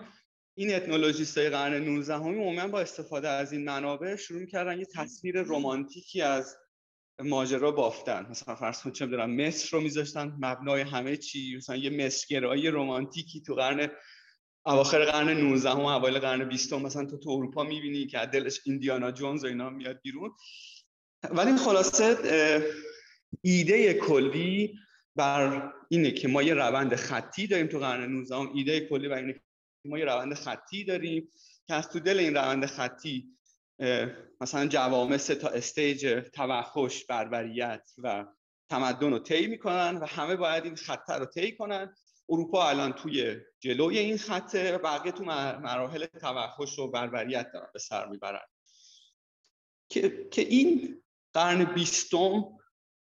این 0.54 0.74
ethnologist 0.74 1.38
های 1.38 1.50
قرن 1.50 1.74
19 1.74 2.14
همی 2.14 2.38
عموما 2.38 2.68
با 2.68 2.80
استفاده 2.80 3.28
از 3.28 3.52
این 3.52 3.64
منابع 3.64 4.16
شروع 4.16 4.40
می‌کردن 4.40 4.78
یه 4.78 4.86
تصویر 4.94 5.42
رومانتیکی 5.42 6.22
از 6.22 6.56
ماجرا 7.22 7.70
بافتن. 7.70 8.26
مثلا 8.30 8.54
فرض 8.54 8.82
کنید 8.82 8.94
چه 8.94 9.04
می‌دونم 9.06 9.30
مصر 9.30 9.68
رو 9.76 9.82
میذاشتن 9.82 10.36
مبنای 10.40 10.80
همه 10.80 11.16
چی. 11.16 11.56
مثلا 11.56 11.76
یه 11.76 12.06
مصرگرایی 12.06 12.68
رومانتیکی 12.68 13.40
تو 13.40 13.54
قرن 13.54 13.88
اواخر 14.66 15.04
قرن 15.04 15.28
19 15.28 15.70
و 15.70 15.80
اوایل 15.80 16.18
قرن 16.18 16.48
20 16.48 16.72
مثلا 16.72 17.04
تو 17.04 17.18
تو 17.18 17.30
اروپا 17.30 17.64
می‌بینی 17.64 18.06
که 18.06 18.18
دلش 18.18 18.60
ایندیانا 18.64 19.10
جونز 19.10 19.44
و 19.44 19.46
اینا 19.46 19.70
میاد 19.70 20.00
بیرون. 20.02 20.32
ولی 21.30 21.56
خلاصه 21.56 22.16
ایده 23.42 23.94
کلی 23.94 24.74
بر 25.16 25.72
اینه 25.88 26.10
که 26.10 26.28
ما 26.28 26.42
یه 26.42 26.54
روند 26.54 26.94
خطی 26.94 27.46
داریم 27.46 27.66
تو 27.66 27.78
قرن 27.78 28.12
19 28.12 28.36
ایده 28.54 28.80
کلی 28.80 29.08
بر 29.08 29.16
اینه 29.16 29.32
که 29.32 29.88
ما 29.88 29.98
یه 29.98 30.04
روند 30.04 30.34
خطی 30.34 30.84
داریم 30.84 31.28
که 31.66 31.74
از 31.74 31.88
تو 31.88 32.00
دل 32.00 32.18
این 32.18 32.34
روند 32.34 32.66
خطی 32.66 33.36
مثلا 34.40 34.66
جوامع 34.66 35.16
سه 35.16 35.34
تا 35.34 35.48
استیج 35.48 36.06
توحش 36.32 37.04
بربریت 37.04 37.90
و 37.98 38.26
تمدن 38.70 39.10
رو 39.10 39.18
طی 39.18 39.46
می‌کنن 39.46 39.96
و 39.96 40.06
همه 40.06 40.36
باید 40.36 40.64
این 40.64 40.76
خطه 40.76 41.14
رو 41.14 41.26
طی 41.26 41.56
کنن. 41.56 41.94
اروپا 42.28 42.68
الان 42.68 42.92
توی 42.92 43.36
جلوی 43.60 43.98
این 43.98 44.18
خطه 44.18 44.76
و 44.76 44.78
بقیه 44.78 45.12
تو 45.12 45.24
مراحل 45.24 46.06
توحش 46.06 46.78
و 46.78 46.90
بربریت 46.90 47.52
دارن 47.52 47.68
به 47.72 47.78
سر 47.78 48.06
می‌برن. 48.06 48.46
که, 49.88 50.28
که 50.30 50.42
این 50.42 51.02
قرن 51.34 51.64
بیستم 51.64 52.44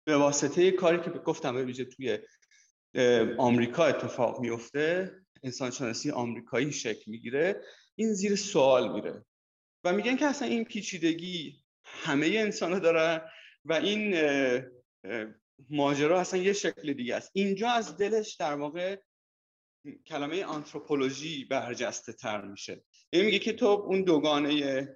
به 0.07 0.17
واسطه 0.17 0.71
کاری 0.71 0.99
که 0.99 1.09
گفتم 1.09 1.55
به 1.55 1.63
ویژه 1.63 1.85
توی 1.85 2.19
آمریکا 3.37 3.85
اتفاق 3.85 4.39
میفته 4.39 5.15
انسانشناسی 5.43 6.11
آمریکایی 6.11 6.71
شکل 6.71 7.11
می‌گیره 7.11 7.61
این 7.95 8.13
زیر 8.13 8.35
سوال 8.35 8.93
میره. 8.93 9.25
و 9.85 9.93
میگن 9.93 10.15
که 10.15 10.25
اصلا 10.25 10.47
این 10.47 10.63
پیچیدگی 10.63 11.63
همه 11.83 12.27
انسان 12.27 12.73
ها 12.73 12.79
دارن 12.79 13.21
و 13.65 13.73
این 13.73 14.15
ماجرا 15.69 16.19
اصلا 16.19 16.39
یه 16.39 16.53
شکل 16.53 16.93
دیگه 16.93 17.15
است. 17.15 17.31
اینجا 17.33 17.69
از 17.69 17.97
دلش 17.97 18.35
در 18.35 18.53
واقع 18.53 18.97
کلمه 20.05 20.43
آنتروپولوژی 20.43 21.45
برجسته 21.45 22.13
تر 22.13 22.41
میشه. 22.41 22.83
این 23.09 23.25
میگه 23.25 23.39
که 23.39 23.53
تو 23.53 23.65
اون 23.65 24.03
دوگانه 24.03 24.87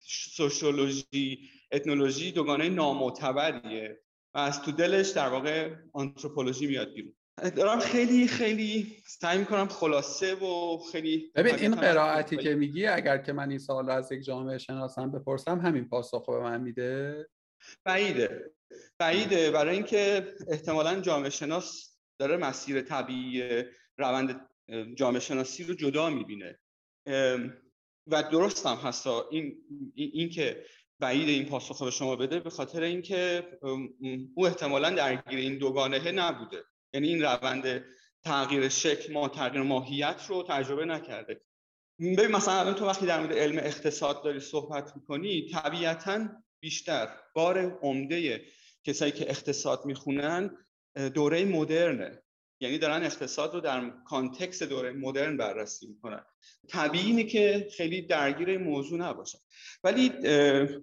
سوشولوژی 0.00 1.50
اتنولوژی 1.72 2.32
دوگانه 2.32 2.68
نامعتبریه 2.68 4.00
و 4.34 4.38
از 4.38 4.62
تو 4.62 4.72
دلش 4.72 5.08
در 5.08 5.28
واقع 5.28 5.74
آنتروپولوژی 5.92 6.66
میاد 6.66 6.92
بیرون. 6.92 7.14
دارم 7.56 7.80
خیلی 7.80 8.28
خیلی 8.28 8.96
سعی 9.06 9.38
می‌کنم 9.38 9.68
خلاصه 9.68 10.34
و 10.34 10.78
خیلی 10.92 11.32
ببین 11.34 11.54
این 11.54 11.74
قرائتی 11.74 12.36
که 12.36 12.54
میگی 12.54 12.86
اگر 12.86 13.18
که 13.18 13.32
من 13.32 13.50
این 13.50 13.58
سوال 13.58 13.90
از 13.90 14.12
یک 14.12 14.22
جامعه 14.22 14.58
شناسم 14.58 15.10
بپرسم 15.10 15.60
همین 15.60 15.88
پاسخ 15.88 16.26
به 16.26 16.38
من 16.38 16.60
میده؟ 16.60 17.28
بعیده. 17.84 18.50
بعیده. 18.98 19.50
برای 19.50 19.74
اینکه 19.74 20.34
احتمالا 20.48 21.00
جامعه 21.00 21.30
شناس 21.30 21.98
داره 22.18 22.36
مسیر 22.36 22.80
طبیعی 22.80 23.64
روند 23.98 24.48
جامعه 24.94 25.20
شناسی 25.20 25.64
رو 25.64 25.74
جدا 25.74 26.10
می‌بینه. 26.10 26.58
و 28.06 28.22
درست 28.22 28.66
هم 28.66 28.76
هستا 28.76 29.28
این, 29.30 29.56
این 29.94 30.30
که 30.30 30.64
بعید 31.00 31.28
این 31.28 31.46
پاسخ 31.46 31.82
به 31.82 31.90
شما 31.90 32.16
بده 32.16 32.40
به 32.40 32.50
خاطر 32.50 32.82
اینکه 32.82 33.48
او 34.34 34.46
احتمالا 34.46 34.90
درگیر 34.90 35.38
این 35.38 35.58
دوگانه 35.58 36.12
نبوده. 36.12 36.64
یعنی 36.98 37.08
این 37.08 37.22
روند 37.22 37.84
تغییر 38.24 38.68
شکل 38.68 39.12
ما 39.12 39.28
تغییر 39.28 39.62
ماهیت 39.62 40.20
رو 40.28 40.42
تجربه 40.48 40.84
نکرده. 40.84 41.40
ببین 42.00 42.26
مثلا 42.26 42.54
الان 42.54 42.74
تو 42.74 42.86
وقتی 42.86 43.06
در 43.06 43.20
مورد 43.20 43.32
علم 43.32 43.58
اقتصاد 43.58 44.24
داری 44.24 44.40
صحبت 44.40 44.96
می‌کنی 44.96 45.48
طبیعتا 45.48 46.28
بیشتر 46.60 47.08
بار 47.34 47.78
عمده 47.82 48.44
کسایی 48.84 49.12
که 49.12 49.30
اقتصاد 49.30 49.86
می‌خونن 49.86 50.56
دوره 51.14 51.44
مدرنه. 51.44 52.22
یعنی 52.60 52.78
دارن 52.78 53.04
اقتصاد 53.04 53.54
رو 53.54 53.60
در 53.60 53.90
کانتکس 54.06 54.62
دوره 54.62 54.92
مدرن 54.92 55.36
بررسی 55.36 55.86
می‌کنن. 55.86 56.24
طبیعی 56.68 57.24
که 57.24 57.68
خیلی 57.76 58.02
درگیر 58.02 58.58
موضوع 58.58 58.98
نباشن 58.98 59.38
ولی 59.84 60.08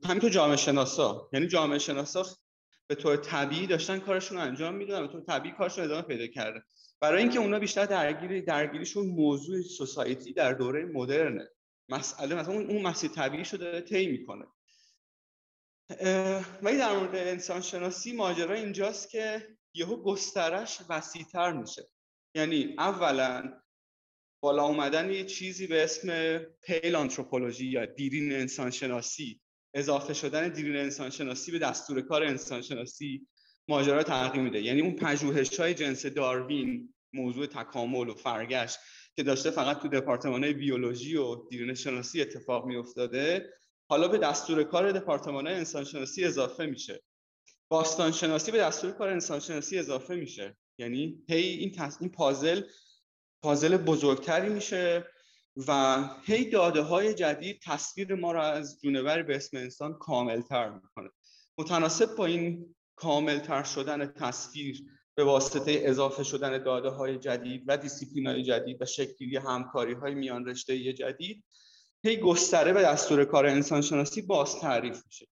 همینطور 0.04 0.30
جامعه 0.30 0.58
شناسا. 0.58 1.30
یعنی 1.34 1.48
جامعه 1.48 1.80
شناسا 1.80 2.26
به 2.88 2.96
طور 2.96 3.18
طبیعی 3.18 3.68
داشتن 3.68 4.00
کارشون 4.00 4.38
رو 4.38 4.44
انجام 4.44 4.76
می‌دادن 4.76 5.08
به 5.08 5.14
طور 5.14 5.22
طبیعی 5.22 5.56
کارشون 5.56 5.84
ادامه 5.84 6.02
پیدا 6.02 6.28
کرده. 6.28 6.64
برای 7.00 7.22
اینکه 7.22 7.40
اونا 7.40 7.60
بیشتر 7.60 7.86
درگیری 7.86 8.42
درگیریشون 8.42 9.06
موضوع 9.06 9.62
سوسایتی 9.62 10.34
در 10.34 10.54
دوره 10.54 10.86
مدرنه. 10.86 11.50
مسئله 11.90 12.36
مثلا 12.36 12.54
اون 12.54 12.82
مسیر 12.82 13.12
طبیعی 13.12 13.46
شده 13.46 13.82
طی 13.82 14.08
می‌کنه. 14.08 14.46
ولی 16.62 16.78
در 16.78 16.98
مورد 16.98 17.16
انسان 17.16 17.62
شناسی 17.62 18.14
ماجرا 18.14 18.54
اینجاست 18.54 19.10
که 19.10 19.48
یهو 19.74 20.04
گسترش 20.04 20.80
وسیعتر 20.90 21.52
میشه. 21.52 21.90
یعنی 22.36 22.76
اولا 22.78 23.62
بالا 24.44 24.64
اومدن 24.64 25.12
یه 25.12 25.26
چیزی 25.26 25.68
به 25.68 25.84
اسم 25.84 26.38
پیل 26.40 26.96
آنتروپولوژی 26.96 27.66
یا 27.66 27.86
دیرین 27.86 28.32
انسان 28.32 28.72
شناسی 28.72 29.42
اضافه 29.76 30.14
شدن 30.14 30.50
دیرین 30.50 30.76
انسان 30.76 31.10
شناسی 31.10 31.52
به 31.52 31.60
دستور 31.60 32.02
کار 32.02 32.24
انسان 32.24 32.62
شناسی 32.62 33.28
ماجرا 33.68 34.04
تغییر 34.04 34.44
میده. 34.44 34.62
یعنی 34.62 34.82
اون 34.82 34.96
پژوهش 34.96 35.60
های 35.60 35.74
جنس 35.74 36.06
داروین 36.06 36.94
موضوع 37.14 37.46
تکامل 37.46 38.10
و 38.10 38.14
فرگشت 38.14 38.80
که 39.16 39.24
داشته 39.24 39.52
فقط 39.52 39.82
تو 39.82 39.88
دپارتمان 39.88 40.52
بیولوژی 40.52 41.16
و 41.16 41.36
دیرین 41.50 41.74
شناسی 41.74 42.22
اتفاق 42.22 42.66
میافتاده 42.66 43.54
حالا 43.90 44.08
به 44.08 44.18
دستور 44.18 44.64
کار 44.64 44.92
دپارتمان 44.92 45.48
انسان 45.48 45.84
شناسی 45.84 46.26
اضافه 46.26 46.66
میشه. 46.66 47.04
باستان 47.70 48.12
شناسی 48.12 48.52
به 48.52 48.58
دستور 48.58 48.92
کار 48.92 49.10
انسان 49.10 49.40
شناسی 49.40 49.80
اضافه 49.80 50.16
میشه. 50.16 50.58
یعنی 50.78 51.24
هی 51.30 51.42
این, 51.42 51.72
تص... 51.72 51.98
این 52.02 52.10
پازل 52.10 52.62
پازل 53.42 53.78
بزرگتری 53.78 54.50
میشه. 54.50 55.08
و 55.68 56.04
هی 56.24 56.50
داده 56.50 56.82
های 56.82 57.14
جدید 57.14 57.62
تصویر 57.64 58.16
ما 58.16 58.32
را 58.32 58.44
از 58.44 58.82
جونوری 58.82 59.24
به 59.24 59.36
اسم 59.36 59.58
انسان 59.58 59.94
کاملتر 59.94 60.70
می‌کنه. 60.70 61.10
متناسب 61.58 62.16
با 62.16 62.26
این 62.26 62.76
کاملتر 62.96 63.64
شدن 63.64 64.08
تصویر 64.08 64.84
به 65.16 65.24
واسطه 65.24 65.82
اضافه 65.86 66.24
شدن 66.24 66.64
داده 66.64 66.90
های 66.90 67.18
جدید 67.18 67.64
و 67.68 67.78
دیسیپلین 67.78 68.28
های 68.28 68.44
جدید 68.44 68.82
و 68.82 68.86
شکلی 68.86 69.38
همکاری 69.38 69.94
های 69.94 70.16
میان 70.16 70.46
رشته 70.46 70.94
جدید 70.94 71.44
هی 72.04 72.18
گستره 72.18 72.74
به 72.74 72.82
دستور 72.82 73.26
کار 73.26 73.46
انسان 73.46 73.82
شناسی 73.82 74.22
باز 74.22 74.60
تعریف 74.60 75.06
میشه. 75.06 75.28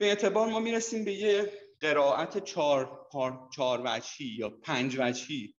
به 0.00 0.06
اعتبار 0.06 0.48
ما 0.48 0.60
می‌رسیم 0.60 1.04
به 1.04 1.12
یه 1.12 1.52
قرائت 1.80 2.44
چهار, 2.44 3.08
چهار 3.54 3.82
وجهی 3.84 4.26
یا 4.26 4.50
پنج 4.50 4.96
وجهی 4.98 5.54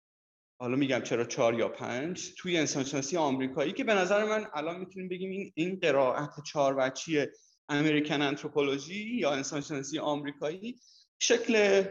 حالا 0.61 0.77
میگم 0.77 1.01
چرا 1.01 1.25
چهار 1.25 1.59
یا 1.59 1.69
پنج 1.69 2.35
توی 2.39 2.57
انسانشناسی 2.57 3.17
آمریکایی 3.17 3.73
که 3.73 3.85
به 3.85 3.95
نظر 3.95 4.25
من 4.25 4.47
الان 4.55 4.81
می‌تونیم 4.81 5.09
بگیم 5.09 5.31
این 5.31 5.53
این 5.55 5.79
قرائت 5.83 6.31
چهار 6.47 6.75
وچی 6.79 7.27
امریکن 7.69 8.23
انتروپولوژی 8.23 9.05
یا 9.05 9.31
انسانشناسی 9.31 9.99
آمریکایی 9.99 10.81
شکل 11.19 11.85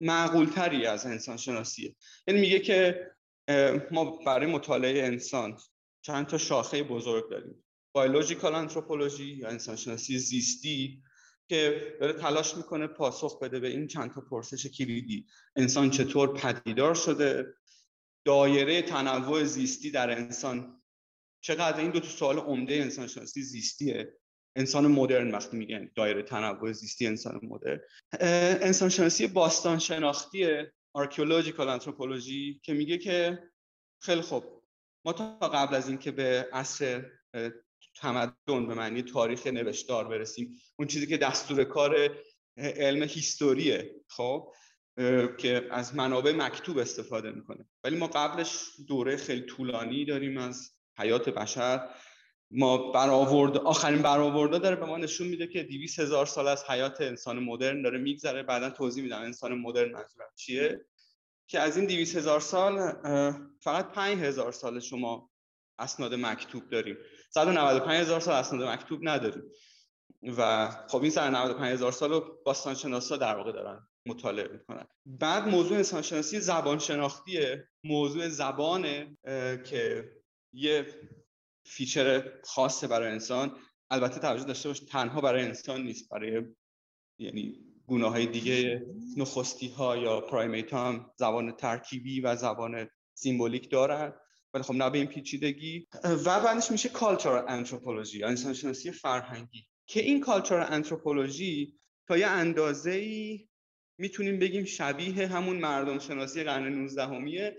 معقول 0.00 0.46
تری 0.46 0.86
از 0.86 1.06
انسانشناسیه 1.06 1.94
یعنی 2.28 2.40
میگه 2.40 2.58
که 2.58 3.10
ما 3.90 4.18
برای 4.26 4.46
مطالعه 4.46 5.04
انسان 5.04 5.58
چند 6.02 6.26
تا 6.26 6.38
شاخه 6.38 6.82
بزرگ 6.82 7.30
داریم. 7.30 7.64
بایولوژیکال 7.92 8.54
انتروپولوژی 8.54 9.24
یا 9.24 9.48
انسانشناسی 9.48 10.18
زیستی 10.18 11.02
که 11.48 11.96
داره 12.00 12.12
تلاش 12.12 12.56
می‌کنه 12.56 12.86
پاسخ 12.86 13.38
بده 13.38 13.60
به 13.60 13.68
این 13.68 13.86
چند 13.86 14.14
تا 14.14 14.20
پرسش 14.20 14.66
کلیدی. 14.66 15.26
انسان 15.56 15.90
چطور 15.90 16.34
پدیدار 16.34 16.94
شده؟ 16.94 17.54
دایره 18.26 18.82
تنوع 18.82 19.44
زیستی 19.44 19.90
در 19.90 20.10
انسان. 20.10 20.82
چقدر 21.40 21.80
این 21.80 21.90
دو 21.90 22.00
تا 22.00 22.08
سوال 22.08 22.38
عمده 22.38 22.74
انسان 22.74 23.06
شناسی 23.06 23.42
زیستیه. 23.42 24.18
انسان 24.56 24.86
مدرن 24.86 25.30
وقتی 25.30 25.56
میگن 25.56 25.90
دایره 25.94 26.22
تنوع 26.22 26.72
زیستی 26.72 27.06
انسان 27.06 27.40
مدرن. 27.42 27.80
انسان 28.20 28.88
شناسی 28.88 29.26
باستان 29.26 29.78
شناختی 29.78 30.46
archaeological 30.92 31.68
anthropology 31.68 32.60
که 32.62 32.74
میگه 32.74 32.98
که 32.98 33.38
خیلی 34.02 34.20
خوب. 34.20 34.44
ما 35.04 35.12
تا 35.12 35.38
قبل 35.38 35.74
از 35.74 35.88
اینکه 35.88 36.10
به 36.10 36.48
عصر 36.52 37.04
تمدن 37.96 38.66
به 38.66 38.74
معنی 38.74 39.02
تاریخ 39.02 39.46
نوشتار 39.46 40.08
برسیم 40.08 40.60
اون 40.78 40.88
چیزی 40.88 41.06
که 41.06 41.16
دستور 41.16 41.64
کار 41.64 42.16
علم 42.58 43.02
هیستوریه 43.02 43.94
خب؟ 44.08 44.52
که 45.38 45.68
از 45.70 45.94
منابع 45.94 46.32
مکتوب 46.32 46.78
استفاده 46.78 47.30
می‌کنه. 47.30 47.66
ولی 47.84 47.96
ما 47.96 48.06
قبلش 48.06 48.66
دوره 48.88 49.16
خیلی 49.16 49.42
طولانی 49.42 50.04
داریم 50.04 50.38
از 50.38 50.70
حیات 50.98 51.28
بشر. 51.28 51.88
ما 52.50 52.90
برآورد 52.92 53.56
آخرین 53.56 54.02
برآورده 54.02 54.58
داره 54.58 54.76
به 54.76 54.86
ما 54.86 54.96
نشون 54.96 55.26
میده 55.26 55.46
که 55.46 55.62
200 55.62 56.00
هزار 56.00 56.26
سال 56.26 56.48
از 56.48 56.64
حیات 56.64 57.00
انسان 57.00 57.38
مدرن 57.38 57.82
داره 57.82 57.98
میگذره. 57.98 58.42
بعدا 58.42 58.70
توضیح 58.70 59.02
میدم 59.02 59.22
انسان 59.22 59.54
مدرن 59.54 59.92
منظورم 59.92 60.28
چیه. 60.36 60.86
که 61.46 61.60
از 61.60 61.76
این 61.76 61.86
200 61.86 62.16
هزار 62.16 62.40
سال 62.40 62.92
فقط 63.60 63.92
5 63.92 64.18
هزار 64.18 64.52
سال 64.52 64.80
شما 64.80 65.30
اسناد 65.78 66.14
مکتوب 66.14 66.70
داریم. 66.70 66.96
195 67.30 68.00
هزار 68.00 68.20
سال 68.20 68.34
اسناد 68.34 68.68
مکتوب 68.68 69.00
نداریم. 69.02 69.42
و 70.36 70.70
خب 70.88 71.02
این 71.02 71.10
195 71.10 71.72
هزار 71.72 71.92
سال 71.92 72.10
رو 72.12 73.16
در 73.16 73.36
واقع 73.36 73.52
دارن 73.52 73.88
مطالعه 74.06 74.48
می‌کنن. 74.48 74.86
بعد 75.06 75.48
موضوع 75.48 75.76
انسان 75.76 76.02
شناسی 76.02 76.40
زبان 76.40 76.78
شناختیه. 76.78 77.68
موضوع 77.84 78.28
زبانه 78.28 79.16
که 79.64 80.10
یه 80.52 80.86
feature 81.64 82.32
خاصه 82.44 82.86
برای 82.86 83.10
انسان. 83.10 83.56
البته 83.90 84.20
توجه 84.20 84.44
داشته 84.44 84.68
باش 84.68 84.80
تنها 84.80 85.20
برای 85.20 85.44
انسان 85.44 85.82
نیست 85.82 86.08
برای 86.08 86.42
یعنی 87.18 87.60
گونه 87.86 88.12
های 88.12 88.26
دیگه 88.26 88.86
نخستی 89.16 89.68
ها 89.68 89.96
یا 89.96 90.20
primate 90.20 90.74
هم 90.74 91.10
زبان 91.16 91.52
ترکیبی 91.52 92.20
و 92.20 92.36
زبان 92.36 92.88
symbolic 93.14 93.70
دارن. 93.70 94.12
ولی 94.54 94.62
خب 94.62 94.74
نه 94.74 94.90
به 94.90 94.98
این 94.98 95.06
پیچیدگی. 95.06 95.88
و 96.04 96.40
بعدش 96.40 96.70
میشه 96.70 96.88
culture 96.88 97.44
anthropology 97.48 98.18
یا 98.18 98.28
انسان 98.28 98.52
شناسی 98.52 98.90
فرهنگی. 98.92 99.66
که 99.86 100.00
این 100.00 100.20
culture 100.20 100.66
anthropology 100.70 101.78
تا 102.08 102.18
یه 102.18 102.26
اندازه 102.26 102.90
ای 102.90 103.48
می‌تونیم 103.98 104.38
بگیم 104.38 104.64
شبیه 104.64 105.26
همون 105.26 105.56
مردم 105.56 105.98
شناسی 105.98 106.44
قرن 106.44 106.72
19 106.72 107.02
همیه 107.02 107.56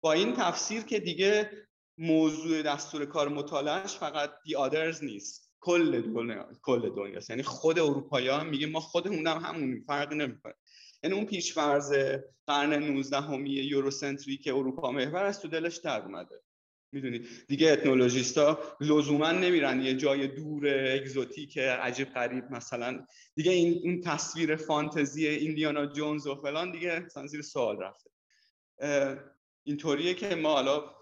با 0.00 0.12
این 0.12 0.32
تفسیر 0.32 0.82
که 0.82 1.00
دیگه 1.00 1.50
موضوع 1.98 2.62
دستور 2.62 3.04
کار 3.04 3.28
مطالعهش 3.28 3.94
فقط 3.94 4.30
دی 4.44 4.56
آدرز 4.56 5.04
نیست. 5.04 5.48
کل 5.60 6.00
دنیا 6.00 6.48
کل 6.62 6.94
دنیاست 6.94 7.30
یعنی 7.30 7.42
خود 7.42 7.78
اروپایی 7.78 8.28
هم 8.28 8.46
میگه 8.46 8.66
ما 8.66 8.80
خودمون 8.80 9.26
هم 9.26 9.38
همون 9.38 9.84
فرقی 9.86 10.16
نمی‌کنه. 10.16 10.54
یعنی 11.02 11.16
اون 11.16 11.26
پیشفرض 11.26 11.92
قرن 12.46 12.74
19 12.74 13.20
همی 13.20 13.50
یوروسنتری 13.50 14.36
که 14.36 14.54
اروپا 14.54 14.92
محور 14.92 15.24
است 15.24 15.42
تو 15.42 15.48
دلش 15.48 15.76
در 15.76 16.02
اومده. 16.02 16.40
می‌دونید 16.92 17.28
دیگه 17.48 17.72
اتنولوژیستا 17.72 18.58
لزوما 18.80 19.32
نمیرن 19.32 19.82
یه 19.82 19.94
جای 19.94 20.26
دور 20.26 20.68
اگزوتیک 20.94 21.58
عجیب 21.58 22.08
غریب 22.08 22.44
مثلا. 22.50 23.06
دیگه 23.34 23.52
این 23.52 23.80
این 23.82 24.00
تصویر 24.00 24.56
فانتزی 24.56 25.26
ایندیانا 25.26 25.86
جونز 25.86 26.26
و 26.26 26.34
فلان 26.34 26.72
دیگه 26.72 27.00
مثلا 27.00 27.26
زیر 27.26 27.42
سوال 27.42 27.76
رفته. 27.82 28.10
اینطوریه 29.64 30.14
که 30.14 30.34
ما 30.34 30.52
حالا 30.52 30.94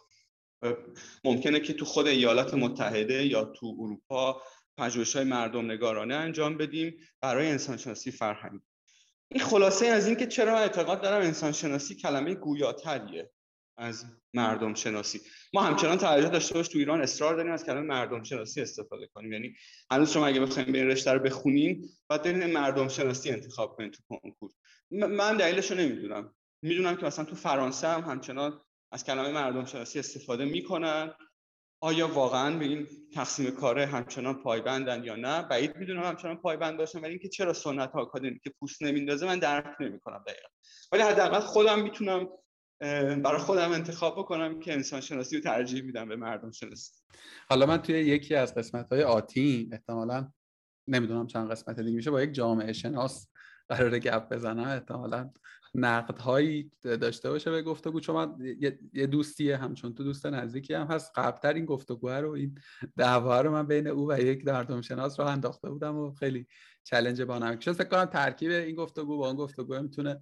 ممکنه 1.24 1.61
که 1.61 1.72
تو 1.72 1.84
خود 1.84 2.07
ایالات 2.07 2.55
متحده 2.55 3.26
یا 3.26 3.45
تو 3.45 3.76
اروپا 3.80 4.43
پژوهش‌های 4.78 5.24
مردم 5.24 5.70
نگارانه 5.70 6.14
انجام 6.14 6.57
بدیم 6.57 6.97
برای 7.20 7.47
انسانشناسی 7.47 8.11
فرهنگی 8.11 8.64
این 9.28 9.41
خلاصه 9.41 9.87
از 9.87 10.07
اینکه 10.07 10.26
چرا 10.26 10.59
اعتقاد 10.59 11.03
دارم 11.03 11.22
انسانشناسی 11.22 11.95
کلمه 11.95 12.34
گویاتریه. 12.34 13.30
از 13.76 14.04
مردم 14.34 14.74
شناسی 14.74 15.20
ما 15.54 15.62
همچنان 15.62 15.98
توجه 15.98 16.28
داشته 16.28 16.54
باش 16.54 16.68
تو 16.68 16.78
ایران 16.78 17.00
اصرار 17.00 17.36
داریم 17.36 17.52
از 17.52 17.64
کلمه 17.64 17.80
مردم 17.80 18.22
شناسی 18.22 18.60
استفاده 18.60 19.06
کنیم. 19.06 19.32
یعنی 19.32 19.54
هنوز 19.90 20.10
شما 20.10 20.26
اگه 20.26 20.40
بخواید 20.40 20.72
به 20.72 20.78
این 20.78 20.86
رشته 20.86 21.12
رو 21.12 21.18
بخونین 21.18 21.88
باید 22.08 22.26
مردم 22.28 22.88
شناسی 22.88 23.30
انتخاب 23.30 23.76
کنید 23.76 23.92
تو 23.92 24.02
کنکور. 24.08 24.50
من 24.90 25.36
دلیلش 25.36 25.70
رو 25.70 25.76
نمی‌دونم. 25.76 26.34
می‌دونم 26.62 26.96
که 26.96 27.06
مثلا 27.06 27.24
تو 27.24 27.36
فرانسه 27.36 27.88
هم 27.88 28.00
همچنان 28.00 28.60
از 28.92 29.04
کلمه 29.04 29.32
مردم 29.32 29.64
شناسی 29.64 29.98
استفاده 29.98 30.44
می‌کنن. 30.44 31.14
آیا 31.80 32.08
واقعا 32.08 32.58
به 32.58 32.64
این 32.64 32.86
تقسیم 33.14 33.50
کاره 33.50 33.86
همچنان 33.86 34.42
پایبندن 34.42 35.04
یا 35.04 35.16
نه؟ 35.16 35.42
بعید 35.42 35.76
می‌دونم 35.76 36.02
همچنان 36.02 36.36
پایبند 36.36 36.78
باشن 36.78 36.98
ولی 36.98 37.10
اینکه 37.10 37.28
چرا 37.28 37.52
سنت 37.52 37.92
ها 37.92 38.12
که 38.44 38.50
پوست 38.60 38.82
نمیندازه 38.82 39.26
من 39.26 39.38
درک 39.38 39.76
نمی‌کنم 39.80 40.24
دقیقا. 40.26 40.48
ولی 40.92 41.02
حداقل 41.02 41.40
خودم 41.40 41.82
می‌تونم 41.82 42.28
برای 42.80 43.38
خودم 43.38 43.72
انتخاب 43.72 44.18
بکنم 44.18 44.60
که 44.60 44.72
انسان 44.72 45.00
شناسی 45.00 45.36
رو 45.36 45.42
ترجیح 45.42 45.82
میدم 45.82 46.08
به 46.08 46.16
مردم 46.16 46.50
شناسی. 46.50 46.92
حالا 47.48 47.66
من 47.66 47.76
توی 47.76 47.94
یکی 47.94 48.34
از 48.34 48.54
قسمت 48.54 48.92
های 48.92 49.02
آتی 49.02 49.70
احتمالا 49.72 50.32
نمی‌دونم 50.88 51.26
چند 51.26 51.50
قسمت 51.50 51.80
دیگه 51.80 51.96
میشه 51.96 52.10
با 52.10 52.22
یک 52.22 52.32
جامعه 52.32 52.72
شناس 52.72 53.28
قرار 53.68 53.98
گپ 53.98 54.28
بزنم 54.28 54.68
احتمالا 54.68 55.30
نقد 55.74 56.18
هایی 56.18 56.70
داشته 56.82 57.30
باشه 57.30 57.50
به 57.50 57.62
گفتگو 57.62 58.00
چون 58.00 58.16
من 58.16 58.56
یه 58.92 59.06
دوستیه 59.06 59.56
همچون 59.56 59.94
تو 59.94 60.04
دوست 60.04 60.26
نزدیکی 60.26 60.74
هم 60.74 60.86
هست 60.86 61.12
قبلتر 61.14 61.54
این 61.54 61.64
گفتگو 61.64 62.08
رو 62.08 62.30
این 62.30 62.58
دعوا 62.96 63.40
رو 63.40 63.50
من 63.50 63.66
بین 63.66 63.86
او 63.86 64.10
و 64.10 64.18
یک 64.20 64.44
دردم 64.44 64.80
شناس 64.80 65.20
رو 65.20 65.26
انداخته 65.26 65.70
بودم 65.70 65.96
و 65.96 66.12
خیلی 66.14 66.46
چلنج 66.84 67.22
با 67.22 67.38
نمک 67.38 67.62
شد 67.62 67.72
فکر 67.72 67.88
کنم 67.88 68.04
ترکیب 68.04 68.50
این 68.50 68.74
گفتگو 68.74 69.18
با 69.18 69.26
اون 69.26 69.36
گفتگو 69.36 69.82
می‌تونه 69.82 70.20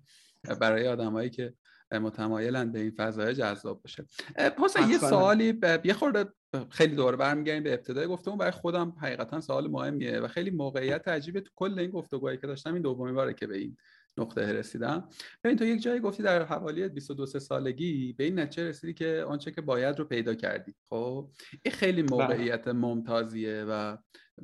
برای 0.60 0.88
آدمایی 0.88 1.30
که 1.30 1.54
متمایلن 1.92 2.72
به 2.72 2.78
این 2.80 2.90
فضای 2.90 3.34
جذاب 3.34 3.82
باشه. 3.82 4.04
پس 4.36 4.76
یه 4.90 4.98
سوالی 4.98 5.60
یه 5.84 5.92
خورده 5.92 6.26
خیلی 6.70 6.96
دوره 6.96 7.16
برمیگردیم 7.16 7.62
به 7.62 7.74
ابتدای 7.74 8.06
گفتمون. 8.06 8.38
برای 8.38 8.50
خودم 8.50 8.96
حقیقتا 9.02 9.40
سوال 9.40 9.70
مهمیه 9.70 10.20
و 10.20 10.28
خیلی 10.28 10.50
موقعیت 10.50 11.08
عجیبه 11.08 11.40
تو 11.40 11.50
کل 11.54 11.78
این 11.78 11.90
گفتگوهایی 11.90 12.38
که 12.38 12.46
داشتم 12.46 12.74
این 12.74 12.82
دومی 12.82 13.12
باره 13.12 13.34
که 13.34 13.46
به 13.46 13.56
این 13.56 13.76
نقطه 14.18 14.52
رسیدم. 14.52 15.08
ببین 15.44 15.56
تو 15.56 15.64
یک 15.64 15.82
جایی 15.82 16.00
گفتی 16.00 16.22
در 16.22 16.42
حوالی 16.42 16.88
22 16.88 17.26
سالگی 17.26 18.12
به 18.12 18.24
این 18.24 18.38
نتیجه 18.38 18.68
رسیدی 18.68 18.94
که 18.94 19.24
آنچه 19.28 19.50
که 19.50 19.60
باید 19.60 19.98
رو 19.98 20.04
پیدا 20.04 20.34
کردی. 20.34 20.74
خب 20.88 21.30
این 21.62 21.74
خیلی 21.74 22.02
بله. 22.02 22.16
موقعیت 22.16 22.68
ممتازیه 22.68 23.64
و 23.68 23.96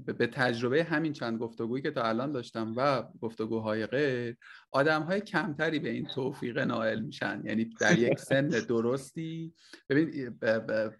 به 0.07 0.27
تجربه 0.27 0.85
همین 0.85 1.13
چند 1.13 1.39
گفتگویی 1.39 1.83
که 1.83 1.91
تا 1.91 2.03
الان 2.03 2.33
داشتم 2.33 2.75
و 2.77 3.03
گفتگوهای 3.21 3.87
غیر 3.87 4.37
آدم 4.71 5.03
های 5.03 5.21
کمتری 5.21 5.79
به 5.79 5.91
این 5.91 6.07
توفیق 6.07 6.59
نائل 6.59 7.01
میشن. 7.01 7.43
یعنی 7.45 7.71
در 7.81 7.99
یک 7.99 8.19
سن 8.31 8.49
درستی 8.49 9.55
ببین 9.89 10.39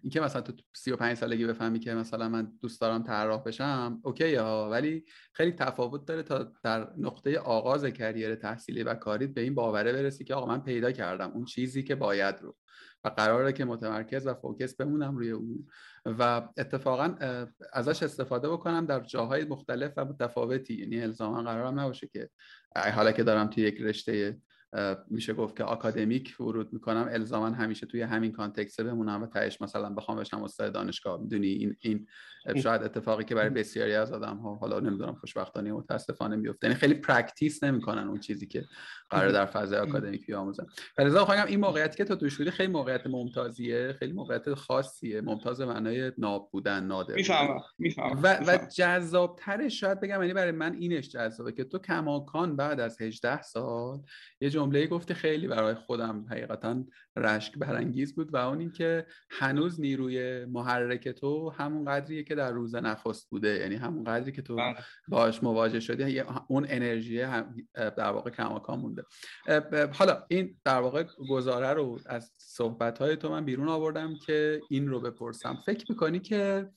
اینکه 0.03 0.21
مثلا 0.21 0.43
تو 0.43 0.53
35 0.77 1.17
سالگی 1.17 1.47
بفهمی 1.47 1.79
که 1.79 1.95
مثلا 1.95 2.29
من 2.29 2.53
دوست 2.63 2.81
دارم 2.81 3.03
طراح 3.03 3.43
بشم 3.43 4.01
اوکی 4.03 4.35
ها. 4.35 4.71
ولی 4.71 5.05
خیلی 5.33 5.53
تفاوت 5.53 6.05
داره 6.05 6.23
تا 6.23 6.53
در 6.63 6.89
نقطه 6.99 7.39
آغاز 7.39 7.85
کریر 7.85 8.35
تحصیلی 8.35 8.83
و 8.83 8.95
کاری 8.95 9.27
به 9.27 9.41
این 9.41 9.55
باوره 9.55 9.93
برسی 9.93 10.25
که 10.25 10.35
آقا 10.35 10.47
من 10.47 10.63
پیدا 10.63 10.93
کردم 10.93 11.31
اون 11.31 11.45
چیزی 11.45 11.83
که 11.83 11.95
باید 11.95 12.35
رو. 12.41 12.57
و 13.05 13.09
قراره 13.09 13.53
که 13.53 13.65
متمرکز 13.65 14.27
و 14.27 14.35
فوکس 14.35 14.75
بمونم 14.75 15.17
روی 15.17 15.31
اون. 15.31 15.67
و 16.07 16.49
اتفاقا 16.57 17.15
ازش 17.73 18.03
استفاده 18.03 18.49
بکنم 18.49 18.87
در 18.87 19.01
جاهای 19.01 19.45
مختلف 19.45 19.93
و 19.97 20.05
متفاوتی. 20.05 20.75
یعنی 20.75 21.03
الزاما 21.03 21.43
قرارم 21.43 21.81
نباشه 21.81 22.07
که 22.07 22.31
حالا 22.95 23.13
که 23.13 23.23
دارم 23.23 23.51
توی 23.51 23.63
یک 23.63 23.81
رشته 23.81 24.39
میشه 25.11 25.35
گفت 25.35 25.57
که 25.57 25.65
آکادمیک 25.65 26.37
ورود 26.41 26.73
می‌کنم. 26.73 27.09
الزاما 27.11 27.47
همیشه 27.47 27.87
توی 27.87 28.03
همین 28.03 28.33
context 28.33 28.81
بمونم 28.81 29.23
و 29.23 29.27
تهش 29.27 29.63
مثلا 29.63 29.91
بخوام 29.91 30.19
بشم 30.19 30.43
استاد 30.43 30.73
دانشگاه. 30.73 31.21
می‌دونی 31.21 31.47
این 31.47 31.77
این 31.81 32.07
شاید 32.63 32.83
اتفاقی 32.83 33.25
که 33.25 33.35
برای 33.35 33.51
بسیاری 33.51 33.95
از 33.95 34.13
آدم 34.13 34.37
ها 34.37 34.55
حالا 34.55 34.81
نمی‌دونم 34.81 35.15
خوشبختانه 35.15 35.73
متاسفانه 35.73 36.37
میفته 36.37 36.67
یعنی 36.67 36.79
خیلی 36.79 36.95
practice 36.95 37.65
نمی‌کنن 37.65 38.09
اون 38.09 38.21
چیزی 38.21 38.47
که 38.47 38.65
قرار 39.11 39.33
در 39.33 39.47
فضای 39.47 39.79
آکادمیک 39.79 40.27
بیاموزن. 40.27 40.67
فلذا 40.97 41.25
خواهم 41.25 41.47
این 41.47 41.61
موقعیتی 41.61 41.97
که 41.97 42.05
تو 42.05 42.17
توش 42.17 42.39
بودی 42.39 42.51
خیلی 42.51 42.73
موقعیت 42.73 43.07
ممتازیه 43.07 43.93
خیلی 43.99 44.13
موقعیت 44.13 44.55
خاصیه. 44.55 45.21
ممتاز 45.21 45.61
معنای 45.61 46.13
ناب 46.19 46.49
بودن 46.53 46.85
نادر 46.85 47.15
می‌فهمم 47.15 47.61
می‌فهمم 47.79 48.21
و, 48.23 48.39
و 48.47 48.59
جذابترش 48.77 49.81
شاید 49.81 50.01
بگم 50.01 50.21
یعنی 50.21 50.35
برای 50.35 50.53
من 50.53 50.75
اینش 50.75 51.09
جذابه 51.09 51.53
که 51.53 51.65
تو 51.65 51.79
کماکان 51.79 52.57
بعد 52.57 52.81
از 52.81 53.01
18 53.01 53.43
سال 53.43 54.03
یه 54.41 54.51
جمله 54.61 54.87
گفتی 54.87 55.15
خیلی 55.15 55.49
برای 55.49 55.75
خودم 55.75 56.27
حقیقتا 56.31 56.85
رشک 57.17 57.59
برانگیز 57.59 58.15
بود 58.15 58.35
و 58.35 58.37
اون 58.37 58.61
اینکه 58.61 59.07
هنوز 59.31 59.81
نیروی 59.81 60.45
محرک 60.45 61.09
تو 61.09 61.51
همون 61.51 61.85
قدریه 61.85 62.23
که 62.23 62.35
در 62.35 62.53
روز 62.53 62.75
نخست 62.75 63.31
بوده. 63.31 63.49
یعنی 63.49 63.75
همون 63.75 64.05
قدری 64.05 64.33
که 64.33 64.43
تو 64.43 64.57
بله. 64.57 64.77
باش 65.09 65.43
مواجه 65.43 65.81
شدی 65.81 66.21
اون 66.49 66.67
انرژی 66.69 67.19
در 67.75 68.11
واقع 68.11 68.31
کماکان 68.31 68.79
مونده. 68.79 69.03
حالا 69.93 70.25
این 70.29 70.57
در 70.65 70.81
واقع 70.81 71.05
گزاره 71.31 71.73
رو 71.73 71.99
از 72.07 72.33
صحبت 72.37 72.99
های 72.99 73.17
تو 73.17 73.29
من 73.31 73.45
بیرون 73.45 73.69
آوردم 73.69 74.15
که 74.27 74.61
این 74.71 74.89
رو 74.89 75.01
بپرسم. 75.01 75.59
فکر 75.67 75.87
می‌کنی 75.89 76.21
که 76.21 76.71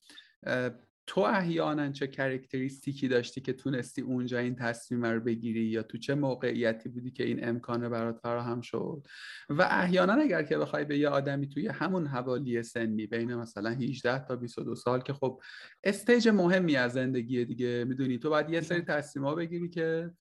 تو 1.07 1.21
احیانا 1.21 1.91
چه 1.91 2.07
کرکتریستیکی 2.07 3.07
داشتی 3.07 3.41
که 3.41 3.53
تونستی 3.53 4.01
اونجا 4.01 4.39
این 4.39 4.55
تصمیم 4.55 5.05
رو 5.05 5.19
بگیری؟ 5.19 5.63
یا 5.63 5.83
تو 5.83 5.97
چه 5.97 6.15
موقعیتی 6.15 6.89
بودی 6.89 7.11
که 7.11 7.23
این 7.23 7.47
امکان 7.47 7.89
برات 7.89 8.19
فراهم 8.19 8.61
شد؟ 8.61 9.07
و 9.49 9.67
احیانا 9.71 10.13
اگر 10.13 10.43
که 10.43 10.57
بخوای 10.57 10.85
به 10.85 10.97
یه 10.97 11.09
آدمی 11.09 11.49
توی 11.49 11.67
همون 11.67 12.07
حوالی 12.07 12.63
سنی 12.63 13.07
بین 13.07 13.35
مثلا 13.35 13.69
18 13.69 14.25
تا 14.25 14.35
22 14.35 14.75
سال 14.75 15.01
که 15.01 15.13
خب 15.13 15.41
استیج 15.83 16.29
مهمی 16.29 16.75
از 16.75 16.93
زندگی 16.93 17.45
دیگه 17.45 17.85
می‌دونی؟ 17.87 18.17
تو 18.17 18.29
باید 18.29 18.49
یه 18.49 18.61
سری 18.61 18.81
تصمیم 18.81 19.25
ها 19.25 19.35
بگیری 19.35 19.69
که 19.69 20.11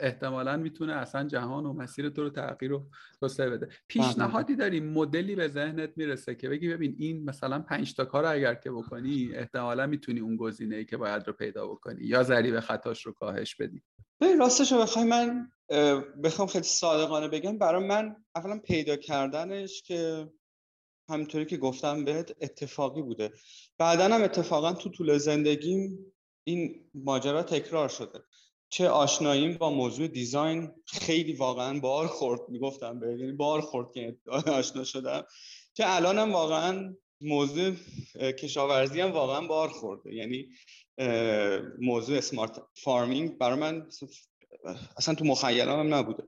احتمالا 0.00 0.56
می‌تونه 0.56 0.92
اصلا 0.92 1.28
جهان 1.28 1.66
و 1.66 1.72
مسیر 1.72 2.08
تو 2.08 2.22
رو 2.22 2.30
تغییر 2.30 2.70
رو 2.70 2.86
توسعه 3.20 3.50
بده. 3.50 3.68
پیشنهادی 3.88 4.56
داری؟ 4.56 4.80
مدلی 4.80 5.34
به 5.34 5.48
ذهنت 5.48 5.90
می‌رسه 5.96 6.34
که 6.34 6.48
بگی 6.48 6.68
ببین 6.68 6.94
این 6.98 7.24
مثلا 7.24 7.58
پنج 7.58 7.94
تا 7.94 8.04
کار 8.04 8.24
اگر 8.24 8.54
که 8.54 8.70
بکنی 8.70 9.30
احتمالا 9.34 9.86
می‌تونی 9.94 10.20
اون 10.20 10.36
گزینه 10.36 10.76
ای 10.76 10.84
که 10.84 10.96
باید 10.96 11.26
رو 11.26 11.32
پیدا 11.32 11.66
بکنی 11.66 12.04
یا 12.04 12.22
ذریب 12.22 12.60
خطاش 12.60 13.06
رو 13.06 13.12
کاهش 13.12 13.54
بدی؟ 13.54 13.82
ببین 14.20 14.38
راستش 14.38 14.72
رو 14.72 14.78
بخوای 14.78 15.04
من 15.04 15.48
بخوام 16.24 16.48
خیلی 16.48 16.64
صادقانه 16.64 17.28
بگم 17.28 17.58
برای 17.58 17.86
من 17.86 18.16
اولا 18.34 18.58
پیدا 18.58 18.96
کردنش 18.96 19.82
که 19.82 20.28
همینطوری 21.10 21.46
که 21.46 21.56
گفتم 21.56 22.04
بهت 22.04 22.36
اتفاقی 22.40 23.02
بوده. 23.02 23.32
بعدا 23.78 24.04
هم 24.04 24.22
اتفاقا 24.22 24.72
تو 24.72 24.88
طول 24.88 25.18
زندگیم 25.18 26.12
این 26.46 26.90
ماجرا 26.94 27.42
تکرار 27.42 27.88
شده. 27.88 28.20
چه 28.68 28.88
آشناییم 28.88 29.58
با 29.58 29.70
موضوع 29.70 30.06
دیزاین 30.06 30.72
خیلی 30.86 31.32
واقعا 31.32 31.80
بار 31.80 32.06
خورد 32.06 32.40
می‌گفتم 32.48 33.00
به 33.00 33.06
یعنی 33.18 33.32
بار 33.32 33.60
خورد 33.60 33.92
که 33.92 34.18
آشنا 34.46 34.84
شدم. 34.84 35.24
که 35.74 35.84
الانم 35.96 36.32
واقعا 36.32 36.94
موضوع 37.24 37.74
کشاورزی 38.14 39.00
هم 39.00 39.12
واقعا 39.12 39.46
بار 39.46 39.68
خورده. 39.68 40.14
یعنی 40.14 40.48
موضوع 41.80 42.20
smart 42.20 42.62
farming 42.74 43.38
برای 43.38 43.58
من 43.58 43.88
اصلا 44.96 45.14
تو 45.14 45.24
مخیلم 45.24 45.80
هم 45.80 45.94
نبوده. 45.94 46.22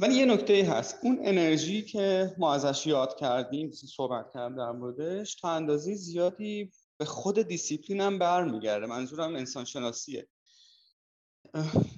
ولی 0.00 0.14
یه 0.14 0.24
نکته 0.24 0.64
هست. 0.64 0.98
اون 1.02 1.18
انرژی 1.22 1.82
که 1.82 2.34
ما 2.38 2.54
ازش 2.54 2.86
یاد 2.86 3.18
کردیم 3.18 3.70
صحبت 3.70 4.32
کردم 4.34 4.56
در 4.56 4.72
موردش 4.72 5.34
تا 5.34 5.50
اندازه 5.50 5.94
زیادی 5.94 6.70
به 6.98 7.04
خود 7.04 7.42
دیسیپلین 7.42 8.00
هم 8.00 8.18
برمیگرده. 8.18 8.86
منظورم 8.86 9.36
انسان 9.36 9.64
شناسیه 9.64 10.28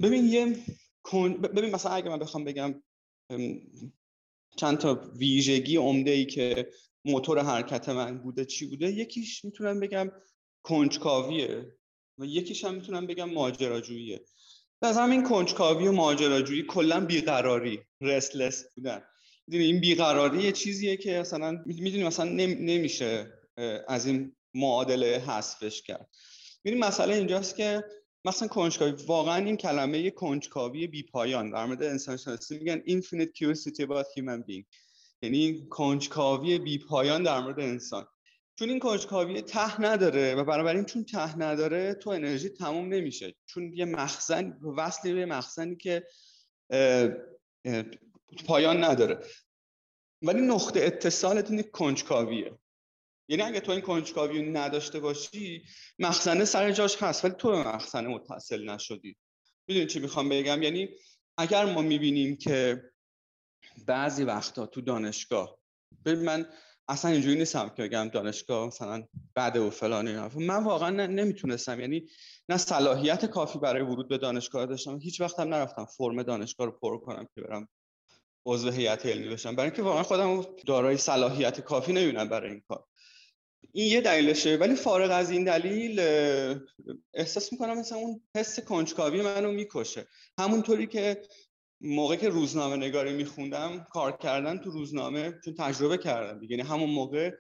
ببین 0.03 0.25
یه 0.25 0.57
ببین 1.43 1.71
مثلا 1.71 1.93
اگه 1.93 2.09
من 2.09 2.19
بخوام 2.19 2.45
بگم 2.45 2.83
چند 4.57 4.79
تا 4.79 4.95
ویژگی 5.17 5.77
عمده 5.77 6.11
ای 6.11 6.25
که 6.25 6.71
موتور 7.05 7.39
حرکت 7.43 7.89
من 7.89 8.19
بوده 8.19 8.45
چی 8.45 8.67
بوده 8.67 8.91
یکیش 8.91 9.45
می‌تونم 9.45 9.81
بگم 9.81 10.11
کنجکاویه 10.63 11.77
و 12.19 12.25
یکیش 12.25 12.65
هم 12.65 12.75
می‌تونم 12.75 13.07
بگم 13.07 13.31
ماجراجوییه. 13.31 14.21
از 14.83 14.97
همین 14.97 15.23
کنجکاوی 15.23 15.87
و 15.87 15.93
ماجراجویی 15.93 16.63
کلا 16.63 17.07
بیقراری 17.07 17.81
رسلس 18.01 18.65
بودن. 18.75 19.03
می‌دونی 19.47 19.65
این 19.65 19.81
بیقراری 19.81 20.43
یه 20.43 20.53
چیزیه 20.53 20.97
که 20.97 21.19
مثلا 21.19 21.63
می‌دونی 21.67 22.05
مثلا 22.05 22.31
نمیشه 22.61 23.33
از 23.89 24.07
این 24.07 24.37
معادله 24.55 25.19
حذفش 25.19 25.83
کرد. 25.83 26.09
می‌دونی 26.65 26.83
مسئله 26.83 27.15
اینجاست 27.15 27.57
که 27.57 27.85
مثلا 28.25 28.49
کنجکاوی 28.49 29.05
واقعا 29.07 29.45
این 29.45 29.57
کلمه 29.57 30.11
کنجکاوی 30.11 30.87
بی 30.87 31.03
پایان 31.03 31.51
در 31.51 31.67
مورد 31.67 31.83
انسان 31.83 32.17
شناسی 32.17 32.59
میگن 32.59 32.81
infinite 32.81 33.31
curiosity 33.39 33.83
about 33.83 34.07
human 34.17 34.43
being. 34.49 34.65
یعنی 35.23 35.67
کنجکاوی 35.71 36.59
بی 36.59 36.79
پایان 36.79 37.23
در 37.23 37.41
مورد 37.41 37.61
انسان. 37.61 38.07
چون 38.59 38.69
این 38.69 38.79
کنجکاوی 38.79 39.43
ته 39.43 39.81
نداره 39.81 40.35
و 40.35 40.45
بنابراین 40.45 40.85
چون 40.85 41.05
ته 41.05 41.39
نداره 41.39 41.95
تو 41.95 42.11
انرژی 42.11 42.49
تموم 42.49 42.95
نمیشه. 42.95 43.35
چون 43.47 43.73
یه 43.73 43.85
مخزن 43.85 44.59
وصلی 44.77 45.15
به 45.15 45.27
مخزنی 45.27 45.77
که 45.77 46.07
پایان 48.47 48.85
نداره. 48.85 49.27
ولی 50.23 50.41
نقطه 50.41 50.81
اتصالت 50.81 51.51
این 51.51 51.63
کنجکاویه. 51.63 52.59
یعنی 53.29 53.43
اگه 53.43 53.61
تو 53.61 53.73
این 53.73 53.81
کنجکاوی 53.81 54.43
نداشته 54.43 55.01
باشی 55.01 55.65
مخزنه 55.99 56.45
سر 56.45 56.73
جاش 56.73 57.03
هست 57.03 57.25
ولی 57.25 57.35
تو 57.35 57.51
به 57.51 57.69
مخزنه 57.69 58.09
متصل 58.09 58.71
نشدی. 58.71 59.17
می‌دونی 59.69 59.87
چی 59.87 59.99
می‌خوام 59.99 60.29
بگم؟ 60.29 60.63
یعنی 60.63 60.89
اگر 61.39 61.65
ما 61.65 61.83
می‌بینیم 61.83 62.37
که 62.37 62.83
بعضی 63.87 64.25
وقتا 64.25 64.67
تو 64.67 64.81
دانشگاه. 64.81 65.59
ببین 66.05 66.25
من 66.25 66.47
اصلا 66.89 67.11
اینجوری 67.11 67.39
نیستم 67.39 67.69
که 67.69 67.83
بگم 67.83 68.09
دانشگاه 68.09 68.67
مثلا 68.67 69.05
بعد 69.35 69.57
و 69.57 69.71
فلان 69.71 70.31
من 70.35 70.65
واقعا 70.65 71.07
نمی‌تونستم. 71.07 71.81
یعنی 71.81 72.09
نه 72.49 72.57
صلاحیت 72.57 73.27
کافی 73.27 73.59
برای 73.59 73.83
ورود 73.83 74.09
به 74.09 74.19
دانشگاه 74.19 74.67
داشتم. 74.67 74.99
هیچ 74.99 75.21
وقت 75.21 75.41
هم 75.41 75.49
نرفتم 75.49 75.85
فرم 75.85 76.23
دانشگاه 76.23 76.67
رو 76.67 76.73
پر 76.73 76.99
کنم 76.99 77.27
که 77.35 77.41
برم 77.41 77.69
عضو 78.47 78.71
هیئت 78.71 79.07
علمی 79.07 79.29
بشم. 79.29 79.57
برای 79.57 79.71
اینکه 79.71 79.83
واقعا 79.83 80.03
خودم 80.03 80.47
دارای 80.67 80.97
صلاحیت 80.97 81.61
کافی 81.61 81.93
نمی‌بینم 81.93 82.29
برای 82.29 82.51
این 82.51 82.63
کار. 82.69 82.85
این 83.73 83.93
یه 83.93 84.01
دلیلشه. 84.01 84.57
ولی 84.57 84.75
فارغ 84.75 85.11
از 85.11 85.31
این 85.31 85.45
دلیل 85.45 86.01
احساس 87.15 87.53
می‌کنم 87.53 87.79
مثلا 87.79 87.99
اون 87.99 88.21
حس 88.37 88.61
کنجکاوی 88.61 89.23
منو 89.23 89.53
می‌کشه. 89.53 90.07
همونطوری 90.39 90.87
که 90.87 91.23
موقع 91.81 92.17
که 92.17 92.29
روزنامه 92.29 92.77
نگاری 92.77 93.13
میخوندم 93.13 93.87
کار 93.91 94.13
کردن 94.17 94.59
تو 94.59 94.71
روزنامه 94.71 95.35
چون 95.45 95.55
تجربه 95.55 95.99
کردم 95.99 96.41
دیگه. 96.41 96.57
یعنی 96.57 96.69
همون 96.69 96.91
موقع 96.91 97.31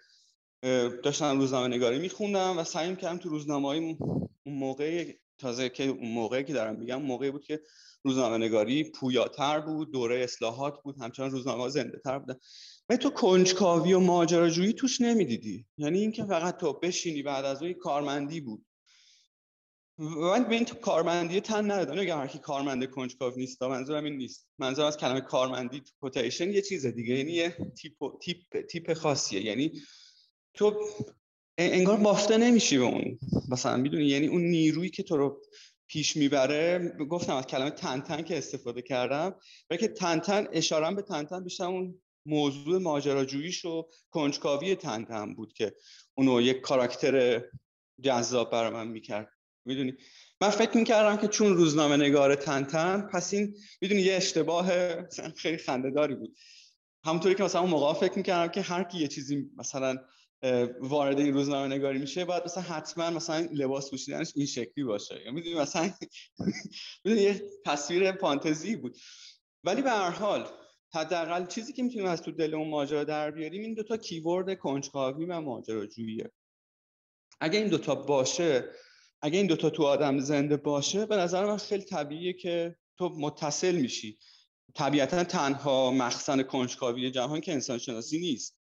داشتم 1.02 1.38
روزنامه 1.38 1.76
نگاری 1.76 1.98
میخوندم 1.98 2.58
و 2.58 2.64
سعی 2.64 2.96
کردم 2.96 3.18
تو 3.18 3.28
روزنامه 3.28 3.68
های 3.68 3.78
اون 3.78 3.98
موقع 4.46 5.12
تازه 5.38 5.68
که 5.68 5.84
اون 5.84 6.08
موقعی 6.08 6.44
که 6.44 6.52
دارم 6.52 6.78
میگم 6.78 7.02
موقعی 7.02 7.30
بود 7.30 7.44
که 7.44 7.60
روزنامه 8.04 8.38
نگاری 8.38 8.90
پویاتر 8.90 9.60
بود 9.60 9.92
دوره 9.92 10.20
اصلاحات 10.20 10.82
بود 10.82 10.96
همچنان 11.00 11.30
روزنامه 11.30 11.68
زنده 11.68 12.00
تر 12.04 12.18
بودن. 12.18 12.36
و 12.88 12.96
تو 12.96 13.10
کنجکاوی 13.10 13.92
و 13.92 14.00
ماجراجویی 14.00 14.72
توش 14.72 15.00
نمی‌دیدی. 15.00 15.66
یعنی 15.78 15.98
اینکه 16.00 16.24
فقط 16.24 16.56
تو 16.56 16.72
بشینی 16.72 17.22
بعد 17.22 17.44
از 17.44 17.62
اون 17.62 17.72
کارمندی 17.72 18.40
بود. 18.40 18.66
من 20.00 20.44
به 20.44 20.54
این 20.54 20.64
تو 20.64 20.74
کارمندی 20.74 21.40
تن 21.40 21.70
ندادم. 21.70 22.00
اگر 22.00 22.16
هر 22.16 22.26
کی 22.26 22.38
کارمند 22.38 22.84
کنجکاو 22.84 23.32
نیست 23.36 23.62
منظورم 23.62 24.04
این 24.04 24.16
نیست. 24.16 24.48
منظورم 24.58 24.88
از 24.88 24.96
کلمه 24.96 25.20
کارمندی 25.20 25.80
تو 25.80 25.92
کوتیشن 26.00 26.50
یه 26.50 26.62
چیز 26.62 26.86
دیگه. 26.86 27.14
یعنی 27.14 27.32
یه 27.32 27.56
تیپ 27.78 28.18
تیپ 28.22 28.66
تیپ 28.66 28.92
خاصیه. 28.92 29.40
یعنی 29.40 29.72
تو 30.54 30.80
انگار 31.58 31.96
بافته 31.96 32.36
نمیشی 32.36 32.78
به 32.78 32.84
اون. 32.84 33.18
مثلا 33.48 33.76
می‌دونی؟ 33.76 34.04
یعنی 34.04 34.26
اون 34.26 34.42
نیرویی 34.42 34.90
که 34.90 35.02
تو 35.02 35.16
رو 35.16 35.42
پیش 35.88 36.16
می‌بره 36.16 36.92
گفتم 37.10 37.36
از 37.36 37.46
کلمه 37.46 37.70
تن 37.70 38.22
که 38.22 38.38
استفاده 38.38 38.82
کردم. 38.82 39.34
و 39.70 39.76
که 39.76 39.88
تن 39.88 40.48
اشاره 40.52 40.94
به 40.94 41.02
تن 41.02 41.44
بیشتر 41.44 41.64
اون 41.64 42.02
موضوع 42.26 42.78
ماجراجوییش 42.78 43.64
و 43.64 43.88
کنجکاوی 44.10 44.74
تن 44.74 45.34
بود 45.34 45.52
که 45.52 45.74
اونو 46.14 46.40
یک 46.40 46.60
کاراکتر 46.60 47.44
جذاب 48.02 48.50
برای 48.52 48.70
من 48.70 48.88
می‌کرد. 48.88 49.28
می‌دونی. 49.64 49.94
من 50.40 50.50
فکر 50.50 50.76
می‌کردم 50.76 51.16
که 51.16 51.28
چون 51.28 51.56
روزنامه 51.56 51.96
نگار 51.96 52.34
تن 52.34 53.08
پس 53.12 53.34
این 53.34 53.56
می‌دونی 53.80 54.00
یه 54.00 54.14
اشتباه 54.14 54.68
خیلی 55.36 55.56
خندهداری 55.56 56.14
بود. 56.14 56.36
همونطوری 57.04 57.34
که 57.34 57.42
مثلا 57.42 57.60
اون 57.60 57.70
موقع 57.70 58.00
فکر 58.00 58.16
می‌کردم 58.16 58.52
که 58.52 58.60
هر 58.60 58.84
کی 58.84 58.98
یه 58.98 59.08
چیزی 59.08 59.50
مثلا 59.56 59.98
وارد 60.80 61.18
این 61.18 61.34
روزنامه 61.34 61.74
نگاری 61.74 61.98
میشه 61.98 62.24
باید 62.24 62.44
مثلا 62.44 62.62
حتما 62.62 63.10
مثلا 63.10 63.48
لباس 63.52 63.90
پوشیدنش 63.90 64.32
این 64.36 64.46
شکلی 64.46 64.84
باشه. 64.84 65.22
یا 65.24 65.32
می‌دونی 65.32 65.54
مثلا 65.54 65.90
می‌دونی 67.04 67.22
یه 67.22 67.42
تصویر 67.66 68.12
فانتزی 68.12 68.76
بود. 68.76 68.96
ولی 69.64 69.82
به 69.82 69.90
هر 69.90 70.10
حال 70.10 70.48
حداقل 70.94 71.46
چیزی 71.46 71.72
که 71.72 71.82
می‌تونیم 71.82 72.06
از 72.06 72.22
تو 72.22 72.30
دل 72.30 72.54
اون 72.54 72.68
ماجرا 72.68 73.04
در 73.04 73.30
بیاریم 73.30 73.62
این 73.62 73.74
دوتا 73.74 73.96
کیورد 73.96 74.58
کنجکاوی 74.58 75.24
و 75.24 75.40
ماجراجوییه. 75.40 76.30
اگه 77.40 77.58
این 77.58 77.68
دوتا 77.68 77.94
باشه 77.94 78.70
اگه 79.22 79.38
این 79.38 79.46
دوتا 79.46 79.70
تو 79.70 79.82
آدم 79.82 80.18
زنده 80.18 80.56
باشه 80.56 81.06
به 81.06 81.16
نظر 81.16 81.46
من 81.46 81.56
خیلی 81.56 81.84
طبیعیه 81.84 82.32
که 82.32 82.76
تو 82.98 83.08
متصل 83.08 83.74
میشی. 83.76 84.18
طبیعتا 84.74 85.24
تنها 85.24 85.90
مخزن 85.90 86.42
کنجکاوی 86.42 87.10
جهان 87.10 87.40
که 87.40 87.52
انسان 87.52 87.78
شناسی 87.78 88.18
نیست 88.18 88.58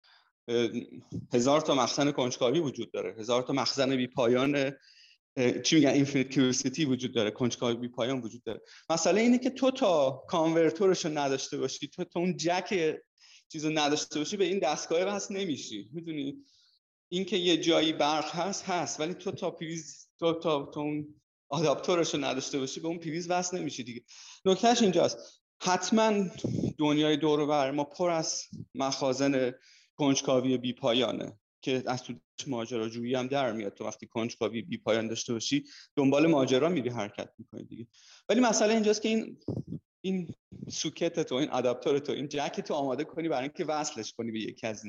هزار 1.34 1.62
تا 1.62 1.76
مخزن 1.76 2.12
کنجکاوی 2.12 2.60
وجود 2.60 2.92
داره. 2.92 3.16
هزار 3.20 3.42
تا 3.42 3.54
مخزن 3.54 3.96
بی 3.96 4.08
پایان 4.08 4.72
چی 5.64 5.76
میگن؟ 5.76 5.90
infinite 5.90 6.30
curiosity 6.30 6.86
وجود 6.86 7.14
داره. 7.14 7.32
کنجکاوی 7.32 7.76
بی 7.76 7.88
پایان 7.88 8.22
وجود 8.22 8.44
داره. 8.44 8.62
مسئله 8.90 9.22
اینه 9.22 9.38
که 9.38 9.50
تو 9.50 9.72
تا 9.72 10.24
convertor 10.28 10.91
ش 10.91 11.06
رو 11.06 11.18
نداشته 11.18 11.58
باشی 11.58 11.88
تو 11.88 12.04
تا 12.04 12.20
اون 12.20 12.38
جک 12.38 12.96
چیز 13.52 13.66
رو 13.66 13.72
نداشته 13.72 14.20
باشی 14.20 14.38
به 14.38 14.46
این 14.46 14.60
دستگاه 14.60 15.02
وصل 15.02 15.36
نمیشی. 15.38 15.90
می‌دونی؟ 15.94 16.38
اینکه 17.10 17.38
یه 17.38 17.58
جایی 17.58 17.94
برق 17.94 18.36
هست 18.36 18.66
هست. 18.66 19.00
ولی 19.00 19.14
تو 19.14 19.32
تا 19.32 19.52
پریز 19.52 20.09
تو 20.20 20.34
تا 20.34 20.66
تو 20.66 20.80
اون 20.80 21.16
آداپتورش 21.50 22.14
رو 22.14 22.24
نداشته 22.24 22.60
باشی 22.60 22.80
به 22.80 22.88
اون 22.88 22.98
پریز 22.98 23.30
وصل 23.30 23.58
نمیشی 23.58 23.84
دیگه. 23.84 24.04
نکتهش 24.46 24.82
اینجاست. 24.82 25.44
حتما 25.62 26.24
دنیای 26.78 27.18
دور 27.18 27.46
بر 27.46 27.72
ما 27.72 27.84
پر 27.84 28.10
از 28.10 28.44
مخازن 28.76 29.54
کنجکاوی 29.96 30.58
بی 30.58 30.74
پایانه 30.74 31.40
که 31.62 31.84
از 31.86 32.04
تو 32.04 32.14
ماجراجویی 32.48 33.16
هم 33.16 33.28
در 33.28 33.52
میاد. 33.52 33.74
تو 33.74 33.86
وقتی 33.86 34.08
کنجکاوی 34.08 34.62
بی 34.62 34.78
پایان 34.78 35.08
داشته 35.08 35.34
باشی 35.34 35.64
دنبال 35.96 36.28
ماجرا 36.28 36.70
میری 36.70 36.90
حرکت 36.90 37.30
می‌کنی 37.38 37.64
دیگه. 37.64 37.88
ولی 38.30 38.40
مسئله 38.40 38.74
اینجاست 38.74 39.02
که 39.02 39.10
این 39.10 39.40
این 40.02 40.34
سوکت 40.70 41.20
تو 41.20 41.36
این 41.36 41.50
آداپتور 41.50 42.00
تو 42.00 42.12
این 42.12 42.28
جک 42.28 42.62
تو 42.62 42.74
آماده 42.74 43.04
کنی 43.04 43.30
برای 43.30 43.44
اینکه 43.44 43.66
وصلش 43.66 44.14
کنی 44.14 44.32
به 44.32 44.68
از 44.68 44.84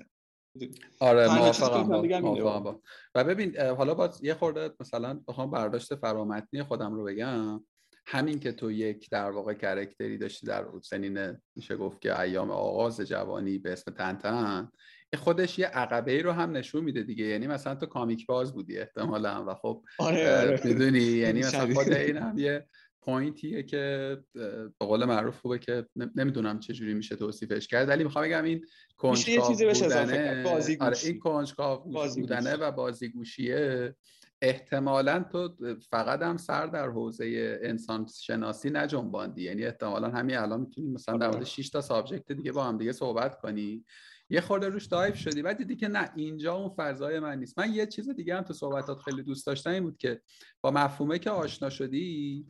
آره 1.00 1.34
موافقم 1.34 2.20
با. 2.20 2.80
و 3.14 3.24
ببین 3.24 3.60
حالا 3.60 3.94
باز 3.94 4.24
یه 4.24 4.34
خورده 4.34 4.74
مثلا 4.80 5.20
بخوام 5.28 5.50
برداشت 5.50 5.94
فرامتنی 5.94 6.62
خودم 6.62 6.94
رو 6.94 7.04
بگم. 7.04 7.64
همین 8.06 8.40
که 8.40 8.52
تو 8.52 8.70
یک 8.70 9.10
در 9.10 9.30
واقع 9.30 9.54
کرکتری 9.54 10.18
داشتی 10.18 10.46
در 10.46 10.66
سنین 10.82 11.36
میشه 11.56 11.76
گفت 11.76 12.00
که 12.00 12.20
ایام 12.20 12.50
آغاز 12.50 13.00
جوانی 13.00 13.58
به 13.58 13.72
اسم 13.72 13.92
تنتن 13.92 14.70
خودش 15.18 15.58
یه 15.58 15.66
عقبه 15.66 16.12
ای 16.12 16.22
رو 16.22 16.32
هم 16.32 16.56
نشون 16.56 16.84
میده 16.84 17.02
دیگه. 17.02 17.24
یعنی 17.24 17.46
مثلا 17.46 17.74
تو 17.74 17.86
کامیک 17.86 18.26
باز 18.26 18.52
بودی 18.52 18.78
احتمالا 18.78 19.44
و 19.48 19.54
خب 19.54 19.84
آره, 19.98 20.40
آره. 20.40 20.60
می‌دونی؟ 20.64 20.98
یعنی 20.98 21.40
مثلا 21.40 21.74
خود 21.74 21.92
این 21.92 22.16
هم 22.16 22.38
یه 22.38 22.66
پوینتیه 23.02 23.62
که 23.62 24.16
به 24.32 24.70
قول 24.80 25.04
معروف 25.04 25.40
خوبه 25.40 25.58
که 25.58 25.86
نمی‌دونم 26.16 26.60
چه 26.60 26.72
جوری 26.72 26.94
میشه 26.94 27.16
توصیفش 27.16 27.66
کرد. 27.66 27.88
ولی 27.88 28.04
می‌خوام 28.04 28.24
بگم 28.24 28.44
این 28.44 28.66
کنجکاو 28.96 29.54
بودنه 29.54 30.44
آره 30.80 30.96
این 31.04 31.18
کنجکاو 31.18 31.84
بودنه 32.14 32.56
و 32.56 32.70
بازیگوشیه. 32.70 33.94
احتمالا 34.42 35.24
تو 35.32 35.54
فقط 35.90 36.22
هم 36.22 36.36
سر 36.36 36.66
در 36.66 36.88
حوزه 36.88 37.58
انسان 37.62 38.06
شناسی 38.20 38.70
نجنباندی. 38.70 39.42
یعنی 39.42 39.64
احتمالا 39.64 40.08
همین 40.08 40.36
الان 40.36 40.60
می‌تونی 40.60 40.88
مثلا 40.88 41.16
در 41.16 41.30
مورد 41.30 41.44
6 41.44 41.70
تا 41.70 41.80
سابجکت 41.80 42.32
دیگه 42.32 42.52
با 42.52 42.64
هم 42.64 42.78
دیگه 42.78 42.92
صحبت 42.92 43.40
کنی 43.40 43.84
یه 44.32 44.40
خورده 44.40 44.68
روش 44.68 44.86
دایف 44.86 45.16
شدی 45.16 45.42
بعد 45.42 45.56
دیدی 45.56 45.76
که 45.76 45.88
نه 45.88 46.10
اینجا 46.16 46.54
اون 46.54 46.68
فضای 46.76 47.20
من 47.20 47.38
نیست. 47.38 47.58
من 47.58 47.74
یه 47.74 47.86
چیز 47.86 48.08
دیگه 48.08 48.36
هم 48.36 48.42
تو 48.42 48.54
صحبتات 48.54 48.98
خیلی 48.98 49.22
دوست 49.22 49.46
داشتم 49.46 49.70
این 49.70 49.82
بود 49.82 49.98
که 49.98 50.20
با 50.60 50.70
مفهومه 50.70 51.18
که 51.18 51.30
آشنا 51.30 51.70
شدی 51.70 52.46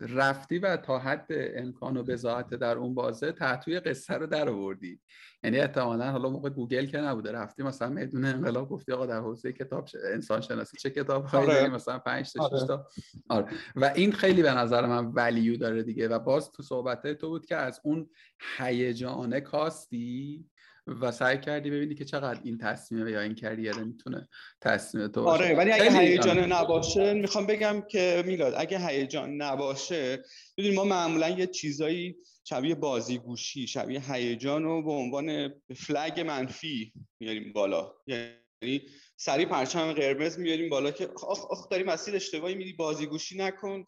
رفتی 0.00 0.58
و 0.58 0.76
تا 0.76 0.98
حد 0.98 1.26
امکان 1.30 1.96
و 1.96 2.02
بزاعت 2.02 2.54
در 2.54 2.78
اون 2.78 2.94
بازه 2.94 3.32
تحتوی 3.32 3.80
قصه 3.80 4.14
رو 4.14 4.26
در 4.26 4.48
آوردی. 4.48 5.00
یعنی 5.44 5.58
احتمالا 5.58 6.10
حالا 6.10 6.28
موقع 6.28 6.50
گوگل 6.50 6.86
که 6.86 6.98
نبوده 6.98 7.32
رفتی 7.32 7.62
مثلا 7.62 7.88
میدون 7.88 8.24
انقلاب 8.24 8.68
گفتی 8.68 8.92
آقا 8.92 9.06
در 9.06 9.20
حوزه 9.20 9.52
کتاب 9.52 9.88
انسان 10.12 10.40
شناسی 10.40 10.76
چه 10.76 10.90
کتاب 10.90 11.34
آره. 11.34 11.68
مثلا 11.68 11.98
5 11.98 12.32
تا 12.32 12.58
6 12.58 12.66
تا. 12.66 12.86
آره. 13.28 13.46
و 13.76 13.84
این 13.94 14.12
خیلی 14.12 14.42
به 14.42 14.50
نظر 14.50 14.86
من 14.86 15.06
ولیو 15.06 15.56
داره 15.56 15.82
دیگه. 15.82 16.08
و 16.08 16.18
باز 16.18 16.52
تو 16.52 16.62
صحبت 16.62 17.12
تو 17.12 17.28
بود 17.28 17.46
که 17.46 17.56
از 17.56 17.80
اون 17.84 18.10
هیجانه 18.58 19.40
کاستی 19.40 20.44
و 20.86 21.12
سعی 21.12 21.40
کردی 21.40 21.70
ببینی 21.70 21.94
که 21.94 22.04
چقدر 22.04 22.40
این 22.44 22.58
تصمیم 22.58 23.08
یا 23.08 23.20
این 23.20 23.34
کریر 23.34 23.72
می‌تونه 23.72 24.28
تصمیم 24.60 25.08
تو 25.08 25.22
باشه. 25.22 25.44
آره 25.44 25.56
ولی 25.56 25.72
اگه 25.72 26.00
هیجان 26.00 26.38
نباشه 26.38 27.14
می‌خوام 27.14 27.46
بگم 27.46 27.82
که 27.90 28.22
میلاد 28.26 28.54
اگه 28.56 28.86
هیجان 28.86 29.42
نباشه 29.42 30.24
ببین 30.58 30.74
ما 30.74 30.84
معمولا 30.84 31.28
یه 31.28 31.46
چیزایی 31.46 32.16
شبیه 32.44 32.74
بازیگوشی 32.74 33.66
شبیه 33.66 34.12
هیجان 34.12 34.62
رو 34.62 34.82
به 34.82 34.92
عنوان 34.92 35.54
فلگ 35.76 36.20
منفی 36.20 36.92
میاریم 37.20 37.52
بالا. 37.52 37.92
یعنی 38.06 38.82
سری 39.16 39.46
پرچم 39.46 39.92
قرمز 39.92 40.38
میاریم 40.38 40.68
بالا 40.68 40.90
که 40.90 41.06
آخ 41.06 41.50
آخ 41.50 41.68
داری 41.68 41.84
مسیر 41.84 42.16
اشتباهی 42.16 42.54
میری 42.54 42.72
بازیگوشی 42.72 43.36
نکن. 43.38 43.86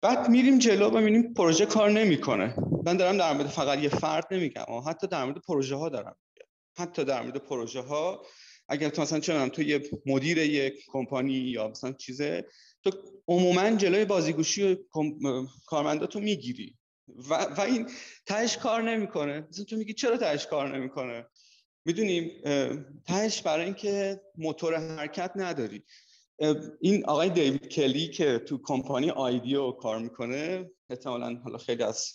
بعد 0.00 0.28
میریم 0.28 0.58
جلو 0.58 0.88
و 0.88 0.98
می‌بینیم 0.98 1.34
پروژه 1.34 1.66
کار 1.66 1.90
نمی‌کنه. 1.90 2.54
من 2.86 2.96
دارم 2.96 3.18
در 3.18 3.32
مورد 3.32 3.46
فقط 3.46 3.78
یه 3.78 3.88
فرد 3.88 4.26
نمیگم. 4.30 4.64
حتی 4.86 5.06
در 5.06 5.24
مورد 5.24 5.38
پروژه 5.38 5.76
ها 5.76 5.88
دارم 5.88 6.16
حتی 6.78 7.04
در 7.04 7.22
مورد 7.22 7.36
پروژه 7.36 7.80
ها 7.80 8.22
اگر 8.68 8.88
تو 8.88 9.02
مثلا 9.02 9.20
چه 9.20 9.48
تو 9.48 9.62
یه 9.62 9.90
مدیر 10.06 10.38
یک 10.38 10.84
کمپانی 10.86 11.32
یا 11.32 11.68
مثلا 11.68 11.92
چیزه 11.92 12.44
تو 12.84 12.90
عموما 13.28 13.70
جلوی 13.70 14.04
بازیگوشی 14.04 14.72
و 14.72 14.76
کارمنداتو 15.66 16.20
می‌گیری. 16.20 16.74
و, 17.30 17.34
و 17.34 17.60
این 17.60 17.90
تهش 18.26 18.56
کار 18.56 18.82
نمی‌کنه. 18.82 19.46
مثلا 19.50 19.64
تو 19.64 19.76
میگی 19.76 19.92
چرا 19.92 20.16
تهش 20.16 20.46
کار 20.46 20.76
نمی‌کنه؟ 20.78 21.26
می‌دونیم 21.84 22.30
تهش 23.06 23.42
برای 23.42 23.64
اینکه 23.64 24.20
موتور 24.38 24.96
حرکت 24.96 25.32
نداری. 25.36 25.84
این 26.80 27.04
آقای 27.04 27.30
دیوید 27.30 27.68
کلی 27.68 28.08
که 28.08 28.38
تو 28.38 28.60
کمپانی 28.64 29.10
آیدیو 29.10 29.70
کار 29.70 29.98
می‌کنه 29.98 30.70
احتمالا 30.90 31.34
حالا 31.44 31.58
خیلی 31.58 31.82
از 31.82 32.12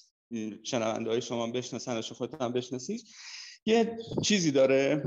شنونده 0.63 1.09
های 1.09 1.22
شما 1.22 1.47
بشناسنش 1.47 2.11
و 2.11 2.15
خودت 2.15 2.41
هم 2.41 2.51
بشناسید 2.53 3.01
یه 3.65 3.97
چیزی 4.24 4.51
داره 4.51 5.03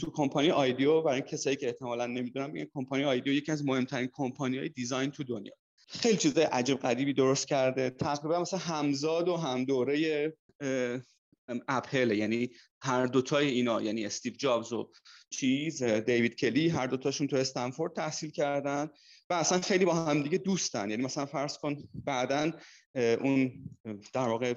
تو 0.00 0.10
کمپانی 0.10 0.50
آیدیو 0.50 1.02
برای 1.02 1.20
کسایی 1.20 1.56
که 1.56 1.66
احتمالا 1.66 2.06
نمی‌دونم 2.06 2.50
میگن 2.50 2.66
کمپانی 2.74 3.04
آیدیو 3.04 3.32
یکی 3.32 3.52
از 3.52 3.64
مهمترین 3.64 4.10
کمپانی 4.12 4.58
های 4.58 4.68
دیزاین 4.68 5.10
تو 5.10 5.24
دنیا. 5.24 5.52
خیلی 5.88 6.16
چیزای 6.16 6.44
عجب 6.44 6.74
غریبی 6.74 7.12
درست 7.12 7.48
کرده. 7.48 7.90
تقریبا 7.90 8.40
مثلا 8.40 8.58
همزاد 8.58 9.28
و 9.28 9.36
هم 9.36 9.64
دوره 9.64 10.32
اپل 11.68 12.10
یعنی 12.10 12.50
هر 12.82 13.06
دوتای 13.06 13.48
اینا 13.48 13.82
یعنی 13.82 14.06
استیو 14.06 14.32
جابز 14.32 14.72
و 14.72 14.90
چیز 15.30 15.82
دیوید 15.82 16.34
کلی 16.34 16.68
هر 16.68 16.86
دوتاشون 16.86 17.26
تو 17.26 17.36
استنفورد 17.36 17.92
تحصیل 17.92 18.30
کردن 18.30 18.90
و 19.30 19.34
اصلا 19.34 19.60
خیلی 19.60 19.84
با 19.84 19.94
هم 19.94 20.22
دیگه 20.22 20.38
دوستن. 20.38 20.90
یعنی 20.90 21.02
مثلا 21.02 21.26
فرض 21.26 21.58
کن 21.58 21.76
بعدا 21.94 22.52
اون 22.94 23.64
در 24.12 24.28
واقع 24.28 24.54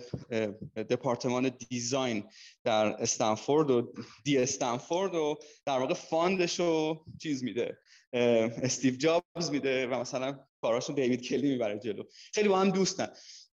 دپارتمان 0.89 1.51
design 1.69 2.23
در 2.63 2.85
استنفورد 2.85 3.71
و 3.71 3.93
d 4.23 4.38
استنفورد 4.37 5.15
و 5.15 5.39
در 5.65 5.79
واقع 5.79 5.93
fund 5.93 6.38
ش 6.38 6.59
رو 6.59 7.05
چیز 7.21 7.43
میده 7.43 7.77
استیو 8.13 8.95
جابز 8.95 9.49
میده 9.51 9.87
و 9.87 9.99
مثلا 9.99 10.39
کاراشو 10.61 10.93
دیوید 10.93 11.21
کلی 11.21 11.49
می‌بره 11.51 11.79
جلو. 11.79 12.03
خیلی 12.33 12.49
با 12.49 12.59
هم 12.59 12.69
دوستن. 12.69 13.07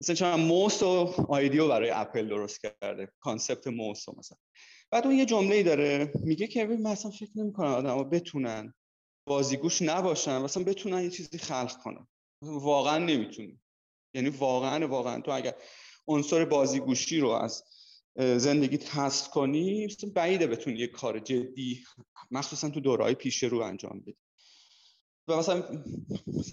مثلا 0.01 0.37
موس 0.37 0.83
رو 0.83 1.15
آیدیو 1.29 1.69
برای 1.69 1.91
اپل 1.91 2.29
درست 2.29 2.61
کرده 2.63 3.09
concept 3.21 3.67
موس 3.67 4.09
مثلا. 4.09 4.39
بعد 4.91 5.07
اون 5.07 5.15
یه 5.15 5.27
جمله 5.27 5.57
ای 5.57 5.63
داره 5.63 6.13
میگه 6.15 6.47
که 6.47 6.67
من 6.67 6.91
اصلا 6.91 7.11
فکر 7.11 7.31
نمی‌کنم 7.35 7.69
آدم‌ها 7.69 8.05
بتونن 8.05 8.75
بازیگوش 9.29 9.83
نباشن 9.83 10.39
مثلا 10.39 10.65
بتونن 10.65 11.03
یه 11.03 11.11
چیزی 11.11 11.39
خلق 11.39 11.77
کنن. 11.83 12.07
واقعا 12.43 12.99
نمی‌تونی. 12.99 13.61
یعنی 14.15 14.29
واقعا 14.29 14.89
واقعا. 14.89 15.21
تو 15.21 15.31
اگر 15.31 15.55
عنصر 16.09 16.45
بازیگوشی 16.45 17.21
رو 17.21 17.29
از 17.29 17.65
زندگیت 18.17 18.97
حذف 18.97 19.29
کنی 19.31 19.89
بعیده 20.15 20.47
بتونی 20.47 20.79
یه 20.79 20.87
کار 20.87 21.19
جدی 21.19 21.85
مخصوصا 22.31 22.71
تو 22.71 22.81
دورهای 22.81 23.15
پیش 23.15 23.43
رو 23.43 23.61
انجام 23.61 24.01
بدی. 24.01 24.17
و 25.29 25.37
مثلا 25.37 25.63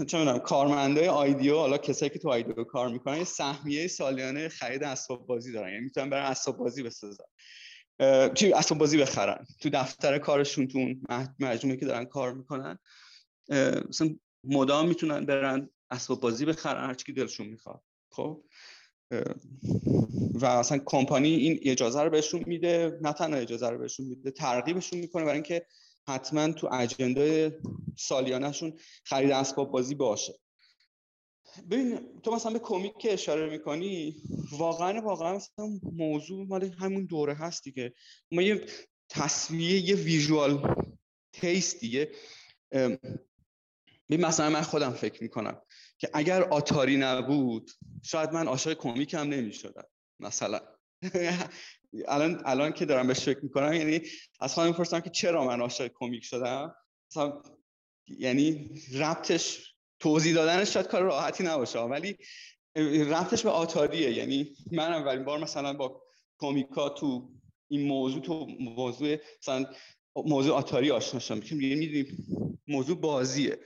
چه 0.07 0.17
می‌دونم 0.17 0.39
کارمندای 0.39 1.07
آیدیو 1.07 1.55
حالا 1.55 1.77
کسایی 1.77 2.09
که 2.09 2.19
تو 2.19 2.29
آیدیو 2.29 2.63
کار 2.63 2.89
می‌کنن 2.89 3.17
یه 3.17 3.23
سهمیه 3.23 3.87
سالیانه 3.87 4.49
خرید 4.49 4.83
اسباب 4.83 5.27
بازی 5.27 5.51
دارن. 5.51 5.69
یعنی 5.69 5.83
می‌تونن 5.83 6.09
برن 6.09 6.25
اسباب 6.25 6.57
بازی 6.57 6.83
بسازن. 6.83 7.23
چی؟ 8.33 8.53
اسباب 8.53 8.79
بازی 8.79 8.97
بخرن. 8.97 9.47
تو 9.59 9.69
دفتر 9.69 10.17
کارشون 10.17 10.67
تو 10.67 10.93
مجموعه 11.39 11.77
که 11.77 11.85
دارن 11.85 12.05
کار 12.05 12.33
می‌کنن 12.33 12.79
مثلا 13.89 14.15
مدام 14.43 14.87
می‌تونن 14.87 15.25
برن 15.25 15.69
اسباب 15.91 16.21
بازی 16.21 16.45
بخرن 16.45 16.87
هر 16.87 16.93
چی 16.93 17.13
دلشون 17.13 17.47
می‌خواد. 17.47 17.81
خب؟ 18.11 18.43
و 20.33 20.45
اصلا 20.45 20.81
کمپانی 20.85 21.35
این 21.35 21.59
اجازه 21.63 22.01
رو 22.01 22.09
بهشون 22.09 22.43
میده 22.47 22.99
نه 23.01 23.13
تنها 23.13 23.39
اجازه 23.39 23.69
رو 23.69 23.77
بهشون 23.77 24.05
میده 24.05 24.31
ترغیبشون 24.31 24.99
می‌کنه 24.99 25.23
برای 25.23 25.35
اینکه 25.35 25.65
حتما 26.07 26.51
تو 26.51 26.69
اجندای 26.73 27.51
سالیانهشون 27.97 28.73
خرید 29.05 29.31
اسباب 29.31 29.71
بازی 29.71 29.95
باشه. 29.95 30.33
ببین 31.71 32.21
تو 32.21 32.31
مثلا 32.31 32.53
به 32.53 32.59
کمیک 32.59 32.97
که 32.97 33.13
اشاره 33.13 33.49
می‌کنی 33.49 34.15
واقعا 34.51 35.01
واقعا 35.01 35.35
مثلا 35.35 35.79
موضوع 35.83 36.45
مال 36.47 36.63
همون 36.63 37.05
دوره 37.05 37.33
هست 37.33 37.63
دیگه 37.63 37.93
ما 38.31 38.41
یه 38.41 38.65
تصویه 39.09 39.79
یه 39.79 39.95
ویژوال 39.95 40.75
تیست 41.33 41.79
دیگه. 41.79 42.11
ببین 44.09 44.25
مثلا 44.25 44.49
من 44.49 44.61
خودم 44.61 44.93
فکر 44.93 45.23
می‌کنم 45.23 45.61
که 45.97 46.09
اگر 46.13 46.43
آتاری 46.43 46.97
نبود 46.97 47.71
شاید 48.03 48.31
من 48.31 48.47
عاشق 48.47 48.73
کمیک 48.73 49.13
هم 49.13 49.27
نمی‌شدم 49.27 49.85
مثلا. 50.19 50.61
الان 52.07 52.41
الان 52.45 52.71
که 52.71 52.85
دارم 52.85 53.07
بهش 53.07 53.19
فکر 53.19 53.39
می‌کنم 53.43 53.73
یعنی 53.73 54.01
از 54.39 54.53
خودم 54.53 54.67
می‌پرسم 54.67 54.99
که 54.99 55.09
چرا 55.09 55.45
من 55.45 55.61
عاشق 55.61 55.91
کمیک 55.93 56.23
شدم. 56.23 56.75
مثلا 57.11 57.41
یعنی 58.07 58.69
ربطش 58.93 59.73
توضیح 59.99 60.35
دادنش 60.35 60.73
شاید 60.73 60.87
کار 60.87 61.01
راحتی 61.01 61.43
نباشه 61.43 61.79
ولی 61.79 62.17
ربطش 63.05 63.43
به 63.43 63.49
آتاریه. 63.49 64.11
یعنی 64.11 64.55
من 64.71 64.93
اولین 64.93 65.25
بار 65.25 65.39
مثلا 65.39 65.73
با 65.73 66.01
کمیکا 66.37 66.89
تو 66.89 67.29
این 67.67 67.87
موضوع 67.87 68.21
تو 68.21 68.47
موضوع 68.59 69.17
مثلا 69.41 69.65
موضوع 70.15 70.55
آتاری 70.55 70.91
آشنا 70.91 71.19
شدم. 71.19 71.37
می‌دونی 71.37 72.05
موضوع 72.67 72.97
بازیه. 73.01 73.59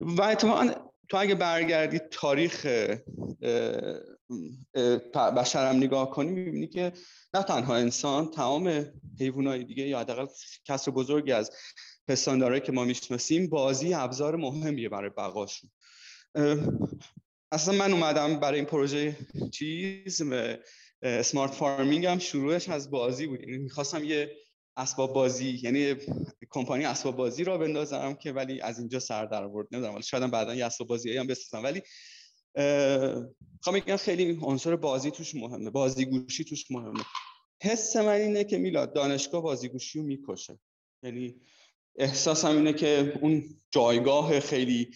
و 0.00 0.22
اتفاقا 0.22 0.74
تو 1.08 1.16
اگه 1.16 1.34
برگردی 1.34 1.98
تاریخ 2.10 2.66
بشرم 5.14 5.76
نگاه 5.76 6.10
کنی 6.10 6.30
می‌بینی 6.30 6.66
که 6.66 6.92
نه 7.34 7.42
تنها 7.42 7.76
انسان 7.76 8.30
تمام 8.30 8.92
حیوانات 9.20 9.60
دیگه 9.60 9.88
یا 9.88 10.00
حداقل 10.00 10.26
کسر 10.64 10.90
بزرگی 10.90 11.32
از 11.32 11.50
پستاندارایی 12.08 12.60
که 12.60 12.72
ما 12.72 12.84
می‌شناسیم 12.84 13.48
بازی 13.48 13.94
ابزار 13.94 14.36
مهمیه 14.36 14.88
برای 14.88 15.10
بقاشون. 15.10 15.70
اصلا 17.52 17.74
من 17.74 17.92
اومدم 17.92 18.40
برای 18.40 18.58
این 18.58 18.68
پروژه 18.68 19.16
چیز 19.52 20.22
سمارت 21.22 21.50
فارمینگ 21.52 22.06
هم 22.06 22.18
شروعش 22.18 22.68
از 22.68 22.90
بازی 22.90 23.26
بود. 23.26 23.40
یعنی 23.40 23.58
می‌خواستم 23.58 24.04
یه 24.04 24.30
اسباب 24.76 25.12
بازی 25.12 25.60
یعنی 25.62 25.94
کمپانی 26.50 26.84
اسباب 26.84 27.16
بازی 27.16 27.44
را 27.44 27.58
بندازم 27.58 28.14
که 28.14 28.32
ولی 28.32 28.60
از 28.60 28.78
اینجا 28.78 29.00
سر 29.00 29.24
در 29.24 29.44
آورد. 29.44 29.68
نمی‌دونم 29.72 30.00
شاید 30.00 30.30
بعدا 30.30 30.54
یه 30.54 30.66
اسباب 30.66 30.88
بازی 30.88 31.16
هم 31.16 31.26
بسازم. 31.26 31.64
ولی 31.64 31.82
خب 33.64 33.72
میگم 33.72 33.96
خیلی 33.96 34.38
عنصر 34.42 34.76
بازی 34.76 35.10
توش 35.10 35.34
مهمه 35.34 35.70
بازیگوشی 35.70 36.44
توش 36.44 36.70
مهمه. 36.70 37.04
حس 37.62 37.96
من 37.96 38.08
اینه 38.08 38.44
که 38.44 38.58
میلاد 38.58 38.94
دانشگاه 38.94 39.42
بازیگوشی 39.42 39.98
رو 39.98 40.04
می‌کشه. 40.04 40.58
یعنی 41.02 41.34
احساسم 41.98 42.56
اینه 42.56 42.72
که 42.72 43.18
اون 43.22 43.44
جایگاه 43.70 44.40
خیلی 44.40 44.90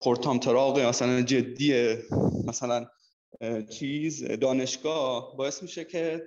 پرتامتراغ 0.00 0.78
مثلا 0.78 1.22
جدی 1.22 1.96
مثلا 2.46 2.86
چیز 3.70 4.24
دانشگاه 4.24 5.36
باعث 5.36 5.62
میشه 5.62 5.84
که 5.84 6.22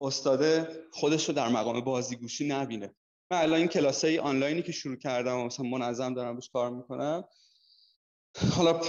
استاده 0.00 0.68
خودش 0.92 1.28
رو 1.28 1.34
در 1.34 1.48
مقام 1.48 1.80
بازیگوشی 1.80 2.48
نبینه. 2.48 2.94
من 3.30 3.38
الان 3.38 3.58
این 3.58 3.68
کلاس 3.68 4.04
های 4.04 4.18
آنلاینی 4.18 4.62
که 4.62 4.72
شروع 4.72 4.96
کردم 4.96 5.38
و 5.38 5.44
مثلا 5.44 5.66
منظم 5.66 6.14
دارم 6.14 6.34
روش 6.34 6.50
کار 6.50 6.70
می‌کنم 6.70 7.24
حالا 8.50 8.80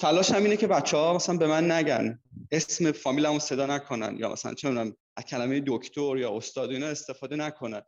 تلاش 0.00 0.30
هم 0.30 0.42
اینه 0.42 0.56
که 0.56 0.66
بچه 0.66 0.96
ها 0.96 1.14
مثلا 1.14 1.36
به 1.36 1.46
من 1.46 1.70
نگن. 1.70 2.20
اسم 2.50 2.92
فامیلمو 2.92 3.38
صدا 3.38 3.66
نکنن 3.66 4.16
یا 4.18 4.32
مثلا 4.32 4.54
چه 4.54 4.68
می‌دونم 4.68 4.96
کلمه 5.28 5.62
دکتر 5.66 6.16
یا 6.16 6.36
استاد 6.36 6.70
اینا 6.70 6.86
استفاده 6.86 7.36
نکنن. 7.36 7.82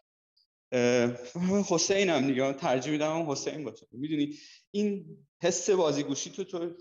حسین 1.69 2.11
هم 2.11 2.27
دیگه. 2.27 2.53
ترجیح 2.53 2.93
میدم 2.93 3.31
حسین 3.31 3.65
باشه. 3.65 3.87
می‌دونی؟ 3.93 4.35
این 4.71 5.07
حس 5.43 5.71
بازیگوشی 5.71 6.31
تو 6.31 6.45
تو 6.45 6.75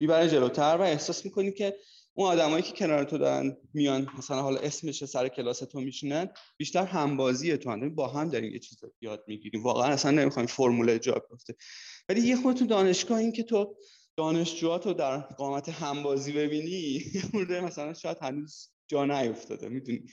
می‌بره 0.00 0.28
جلوتر 0.28 0.76
و 0.80 0.82
احساس 0.82 1.24
می‌کنی 1.24 1.52
که 1.52 1.76
اون 2.14 2.28
آدمایی 2.28 2.62
که 2.62 2.72
کنار 2.72 3.04
تو 3.04 3.18
دارن 3.18 3.56
میان 3.74 4.08
مثلا 4.18 4.42
حالا 4.42 4.60
اسمش 4.60 5.04
سر 5.04 5.28
کلاس 5.28 5.58
تو 5.58 5.80
میشینن 5.80 6.28
بیشتر 6.56 6.84
همبازی 6.84 7.56
تو 7.56 7.70
هم 7.70 7.94
با 7.94 8.08
هم 8.08 8.30
داریم 8.30 8.52
یه 8.52 8.58
چیز 8.58 8.78
یاد 9.00 9.24
می‌گیریم. 9.26 9.62
واقعا 9.62 9.92
اصلا 9.92 10.10
نمی‌خوایم 10.10 10.46
فرمول 10.46 10.98
جا 10.98 11.22
بیفته. 11.30 11.54
ولی 12.08 12.20
یه 12.20 12.36
خود 12.36 12.56
تو 12.56 12.66
دانشگاه 12.66 13.18
این 13.18 13.32
که 13.32 13.42
تو 13.42 13.76
دانشجوهات 14.16 14.86
رو 14.86 14.92
در 14.92 15.16
قامت 15.18 15.68
همبازی 15.68 16.32
ببینی 16.32 17.02
یه 17.34 17.60
مثلا 17.60 17.94
شاید 17.94 18.18
هنوز 18.20 18.70
جا 18.88 19.04
نیفتاده 19.04 19.68
می‌دونی. 19.68 20.04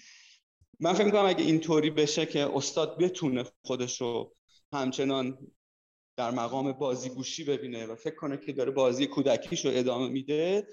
من 0.80 0.94
فکر 0.94 1.06
می‌کنم 1.06 1.26
اگه 1.26 1.44
اینطوری 1.44 1.90
بشه 1.90 2.26
که 2.26 2.56
استاد 2.56 2.98
بتونه 2.98 3.44
خودش 3.66 4.02
رو 4.02 4.36
همچنان 4.74 5.38
در 6.18 6.32
مقام 6.32 6.72
بازیگوشی 6.72 7.44
ببینه 7.44 7.86
و 7.86 7.96
فکر 7.96 8.16
کنه 8.16 8.38
که 8.38 8.54
داره 8.54 8.72
بازی 8.72 9.08
کودکیش 9.08 9.66
رو 9.66 9.72
ادامه 9.74 10.10
میده 10.10 10.68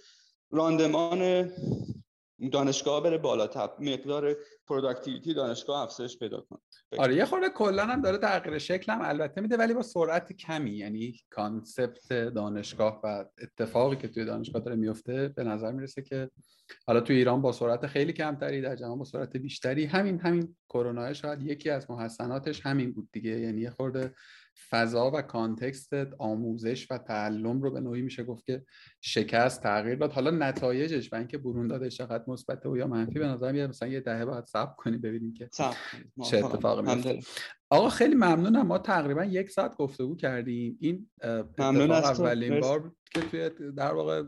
راندمان 0.51 1.51
دانشگاه 2.49 3.03
بره 3.03 3.19
بالاتر 3.19 3.69
مقدار 3.79 4.37
productivity 4.69 5.35
دانشگاه 5.35 5.83
افزایش 5.83 6.19
پیدا 6.19 6.41
کنه. 6.41 6.59
آره 6.99 7.15
یه 7.15 7.25
خورده 7.25 7.49
کلا 7.49 7.87
هم 7.87 8.03
داره 8.03 8.19
تغییر 8.19 8.59
شکل 8.59 8.93
هم 8.93 9.01
البته 9.03 9.41
میده 9.41 9.57
ولی 9.57 9.75
با 9.75 9.83
سرعت 9.83 10.33
کمی. 10.33 10.71
یعنی 10.71 11.17
concept 11.31 12.13
دانشگاه 12.13 13.01
و 13.05 13.25
اتفاقی 13.43 13.97
که 13.97 14.09
توی 14.09 14.25
دانشگاه 14.25 14.63
داره 14.63 14.77
میفته 14.77 15.29
به 15.29 15.45
نظر 15.45 15.73
می‌رسه 15.73 16.03
که 16.03 16.31
حالا 16.87 17.01
توی 17.01 17.17
ایران 17.17 17.43
با 17.43 17.53
سرعت 17.53 17.87
خیلی 17.87 18.13
کمتری 18.13 18.61
در 18.61 18.77
جهان 18.77 18.99
با 18.99 19.05
سرعت 19.05 19.37
بیشتری. 19.37 19.85
همین 19.85 20.21
همین 20.21 20.57
کرونا 20.69 21.13
شاید 21.13 21.43
یکی 21.43 21.71
از 21.71 21.91
محسناتش 21.91 22.67
همین 22.67 22.93
بود 22.93 23.09
دیگه. 23.13 23.31
یعنی 23.31 23.61
یه 23.61 23.71
خورده 23.71 24.15
فضا 24.71 25.11
و 25.11 25.23
کانتکست 25.23 25.93
آموزش 26.19 26.91
و 26.91 26.99
تعلم 26.99 27.63
رو 27.63 27.71
به 27.71 27.81
نوعی 27.81 28.03
میشه 28.03 28.25
گفت 28.25 28.47
که 28.47 28.65
شکست 29.01 29.63
تغییر 29.63 29.95
داد. 29.95 30.13
حالا 30.13 30.31
نتایجش 30.31 31.13
و 31.13 31.17
اینکه 31.17 31.39
برون 31.39 31.69
داده 31.69 31.91
چقدر 31.91 32.25
مثبت 32.27 32.67
و 32.67 32.77
یا 32.77 32.87
منفی 32.87 33.19
به 33.19 33.27
نظر 33.27 33.53
میاد 33.53 33.69
مثلا 33.69 33.89
یه 33.89 34.01
دهه 34.01 34.25
بعد 34.25 34.47
صبر 34.47 34.75
کنی 34.77 34.97
ببینیم 34.97 35.35
که 35.35 35.49
چه 36.25 36.45
اتفاقی 36.45 36.95
میفته. 36.95 37.21
آقا 37.71 37.89
خیلی 37.89 38.15
ممنونم. 38.15 38.67
ما 38.67 38.79
تقریبا 38.79 39.25
یک 39.25 39.51
ساعت 39.51 39.77
گفتگو 39.77 40.17
کردیم. 40.17 40.79
این 40.81 41.11
اتفاق 41.23 41.91
اولین 41.91 42.61
بار 42.61 42.93
که 43.15 43.21
توی 43.21 43.51
در 43.77 43.93
واقع 43.93 44.23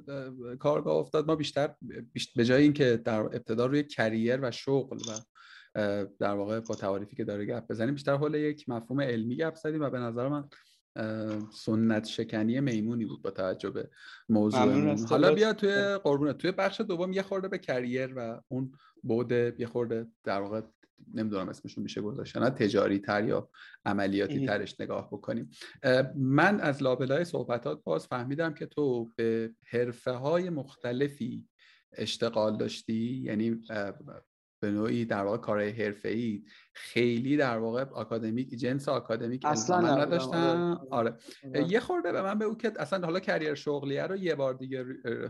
کارگاه 0.57 0.97
افتاد. 0.97 1.27
ما 1.27 1.37
بیشتر 1.37 1.75
به 2.37 2.45
جای 2.45 2.63
اینکه 2.63 2.97
در 3.05 3.21
ابتدا 3.21 3.67
روی 3.67 3.83
کریر 3.83 4.39
و 4.43 4.51
شغل 4.51 4.97
و 4.97 5.13
در 6.19 6.35
واقع 6.35 6.61
با 6.61 6.75
تعاریفی 6.75 7.17
که 7.17 7.25
داره 7.25 7.47
گپ 7.47 7.71
بزنیم. 7.71 7.95
بیشتر 7.95 8.15
حول 8.15 8.35
یک 8.35 8.69
مفهوم 8.69 9.01
علمی 9.01 9.37
گپ 9.37 9.55
زدیم 9.55 9.83
و 9.83 9.91
به 9.91 9.99
نظر 9.99 10.29
من 10.29 10.49
سنت 11.53 12.07
شکنی 12.07 12.61
میمونی 12.61 13.05
بود 13.05 13.23
با 13.23 13.31
توجه 13.31 13.71
به 13.71 13.91
موضوع 14.29 14.95
حالا 15.09 15.35
بیا 15.35 15.53
توی 15.53 15.99
قربونت. 16.05 16.39
توی 16.39 16.53
بخش 16.53 16.81
دوم 16.81 17.13
یه 17.13 17.23
خورده 17.23 17.49
به 17.49 17.59
کریر 17.59 18.13
و 18.17 18.41
اون 18.49 18.73
بوده 19.03 19.55
یه 19.59 19.67
خورده 19.67 20.07
در 20.25 20.41
واقع 20.41 20.61
نمی‌دونم 21.15 21.49
اسمشون 21.49 21.83
میشه 21.83 22.01
گذاشت 22.01 22.37
نه 22.37 22.51
تجاری 22.51 22.99
تر 22.99 23.25
یا 23.25 23.49
عملیاتی 23.85 24.47
ترش 24.47 24.81
نگاه 24.81 25.09
بکنیم. 25.13 25.51
من 26.17 26.61
از 26.61 26.83
لابلای 26.83 27.25
صحبتات 27.25 27.83
باز 27.85 28.07
فهمیدم 28.07 28.55
که 28.55 28.67
تو 28.67 29.09
به 29.17 29.51
حرفه 29.71 30.11
های 30.11 30.51
مختلفی 30.51 31.49
اشتغال 31.93 32.57
داشتی. 32.57 33.23
یعنی 33.25 33.61
به 34.63 34.71
نوعی 34.71 35.05
در 35.05 35.25
واقع 35.25 35.37
کارهای 35.37 35.95
ای 36.05 36.45
خیلی 36.73 37.37
در 37.37 37.59
واقع 37.59 37.85
آکادمیک 37.85 38.49
جنس 38.49 38.89
آکادمیک 38.89 39.45
اصلا 39.45 39.97
نداشتن. 39.97 40.79
آره. 40.91 41.17
آره. 41.55 41.71
یه 41.71 41.81
خورده 41.81 42.13
به 42.13 42.23
من 42.23 42.39
به 42.39 42.45
او 42.45 42.57
که 42.57 42.73
اصلا 42.77 43.07
حالا 43.07 43.21
کریر 43.21 43.55
شغلیه 43.55 44.03
رو 44.03 44.17
یه 44.17 44.35
بار 44.35 44.55
دیگه 44.55 44.85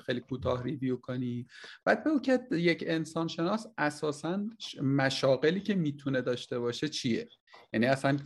خیلی 0.07 0.21
کوتاه 0.21 0.63
ریویو 0.63 0.97
کنی. 0.97 1.47
بعد 1.85 2.05
به 2.05 2.11
او 2.11 2.21
که 2.21 2.41
یک 2.51 2.85
انسان 2.87 3.29
شناس 3.29 3.67
اساسا 3.79 4.47
مشاقلی 4.83 5.61
که 5.61 5.75
می‌تونه 5.75 6.21
داشته 6.21 6.59
باشه 6.59 6.89
چیه؟ 6.89 7.29
یعنی 7.73 7.87
اصلا 7.87 8.17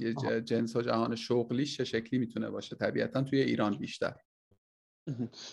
جنس 0.40 0.76
و 0.76 0.82
جهان 0.82 1.14
شغلیش 1.14 1.76
چه 1.76 1.84
شکلی 1.84 2.18
می‌تونه 2.18 2.50
باشه؟ 2.50 2.76
طبیعتا 2.76 3.22
توی 3.22 3.40
ایران 3.40 3.78
بیشتر. 3.78 4.14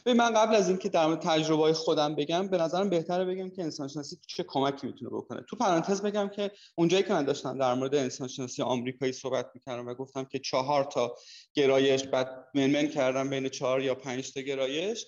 به 0.04 0.14
من 0.14 0.34
قبل 0.34 0.56
از 0.56 0.70
اینکه 0.70 0.90
در 0.90 1.08
مورد 1.08 1.20
تجربه 1.22 1.74
خودم 1.74 2.16
بگم 2.16 2.48
به 2.48 2.58
نظرم 2.58 2.90
بهتره 2.90 3.26
بگم 3.26 3.50
که 3.50 3.64
انسان 3.64 3.88
شناسی 3.88 4.18
چه 4.28 4.44
کمکی 4.44 4.88
می‌تونه 4.88 5.12
بکنه. 5.12 5.42
تو 5.50 5.56
پرانتز 5.56 6.02
بگم 6.02 6.30
که 6.30 6.52
اونجایی 6.76 7.04
که 7.04 7.14
من 7.14 7.26
داشتم 7.26 7.58
در 7.58 7.74
مورد 7.74 7.96
انسان 7.96 8.28
شناسی 8.28 8.62
آمریکایی 8.62 9.12
صحبت 9.12 9.50
می‌کردم 9.54 9.88
و 9.88 9.94
گفتم 9.94 10.24
که 10.24 10.40
چهار 10.40 10.84
تا 10.84 11.16
گرایش 11.54 12.04
بعد 12.04 12.48
منمن 12.56 12.88
کردم 12.88 13.30
بین 13.30 13.50
چهار 13.50 13.82
یا 13.82 13.96
پنج 13.96 14.34
تا 14.34 14.42
گرایش 14.42 15.06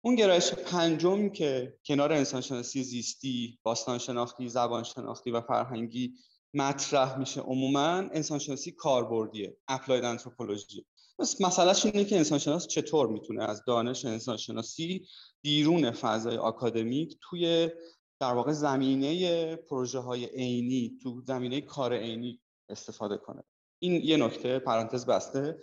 اون 0.00 0.14
گرایش 0.14 0.52
پنجم 0.52 1.28
که 1.28 1.74
کنار 1.86 2.12
انسان 2.12 2.40
شناسی 2.40 2.82
زیستی، 2.82 3.58
باستان 3.62 3.98
شناختی، 3.98 4.48
زبان 4.48 4.82
شناختی 4.82 5.30
و 5.30 5.40
فرهنگی 5.40 6.14
مطرح 6.54 7.18
میشه 7.18 7.40
عموما 7.40 7.88
انسان 7.88 8.38
شناسی 8.38 8.72
کاربردیه 8.72 9.56
اپلاید 9.68 10.04
انتروپولوژی. 10.04 10.86
بس 11.18 11.40
مسئلهش 11.40 11.86
اینه 11.86 12.04
که 12.04 12.16
انسانشناس 12.16 12.66
چطور 12.66 13.08
می‌تونه 13.08 13.44
از 13.44 13.62
دانش 13.66 14.04
انسانشناسی 14.04 15.06
بیرون 15.42 15.90
فضای 15.90 16.36
آکادمیک 16.36 17.18
توی 17.20 17.70
در 18.20 18.32
واقع 18.32 18.52
زمینه 18.52 19.56
پروژه 19.56 19.98
های 19.98 20.26
عینی 20.26 20.98
تو 21.02 21.22
زمینه 21.26 21.60
کار 21.60 21.94
عینی 21.94 22.40
استفاده 22.68 23.16
کنه. 23.16 23.44
این 23.78 24.02
یه 24.04 24.16
نکته 24.16 24.58
پرانتز 24.58 25.06
بسته. 25.06 25.58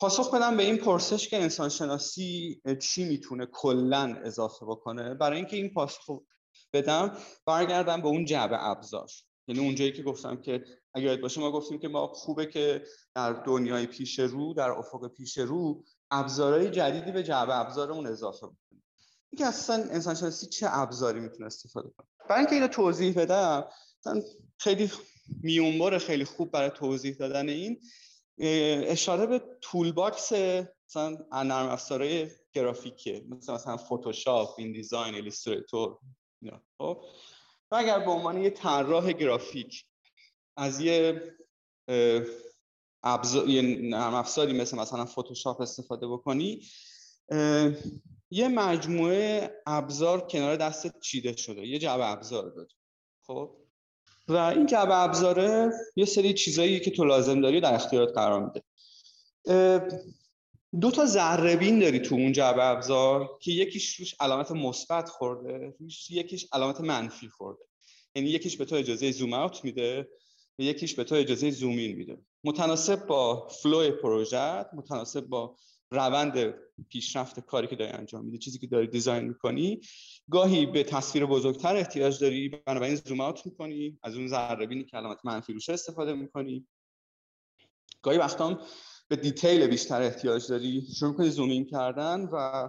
پاسخ 0.00 0.34
بدم 0.34 0.56
به 0.56 0.62
این 0.62 0.76
پرسش 0.76 1.28
که 1.28 1.42
انسانشناسی 1.42 2.62
چی 2.82 3.04
می‌تونه 3.04 3.46
کلا 3.46 4.16
اضافه 4.24 4.66
بکنه. 4.66 5.14
برای 5.14 5.36
اینکه 5.36 5.56
این 5.56 5.74
پاسخ 5.74 6.06
بدم 6.72 7.16
برگردم 7.46 8.02
به 8.02 8.08
اون 8.08 8.24
جعبه 8.24 8.64
ابزار. 8.64 9.08
یعنی 9.48 9.60
اونجایی 9.60 9.92
که 9.92 10.02
گفتم 10.02 10.36
که 10.36 10.64
اگر 10.94 11.06
یاد 11.06 11.20
باشه 11.20 11.40
ما 11.40 11.52
گفتیم 11.52 11.78
که 11.78 11.88
ما 11.88 12.06
خوبه 12.06 12.46
که 12.46 12.84
در 13.14 13.32
دنیای 13.32 13.86
پیش 13.86 14.18
رو 14.18 14.54
در 14.54 14.70
افق 14.70 15.08
پیش 15.08 15.38
رو 15.38 15.84
ابزارهای 16.10 16.70
جدیدی 16.70 17.12
به 17.12 17.22
جعبه 17.22 17.56
ابزارمون 17.56 18.06
اضافه 18.06 18.46
بکنیم. 18.46 18.84
اینکه 19.32 19.46
اصلا 19.46 19.76
انسان 19.90 20.14
شناسی 20.14 20.46
چه 20.46 20.66
ابزاری 20.70 21.20
می‌تونه 21.20 21.46
استفاده 21.46 21.90
کنه؟ 21.96 22.06
برای 22.28 22.40
اینکه 22.40 22.54
اینو 22.54 22.68
توضیح 22.68 23.14
بدم 23.14 23.64
خیلی 24.58 24.90
میانبر 25.42 25.98
خیلی 25.98 26.24
خوب 26.24 26.50
برای 26.50 26.70
توضیح 26.70 27.14
دادن 27.14 27.48
این 27.48 27.80
اشاره 28.88 29.26
به 29.26 29.42
toolbox 29.60 30.32
مثلا 30.32 31.18
نرم 31.32 31.68
افزارهای 31.68 32.30
گرافیکه 32.52 33.24
مثل 33.28 33.52
مثلا 33.52 33.76
فتوشاپ، 33.76 34.54
این 34.58 34.72
دیزاین، 34.72 35.14
ایلوستریتور 35.14 35.98
خب؟ 36.78 37.04
و 37.74 37.76
اگر 37.76 37.98
به 37.98 38.10
عنوان 38.10 38.42
یه 38.42 38.50
طراح 38.50 39.12
گرافیک 39.12 39.84
از 40.56 40.80
یه 40.80 41.22
ابزار 43.02 43.46
نرم 43.46 44.14
افزاری 44.14 44.52
مثل 44.52 44.78
مثلا 44.78 45.04
فتوشاپ 45.04 45.60
استفاده 45.60 46.08
بکنی 46.08 46.62
یه 48.30 48.48
مجموعه 48.48 49.50
ابزار 49.66 50.20
کنار 50.20 50.56
دستت 50.56 51.00
چیده 51.00 51.36
شده 51.36 51.66
یه 51.66 51.78
جعبه 51.78 52.06
ابزار 52.06 52.50
داری 52.50 52.74
خب؟ 53.26 53.56
و 54.28 54.36
این 54.36 54.66
جعبه 54.66 54.94
ابزاره 54.96 55.72
یه 55.96 56.04
سری 56.04 56.34
چیزایی 56.34 56.80
که 56.80 56.90
تو 56.90 57.04
لازم 57.04 57.40
داری 57.40 57.60
در 57.60 57.74
اختیارت 57.74 58.12
قرار 58.14 58.44
میده. 58.44 58.62
دو 60.80 60.90
تا 60.90 61.06
ذره 61.06 61.56
بین 61.56 61.78
داری 61.78 61.98
تو 61.98 62.14
اون 62.14 62.32
جعبه 62.32 62.64
ابزار 62.64 63.38
که 63.40 63.52
یکیش 63.52 63.94
روش 63.94 64.14
علامت 64.20 64.50
مثبت 64.50 65.08
خورده 65.08 65.74
یکیش 66.10 66.46
علامت 66.52 66.80
منفی 66.80 67.28
خورده. 67.28 67.62
یعنی 68.14 68.28
یکیش 68.28 68.56
به 68.56 68.64
تو 68.64 68.76
اجازه 68.76 69.10
zoom 69.10 69.32
out 69.32 69.64
میده 69.64 70.08
و 70.58 70.62
یکیش 70.62 70.94
به 70.94 71.04
تو 71.04 71.14
اجازه 71.14 71.50
zoom 71.50 71.81
in 71.81 71.96
میده. 71.96 72.18
متناسب 72.44 73.06
با 73.06 73.48
flow 73.48 73.90
پروژه 73.90 74.64
متناسب 74.74 75.20
با 75.20 75.56
روند 75.90 76.54
پیشرفت 76.88 77.40
کاری 77.40 77.66
که 77.66 77.76
داری 77.76 77.92
انجام 77.92 78.24
میده 78.24 78.38
چیزی 78.38 78.58
که 78.58 78.66
داری 78.66 78.86
design 78.86 79.24
می‌کنی 79.24 79.80
گاهی 80.30 80.66
به 80.66 80.82
تصویر 80.82 81.26
بزرگتر 81.26 81.76
احتیاج 81.76 82.20
داری 82.20 82.48
بنابراین 82.48 82.94
zoom 82.94 83.20
out 83.20 83.46
می‌کنی 83.46 83.98
از 84.02 84.16
اون 84.16 84.28
ذره 84.28 84.66
بینی 84.66 84.84
که 84.84 84.96
علامت 84.96 85.18
منفی 85.24 85.52
روش 85.52 85.68
استفاده 85.68 86.12
می‌کنی. 86.12 86.66
گاهی 88.02 88.18
وقتا 88.18 88.60
به 89.08 89.16
detail 89.16 89.66
بیشتر 89.66 90.02
احتیاج 90.02 90.46
داری. 90.48 90.86
شروع 90.98 91.10
می‌کنی 91.10 91.30
zoom 91.30 91.54
in 91.54 91.66
کردن 91.66 92.20
و 92.20 92.68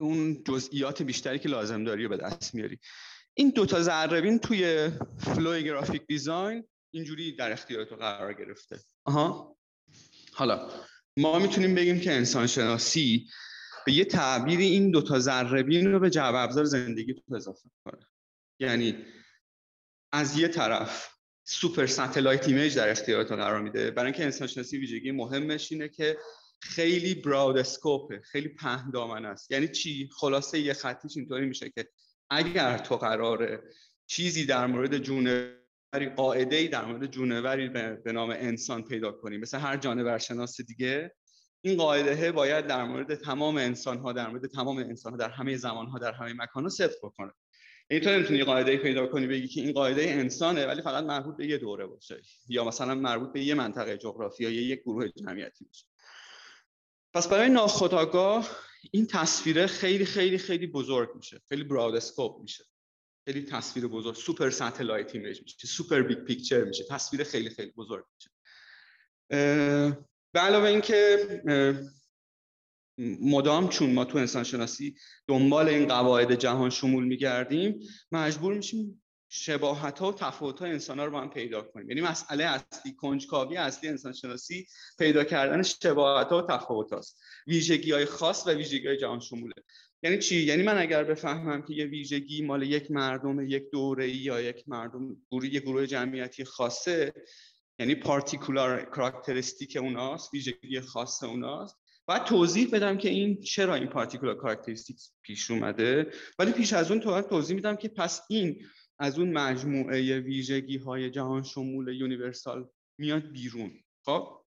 اون 0.00 0.42
جزئیات 0.44 1.02
بیشتری 1.02 1.38
که 1.38 1.48
لازم 1.48 1.84
داری 1.84 2.02
رو 2.02 2.08
به 2.08 2.16
دست 2.16 2.54
میاری. 2.54 2.78
این 3.34 3.50
دوتا 3.50 3.82
ذره‌بین 3.82 4.38
توی 4.38 4.90
flow 5.18 5.60
graphic 5.60 6.06
design 6.06 6.64
اینجوری 6.90 7.36
در 7.36 7.52
اختیار 7.52 7.84
تو 7.84 7.96
قرار 7.96 8.32
گرفته. 8.32 8.80
آها. 9.04 9.56
حالا 10.32 10.70
ما 11.16 11.38
می‌تونیم 11.38 11.74
بگیم 11.74 12.00
که 12.00 12.12
انسان 12.12 12.46
شناسی 12.46 13.28
به 13.86 13.92
یه 13.92 14.04
تعبیری 14.04 14.64
این 14.64 14.90
دوتا 14.90 15.18
ذره‌بین 15.18 15.82
رو 15.82 16.00
به 16.00 16.10
جعبه 16.10 16.38
ابزار 16.38 16.64
زندگی 16.64 17.14
تو 17.14 17.34
اضافه 17.34 17.70
کنه. 17.84 18.06
یعنی 18.60 19.04
از 20.12 20.38
یه 20.38 20.48
طرف 20.48 21.13
super 21.44 21.86
satellite 21.86 22.48
image 22.48 22.76
در 22.76 22.90
اختیار 22.90 23.24
تو 23.24 23.36
قرار 23.36 23.60
میده. 23.60 23.90
برای 23.90 24.06
اینکه 24.06 24.24
انسان 24.24 24.48
شناسی 24.48 24.78
ویژگی 24.78 25.10
مهمش 25.10 25.72
اینه 25.72 25.88
که 25.88 26.18
خیلی 26.60 27.14
براود 27.14 27.58
اسکوپه 27.58 28.20
خیلی 28.24 28.48
پهن 28.48 28.90
دامن 28.90 29.24
است. 29.24 29.50
یعنی 29.50 29.68
چی؟ 29.68 30.08
خلاصه 30.12 30.60
یه 30.60 30.72
خطیش 30.72 31.16
اینطوری 31.16 31.46
میشه 31.46 31.70
که 31.70 31.88
اگر 32.30 32.78
تو 32.78 32.96
قراره 32.96 33.62
چیزی 34.06 34.46
در 34.46 34.66
مورد 34.66 34.98
جونوری 34.98 36.08
قاعده 36.16 36.56
ای 36.56 36.68
در 36.68 36.84
مورد 36.84 37.06
جونوری 37.06 37.68
به 37.68 38.12
نام 38.12 38.30
انسان 38.30 38.84
پیدا 38.84 39.12
کنی 39.12 39.36
مثل 39.36 39.58
هر 39.58 39.76
جانور 39.76 40.18
شناس 40.18 40.60
دیگه 40.60 41.14
این 41.60 41.76
قاعده 41.76 42.32
باید 42.32 42.66
در 42.66 42.84
مورد 42.84 43.14
تمام 43.14 43.56
انسان 43.56 43.98
ها 43.98 44.12
در 44.12 44.28
مورد 44.28 44.46
تمام 44.46 44.78
انسان 44.78 45.12
ها 45.12 45.18
در 45.18 45.30
همه 45.30 45.56
زمان 45.56 45.86
ها 45.86 45.98
در 45.98 46.12
همه 46.12 46.32
مکان 46.32 46.62
ها 46.62 46.68
صدق 46.68 46.96
بکنه. 47.02 47.32
این 47.90 48.00
تو 48.00 48.10
نمی‌تونی 48.10 48.44
قاعده 48.44 48.76
پیدا 48.76 49.06
کنی 49.06 49.26
بگی 49.26 49.48
که 49.48 49.60
این 49.60 49.72
قاعده 49.72 50.02
انسانه 50.02 50.66
ولی 50.66 50.82
فقط 50.82 51.04
مربوط 51.04 51.36
به 51.36 51.46
یه 51.46 51.58
دوره 51.58 51.86
باشه. 51.86 52.22
یا 52.48 52.64
مثلا 52.64 52.94
مربوط 52.94 53.32
به 53.32 53.44
یه 53.44 53.54
منطقه 53.54 53.96
جغرافیایی 53.96 54.56
یا 54.56 54.62
یک 54.62 54.80
گروه 54.80 55.08
جمعیتی 55.08 55.64
باشه. 55.64 55.86
پس 57.14 57.28
برای 57.28 57.48
ناخودآگاه 57.48 58.50
این 58.92 59.06
تصویره 59.06 59.66
خیلی 59.66 60.04
خیلی 60.04 60.38
خیلی 60.38 60.66
بزرگ 60.66 61.16
میشه. 61.16 61.40
خیلی 61.48 61.64
broad 61.64 61.94
scope 61.94 62.42
میشه. 62.42 62.64
خیلی 63.24 63.42
تصویر 63.42 63.86
بزرگ 63.86 64.14
super 64.14 64.50
satellite 64.50 65.14
image 65.14 65.42
میشه 65.42 65.66
super 65.66 66.02
big 66.02 66.18
picture 66.18 66.64
میشه. 66.64 66.84
تصویر 66.84 67.24
خیلی 67.24 67.50
خیلی 67.50 67.70
بزرگ 67.70 68.04
میشه. 68.16 68.30
به 70.32 70.40
علاوه 70.40 70.68
اینکه 70.68 71.18
مدام 72.98 73.68
چون 73.68 73.92
ما 73.92 74.04
تو 74.04 74.18
انسان 74.18 74.44
شناسی 74.44 74.94
دنبال 75.28 75.68
این 75.68 75.88
قواعد 75.88 76.34
جهان 76.34 76.70
شمول 76.70 77.04
میگردیم 77.04 77.80
مجبور 78.12 78.54
میشیم 78.54 79.02
شباهت 79.36 79.98
ها 79.98 80.08
و 80.08 80.14
تفاوت 80.14 80.58
های 80.60 80.70
انسان 80.70 80.98
ها 80.98 81.04
رو 81.04 81.10
با 81.10 81.20
هم 81.20 81.30
پیدا 81.30 81.62
کنیم. 81.62 81.88
یعنی 81.88 82.00
مسئله 82.00 82.44
اصلی 82.44 82.92
کنجکاوی 82.92 83.56
اصلی 83.56 83.88
انسان 83.88 84.12
شناسی 84.12 84.66
پیدا 84.98 85.24
کردن 85.24 85.62
شباهت 85.62 86.28
ها 86.28 86.38
و 86.38 86.46
تفاوت 86.46 86.92
هاست 86.92 87.20
ویژگی 87.46 87.92
های 87.92 88.04
خاص 88.04 88.46
و 88.46 88.50
ویژگی 88.50 88.86
های 88.86 88.96
جهان 88.96 89.20
شموله. 89.20 89.54
یعنی 90.02 90.18
چی؟ 90.18 90.40
یعنی 90.40 90.62
من 90.62 90.78
اگر 90.78 91.04
بفهمم 91.04 91.62
که 91.62 91.74
یه 91.74 91.86
ویژگی 91.86 92.42
مال 92.42 92.62
یک 92.62 92.90
مردم 92.90 93.48
یک 93.48 93.70
دوره 93.72 94.16
یا 94.16 94.40
یک 94.40 94.64
مردم 94.66 95.16
گروه 95.30 95.46
یک 95.46 95.62
گروه 95.62 95.86
جمعیتی 95.86 96.44
خاصه 96.44 97.12
یعنی 97.78 97.94
پارتیکولار 97.94 98.82
کاراکتریستیک 98.84 99.76
اوناست 99.76 100.34
ویژگی 100.34 100.80
خاص 100.80 101.22
اوناست 101.22 101.83
باید 102.06 102.24
توضیح 102.24 102.68
بدم 102.72 102.98
که 102.98 103.08
این 103.08 103.40
چرا 103.40 103.74
این 103.74 103.86
پارتیکولار 103.86 104.34
کاراکتریستیک 104.34 105.00
پیش 105.22 105.50
اومده 105.50 106.10
ولی 106.38 106.52
پیش 106.52 106.72
از 106.72 106.90
اون 106.90 107.00
تو 107.00 107.22
توضیح 107.22 107.56
میدم 107.56 107.76
که 107.76 107.88
پس 107.88 108.22
این 108.28 108.66
از 108.98 109.18
اون 109.18 109.32
مجموعه 109.32 110.20
ویژگی 110.20 110.78
های 110.78 111.10
جهان 111.10 111.42
شمول 111.42 111.88
universal 111.88 112.68
میاد 112.98 113.22
بیرون. 113.22 113.72
خب؟ 114.04 114.44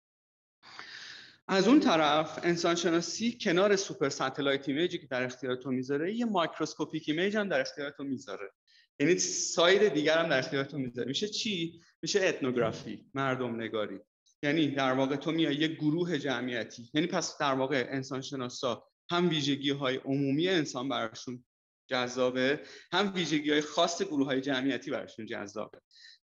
از 1.48 1.68
اون 1.68 1.80
طرف 1.80 2.40
انسان 2.44 2.76
شناسی 2.76 3.38
کنار 3.42 3.76
super 3.76 4.10
satellite 4.10 4.70
image 4.70 4.93
ی 4.93 4.98
که 4.98 5.08
در 5.08 5.24
اختیار 5.24 5.56
تو 5.56 5.72
می‌ذاره 5.72 6.16
یه 6.16 6.26
microscopic 6.26 7.04
image 7.08 7.38
هم 7.38 7.50
در 7.50 7.62
اختیار 7.62 7.90
تو 7.90 8.04
می‌ذاره. 8.04 8.52
یعنی 9.00 9.18
side 9.20 9.94
دیگر 9.94 10.18
هم 10.18 10.30
در 10.30 10.40
اختیار 10.40 10.64
تو 10.64 10.78
می‌ذاره. 10.78 11.08
میشه 11.08 11.28
چی؟ 11.28 11.82
میشه 12.02 12.26
ethnography 12.26 13.06
مردم 13.14 13.62
نگاری. 13.62 14.00
یعنی 14.46 14.68
در 14.68 14.94
واقع 14.94 15.16
تو 15.16 15.32
میای 15.32 15.56
یه 15.56 15.68
گروه 15.68 16.18
جمعیتی 16.18 16.90
یعنی 16.94 17.08
پس 17.08 17.38
در 17.38 17.54
واقع 17.54 17.88
انسان 17.90 18.22
شناسا 18.22 18.88
هم 19.10 19.30
ویژگی 19.30 19.72
های 19.72 19.96
عمومی 19.96 20.48
انسان 20.48 20.90
براشون 20.90 21.46
جذابه 21.90 22.62
هم 22.92 23.14
ویژگی 23.16 23.52
های 23.52 23.62
خاص 23.62 24.02
گروه 24.02 24.26
های 24.26 24.42
جمعیتی 24.42 24.92
براشون 24.92 25.26
جذابه. 25.26 25.82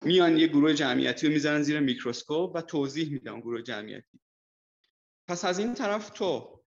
میان 0.05 0.37
یه 0.37 0.47
گروه 0.47 0.73
جمعیتی 0.73 1.27
رو 1.27 1.33
می‌ذارن 1.33 1.61
زیر 1.61 1.79
میکروسکوپ 1.79 2.55
و 2.55 2.61
توضیح 2.61 3.11
میدن 3.11 3.39
گروه 3.39 3.61
جمعیتی. 3.61 4.19
پس 5.27 5.45
از 5.45 5.59
این 5.59 5.73
طرف 5.73 6.09
تو 6.09 6.58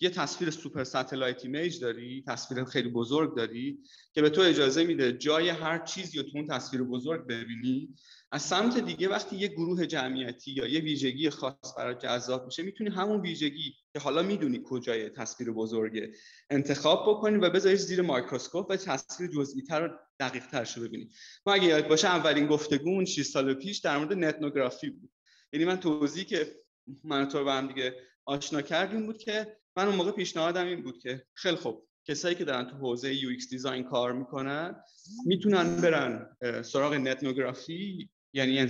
یه 0.00 0.10
تصویر 0.10 0.50
super 0.50 0.84
satellite 0.84 1.44
image 1.44 1.80
داری 1.80 2.24
تصویر 2.26 2.64
خیلی 2.64 2.88
بزرگ 2.88 3.36
داری 3.36 3.78
که 4.14 4.22
به 4.22 4.30
تو 4.30 4.40
اجازه 4.40 4.84
میده 4.84 5.12
جای 5.12 5.48
هر 5.48 5.78
چیزی 5.78 6.18
رو 6.18 6.24
تو 6.24 6.30
اون 6.34 6.46
تصویر 6.46 6.82
بزرگ 6.82 7.26
ببینی. 7.26 7.94
از 8.32 8.42
سمت 8.42 8.78
دیگه 8.78 9.08
وقتی 9.08 9.36
یه 9.36 9.48
گروه 9.48 9.86
جمعیتی 9.86 10.52
یا 10.52 10.66
یه 10.66 10.80
ویژگی 10.80 11.30
خاص 11.30 11.74
برات 11.76 11.94
جذاب 11.94 12.44
میشه 12.44 12.62
می‌تونی 12.62 12.90
همون 12.90 13.20
ویژگی 13.20 13.74
که 13.92 13.98
حالا 13.98 14.22
می‌دونی 14.22 14.62
کجای 14.64 15.10
تصویر 15.10 15.50
بزرگه 15.50 16.12
انتخاب 16.50 17.02
بکنی 17.08 17.36
و 17.36 17.50
بذاریش 17.50 17.80
زیر 17.80 18.02
microscope 18.02 18.70
و 18.70 18.76
تصویر 18.76 19.30
جزئی 19.30 19.62
تر 19.62 19.82
و 19.82 19.98
دقیق 20.20 20.46
ترش 20.46 20.76
رو 20.76 20.84
ببینی. 20.84 21.08
ما 21.46 21.52
اگه 21.52 21.64
یاد 21.64 21.88
باشه 21.88 22.08
اولین 22.08 22.46
گفتگومون 22.46 23.04
6 23.04 23.22
سال 23.22 23.54
پیش 23.54 23.78
در 23.78 23.98
مورد 23.98 24.12
netnography 24.12 24.90
بود. 24.90 25.10
یعنی 25.52 25.64
من 25.64 25.80
توضیحی 25.80 26.24
که 26.24 26.56
من 27.04 27.28
تو 27.28 27.44
با 27.44 27.52
هم 27.52 27.66
دیگه 27.66 27.94
آشنا 28.24 28.62
کردیم 28.62 29.06
بود 29.06 29.18
که 29.18 29.56
من 29.76 29.86
اون 29.86 29.96
موقع 29.96 30.10
پیشنهادم 30.10 30.66
این 30.66 30.82
بود 30.82 30.98
که 30.98 31.26
خیلی 31.34 31.56
خوب 31.56 31.88
کسایی 32.08 32.34
که 32.34 32.44
دارن 32.44 32.64
تو 32.64 32.76
حوزه 32.76 33.14
UX 33.14 33.48
design 33.50 33.84
کار 33.84 34.12
می‌کنن 34.12 34.82
می‌تونن 35.26 35.76
برن 35.76 36.36
سراغ 36.62 36.94
netnography 36.94 38.08
یعنی 38.32 38.66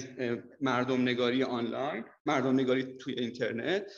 مردم 0.60 1.02
نگاری 1.02 1.42
آنلاین 1.42 2.04
مردم 2.26 2.54
نگاری 2.54 2.82
توی 2.82 3.14
اینترنت 3.14 3.92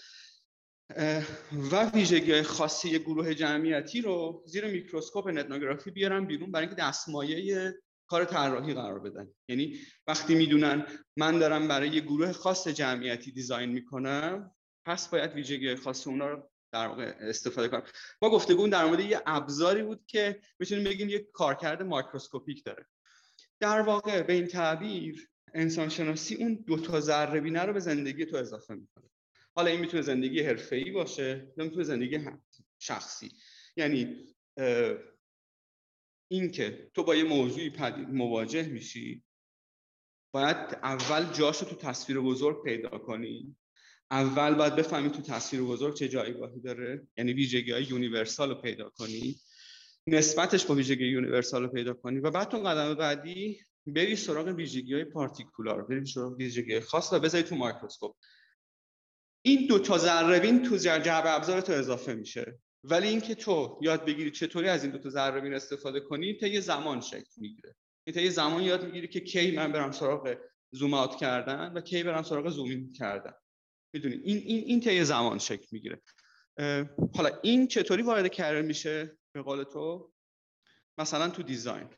و 1.72 1.90
ویژگی 1.94 2.32
های 2.32 2.42
خاصی 2.42 2.98
گروه 2.98 3.34
جمعیتی 3.34 4.00
رو 4.00 4.44
زیر 4.46 4.66
میکروسکوپ 4.66 5.28
netnography 5.28 5.90
بیارن 5.90 6.24
بیرون 6.24 6.52
برای 6.52 6.66
اینکه 6.66 6.82
دستمایه 6.82 7.74
کار 8.06 8.24
طراحی 8.24 8.74
قرار 8.74 9.00
بدن. 9.00 9.28
یعنی 9.48 9.78
وقتی 10.06 10.34
می‌دونن 10.34 10.86
من 11.16 11.38
دارم 11.38 11.68
برای 11.68 11.88
یه 11.88 12.00
گروه 12.00 12.32
خاص 12.32 12.68
جمعیتی 12.68 13.32
design 13.32 13.70
می‌کنم 13.70 14.54
پس 14.86 15.08
باید 15.08 15.32
ویژگی 15.32 15.74
خاص 15.74 16.06
اونا 16.06 16.28
رو 16.28 16.50
در 16.72 16.86
واقع 16.86 17.14
استفاده 17.20 17.68
کنم. 17.68 17.82
ما 18.22 18.30
گفتگو 18.30 18.68
در 18.68 18.84
مورد 18.84 19.00
یه 19.00 19.22
ابزاری 19.26 19.82
بود 19.82 20.06
که 20.06 20.40
می‌تونیم 20.58 20.84
بگیم 20.84 21.08
یه 21.08 21.18
کارکرد 21.32 21.82
microscopic 21.82 22.64
داره. 22.64 22.86
در 23.60 23.80
واقع 23.80 24.22
به 24.22 24.32
این 24.32 24.46
تعبیر 24.46 25.30
انسان 25.54 25.88
شناسی 25.88 26.34
اون 26.34 26.54
دو 26.66 26.76
تا 26.76 27.00
ذره 27.00 27.40
بینه 27.40 27.62
رو 27.62 27.72
به 27.72 27.80
زندگی 27.80 28.26
تو 28.26 28.36
اضافه 28.36 28.74
می‌کنه. 28.74 29.10
حالا 29.56 29.70
این 29.70 29.80
می‌تونه 29.80 30.02
زندگی 30.02 30.42
حرفه‌ای 30.42 30.90
باشه 30.90 31.52
یا 31.56 31.64
می‌تونه 31.64 31.84
زندگی 31.84 32.20
شخصی. 32.78 33.32
یعنی 33.76 34.26
این 36.30 36.50
که 36.50 36.90
تو 36.94 37.04
با 37.04 37.16
یه 37.16 37.24
موضوعی 37.24 37.72
مواجه 38.08 38.68
میشی 38.68 39.24
باید 40.34 40.56
اول 40.82 41.32
جاشو 41.32 41.66
تو 41.66 41.76
تصویر 41.76 42.20
بزرگ 42.20 42.64
پیدا 42.64 42.98
کنی. 42.98 43.56
اول 44.10 44.54
باید 44.54 44.76
بفهمی 44.76 45.10
تو 45.10 45.22
تصویر 45.22 45.62
بزرگ 45.62 45.94
چه 45.94 46.08
جایگاهی 46.08 46.60
داره 46.60 47.06
یعنی 47.16 47.32
ویژگی 47.32 47.72
های 47.72 47.84
universal 47.84 48.48
رو 48.48 48.54
پیدا 48.54 48.88
کنی 48.88 49.36
نسبتش 50.06 50.66
با 50.66 50.74
ویژگی 50.74 51.06
universal 51.06 51.62
رو 51.62 51.68
پیدا 51.68 51.94
کنی 51.94 52.18
و 52.18 52.30
بعد 52.30 52.48
تو 52.48 52.58
قدم 52.58 52.94
بعدی 52.94 53.60
بری 53.86 54.16
سراغ 54.16 54.46
ویژگی 54.46 54.94
های 54.94 55.04
particular 55.04 55.82
بری 55.82 56.06
سراغ 56.06 56.36
ویژگی 56.36 56.80
خاص 56.80 57.12
و 57.12 57.18
بذاری 57.18 57.44
تو 57.44 57.56
microscope. 57.56 58.16
این 59.42 59.66
دو 59.66 59.78
تا 59.78 59.98
ذره 59.98 60.58
تو 60.58 60.76
جعبه 60.76 61.34
ابزار 61.34 61.60
تو 61.60 61.72
اضافه 61.72 62.14
میشه. 62.14 62.58
ولی 62.84 63.08
اینکه 63.08 63.34
تو 63.34 63.78
یاد 63.82 64.04
بگیری 64.04 64.30
چطوری 64.30 64.68
از 64.68 64.82
این 64.84 64.92
دو 64.92 64.98
تا 64.98 65.10
ذره 65.10 65.56
استفاده 65.56 66.00
کنی 66.00 66.34
تا 66.34 66.46
یه 66.46 66.60
زمان 66.60 67.00
شکل 67.00 67.30
می‌گیره. 67.36 67.74
تا 68.14 68.20
یه 68.20 68.30
زمان 68.30 68.62
یاد 68.62 68.84
می‌گیری 68.84 69.08
که 69.08 69.20
کی 69.20 69.50
من 69.50 69.72
برم 69.72 69.92
سراغ 69.92 70.36
زوم 70.70 71.08
کردن 71.20 71.72
و 71.72 71.80
کی 71.80 72.02
برم 72.02 72.22
سراغ 72.22 72.48
زوم 72.48 72.92
کردن. 72.92 73.32
می‌دونی 73.92 74.14
این 74.14 74.36
این 74.36 74.64
این 74.64 74.80
طی 74.80 75.04
زمان 75.04 75.38
شکل 75.38 75.66
می‌گیره. 75.70 76.02
حالا 77.14 77.40
این 77.42 77.68
چطوری 77.68 78.02
وارد 78.02 78.28
کریر 78.28 78.62
میشه 78.62 79.18
به 79.32 79.42
قول 79.42 79.62
تو؟ 79.62 80.12
مثلا 80.98 81.28
تو 81.30 81.42
دیزاین. 81.42 81.88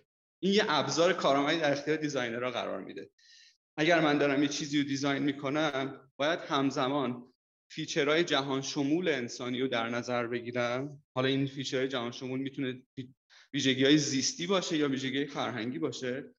این 0.43 0.55
یه 0.55 0.65
ابزار 0.69 1.13
کارآمدی 1.13 1.59
در 1.59 1.73
اختیار 1.73 1.97
دیزاینرها 1.97 2.51
قرار 2.51 2.81
میده. 2.81 3.11
اگر 3.77 4.01
من 4.01 4.19
دارم 4.19 4.43
یه 4.43 4.49
چیزی 4.49 4.79
رو 4.79 4.85
design 4.85 5.23
می‌کنم 5.23 6.11
باید 6.17 6.39
همزمان 6.39 7.33
feature 7.71 8.13
های 8.13 8.25
جهان 8.25 8.63
شمول 8.63 9.09
انسانی 9.09 9.61
رو 9.61 9.69
در 9.69 9.89
نظر 9.89 10.27
بگیرم. 10.27 11.03
حالا 11.15 11.29
این 11.29 11.47
feature 11.47 11.80
های 11.80 11.89
جهان 11.89 12.13
شمول 12.13 12.41
می‌تونه 12.41 12.83
ویژگی 13.53 13.85
های 13.85 13.99
زیستی 13.99 14.47
باشه 14.47 14.77
یا 14.77 14.89
ویژگی 14.89 15.27
فرهنگی 15.27 15.79
باشه. 15.79 16.35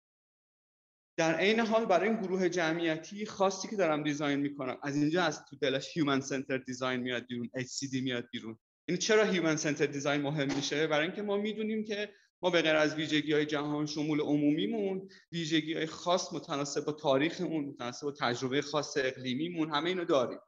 در 1.17 1.35
عین 1.35 1.59
حال 1.59 1.85
برای 1.85 2.09
این 2.09 2.17
گروه 2.17 2.49
جمعیتی 2.49 3.25
خاصی 3.25 3.67
که 3.67 3.75
دارم 3.75 4.03
design 4.03 4.39
می‌کنم 4.39 4.77
از 4.83 4.95
اینجا 4.95 5.23
از 5.23 5.45
تو 5.45 5.55
دلش 5.55 5.97
human-centered 5.97 6.57
design 6.57 6.99
میاد 6.99 7.25
بیرون 7.27 7.49
HCD 7.57 8.01
میاد 8.01 8.27
بیرون. 8.31 8.51
این 8.51 8.59
یعنی 8.87 8.97
چرا 8.97 9.23
human-centered 9.23 9.85
design 9.85 10.21
مهم 10.21 10.55
میشه؟ 10.55 10.87
برای 10.87 11.05
اینکه 11.05 11.21
ما 11.21 11.37
می‌دونیم 11.37 11.83
که 11.83 12.09
ما 12.41 12.49
به 12.49 12.61
غیر 12.61 12.75
از 12.75 12.95
ویژگی 12.95 13.33
های 13.33 13.45
جهان 13.45 13.85
شمول 13.85 14.21
عمومیمون 14.21 15.09
ویژگی 15.31 15.73
های 15.73 15.85
خاص 15.85 16.33
متناسب 16.33 16.85
با 16.85 16.91
تاریخمون 16.91 17.65
متناسب 17.65 18.03
با 18.03 18.11
تجربه 18.11 18.61
خاص 18.61 18.97
اقلیمیمون 18.97 19.69
همه 19.69 19.89
اینو 19.89 20.05
داریم. 20.05 20.39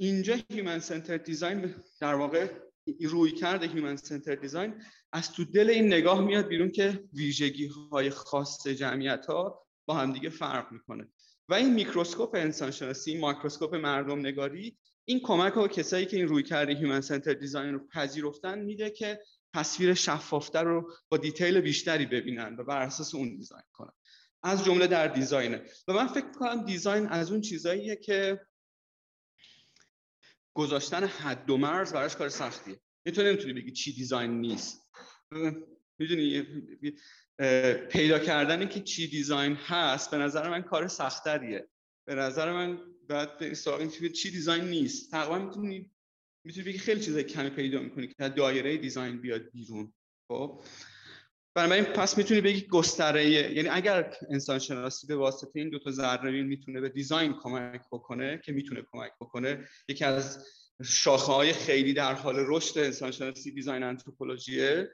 اینجا 0.00 0.36
human-centered 0.50 1.16
design 1.16 1.74
در 2.00 2.14
واقع 2.14 2.48
رویکرد 3.00 3.66
human-centered 3.66 4.34
design 4.34 4.74
از 5.12 5.32
تو 5.32 5.44
دل 5.44 5.70
این 5.70 5.86
نگاه 5.86 6.20
میاد 6.20 6.46
بیرون 6.46 6.70
که 6.70 7.04
ویژگی 7.12 7.66
های 7.66 8.10
خاص 8.10 8.66
جمعیت 8.66 9.26
ها 9.26 9.66
با 9.86 9.94
همدیگه 9.94 10.30
فرق 10.30 10.72
می‌کنه. 10.72 11.08
و 11.48 11.54
این 11.54 11.74
میکروسکوپ 11.74 12.34
انسان 12.34 12.70
شناسی 12.70 13.10
این 13.10 13.20
مردم 13.78 14.18
نگاری 14.18 14.76
این 15.04 15.20
کمک 15.20 15.52
ها 15.52 15.68
کسایی 15.68 16.06
که 16.06 16.16
این 16.16 16.28
رویکرد 16.28 16.74
human-centered 16.74 17.32
design 17.32 17.74
رو 17.74 17.86
پذیرفتن 17.88 18.58
میده 18.58 18.90
که 18.90 19.20
تصویر 19.54 19.94
شفافتر 19.94 20.64
رو 20.64 20.92
با 21.08 21.16
detail 21.16 21.60
بیشتری 21.60 22.06
ببینن 22.06 22.56
و 22.58 22.64
بر 22.64 22.82
اساس 22.82 23.14
اون 23.14 23.36
design 23.36 23.62
کنن. 23.72 23.92
از 24.42 24.64
جمله 24.64 24.86
در 24.86 25.08
design 25.08 25.49
ه. 25.49 25.62
و 25.88 25.92
من 25.92 26.06
فکر 26.06 26.30
کنم 26.30 26.64
design 26.64 27.06
از 27.06 27.32
اون 27.32 27.40
چیزاییه 27.40 27.96
که 27.96 28.40
گذاشتن 30.54 31.04
حد 31.04 31.50
و 31.50 31.56
مرز 31.56 31.92
براش 31.92 32.16
کار 32.16 32.28
سختیه. 32.28 32.80
تو 33.14 33.22
نمی‌تونی 33.22 33.52
بگی 33.52 33.70
چی 33.70 33.92
design 33.92 34.40
نیست. 34.40 34.82
می‌دونی 35.98 36.46
پیدا 37.90 38.18
کردن 38.18 38.68
که 38.68 38.80
چی 38.80 39.06
design 39.08 39.54
هست 39.54 40.10
به 40.10 40.16
نظر 40.16 40.50
من 40.50 40.62
کار 40.62 40.88
سختریه 40.88 41.68
به 42.06 42.14
نظر 42.14 42.52
من 42.52 42.78
باید 43.08 43.38
به 43.38 43.54
سراغ 43.54 43.86
چی 44.12 44.30
design 44.30 44.64
نیست. 44.64 45.10
تقریبا 45.10 45.38
می‌تونی 45.38 45.90
می‌تونی 46.44 46.66
بگی 46.66 46.78
خیلی 46.78 47.00
چیزای 47.00 47.24
کمی 47.24 47.50
پیدا 47.50 47.80
می‌کنی 47.80 48.06
که 48.06 48.28
دایره 48.28 48.76
design 48.76 49.20
بیاد 49.20 49.50
بیرون. 49.50 49.92
خب؟ 50.28 50.64
بنابراین 51.54 51.84
پس 51.84 52.18
می‌تونی 52.18 52.40
بگی 52.40 52.66
گستره 52.66 53.30
یعنی 53.30 53.68
اگر 53.68 54.16
انسان 54.30 54.58
شناسی 54.58 55.06
به 55.06 55.16
واسطه 55.16 55.60
این 55.60 55.70
دو 55.70 55.78
تا 55.78 55.90
ذره 55.90 56.20
بین 56.20 56.42
می‌تونه 56.42 56.80
به 56.80 56.88
design 56.88 57.34
کمک 57.42 57.82
بکنه 57.92 58.40
که 58.44 58.52
می‌تونه 58.52 58.82
کمک 58.92 59.12
بکنه 59.20 59.68
یکی 59.88 60.04
از 60.04 60.46
شاخه 60.84 61.32
های 61.32 61.52
خیلی 61.52 61.92
در 61.92 62.14
حال 62.14 62.34
رشد 62.38 62.78
انسان 62.78 63.10
شناسی 63.10 63.50
design 63.50 63.82
anthropology 63.82 64.75
ه. 64.75 64.90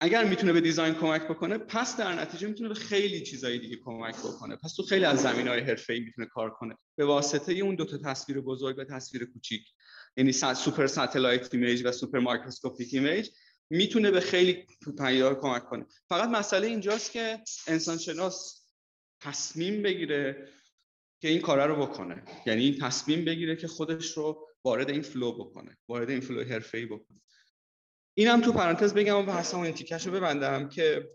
اگر 0.00 0.24
می‌تونه 0.24 0.52
به 0.52 0.60
design 0.60 0.94
کمک 0.94 1.22
بکنه 1.22 1.58
پس 1.58 1.96
در 1.96 2.12
نتیجه 2.12 2.48
می‌تونه 2.48 2.68
به 2.68 2.74
خیلی 2.74 3.20
چیزهای 3.20 3.58
دیگه 3.58 3.76
کمک 3.76 4.16
بکنه. 4.16 4.56
پس 4.56 4.74
تو 4.74 4.82
خیلی 4.82 5.04
از 5.04 5.22
زمینه 5.22 5.48
هایی 5.48 6.00
می‌تونه 6.00 6.26
کار 6.26 6.50
کنه. 6.50 6.76
به 6.96 7.04
واسطه 7.04 7.52
اون 7.52 7.74
دو 7.74 7.84
تا 7.84 7.98
تصویر 7.98 8.40
بزرگ 8.40 8.78
و 8.78 8.84
تصویر 8.84 9.24
کوچیک 9.24 9.62
یعنی 10.16 10.32
super 10.32 10.86
satellite 10.86 11.54
image 11.54 11.82
و 11.84 11.92
super 11.92 12.18
microscopic 12.18 12.94
image 12.94 13.30
می‌تونه 13.70 14.10
به 14.10 14.20
خیلی 14.20 14.66
چیزا 14.98 15.34
کمک 15.34 15.64
کنه. 15.64 15.86
فقط 16.08 16.28
مسئله 16.28 16.66
اینجاست 16.66 17.12
که 17.12 17.42
انسان 17.66 17.98
شناس 17.98 18.66
تصمیم 19.20 19.82
بگیره 19.82 20.48
که 21.20 21.28
این 21.28 21.40
کارا 21.40 21.66
رو 21.66 21.86
بکنه. 21.86 22.24
یعنی 22.46 22.78
تصمیم 22.82 23.24
بگیره 23.24 23.56
که 23.56 23.68
خودش 23.68 24.10
رو 24.10 24.48
وارد 24.64 24.90
این 24.90 25.02
flow 25.02 25.32
بکنه 25.32 25.78
وارد 25.88 26.10
این 26.10 26.20
flow 26.20 26.44
حرفه‌ای 26.44 26.86
بکنه. 26.86 27.20
اینم 28.14 28.40
تو 28.40 28.52
پرانتز 28.52 28.94
بگم 28.94 29.16
و 29.16 29.22
بحثمو 29.22 29.60
این 29.60 29.74
تیکش 29.74 30.06
رو 30.06 30.12
ببندم 30.12 30.68
که 30.68 31.10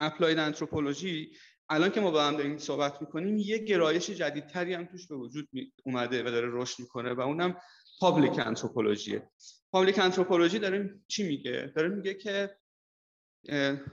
applied 0.00 0.38
anthropology 0.38 1.36
الان 1.68 1.90
که 1.90 2.00
ما 2.00 2.10
با 2.10 2.24
هم 2.24 2.36
داریم 2.36 2.58
صحبت 2.58 3.00
می‌کنیم 3.00 3.36
یه 3.38 3.58
گرایش 3.58 4.10
جدیدتری 4.10 4.74
هم 4.74 4.84
توش 4.84 5.06
به 5.06 5.16
وجود 5.16 5.48
اومده 5.84 6.22
و 6.22 6.30
داره 6.30 6.48
رشد 6.50 6.80
می‌کنه 6.80 7.12
و 7.12 7.20
اونم 7.20 7.56
public 8.00 8.38
anthropology 8.38 9.23
ه 9.23 9.30
public 9.72 9.98
anthropology 9.98 10.58
داره 10.58 11.00
چی 11.08 11.28
میگه؟ 11.28 11.72
داره 11.76 11.88
میگه 11.88 12.14
که 12.14 12.56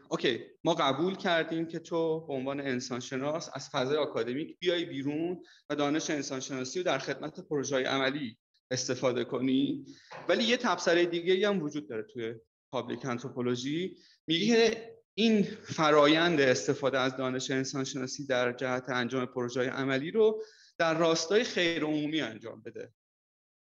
okay 0.10 0.40
ما 0.64 0.74
قبول 0.74 1.16
کردیم 1.16 1.68
که 1.68 1.80
تو 1.80 2.28
به 2.28 2.34
عنوان 2.34 2.60
انسانشناس 2.60 3.50
از 3.54 3.70
فضای 3.70 3.98
آکادمیک 3.98 4.60
بیای 4.60 4.86
بیرون 4.86 5.44
و 5.70 5.76
دانش 5.76 6.10
انسانشناسی 6.10 6.80
رو 6.80 6.86
در 6.86 6.98
خدمت 6.98 7.40
پروژه 7.40 7.84
عملی 7.84 8.38
استفاده 8.72 9.24
کنی. 9.24 9.86
ولی 10.30 10.44
یه 10.44 10.58
تبصره 10.58 11.06
دیگه 11.06 11.48
هم 11.48 11.62
وجود 11.62 11.90
داره 11.90 12.04
توی 12.04 12.36
public 12.72 13.06
anthropology. 13.06 13.98
میگه 14.28 14.94
این 15.14 15.44
فرایند 15.64 16.42
استفاده 16.42 17.00
از 17.00 17.18
دانش 17.18 17.52
انسانشناسی 17.52 18.26
در 18.26 18.54
جهت 18.54 18.90
انجام 18.90 19.26
پروژه 19.26 19.70
عملی 19.70 20.12
رو 20.12 20.44
در 20.78 20.98
راستای 20.98 21.44
خیر 21.44 21.84
عمومی 21.84 22.22
انجام 22.22 22.62
بده. 22.62 22.94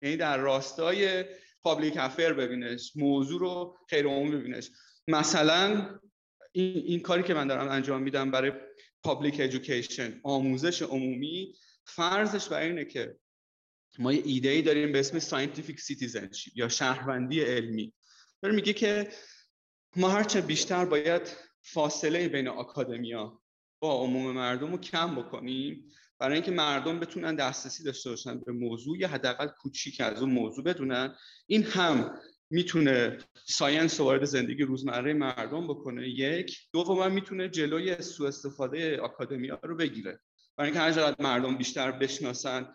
یعنی 0.03 0.17
در 0.17 0.39
راستای 0.39 1.25
public 1.67 1.97
affair 1.97 2.33
ببینش 2.33 2.93
موضوع 2.97 3.41
رو 3.41 3.77
خیر 3.91 4.07
عمومی 4.07 4.37
ببینش. 4.37 4.71
مثلا 5.09 5.99
این, 6.53 6.83
این 6.87 7.01
کاری 7.01 7.23
که 7.23 7.35
من 7.35 7.47
دارم 7.47 7.69
انجام 7.69 8.03
میدم 8.03 8.31
برای 8.31 8.53
public 9.05 9.41
education 9.41 10.21
آموزش 10.25 10.83
عمومی 10.83 11.55
فرضش 11.85 12.49
بر 12.49 12.61
اینه 12.61 12.85
که 12.85 13.17
ما 13.99 14.13
یه 14.13 14.23
ایده 14.25 14.49
ای 14.49 14.63
داریم 14.63 14.93
به 14.93 15.01
اسم 15.01 15.19
scientific 15.19 15.81
citizenship 15.81 16.57
یا 16.57 16.69
شهروندی 16.69 17.41
علمی. 17.41 17.93
داره 18.43 18.55
میگه 18.55 18.73
که 18.73 19.09
ما 19.97 20.09
هرچه 20.09 20.41
بیشتر 20.41 20.85
باید 20.85 21.37
فاصله 21.63 22.29
بین 22.29 22.49
academia 22.49 23.43
با 23.81 24.03
عموم 24.03 24.33
مردم 24.35 24.73
رو 24.73 24.79
کم 24.79 25.15
بکنیم 25.15 25.93
برای 26.19 26.35
اینکه 26.35 26.51
مردم 26.51 27.01
بتونن 27.01 27.35
دسترسی 27.35 27.85
داشته 27.85 28.11
باشن 28.11 28.41
به 28.41 28.53
موضوع 28.53 28.99
یا 28.99 29.09
حداقل 29.09 29.47
کوچیک 29.47 30.01
از 30.01 30.23
اون 30.23 30.31
موضوع 30.31 30.65
بدونن 30.65 31.15
این 31.47 31.63
هم 31.63 32.21
می‌تونه 32.51 33.19
science 33.45 34.01
وارد 34.01 34.25
زندگی 34.25 34.63
روزمره 34.63 35.15
مردم 35.15 35.67
بکنه. 35.67 36.09
یک. 36.09 36.59
دوما 36.73 37.09
می‌تونه 37.09 37.49
جلوی 37.49 38.03
سوء 38.03 38.29
استفاده 38.29 39.01
academia 39.01 39.61
رو 39.63 39.77
بگیره. 39.77 40.21
برای 40.57 40.71
اینکه 40.71 41.01
هر 41.01 41.15
مردم 41.19 41.57
بیشتر 41.57 41.93
بشناسن 41.93 42.75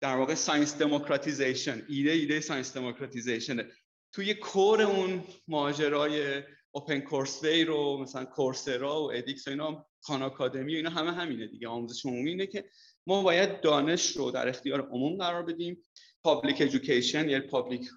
در 0.00 0.16
واقع 0.16 0.34
science 0.34 0.78
democratization 0.78 1.82
ایده 1.88 2.10
ایده 2.10 2.40
science 2.40 2.76
democratization 2.76 3.55
ه. 3.55 3.66
توی 4.12 4.34
core 4.34 4.82
اون 4.82 5.24
ماجرای 5.48 6.42
open 6.74 7.00
courseware 7.00 7.44
و 7.44 7.98
مثلا 7.98 8.24
Coursera 8.24 9.02
و 9.02 9.12
edX 9.12 9.46
و 9.46 9.50
اینا 9.50 9.86
Khan 10.00 10.22
Academy 10.22 10.74
و 10.74 10.76
اینا 10.76 10.90
همه 10.90 11.12
همینه 11.12 11.46
دیگه. 11.46 11.68
آموزش 11.68 12.06
عمومی 12.06 12.30
اینه 12.30 12.46
که 12.46 12.64
ما 13.06 13.22
باید 13.22 13.60
دانش 13.60 14.16
رو 14.16 14.30
در 14.30 14.48
اختیار 14.48 14.80
عموم 14.80 15.16
قرار 15.16 15.42
بدیم. 15.42 15.82
public 16.22 16.56
education 16.60 17.28
یعنی 17.28 17.46
public 17.46 17.88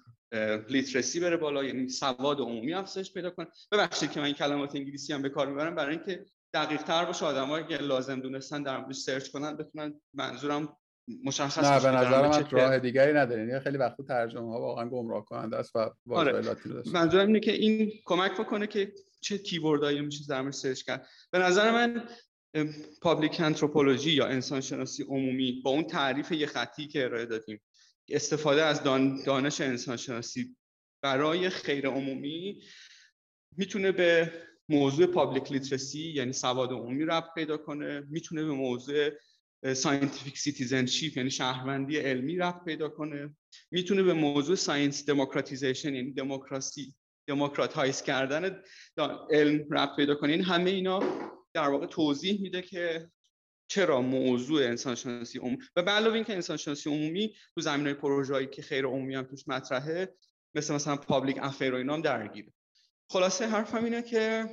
literacy 0.68 1.20
بره 1.20 1.36
بالا 1.36 1.64
یعنی 1.64 1.88
سواد 1.88 2.40
عمومی 2.40 2.74
افزایش 2.74 3.12
پیدا 3.12 3.30
کنه. 3.30 3.46
ببخشید 3.72 4.12
که 4.12 4.20
من 4.20 4.26
این 4.26 4.34
کلمات 4.34 4.76
انگلیسی 4.76 5.12
هم 5.12 5.22
به 5.22 5.28
کار 5.28 5.46
می‌برم 5.46 5.74
برای 5.74 5.96
اینکه 5.96 6.24
دقیق 6.54 6.82
تر 6.82 7.04
باشه. 7.04 7.26
آدمایی 7.26 7.66
که 7.66 7.76
لازم 7.76 8.20
دونستن 8.20 8.62
در 8.62 8.92
search 8.92 9.28
کنن 9.28 9.56
بتونن 9.56 10.00
منظورم 10.14 10.76
مشخصه 11.24 11.64
نه 11.64 11.80
به 11.80 11.90
نظر 11.96 12.28
من 12.28 12.50
راه 12.50 12.78
دیگری 12.78 13.12
نداره 13.12 13.46
یعنی 13.46 13.60
خیلی 13.60 13.76
وقت 13.76 13.96
ترجمه 14.08 14.52
ها 14.52 14.60
واقعا 14.60 14.88
گمراه 14.88 15.24
کننده 15.24 15.56
است 15.56 15.76
و 15.76 15.90
آره. 16.10 16.56
منظورم 16.92 17.26
اینه 17.26 17.40
که 17.40 17.52
این 17.52 17.92
کمک 18.04 18.32
بکنه 18.32 18.66
که 18.66 18.92
چه 19.20 19.38
keyword 19.38 19.86
ایی 19.86 20.00
میشه 20.00 20.24
در 20.28 20.50
search 20.50 20.82
کرد. 20.82 21.08
به 21.30 21.38
نظر 21.38 21.70
من 21.70 22.08
public 23.02 23.40
anthropology 23.40 24.10
یا 24.10 24.26
انسان 24.26 24.60
شناسی 24.60 25.02
عمومی 25.02 25.62
با 25.64 25.70
اون 25.70 25.84
تعریف 25.84 26.32
یه 26.32 26.46
خطی 26.46 26.86
که 26.86 27.04
ارائه 27.04 27.26
دادیم 27.26 27.60
استفاده 28.08 28.62
از 28.62 28.82
دانش 29.24 29.60
انسان 29.60 29.96
شناسی 29.96 30.56
برای 31.02 31.50
خیر 31.50 31.88
عمومی 31.88 32.62
می‌تونه 33.56 33.92
به 33.92 34.32
موضوع 34.68 35.06
public 35.06 35.52
literacy 35.52 36.12
یعنی 36.12 36.32
سواد 36.32 36.72
عمومی 36.72 37.04
ربط 37.04 37.34
پیدا 37.34 37.56
کنه 37.56 38.06
می‌تونه 38.10 38.44
به 38.44 38.52
موضوع 38.52 39.10
scientific 39.74 40.38
citizenship 40.38 41.16
یعنی 41.16 41.30
شهروندی 41.30 41.96
علمی 41.96 42.36
ربط 42.36 42.64
پیدا 42.64 42.88
کنه. 42.88 43.36
می‌تونه 43.70 44.02
به 44.02 44.12
موضوع 44.12 44.56
science 44.56 45.06
democratization 45.06 45.94
یعنی 45.94 46.12
دموکراسی 46.12 46.94
democratize 47.26 48.02
کردن 48.02 48.62
علم 49.30 49.66
ربط 49.70 49.96
پیدا 49.96 50.14
کنه. 50.14 50.32
این 50.32 50.44
همه 50.44 50.70
اینا 50.70 51.02
در 51.54 51.68
واقع 51.68 51.86
توضیح 51.86 52.40
میده 52.40 52.62
که 52.62 53.10
چرا 53.68 54.02
موضوع 54.02 54.62
انسانشناسی 54.62 55.38
عمومی 55.38 55.58
و 55.76 55.82
به 55.82 55.90
علاوه 55.90 56.14
اینکه 56.14 56.34
انسانشناسی 56.34 56.90
عمومی 56.90 57.34
تو 57.54 57.60
زمینه 57.60 57.94
پروژه‌ای 57.94 58.46
که 58.46 58.62
خیر 58.62 58.84
عمومی 58.84 59.14
هم 59.14 59.24
توش 59.24 59.48
مطرحه 59.48 60.14
مثل 60.54 60.74
مثلا 60.74 60.96
public 60.96 61.38
affair 61.40 61.74
و 61.74 61.76
اینا 61.76 61.94
هم 61.94 62.02
درگیره. 62.02 62.52
خلاصه 63.10 63.46
حرفم 63.46 63.84
اینه 63.84 64.02
که 64.02 64.48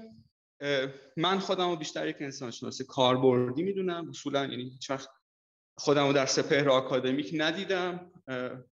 من 1.17 1.39
خودم 1.39 1.69
رو 1.69 1.75
بیشتر 1.75 2.07
یک 2.07 2.15
انسان 2.19 2.51
شناسی 2.51 2.83
کاربردی 2.83 3.63
می‌دونم. 3.63 4.09
اصولا 4.09 4.45
یعنی 4.45 4.63
هیچ 4.69 4.89
وقت 4.89 5.09
خودم 5.77 6.07
رو 6.07 6.13
در 6.13 6.25
سپهر 6.25 6.69
آکادمیک 6.69 7.31
ندیدم. 7.33 8.11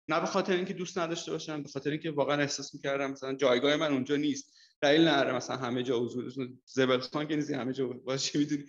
نه 0.07 0.19
به 0.19 0.25
خاطر 0.25 0.53
اینکه 0.53 0.73
دوست 0.73 0.97
نداشته 0.97 1.31
باشم 1.31 1.63
به 1.63 1.69
خاطر 1.69 1.89
اینکه 1.89 2.11
واقعا 2.11 2.41
احساس 2.41 2.73
می‌کردم 2.73 3.11
مثلا 3.11 3.35
جایگاه 3.35 3.75
من 3.75 3.91
اونجا 3.91 4.15
نیست. 4.15 4.53
دلیل 4.81 5.07
نداره 5.07 5.35
مثلا 5.35 5.55
همه 5.55 5.83
جا 5.83 5.99
حضور 5.99 6.49
زبلخان 6.65 7.27
که 7.27 7.35
نیست 7.35 7.51
همه 7.51 7.73
جا 7.73 7.87
باشه 7.87 8.39
می‌دونی. 8.39 8.63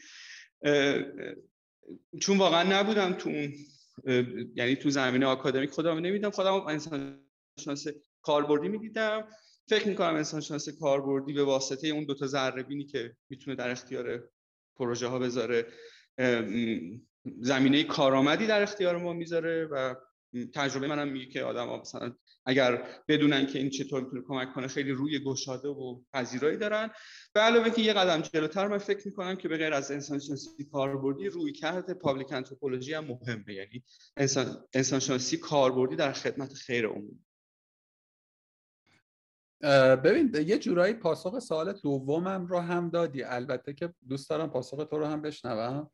چون 2.20 2.38
واقعا 2.38 2.80
نبودم 2.80 3.12
تو 3.12 3.28
اون 3.28 3.52
یعنی 4.54 4.76
تو 4.76 4.90
زمینه 4.90 5.26
آکادمیک 5.26 5.70
خودم 5.70 5.98
نمیدم 5.98 6.30
خودم 6.30 6.52
انسان 6.52 7.18
شناسی 7.60 7.92
کاربردی 8.22 8.68
می‌دیدم. 8.68 9.28
فکر 9.68 9.88
می‌کنم 9.88 10.14
انسان 10.14 10.40
شناسی 10.40 10.72
کاربردی 10.72 11.32
به 11.32 11.44
واسطه 11.44 11.88
اون 11.88 12.04
دوتا 12.04 12.26
ذره 12.26 12.62
بینی 12.62 12.84
که 12.84 13.16
می‌تونه 13.28 13.56
در 13.56 13.70
اختیار 13.70 14.28
پروژه 14.76 15.06
ها 15.06 15.18
بذاره 15.18 15.66
زمینه 17.40 17.84
کارآمدی 17.84 18.46
در 18.46 18.62
اختیار 18.62 18.96
ما 18.96 19.12
می‌ذاره 19.12 19.64
و 19.64 19.94
تجربه 20.54 20.86
منم 20.86 21.08
میگه 21.08 21.26
که 21.26 21.42
آدم 21.42 21.66
ها 21.66 21.80
مثلا 21.80 22.14
اگر 22.46 22.88
بدونن 23.08 23.46
که 23.46 23.58
این 23.58 23.70
چطور 23.70 24.04
می‌تونه 24.04 24.22
کمک 24.28 24.54
کنه 24.54 24.66
خیلی 24.66 24.90
روی 24.90 25.18
گشاده 25.24 25.68
و 25.68 26.00
پذیرایی 26.12 26.56
دارن. 26.56 26.90
به 27.34 27.40
علاوه 27.40 27.70
که 27.70 27.82
یه 27.82 27.92
قدم 27.92 28.20
جلوتر 28.20 28.68
من 28.68 28.78
فکر 28.78 29.06
می‌کنم 29.06 29.36
که 29.36 29.48
به 29.48 29.56
غیر 29.56 29.72
از 29.72 29.90
انسان 29.90 30.18
شناسی 30.18 30.64
کاربردی 30.72 31.28
روی 31.28 31.52
کرد 31.52 31.98
پابلیک 31.98 32.32
انتروپولوژی 32.32 32.94
هم 32.94 33.04
مهمه. 33.04 33.54
یعنی 33.54 33.84
انسان 34.16 34.64
انسان 34.74 35.00
شناسی 35.00 35.36
کاربردی 35.36 35.96
در 35.96 36.12
خدمت 36.12 36.54
خیر 36.54 36.86
عمومی. 36.86 37.24
ببین 40.04 40.34
یه 40.46 40.58
جورایی 40.58 40.94
پاسخ 40.94 41.38
سوال 41.38 41.72
دومم 41.72 42.46
رو 42.46 42.58
هم 42.58 42.90
دادی. 42.90 43.22
البته 43.22 43.72
که 43.72 43.94
دوست 44.08 44.30
دارم 44.30 44.50
پاسخ 44.50 44.84
تو 44.90 44.98
رو 44.98 45.06
هم 45.06 45.22
بشنوم. 45.22 45.90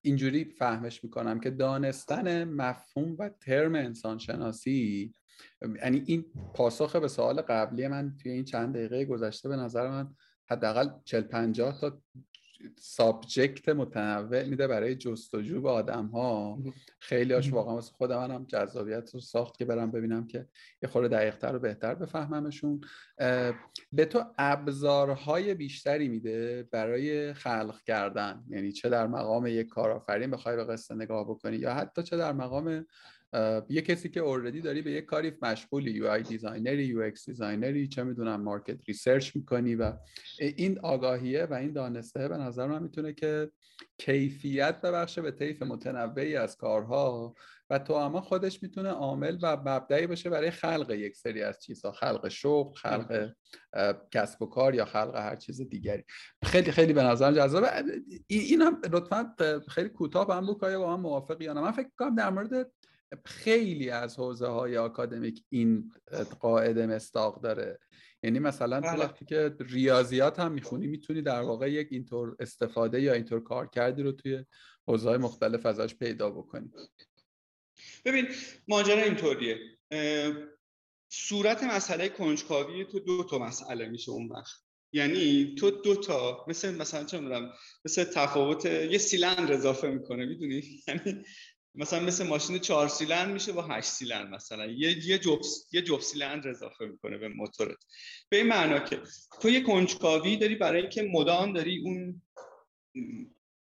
اینجوری 0.00 0.44
فهمش 0.44 1.04
می‌کنم 1.04 1.40
که 1.40 1.50
دانستن 1.50 2.44
مفهوم 2.44 3.16
و 3.18 3.28
ترم 3.28 3.74
انسان 3.74 4.18
شناسی 4.18 5.12
یعنی 5.62 6.02
این 6.06 6.24
پاسخ 6.54 6.96
به 6.96 7.08
سوال 7.08 7.40
قبلی 7.40 7.88
من 7.88 8.16
توی 8.22 8.32
این 8.32 8.44
چند 8.44 8.74
دقیقه 8.74 9.04
گذشته 9.04 9.48
به 9.48 9.56
نظر 9.56 9.88
من 9.88 10.14
حداقل 10.50 10.90
40 11.04 11.22
50 11.22 11.80
تا 11.80 12.02
سابجکت 12.78 13.68
متنوع 13.68 14.44
میده 14.44 14.66
برای 14.66 14.94
جستجو 14.94 15.60
به 15.60 15.70
آدم 15.70 16.06
ها 16.06 16.58
خیلی 17.00 17.32
هاش 17.32 17.52
واقعا 17.52 17.74
واسه 17.74 17.92
خود 17.92 18.12
منم 18.12 18.44
جذابیت 18.44 19.14
رو 19.14 19.20
ساخت 19.20 19.58
که 19.58 19.64
برم 19.64 19.90
ببینم 19.90 20.26
که 20.26 20.46
یه 20.82 20.88
خورده 20.88 21.16
دقیقتر 21.16 21.56
و 21.56 21.58
بهتر 21.58 21.94
بفهممشون. 21.94 22.80
به 23.92 24.04
تو 24.04 24.24
ابزارهای 24.38 25.54
بیشتری 25.54 26.08
میده 26.08 26.68
برای 26.72 27.32
خلق 27.32 27.82
کردن. 27.82 28.44
یعنی 28.48 28.72
چه 28.72 28.88
در 28.88 29.06
مقام 29.06 29.46
یک 29.46 29.68
کارآفرین 29.68 30.30
بخوای 30.30 30.56
به 30.56 30.64
قصه 30.64 30.94
نگاه 30.94 31.24
بکنی 31.24 31.56
یا 31.56 31.74
حتی 31.74 32.02
چه 32.02 32.16
در 32.16 32.32
مقام 32.32 32.86
یه 33.68 33.82
کسی 33.82 34.08
که 34.08 34.20
already 34.20 34.60
داری 34.60 34.82
به 34.82 34.90
یه 34.90 35.00
کاری 35.00 35.32
مشغولی 35.42 35.90
UI 35.90 36.06
designer 36.06 36.22
ی 36.22 36.84
UX 36.84 37.00
designer 37.00 37.26
ی 37.26 37.88
چه 37.88 38.04
می‌دونم 38.04 38.42
market 38.42 38.78
research 38.88 39.36
می‌کنی 39.36 39.74
و 39.74 39.92
این 40.38 40.78
آگاهیه 40.78 41.44
و 41.44 41.54
این 41.54 41.72
دانسته 41.72 42.28
به 42.28 42.36
نظر 42.36 42.66
من 42.66 42.82
می‌تونه 42.82 43.12
که 43.12 43.50
کیفیت 43.98 44.80
ببخشه 44.80 45.22
به 45.22 45.30
طیف 45.30 45.62
متنوعی 45.62 46.36
از 46.36 46.56
کارها 46.56 47.34
و 47.70 47.78
تو 47.78 47.92
اما 47.92 48.20
خودش 48.20 48.62
می‌تونه 48.62 48.88
عامل 48.88 49.38
و 49.42 49.56
مبدعی 49.56 50.06
باشه 50.06 50.30
برای 50.30 50.50
خلق 50.50 50.90
یک 50.90 51.16
سری 51.16 51.42
از 51.42 51.62
چیزها 51.62 51.92
خلق 51.92 52.28
شغل 52.28 52.74
خلق 52.74 53.32
کسب 54.10 54.42
و 54.42 54.46
کار 54.46 54.74
یا 54.74 54.84
خلق 54.84 55.16
هر 55.16 55.36
چیز 55.36 55.60
دیگری. 55.60 56.04
خیلی 56.44 56.72
خیلی 56.72 56.92
به 56.92 57.02
نظر 57.02 57.32
جذابه. 57.32 57.68
این 58.26 58.62
هم 58.62 58.80
لطفا 58.92 59.34
خیلی 59.68 59.88
کوتاه 59.88 60.36
هم 60.36 60.46
بکنه 60.46 60.78
با 60.78 60.96
من 60.96 61.02
موافقی 61.02 61.44
یا 61.44 61.54
من 61.54 61.72
فکر 61.72 61.88
کنم 61.98 62.14
در 62.14 62.30
مورد 62.30 62.72
خیلی 63.24 63.90
از 63.90 64.18
حوزه 64.18 64.46
های 64.46 64.76
آکادمیک 64.76 65.44
این 65.48 65.92
قاعده 66.40 66.86
مستاق 66.86 67.42
داره. 67.42 67.78
یعنی 68.22 68.38
مثلا 68.38 68.80
تو 68.80 68.86
بله. 68.86 69.04
وقتی 69.04 69.24
که 69.24 69.56
ریاضیات 69.60 70.40
هم 70.40 70.52
می‌خونی 70.52 70.86
می‌تونی 70.86 71.22
در 71.22 71.42
واقع 71.42 71.70
یک 71.70 71.88
اینطور 71.90 72.36
استفاده 72.40 73.00
یا 73.00 73.12
اینطور 73.12 73.42
کار 73.42 73.66
کردی 73.66 74.02
رو 74.02 74.12
توی 74.12 74.44
حوزه 74.86 75.16
مختلف 75.16 75.66
ازش 75.66 75.94
پیدا 75.94 76.30
بکنی. 76.30 76.70
ببین 78.04 78.28
ماجرا 78.68 79.02
اینطوریه. 79.02 79.58
صورت 81.12 81.62
مسئله 81.62 82.08
کنجکاوی 82.08 82.84
تو 82.84 83.00
دو 83.00 83.24
تا 83.24 83.38
مسئله 83.38 83.88
میشه 83.88 84.10
اون 84.10 84.28
وقت. 84.28 84.60
یعنی 84.92 85.54
تو 85.58 85.70
دو 85.70 85.96
تا 85.96 86.44
مثل 86.48 86.74
مثلا 86.74 87.04
چه 87.04 87.20
می‌دونم 87.20 87.52
مثل 87.84 88.04
تفاوت 88.04 88.64
یه 88.64 88.98
سیلندر 88.98 89.52
اضافه 89.52 89.88
می‌کنه 89.88 90.26
می‌دونی؟ 90.26 90.62
یعنی 90.88 91.24
مثلا 91.78 92.00
مثل 92.00 92.26
ماشین 92.26 92.58
چهار 92.58 92.88
سیلندر 92.88 93.32
میشه 93.32 93.52
با 93.52 93.62
هشت 93.62 93.88
سیلندر 93.88 94.30
مثلا. 94.30 94.66
یه 94.66 95.06
یه 95.06 95.18
جفت 95.18 95.74
یه 95.74 95.82
جفت 95.82 96.04
سیلندر 96.04 96.48
اضافه 96.48 96.86
می‌کنه 96.86 97.18
به 97.18 97.28
موتورت. 97.28 97.76
به 98.28 98.36
این 98.36 98.46
معنا 98.46 98.78
که 98.78 99.00
تو 99.40 99.50
یه 99.50 99.60
کنجکاوی 99.60 100.36
داری 100.36 100.54
برای 100.54 100.80
اینکه 100.80 101.02
مدام 101.02 101.52
داری 101.52 101.82
اون 101.84 102.22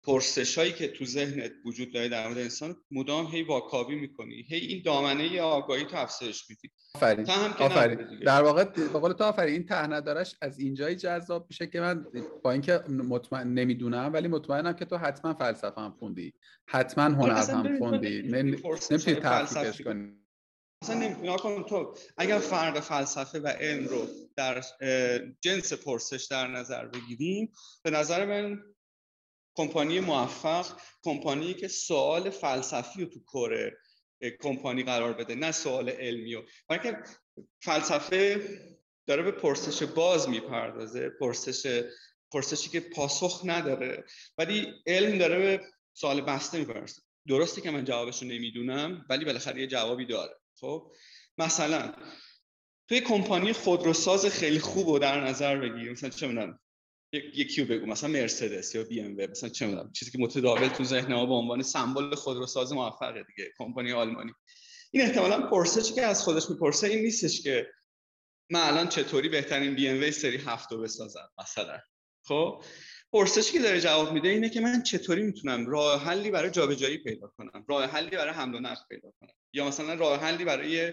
پرسش 0.07 0.59
هایی 0.59 0.73
که 0.73 0.89
تو 0.89 1.05
ذهنت 1.05 1.53
وجود 1.65 1.93
داره 1.93 2.09
در 2.09 2.29
مورد 2.29 2.39
انسان 2.39 2.77
مدام 2.91 3.27
هی 3.27 3.43
واکاوی 3.43 3.95
می‌کنی 3.95 4.45
هی 4.49 4.59
این 4.59 4.83
دامنه 4.85 5.41
آگاهی 5.41 5.85
تو 5.85 5.97
افزایش 5.97 6.51
میدی. 6.51 6.71
آفرین 6.95 7.27
آفرین. 7.59 8.19
در 8.27 8.43
واقع 8.43 8.65
به 8.65 8.99
قول 8.99 9.13
تو 9.13 9.25
آفرین 9.25 9.53
این 9.53 9.67
ته 9.67 9.87
ندارش 9.87 10.35
از 10.41 10.59
اینجایی 10.59 10.97
جذاب 10.97 11.47
میشه 11.51 11.67
که 11.67 11.81
من 11.81 12.07
با 12.43 12.53
اینکه 12.53 12.79
مطمئن 12.89 13.49
نمی‌دونم 13.49 14.11
ولی 14.13 14.29
مطمئنم 14.29 14.73
که 14.73 14.85
تو 14.85 14.97
حتما 14.97 15.35
فلسفه 15.35 15.81
هم 15.81 15.97
خوندی. 15.99 16.35
حتما 16.69 17.05
هنر 17.05 17.51
هم 17.51 17.79
خوندی. 17.79 18.23
نمی‌تونی 18.23 19.15
تفکیکش 19.15 19.83
کنی. 19.83 20.13
مثلا 20.83 20.99
نمی‌تونی 20.99 21.65
تو 21.69 21.97
اگر 22.17 22.39
فرق 22.39 22.81
فلسفه 22.81 23.41
و 23.41 23.47
علم 23.47 23.89
رو 23.89 24.07
در 24.37 24.63
جنس 25.41 25.73
پرسش 25.73 26.27
در 26.31 26.49
نظر 26.49 26.87
بگیریم 26.87 27.53
به 27.83 27.91
نظر 27.91 28.25
من 28.25 28.63
کمپانی 29.55 30.01
موفق 30.01 30.67
کمپانی 31.03 31.55
که 31.55 31.69
سوال 31.69 32.31
فلسفی 32.31 33.05
رو 33.05 33.11
تو 33.11 33.21
کره 33.21 33.77
کمپانی 34.43 34.83
قرار 34.83 35.13
بده 35.13 35.35
نه 35.35 35.53
سوال 35.53 35.89
علمی 35.89 36.35
و 36.69 36.79
که 36.79 36.99
فلسفه 37.63 38.49
داره 39.07 39.23
به 39.23 39.31
پرسش 39.31 39.83
باز 39.83 40.29
می‌پردازه 40.29 41.11
پرسش 41.21 41.85
پرسشی 42.33 42.71
که 42.71 42.81
پاسخ 42.81 43.43
نداره 43.45 44.05
ولی 44.39 44.73
علم 44.87 45.19
داره 45.19 45.39
به 45.39 45.65
سوال 45.93 46.21
بسته 46.21 46.59
می‌پردازه. 46.59 47.03
درسته 47.29 47.61
که 47.61 47.71
من 47.71 47.85
جوابش 47.85 48.23
رو 48.23 48.29
نمی‌دونم 48.29 49.07
ولی 49.11 49.25
بالاخره 49.25 49.61
یه 49.61 49.67
جوابی 49.67 50.07
داره. 50.07 50.37
خب؟ 50.61 50.93
مثلا 51.39 51.93
توی 52.89 53.01
کمپانی 53.01 53.53
خودروساز 53.53 54.27
خیلی 54.27 54.59
خوب 54.59 54.89
رو 54.89 54.99
در 54.99 55.21
نظر 55.21 55.57
بگیر. 55.57 55.93
مثلا 55.93 56.11
چه 56.11 56.27
می‌دونم 56.27 56.59
یکی 57.15 57.63
رو 57.63 57.69
بگو؟ 57.69 57.87
مثلا 57.87 58.11
مرسدس 58.11 58.75
یا 58.75 58.85
بی 58.85 59.01
ام 59.01 59.17
و 59.19 59.27
مثلا 59.31 59.49
چه 59.49 59.67
می‌دونم 59.67 59.93
چیزی 59.93 60.11
که 60.11 60.19
متداول 60.19 60.69
تو 60.69 60.85
ذهن 60.85 61.15
ما 61.15 61.27
به 61.27 61.35
عنوان 61.35 61.63
سمبل 61.63 62.15
خودروساز 62.15 62.73
موفقه 62.73 63.25
دیگه 63.37 63.51
کمپانی 63.59 63.93
آلمانی. 63.93 64.33
این 64.91 65.03
احتمالا 65.03 65.47
پرسشی 65.47 65.95
که 65.95 66.03
از 66.03 66.23
خودش 66.23 66.51
می‌پرسه 66.51 66.87
این 66.87 67.03
نیستش 67.03 67.43
که 67.43 67.67
من 68.51 68.61
الان 68.61 68.89
چطوری 68.89 69.29
بهترین 69.29 69.75
بی 69.75 69.89
ام 69.89 70.11
سری 70.11 70.37
هفت 70.37 70.73
رو 70.73 70.81
بسازم 70.81 71.31
مثلا. 71.39 71.79
خب؟ 72.27 72.65
پرسشی 73.13 73.53
که 73.53 73.59
داره 73.59 73.81
جواب 73.81 74.13
میده 74.13 74.29
اینه 74.29 74.51
که 74.51 74.61
من 74.61 74.83
چطوری 74.83 75.23
می‌تونم 75.23 75.67
راه 75.67 76.05
حلی 76.05 76.31
برای 76.31 76.51
جابجایی 76.51 76.99
پیدا 76.99 77.33
کنم 77.37 77.65
راه 77.69 77.85
حلی 77.85 78.11
برای 78.11 78.35
حمل 78.35 78.55
و 78.55 78.61
نقل 78.61 78.83
پیدا 78.89 79.13
کنم 79.21 79.33
یا 79.53 79.69
مثلا 79.69 79.95
راه 79.95 80.21
حلی 80.21 80.45
برای 80.45 80.93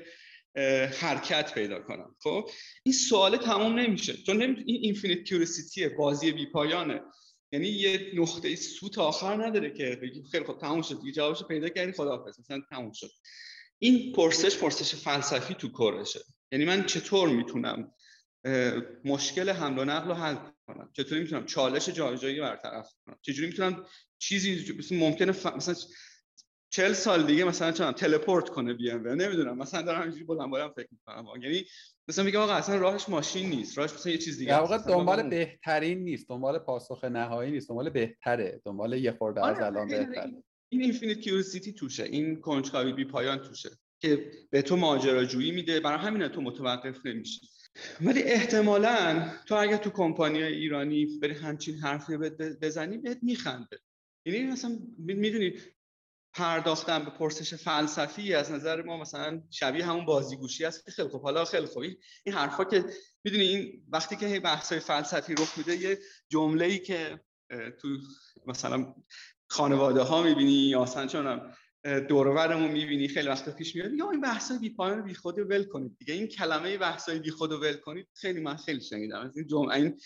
حرکت 0.99 1.53
پیدا 1.53 1.79
کنم. 1.79 2.15
خب؟ 2.19 2.49
این 2.83 2.93
سوال 2.93 3.37
تمام 3.37 3.79
نمیشه. 3.79 4.13
چون 4.13 4.41
این 4.41 4.63
infinite 4.65 5.23
curiosity 5.23 5.89
بازی 5.89 6.31
بی 6.31 6.45
پایانه. 6.45 7.01
یعنی 7.51 7.67
یه 7.67 8.11
نقطه 8.15 8.55
سوت 8.55 8.97
آخر 8.97 9.45
نداره 9.45 9.69
که 9.69 9.99
بگی 10.01 10.23
خیلی 10.31 10.45
خب 10.45 10.57
تموم 10.61 10.81
شد 10.81 11.01
دیگه 11.01 11.11
جوابشو 11.11 11.47
پیدا 11.47 11.69
کردی 11.69 11.91
خداحافظ. 11.91 12.39
مثلا 12.39 12.61
تموم 12.69 12.91
شد. 12.91 13.11
این 13.79 14.11
پرسش 14.11 14.57
پرسش 14.57 14.95
فلسفی 14.95 15.53
تو 15.53 15.69
core 15.69 15.94
شه. 15.94 16.19
یعنی 16.51 16.65
من 16.65 16.85
چطور 16.85 17.29
می‌تونم 17.29 17.93
مشکل 19.05 19.49
حمل 19.49 19.79
و 19.79 19.85
نقل 19.85 20.07
رو 20.07 20.13
حل 20.13 20.35
کنم؟ 20.67 20.89
چطوری 20.93 21.21
می‌تونم 21.21 21.45
چالش 21.45 21.89
جابجایی 21.89 22.39
برطرف 22.39 22.89
کنم؟ 23.05 23.17
چجوری 23.21 23.47
می‌تونم 23.47 23.85
چیزی 24.19 24.73
ممکنه 24.91 25.31
ف... 25.31 25.45
مثلا 25.45 25.75
چل 26.73 26.93
سال 26.93 27.25
دیگه 27.25 27.43
مثلا 27.43 27.71
چون 27.71 27.91
teleport 27.91 28.49
کنه 28.49 28.73
بی 28.73 28.91
ام 28.91 29.07
نمی‌دونم. 29.07 29.57
مثلا 29.57 29.81
دارم 29.81 30.01
اینجوری 30.01 30.23
بلند 30.23 30.51
بلند 30.51 30.71
فکر 30.71 30.87
می‌کنم. 30.91 31.25
یعنی 31.41 31.65
مثلا 32.07 32.25
میگم 32.25 32.39
آقا 32.39 32.53
اصلا 32.53 32.77
راهش 32.77 33.09
ماشین 33.09 33.49
نیست. 33.49 33.77
راهش 33.77 33.93
مثلا 33.93 34.11
یه 34.11 34.17
چیز 34.17 34.37
دیگه 34.37 34.57
واقعا 34.57 34.77
دنبال 34.77 35.29
بهترین 35.29 35.99
نیست. 35.99 36.29
دنبال 36.29 36.59
پاسخ 36.59 37.03
نهایی 37.03 37.51
نیست. 37.51 37.69
دنبال 37.69 37.89
بهتره. 37.89 38.61
دنبال 38.65 38.93
یه 38.93 39.11
خورده 39.11 39.45
از 39.45 39.55
آره، 39.55 39.65
الان 39.65 39.87
بهتره. 39.87 40.43
این 40.69 40.81
infinite 40.81 41.19
curiosity 41.19 41.73
توشه. 41.73 42.03
این 42.03 42.41
کنجکاوی 42.41 42.93
بی 42.93 43.05
پایان 43.05 43.37
توشه 43.37 43.69
که 43.99 44.31
به 44.49 44.61
تو 44.61 44.75
ماجراجویی 44.75 45.51
میده. 45.51 45.79
برای 45.79 45.99
همین 45.99 46.27
تو 46.27 46.41
متوقف 46.41 47.05
نمیشی. 47.05 47.47
ولی 48.01 48.23
احتمالا 48.23 49.29
تو 49.45 49.55
اگه 49.55 49.77
تو 49.77 49.89
کمپانی 49.89 50.43
ایرانی 50.43 51.05
بری 51.21 51.33
همچین 51.33 51.75
حرفی 51.75 52.17
بزنی 52.61 52.97
بهت 52.97 53.17
میخنده. 53.21 53.79
یعنی 54.25 54.43
مثلا 54.43 54.79
می‌دونی 54.97 55.53
پرداختن 56.33 57.05
به 57.05 57.11
پرسش 57.11 57.53
فلسفی 57.53 58.33
از 58.33 58.51
نظر 58.51 58.81
ما 58.81 58.97
مثلا 58.97 59.41
شبیه 59.49 59.85
همون 59.85 60.05
بازیگوشی 60.05 60.65
است 60.65 60.85
که 60.85 60.91
خیلی 60.91 61.09
خوب. 61.09 61.21
حالا 61.21 61.45
خیلی 61.45 61.65
خوب. 61.65 61.83
این 61.83 62.35
حرفا 62.35 62.63
که 62.63 62.85
می‌دونی 63.23 63.43
این 63.43 63.83
وقتی 63.91 64.15
که 64.15 64.39
بحث 64.39 64.73
فلسفی 64.73 65.33
رخ 65.33 65.57
میده 65.57 65.75
یه 65.75 65.99
جمله 66.29 66.65
ای 66.65 66.79
که 66.79 67.19
تو 67.81 67.87
مثلا 68.47 68.95
خانواده 69.47 70.01
ها 70.01 70.23
می‌بینی 70.23 70.51
یا 70.51 70.81
مثلا 70.83 71.07
چون 71.07 71.53
دورورمون 72.07 72.71
می‌بینی 72.71 73.07
خیلی 73.07 73.27
وقت 73.27 73.55
پیش 73.55 73.75
میاد 73.75 73.93
یا 73.93 74.11
این 74.11 74.21
بحثای 74.21 74.57
بی 74.57 74.69
پایان 74.69 75.03
بی 75.03 75.13
خود 75.13 75.39
ول 75.39 75.63
کنید 75.63 75.97
دیگه. 75.97 76.13
این 76.13 76.27
کلمه 76.27 76.77
بحثای 76.77 77.19
بی 77.19 77.31
خود 77.31 77.51
ول 77.51 77.73
کنید 77.73 78.07
خیلی 78.13 78.39
من 78.41 78.55
خیلی 78.55 78.81
شنیدم. 78.81 79.19
از 79.19 79.37
این 79.37 79.47
جمله 79.47 79.75
این 79.75 79.99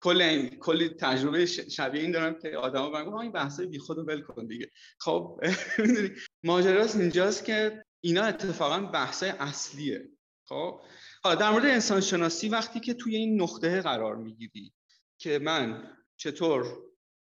کل 0.00 0.22
این 0.22 0.48
کلی 0.48 0.88
تجربه 0.88 1.46
شبیه 1.46 2.02
این 2.02 2.10
دارم 2.10 2.38
که 2.38 2.56
آدما 2.56 2.90
بگن 2.90 3.18
این 3.18 3.32
بحثای 3.32 3.66
بی 3.66 3.78
خود 3.78 3.98
ول 3.98 4.20
کن 4.20 4.46
دیگه. 4.46 4.70
خب 5.00 5.40
ماجراست 6.44 6.96
اینجاست 6.96 7.44
که 7.44 7.84
اینا 8.00 8.22
اتفاقا 8.22 8.80
بحثای 8.80 9.30
اصلیه. 9.30 10.08
خب 10.48 10.80
حالا 11.22 11.34
در 11.34 11.50
مورد 11.50 11.64
انسان 11.64 12.00
شناسی 12.00 12.48
وقتی 12.48 12.80
که 12.80 12.94
توی 12.94 13.16
این 13.16 13.42
نقطه 13.42 13.80
قرار 13.80 14.16
می‌گیری 14.16 14.72
که 15.18 15.38
من 15.38 15.90
چطور 16.16 16.66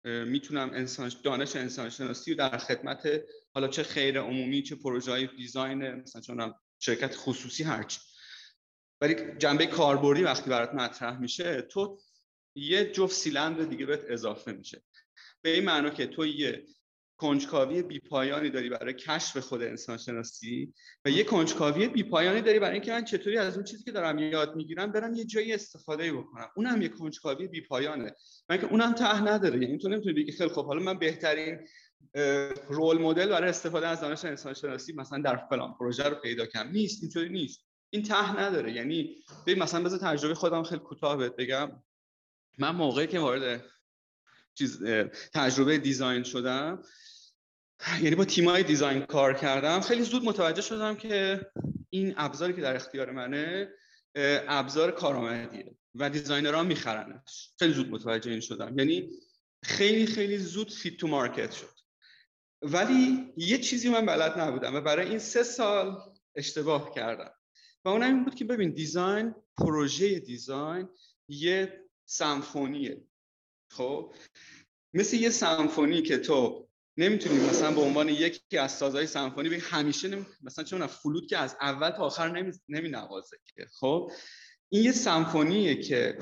می‌تونم 0.05 0.69
انسان 0.73 1.11
دانش 1.23 1.55
انسان 1.55 1.89
شناسی 1.89 2.31
رو 2.31 2.37
در 2.37 2.57
خدمت 2.57 3.07
حالا 3.53 3.67
چه 3.67 3.83
خیر 3.83 4.19
عمومی 4.19 4.63
چه 4.63 4.75
پروژه 4.75 5.11
های 5.11 5.27
دیزاین 5.27 5.91
مثلا 5.91 6.21
چون 6.21 6.53
شرکت 6.79 7.15
خصوصی 7.15 7.63
هرچی. 7.63 7.99
ولی 9.01 9.15
جنبه 9.39 9.65
کاربردی 9.65 10.23
وقتی 10.23 10.49
برات 10.49 10.73
مطرح 10.73 11.19
میشه 11.19 11.61
تو 11.61 11.99
یه 12.57 12.91
جفت 12.91 13.15
سیلندر 13.15 13.63
دیگه 13.63 13.85
بهت 13.85 14.05
اضافه 14.09 14.51
میشه. 14.51 14.81
به 15.41 15.53
این 15.53 15.65
معنا 15.65 15.89
که 15.89 16.07
تو 16.07 16.25
یه 16.25 16.65
کنجکاوی 17.17 17.81
بیپایانی 17.81 18.49
داری 18.49 18.69
برای 18.69 18.93
کشف 18.93 19.37
خود 19.37 19.61
انسان 19.61 19.97
شناسی 19.97 20.73
و 21.05 21.09
یه 21.09 21.23
کنجکاوی 21.23 21.87
بیپایانی 21.87 22.41
داری 22.41 22.59
برای 22.59 22.73
اینکه 22.73 22.91
من 22.91 23.05
چطوری 23.05 23.37
از 23.37 23.55
اون 23.55 23.63
چیزی 23.63 23.83
که 23.83 23.91
دارم 23.91 24.19
یاد 24.19 24.55
می‌گیرم 24.55 24.91
برم 24.91 25.13
یه 25.13 25.25
جایی 25.25 25.53
استفاده 25.53 26.13
بکنم. 26.13 26.49
اونم 26.55 26.81
یه 26.81 26.89
کنجکاوی 26.89 27.47
بیپایانه. 27.47 28.15
من 28.49 28.57
که 28.57 28.65
اونم 28.65 28.93
ته 28.93 29.21
نداره. 29.21 29.61
یعنی 29.61 29.77
تو 29.77 29.89
نمی‌تونی 29.89 30.15
بگی 30.15 30.31
خیلی 30.31 30.49
خب 30.49 30.65
حالا 30.65 30.83
من 30.83 30.99
بهترین 30.99 31.67
رول 32.69 32.97
مدل 32.97 33.29
برای 33.29 33.49
استفاده 33.49 33.87
از 33.87 34.01
دانش 34.01 34.25
انسان 34.25 34.53
شناسی 34.53 34.93
مثلا 34.93 35.21
در 35.21 35.37
فلان 35.49 35.73
پروژه 35.79 36.03
رو 36.03 36.15
پیدا 36.15 36.45
کنم 36.45 36.71
نیست. 36.71 37.03
اینطوری 37.03 37.29
نیست. 37.29 37.59
این 37.89 38.03
ته 38.03 38.39
نداره. 38.39 38.71
یعنی 38.71 39.15
ببین 39.47 39.63
مثلا 39.63 39.83
بذار 39.83 39.99
تجربه 39.99 40.33
خودم 40.33 40.63
خیلی 40.63 40.81
کوتاه 40.81 41.29
بگم. 41.29 41.83
من 42.57 42.69
موقعی 42.69 43.07
که 43.07 43.19
وارد 43.19 43.65
چیز 44.53 44.83
تجربه 45.33 45.77
design 45.77 46.23
شدم 46.23 46.83
یعنی 48.01 48.15
با 48.15 48.25
تیمای 48.25 48.63
design 48.63 49.05
کار 49.05 49.33
کردم 49.33 49.81
خیلی 49.81 50.03
زود 50.03 50.23
متوجه 50.23 50.61
شدم 50.61 50.95
که 50.95 51.45
این 51.89 52.13
ابزاری 52.17 52.53
که 52.53 52.61
در 52.61 52.75
اختیار 52.75 53.11
منه 53.11 53.69
ابزار 54.47 54.91
کارآمدیه 54.91 55.75
و 55.95 56.09
designer 56.09 56.57
ها 56.57 56.63
میخرنش. 56.63 57.53
خیلی 57.59 57.73
زود 57.73 57.89
متوجه 57.89 58.31
این 58.31 58.39
شدم. 58.39 58.79
یعنی 58.79 59.09
خیلی 59.63 60.05
خیلی 60.05 60.37
زود 60.37 60.71
fit 60.73 60.97
تو 60.97 61.07
market 61.07 61.51
شد. 61.51 61.77
ولی 62.61 63.33
یه 63.37 63.57
چیزی 63.57 63.89
من 63.89 64.05
بلد 64.05 64.39
نبودم 64.39 64.75
و 64.75 64.81
برای 64.81 65.09
این 65.09 65.19
سه 65.19 65.43
سال 65.43 65.97
اشتباه 66.35 66.93
کردم. 66.95 67.31
و 67.85 67.89
اون 67.89 68.03
این 68.03 68.23
بود 68.23 68.35
که 68.35 68.45
ببین 68.45 68.71
دیزاین 68.71 69.35
پروژه 69.57 70.19
دیزاین 70.19 70.89
یه 71.29 71.86
سمفونیه. 72.09 73.03
خب؟ 73.71 74.13
مثل 74.93 75.17
یه 75.17 75.29
سمفونی 75.29 76.01
که 76.01 76.17
تو 76.17 76.67
نمی‌تونیم 76.97 77.41
مثلا 77.41 77.71
به 77.71 77.81
عنوان 77.81 78.09
یکی 78.09 78.57
از 78.57 78.71
سازهای 78.71 79.07
سمفونی 79.07 79.49
بگیم 79.49 79.65
همیشه 79.69 80.07
نمی... 80.07 80.25
مثلا 80.41 80.65
چون 80.65 80.87
فلوت 80.87 81.27
که 81.27 81.37
از 81.37 81.57
اول 81.61 81.89
تا 81.89 82.03
آخر 82.03 82.41
نمی, 82.41 82.51
نمی 82.69 82.89
نوازه 82.89 83.37
که 83.55 83.65
خب؟ 83.79 84.11
این 84.69 84.83
یه 84.83 84.91
سمفونیه 84.91 85.81
که 85.81 86.17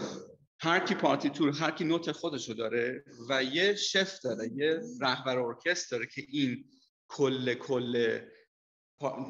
هر 0.59 0.79
کی 0.79 0.95
پارتی 0.95 1.29
تور 1.29 1.51
هر 1.51 1.71
کی 1.71 1.83
نوت 1.83 2.11
خودشو 2.11 2.53
داره 2.53 3.03
و 3.29 3.43
یه 3.43 3.75
شف 3.75 4.19
داره 4.19 4.51
یه 4.55 4.81
رهبر 5.01 5.39
ارکستر 5.39 5.95
داره 5.97 6.09
که 6.15 6.21
این 6.27 6.65
کل 7.07 7.53
کل 7.53 8.19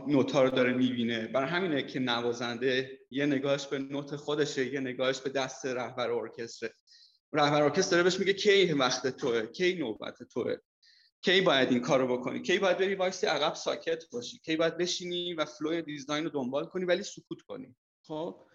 نوتا 0.08 0.44
رو 0.44 0.50
داره 0.50 0.74
می‌بینه. 0.74 1.28
برای 1.28 1.50
همینه 1.50 1.84
که 1.84 2.00
نوازنده 2.00 3.00
یه 3.12 3.26
نگاهش 3.26 3.68
به 3.68 3.80
نوت 3.80 4.16
خودشه 4.16 4.74
یه 4.74 4.80
نگاهش 4.80 5.20
به 5.20 5.30
دست 5.30 5.66
رهبر 5.66 6.12
ارکستر 6.12 6.70
رهبر 7.34 7.62
ارکستر 7.62 7.92
داره 7.92 8.04
بهش 8.04 8.20
میگه 8.20 8.34
کی 8.34 8.74
وقت 8.74 9.08
توه 9.08 9.46
کی 9.46 9.74
نوبت 9.74 10.24
توه. 10.24 10.56
کی 11.22 11.42
باید 11.42 11.70
این 11.70 11.80
کارو 11.80 12.18
بکنی؟ 12.18 12.42
کی 12.42 12.58
باید 12.58 12.78
بری 12.78 12.96
وایسی 12.96 13.28
عقب 13.28 13.54
ساکت 13.54 14.04
باشی؟ 14.12 14.40
کی 14.40 14.56
باید 14.56 14.78
بشینی 14.78 15.34
و 15.34 15.46
flow 15.45 15.82
design 15.82 16.23
رو 16.24 16.30
دنبال 16.30 16.66
کنی 16.66 16.86
ولی 16.86 17.04
سکوت 17.04 17.42
کنی؟ 17.42 17.76
خب؟ 18.08 18.46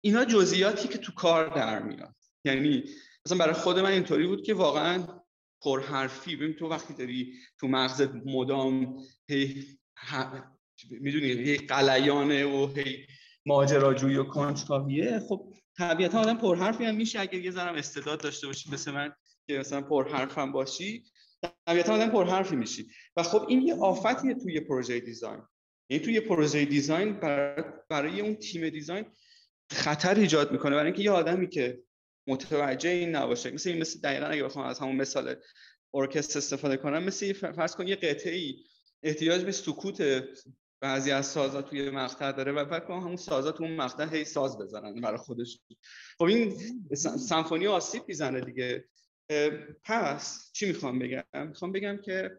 اینا 0.00 0.24
جزئیاتی 0.24 0.88
که 0.88 0.98
تو 0.98 1.12
کار 1.12 1.54
در 1.56 1.82
میاد. 1.82 2.14
یعنی 2.44 2.84
مثلا 3.26 3.38
برای 3.38 3.54
خود 3.54 3.78
من 3.78 3.90
اینطوری 3.90 4.26
بود 4.26 4.42
که 4.42 4.54
واقعا 4.54 5.06
پرحرفی. 5.62 6.36
ببین 6.36 6.52
تو 6.52 6.68
وقتی 6.68 6.94
داری 6.94 7.34
تو 7.60 7.68
مغز 7.68 8.08
مدام 8.26 8.96
می‌دونی 10.90 11.26
هی 11.26 11.56
قلیانه 11.56 12.46
و 12.46 12.72
هی 12.76 13.06
ماجراجویی 13.46 14.16
و 14.16 14.24
کنجکاویه. 14.24 15.18
خب 15.18 15.52
طبیعتا 15.78 16.20
آدم 16.20 16.38
پرحرفی 16.38 16.84
هم 16.84 16.94
میشه 16.94 17.20
اگر 17.20 17.34
یه 17.34 17.50
ذره 17.50 17.78
استعداد 17.78 18.20
داشته 18.20 18.46
باشی 18.46 18.70
مثل 18.72 18.90
من 18.90 19.12
که 19.46 19.58
مثلا 19.58 19.80
پرحرفم 19.80 20.52
باشی. 20.52 21.04
طبیعتا 21.66 21.94
آدم 21.94 22.10
پرحرفی 22.10 22.56
میشی. 22.56 22.90
و 23.16 23.22
خب 23.22 23.44
این 23.48 23.62
یه 23.62 23.74
آفتیه 23.74 24.34
توی 24.34 24.60
پروژه 24.60 25.00
دیزاین. 25.00 25.42
یعنی 25.90 26.04
توی 26.04 26.20
پروژه 26.20 26.64
دیزاین 26.64 27.12
برای, 27.12 27.64
برای 27.88 28.20
اون 28.20 28.34
تیم 28.34 28.68
دیزاین 28.68 29.06
خطر 29.70 30.14
ایجاد 30.14 30.52
می‌کنه. 30.52 30.76
برای 30.76 30.86
اینکه 30.86 31.02
یه 31.02 31.10
آدمی 31.10 31.48
که 31.48 31.82
متوجه 32.26 32.90
این 32.90 33.16
نباشه 33.16 33.50
مثل 33.50 33.70
این 33.70 33.78
مثل 33.80 34.00
دقیقا 34.00 34.26
اگه 34.26 34.44
بخوام 34.44 34.66
از 34.66 34.78
همون 34.78 34.96
مثال 34.96 35.36
ارکستر 35.94 36.38
استفاده 36.38 36.76
کنم 36.76 37.02
مثل 37.02 37.32
فرض 37.32 37.76
کن 37.76 37.88
یه 37.88 37.96
قطعه 37.96 38.54
احتیاج 39.02 39.44
به 39.44 39.52
سکوت 39.52 40.24
بعضی 40.80 41.10
از 41.10 41.26
سازا 41.26 41.62
توی 41.62 41.90
مقطع 41.90 42.32
داره 42.32 42.52
و 42.52 42.64
فکر 42.64 42.86
کنم 42.86 43.00
همون 43.00 43.16
سازا 43.16 43.52
تو 43.52 43.64
اون 43.64 43.76
مقطع 43.76 44.16
هی 44.16 44.24
ساز 44.24 44.58
بزنن 44.58 45.00
برای 45.00 45.18
خودش. 45.18 45.60
خب 46.18 46.24
این 46.24 46.54
سمفونی 47.18 47.66
آسیب 47.66 48.02
می‌زنه 48.08 48.40
دیگه. 48.40 48.88
پس 49.84 50.50
چی 50.52 50.66
می‌خوام 50.66 50.98
بگم؟ 50.98 51.24
می‌خوام 51.34 51.72
بگم 51.72 51.96
که 51.96 52.30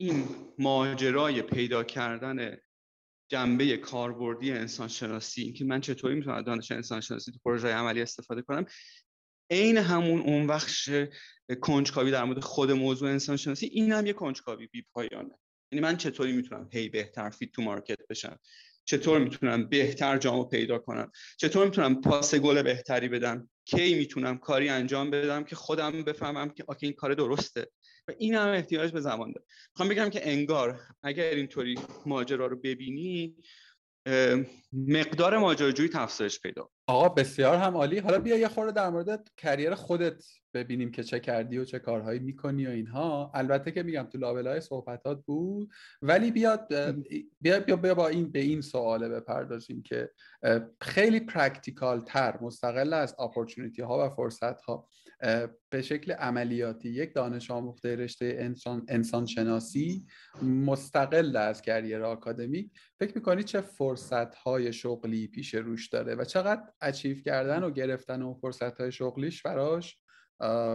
این 0.00 0.24
ماجرای 0.58 1.42
پیدا 1.42 1.84
کردن 1.84 2.56
جنبه 3.30 3.76
کاربردی 3.76 4.52
انسان 4.52 4.88
شناسی 4.88 5.52
که 5.52 5.64
من 5.64 5.80
چطوری 5.80 6.14
می‌تونم 6.14 6.42
دانش 6.42 6.72
انسان 6.72 7.00
شناسی 7.00 7.32
تو 7.32 7.38
پروژه 7.44 7.68
عملی 7.68 8.02
استفاده 8.02 8.42
کنم 8.42 8.64
عین 9.50 9.76
همون 9.76 10.20
اون 10.20 10.46
بخش 10.46 10.90
کنجکاوی 11.60 12.10
در 12.10 12.24
مورد 12.24 12.40
خود 12.40 12.70
موضوع 12.70 13.10
انسان 13.10 13.36
شناسی 13.36 13.66
این 13.66 13.92
هم 13.92 14.06
یه 14.06 14.12
کنجکاوی 14.12 14.66
بی 14.66 14.84
پایانه 14.92 15.38
یعنی 15.72 15.82
من 15.82 15.96
چطوری 15.96 16.32
می‌تونم 16.32 16.68
هی 16.72 16.88
بهتر 16.88 17.30
فیت 17.30 17.52
تو 17.52 17.62
مارکت 17.62 17.98
بشم؟ 18.10 18.38
چطور 18.84 19.18
می‌تونم 19.18 19.68
بهتر 19.68 20.18
جامو 20.18 20.44
پیدا 20.44 20.78
کنم؟ 20.78 21.12
چطور 21.36 21.64
می‌تونم 21.64 22.00
پاس 22.00 22.34
گل 22.34 22.62
بهتری 22.62 23.08
بدم؟ 23.08 23.50
کی 23.64 23.94
می‌تونم 23.94 24.38
کاری 24.38 24.68
انجام 24.68 25.10
بدم 25.10 25.44
که 25.44 25.56
خودم 25.56 26.02
بفهمم 26.02 26.50
که 26.50 26.64
آکه 26.68 26.86
این 26.86 26.96
کار 26.96 27.14
درسته؟ 27.14 27.66
و 28.08 28.12
این 28.18 28.34
هم 28.34 28.48
احتیاج 28.48 28.92
به 28.92 29.00
زمان 29.00 29.32
داره. 29.32 29.46
می‌خوام 29.74 29.88
بگم 29.88 30.10
که 30.10 30.28
انگار 30.30 30.80
اگر 31.02 31.30
اینطوری 31.30 31.78
ماجرا 32.06 32.46
رو 32.46 32.56
ببینی 32.56 33.36
مقدار 34.72 35.38
ماجراجویی 35.38 35.88
تفسیرش 35.88 36.40
پیدا 36.40 36.70
آقا 36.86 37.08
بسیار 37.08 37.56
هم 37.56 37.76
عالی. 37.76 37.98
حالا 37.98 38.18
بیا 38.18 38.36
یه 38.36 38.48
خورده 38.48 38.72
در 38.72 38.90
مورد 38.90 39.28
career 39.36 39.74
خودت 39.74 40.24
ببینیم 40.54 40.90
که 40.90 41.02
چه 41.02 41.20
کردی 41.20 41.58
و 41.58 41.64
چه 41.64 41.78
کارهایی 41.78 42.18
می‌کنی 42.18 42.66
و 42.66 42.70
اینها. 42.70 43.30
البته 43.34 43.70
که 43.70 43.82
میگم 43.82 44.08
تو 44.12 44.18
لابلای 44.18 44.60
صحبتات 44.60 45.24
بود 45.26 45.70
ولی 46.02 46.30
بیاد 46.30 46.74
بیا, 47.40 47.60
بیا, 47.60 47.76
بیا 47.76 47.94
با 47.94 48.08
این 48.08 48.32
به 48.32 48.40
این 48.40 48.60
سواله 48.60 49.08
بپردازیم 49.08 49.82
که 49.82 50.10
خیلی 50.80 51.20
practical 51.20 52.00
تر 52.00 52.38
مستقل 52.40 52.92
از 52.92 53.16
opportunity 53.18 53.82
ها 53.82 54.06
و 54.06 54.10
فرصت 54.10 54.62
ها 54.62 54.88
به 55.70 55.82
شکل 55.82 56.12
عملیاتی 56.12 56.88
یک 56.88 57.14
دانش 57.14 57.50
آموخته 57.50 57.96
رشته 57.96 58.36
انسان, 58.38 58.86
انسان 58.88 59.26
شناسی 59.26 60.06
مستقل 60.42 61.36
از 61.36 61.62
career 61.62 62.02
آکادمیک 62.02 62.70
فکر 62.98 63.12
می‌کنی 63.14 63.42
چه 63.42 63.60
فرصت 63.60 64.34
های 64.34 64.72
شغلی 64.72 65.26
پیش 65.26 65.54
روش 65.54 65.88
داره 65.88 66.14
و 66.14 66.24
چقدر 66.24 66.62
achieve 66.80 67.22
کردن 67.22 67.62
و 67.62 67.70
گرفتن 67.70 68.22
اون 68.22 68.34
فرصت 68.34 68.80
های 68.80 68.92
شغلیش 68.92 69.42
براش 69.42 69.98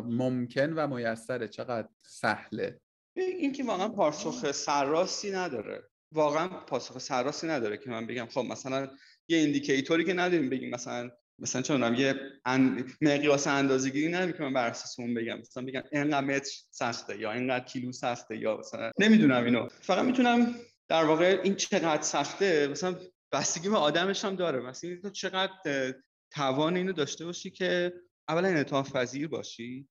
ممکن 0.05 0.73
و 0.73 0.87
میسره؟ 0.87 1.47
چقدر 1.47 1.87
سهله؟ 2.01 2.79
این 3.15 3.51
که 3.51 3.63
واقعا 3.63 3.89
پاسخ 3.89 4.51
سرراستی 4.51 5.31
نداره. 5.31 5.83
واقعا 6.11 6.47
پاسخ 6.47 6.97
سرراستی 6.97 7.47
نداره 7.47 7.77
که 7.77 7.89
من 7.89 8.07
بگم 8.07 8.25
خب 8.25 8.41
مثلا 8.41 8.89
یه 9.27 9.37
indicator 9.38 9.99
ی 9.99 10.05
که 10.05 10.13
نداریم 10.13 10.49
بگیم 10.49 10.69
مثلا 10.69 11.11
مثلا 11.39 11.61
چون 11.61 11.95
یه 11.95 12.15
ان... 12.45 12.91
مقیاس 13.01 13.47
اندازه‌گیری 13.47 14.11
که 14.11 14.38
من 14.39 14.53
بر 14.53 14.68
اساس 14.68 14.99
اون 14.99 15.14
بگم. 15.14 15.39
مثلا 15.39 15.65
بگم 15.65 15.84
اینقدر 15.91 16.22
متر 16.22 16.51
سخته 16.72 17.19
یا 17.19 17.31
اینقدر 17.31 17.65
کیلو 17.65 17.91
سخته 17.91 18.38
یا 18.38 18.57
مثلا 18.57 18.91
نمی‌دونم 18.99 19.43
اینو. 19.43 19.68
فقط 19.81 20.05
می‌تونم 20.05 20.55
در 20.88 21.03
واقع 21.03 21.39
این 21.43 21.55
چقدر 21.55 22.01
سخته 22.01 22.68
مثلا 22.68 22.99
بستگی 23.31 23.69
به 23.69 23.77
آدمش 23.77 24.26
هم 24.26 24.35
داره. 24.35 24.60
مثلا 24.60 24.97
تو 25.01 25.10
چقدر 25.10 25.93
توان 26.31 26.76
اینو 26.76 26.93
داشته 26.93 27.26
باشی 27.26 27.49
که 27.51 27.93
اولا 28.30 28.47
انعطاف 28.47 28.95
پذیر 28.95 29.27
باشی. 29.27 29.88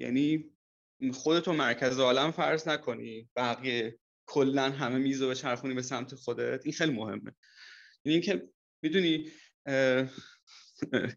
یعنی 0.00 0.44
خودتو 1.12 1.52
مرکز 1.52 1.98
عالم 1.98 2.30
فرض 2.30 2.68
نکنی. 2.68 3.28
بقیه 3.36 3.98
کلا 4.28 4.70
همه 4.70 4.98
میزو 4.98 5.28
به 5.28 5.34
چرخونی 5.34 5.74
به 5.74 5.82
سمت 5.82 6.14
خودت. 6.14 6.60
این 6.64 6.72
خیلی 6.72 6.92
مهمه. 6.92 7.32
یعنی 8.04 8.14
اینکه 8.14 8.48
می‌دونی 8.82 9.30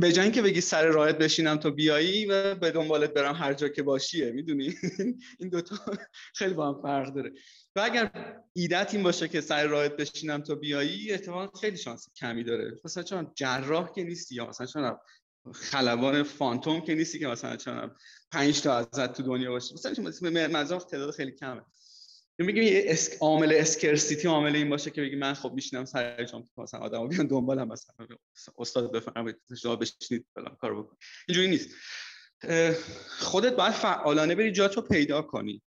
به 0.00 0.12
جای 0.12 0.30
که 0.30 0.42
بگی 0.42 0.60
سر 0.60 0.86
راحت 0.86 1.18
بشینم 1.18 1.56
تا 1.56 1.70
بیایی 1.70 2.26
و 2.26 2.54
به 2.54 2.70
دنبالت 2.70 3.14
برم 3.14 3.34
هر 3.34 3.54
جا 3.54 3.68
که 3.68 3.82
باشیه 3.82 4.32
می‌دونی؟ 4.32 4.74
این 5.40 5.48
دوتا 5.48 5.76
خیلی 6.34 6.54
با 6.54 6.68
هم 6.68 6.82
فرق 6.82 7.14
داره. 7.14 7.32
و 7.76 7.80
اگر 7.80 8.36
ایدت 8.52 8.94
این 8.94 9.02
باشه 9.02 9.28
که 9.28 9.40
سر 9.40 9.66
راحت 9.66 9.96
بشینم 9.96 10.42
تا 10.42 10.54
بیایی 10.54 11.10
احتمال 11.12 11.48
خیلی 11.60 11.76
شانس 11.76 12.08
کمی 12.16 12.44
داره. 12.44 12.80
مثلا 12.84 13.02
چون 13.02 13.32
جراح 13.34 13.92
که 13.92 14.04
نیستی 14.04 14.34
یا 14.34 14.46
مثلا 14.46 14.66
چون 14.66 14.96
خلبان 15.54 16.22
فانتوم 16.22 16.80
که 16.80 16.94
نیستی 16.94 17.18
که 17.18 17.26
مثلا 17.26 17.56
چون 17.56 17.90
پنج 18.32 18.62
تا 18.62 18.74
ازت 18.74 19.12
تو 19.12 19.22
دنیا 19.22 19.50
باشه. 19.50 19.74
مثلا 19.74 20.48
مزاق 20.48 20.84
تعداد 20.84 21.14
خیلی 21.14 21.32
کمه. 21.32 21.62
میگیم 22.38 22.62
یه 22.62 22.84
اسک 22.86 23.12
عامل 23.20 23.52
اسکرسیتی 23.52 24.28
عامل 24.28 24.56
این 24.56 24.70
باشه 24.70 24.90
که 24.90 25.02
بگی 25.02 25.16
من 25.16 25.34
خب 25.34 25.52
میشینم 25.52 25.84
سر 25.84 26.24
جام 26.24 26.48
مثلا 26.56 26.80
آدمو 26.80 27.08
بیان 27.08 27.26
دنبالم 27.26 27.68
مثلا. 27.68 28.06
استاد 28.58 28.92
بفرمایید 28.92 29.36
شما 29.62 29.76
بشینید 29.76 30.26
فلان 30.34 30.56
کارو 30.60 30.82
بکن 30.82 30.96
اینجوری 31.28 31.48
نیست. 31.48 31.70
خودت 33.18 33.52
باید 33.52 33.72
فعالانه 33.72 34.34
بری 34.34 34.52
جاتو 34.52 34.80
پیدا 34.80 35.22
کنی. 35.22 35.62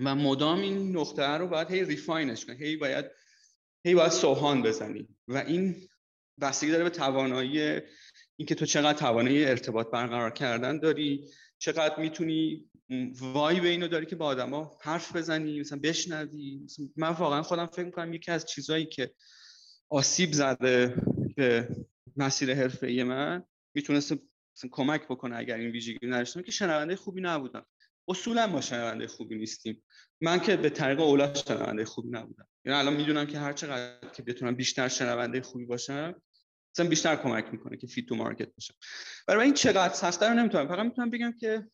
و 0.00 0.14
مدام 0.14 0.60
این 0.60 0.96
نقطه 0.96 1.22
رو 1.22 1.46
باید 1.46 1.70
هی 1.70 1.84
ریفاینش 1.84 2.46
کنی. 2.46 2.56
هی 2.56 2.76
باید 2.76 3.04
هی 3.84 3.94
باید 3.94 4.12
سوهان 4.12 4.62
بزنی. 4.62 5.08
و 5.28 5.36
این 5.36 5.88
بستگی 6.40 6.70
داره 6.70 6.84
به 6.84 6.90
توانایی 6.90 7.80
اینکه 8.36 8.54
تو 8.54 8.66
چقدر 8.66 8.98
توانایی 8.98 9.44
ارتباط 9.44 9.90
برقرار 9.90 10.30
کردن 10.30 10.78
داری 10.78 11.30
چقدر 11.58 12.00
می‌تونی 12.00 12.70
وای 13.20 13.60
به 13.60 13.68
اینو 13.68 13.88
داری 13.88 14.06
که 14.06 14.16
با 14.16 14.26
آدما 14.26 14.78
حرف 14.82 15.16
بزنی 15.16 15.60
مثلا 15.60 15.78
بشنوی. 15.78 16.66
من 16.96 17.08
واقعا 17.08 17.42
خودم 17.42 17.66
فکر 17.66 17.84
می‌کنم 17.84 18.12
یکی 18.12 18.30
از 18.30 18.44
چیزهایی 18.44 18.86
که 18.86 19.14
آسیب 19.88 20.32
زده 20.32 21.02
به 21.36 21.68
مسیر 22.16 22.54
حرفه 22.54 23.04
من 23.06 23.44
می‌تونست 23.74 24.14
کمک 24.70 25.04
بکنه 25.04 25.36
اگر 25.36 25.56
این 25.56 25.70
ویژگی 25.70 26.06
نداشتم 26.06 26.42
که 26.42 26.52
شنونده 26.52 26.96
خوبی 26.96 27.20
نبودم. 27.20 27.66
اصولا 28.08 28.46
ما 28.46 28.60
شنونده 28.60 29.06
خوبی 29.06 29.38
نیستیم. 29.38 29.84
من 30.20 30.40
که 30.40 30.56
به 30.56 30.70
طریق 30.70 31.00
اولا 31.00 31.34
شنونده 31.34 31.84
خوبی 31.84 32.10
نبودم. 32.10 32.48
یعنی 32.64 32.78
الان 32.78 32.96
می‌دونم 32.96 33.26
که 33.26 33.38
هر 33.38 33.52
چقدر 33.52 34.08
که 34.08 34.22
بتونم 34.22 34.54
بیشتر 34.54 34.88
شنونده 34.88 35.40
خوبی 35.40 35.64
باشم 35.64 36.14
مثلا 36.74 36.88
بیشتر 36.88 37.16
کمک 37.16 37.46
می‌کنه 37.52 37.76
که 37.76 37.86
فیت 37.86 38.06
تو 38.06 38.14
مارکت 38.14 38.48
باشم. 38.54 38.74
برای 39.26 39.44
این 39.44 39.54
چقدر 39.54 39.94
سخته 39.94 40.28
رو 40.28 40.34
نمی‌تونم. 40.34 40.68
فقط 40.68 40.84
می‌تونم 40.84 41.10
بگم 41.10 41.32
که 41.40 41.66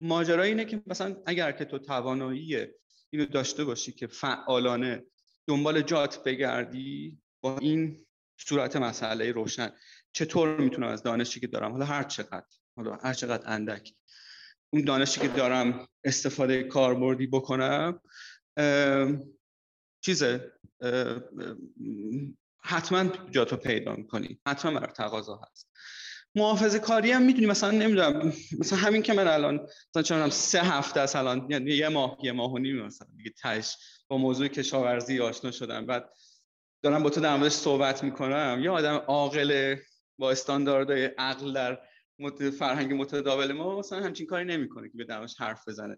ماجرا 0.00 0.42
اینه 0.42 0.64
که 0.64 0.82
مثلا 0.86 1.16
اگر 1.26 1.52
که 1.52 1.64
تو 1.64 1.78
توانایی 1.78 2.66
اینو 3.10 3.26
داشته 3.26 3.64
باشی 3.64 3.92
که 3.92 4.06
فعالانه 4.06 5.04
دنبال 5.46 5.82
جات 5.82 6.24
بگردی 6.24 7.18
با 7.40 7.58
این 7.58 8.06
صورت 8.38 8.76
مسئله 8.76 9.32
روشن. 9.32 9.72
چطور 10.12 10.60
می‌تونم 10.60 10.88
از 10.88 11.02
دانشی 11.02 11.40
که 11.40 11.46
دارم؟ 11.46 11.72
حالا 11.72 11.84
هر 11.84 12.02
چقدر 12.02 12.46
حالا 12.76 12.94
هر 12.94 13.12
چقدر 13.14 13.42
اندک. 13.46 13.94
اون 14.72 14.84
دانشی 14.84 15.20
که 15.20 15.28
دارم 15.28 15.88
استفاده 16.04 16.62
کاربردی 16.62 17.26
بکنم 17.26 18.00
چیزه 20.00 20.52
حتما 22.62 23.10
جاتو 23.30 23.56
پیدا 23.56 23.96
می‌کنی. 23.96 24.40
حتما 24.46 24.80
برای 24.80 24.92
تقاضا 24.92 25.40
هست. 25.50 25.69
محافظه 26.34 26.78
کاری 26.78 27.12
هم 27.12 27.22
می‌دونی 27.22 27.46
مثلا 27.46 27.70
نمی‌دونم 27.70 28.32
مثلا 28.58 28.78
همین 28.78 29.02
که 29.02 29.12
من 29.12 29.28
الان 29.28 29.66
مثلا 29.90 30.02
چون 30.02 30.30
سه 30.30 30.60
هفته 30.60 31.00
است 31.00 31.16
الان 31.16 31.46
یعنی 31.50 31.70
یه 31.70 31.88
ماه 31.88 32.18
یه 32.22 32.32
ماه 32.32 32.52
و 32.52 32.58
نیم 32.58 32.82
مثلا 32.82 33.08
دیگه 33.16 33.30
تش 33.42 33.76
با 34.08 34.18
موضوع 34.18 34.48
کشاورزی 34.48 35.20
آشنا 35.20 35.50
شدم. 35.50 35.86
بعد 35.86 36.10
دارم 36.82 37.02
با 37.02 37.10
تو 37.10 37.20
در 37.20 37.36
موردش 37.36 37.52
صحبت 37.52 38.04
می‌کنم. 38.04 38.60
یه 38.62 38.70
آدم 38.70 38.94
عاقل 38.94 39.76
با 40.18 40.30
استانداردهای 40.30 41.04
عقل 41.04 41.52
در 41.52 41.78
فرهنگ 42.58 42.92
متداول 42.92 43.52
ما 43.52 43.78
مثلا 43.78 44.00
همچین 44.00 44.26
کاری 44.26 44.44
نمی‌کنه 44.44 44.88
که 44.88 44.98
به 44.98 45.04
درمش 45.04 45.34
حرف 45.38 45.68
بزنه. 45.68 45.96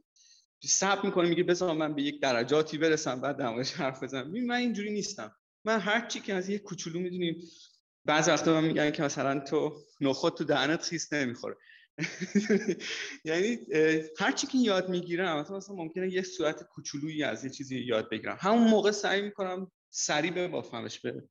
سب 0.64 1.04
می‌کنه 1.04 1.28
میگه 1.28 1.42
بذار 1.42 1.74
من 1.74 1.94
به 1.94 2.02
یک 2.02 2.20
درجاتی 2.20 2.78
برسم 2.78 3.20
بعد 3.20 3.36
درمش 3.36 3.72
حرف 3.72 4.02
بزنم. 4.02 4.46
من 4.46 4.54
اینجوری 4.54 4.90
نیستم. 4.90 5.34
من 5.64 5.80
هر 5.80 6.06
چی 6.06 6.20
که 6.20 6.34
از 6.34 6.48
یه 6.48 6.58
کوچولو 6.58 7.00
می‌دونیم 7.00 7.42
بعض 8.04 8.28
وقتا 8.28 8.60
من 8.60 8.66
میگن 8.66 8.90
که 8.90 9.02
مثلا 9.02 9.40
تو 9.40 9.76
نخود 10.00 10.34
تو 10.34 10.44
دهنت 10.44 10.82
خیس 10.82 11.12
نمی‌خوره. 11.12 11.56
یعنی 13.24 13.58
هر 14.18 14.32
چی 14.32 14.46
که 14.46 14.58
یاد 14.58 14.88
می‌گیرم 14.88 15.40
مثلا 15.40 15.76
ممکنه 15.76 16.12
یه 16.12 16.22
صورت 16.22 16.62
کوچولویی 16.62 17.22
از 17.22 17.44
یه 17.44 17.50
چیزی 17.50 17.80
یاد 17.80 18.10
بگیرم. 18.10 18.36
همون 18.40 18.68
موقع 18.68 18.90
سعی 18.90 19.22
می‌کنم 19.22 19.70
سریع 19.90 20.48
بافمش 20.48 21.00
به 21.00 21.22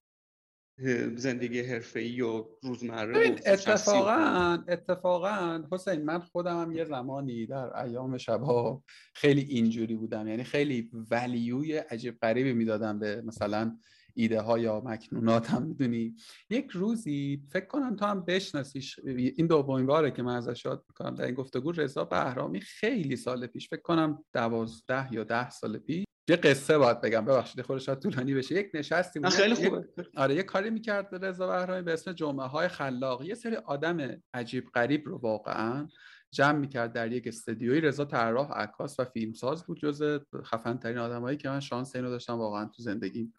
زندگی 1.16 1.60
حرفه‌ای 1.60 2.22
و 2.22 2.46
روزمره 2.64 3.36
اتفاقا 3.46 4.64
اتفاقا 4.68 5.64
حسین 5.72 6.02
من 6.02 6.20
خودم 6.20 6.62
هم 6.62 6.72
یه 6.72 6.86
زمانی 6.86 7.46
در 7.46 7.78
ایام 7.78 8.18
شبها 8.18 8.84
خیلی 9.16 9.42
اینجوری 9.42 9.96
بودم. 9.96 10.28
یعنی 10.28 10.44
خیلی 10.44 10.90
ولیوی 11.12 11.78
عجیب 11.78 12.20
غریبی 12.20 12.54
می‌دادم 12.54 13.00
به 13.00 13.22
مثلا 13.22 13.78
ایده 14.14 14.42
ها 14.42 14.60
یا 14.60 14.82
مکنونات 14.86 15.50
هم 15.50 15.64
می‌دونی. 15.64 16.16
یک 16.50 16.72
روزی 16.72 17.44
فکر 17.52 17.66
کنم 17.66 17.96
تو 17.96 18.06
هم 18.06 18.26
بشناسیش. 18.26 19.00
این 19.06 19.48
دومین 19.48 19.86
باره 19.86 20.12
که 20.12 20.24
من 20.24 20.36
ازش 20.36 20.66
یاد 20.66 20.86
می‌کنم. 20.90 21.16
در 21.16 21.26
این 21.26 21.36
گفتگو 21.36 21.72
رضا 21.72 22.06
بهرامی 22.06 22.62
خیلی 22.62 23.16
سال 23.16 23.48
پیش 23.48 23.70
فکر 23.70 23.82
کنم 23.82 24.24
دوازده 24.34 25.14
یا 25.14 25.24
ده 25.24 25.50
سال 25.50 25.78
پیش 25.78 26.06
یه 26.30 26.36
قصه 26.36 26.78
باید 26.78 27.02
بگم. 27.02 27.26
ببخشید 27.26 27.62
خودش 27.62 27.86
شاید 27.86 28.00
طولانی 28.00 28.34
بشه. 28.34 28.56
یک 28.56 28.70
نشستی 28.74 29.20
بود. 29.20 29.30
خیلی 29.30 29.56
خوبه. 29.56 29.88
آره 30.16 30.36
یه 30.36 30.44
کاری 30.44 30.70
می‌کرد 30.70 31.26
رضا 31.26 31.48
بهرامی 31.48 31.82
به 31.82 31.94
اسم 31.94 32.12
جمعه 32.14 32.48
های 32.48 32.68
خلاق 32.68 33.24
یه 33.24 33.36
سری 33.36 33.56
آدم 33.56 34.22
عجیب 34.34 34.70
غریب 34.76 35.08
رو 35.08 35.18
واقعا 35.18 35.88
جمع 36.34 36.58
می‌کرد 36.58 36.94
در 36.94 37.12
یک 37.12 37.28
استدیوی 37.28 37.82
رضا 37.82 38.06
طراح 38.06 38.52
عکاس 38.52 39.00
و 39.00 39.06
فیلمساز 39.06 39.66
بود 39.66 39.80
جز 39.80 40.20
خفن 40.44 40.78
ترین 40.78 40.98
آدمایی 40.98 41.38
که 41.38 41.50
من 41.50 41.60
شانس 41.60 41.96
اینو 41.96 42.10
داشتم 42.10 42.34
واقعا 42.34 42.66
تو 42.66 42.84
زندگی 42.84 43.34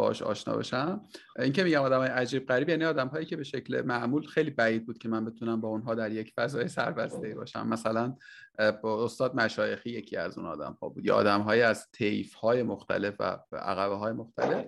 باش 0.00 0.22
آشنا 0.22 0.56
بشم. 0.56 1.04
این 1.38 1.52
که 1.52 1.64
میگم 1.64 1.82
آدم 1.82 1.98
های 1.98 2.08
عجیب 2.08 2.46
غریب 2.46 2.68
یعنی 2.68 2.84
آدم 2.84 3.08
هایی 3.08 3.26
که 3.26 3.36
به 3.36 3.44
شکل 3.44 3.82
معمول 3.82 4.26
خیلی 4.26 4.50
بعید 4.50 4.86
بود 4.86 4.98
که 4.98 5.08
من 5.08 5.24
بتونم 5.24 5.60
با 5.60 5.68
اونها 5.68 5.94
در 5.94 6.12
یک 6.12 6.32
فضای 6.36 6.68
سربسته 6.68 7.34
باشم. 7.34 7.68
مثلا 7.68 8.16
با 8.82 9.04
استاد 9.04 9.34
مشایخی 9.34 9.90
یکی 9.90 10.16
از 10.16 10.38
اون 10.38 10.46
آدم 10.46 10.78
ها 10.82 10.88
بود. 10.88 11.06
یا 11.06 11.14
آدم 11.14 11.40
های 11.40 11.62
از 11.62 11.90
طیف 11.92 12.34
های 12.34 12.62
مختلف 12.62 13.14
و 13.18 13.38
عقبه 13.52 13.94
های 13.94 14.12
مختلف. 14.12 14.66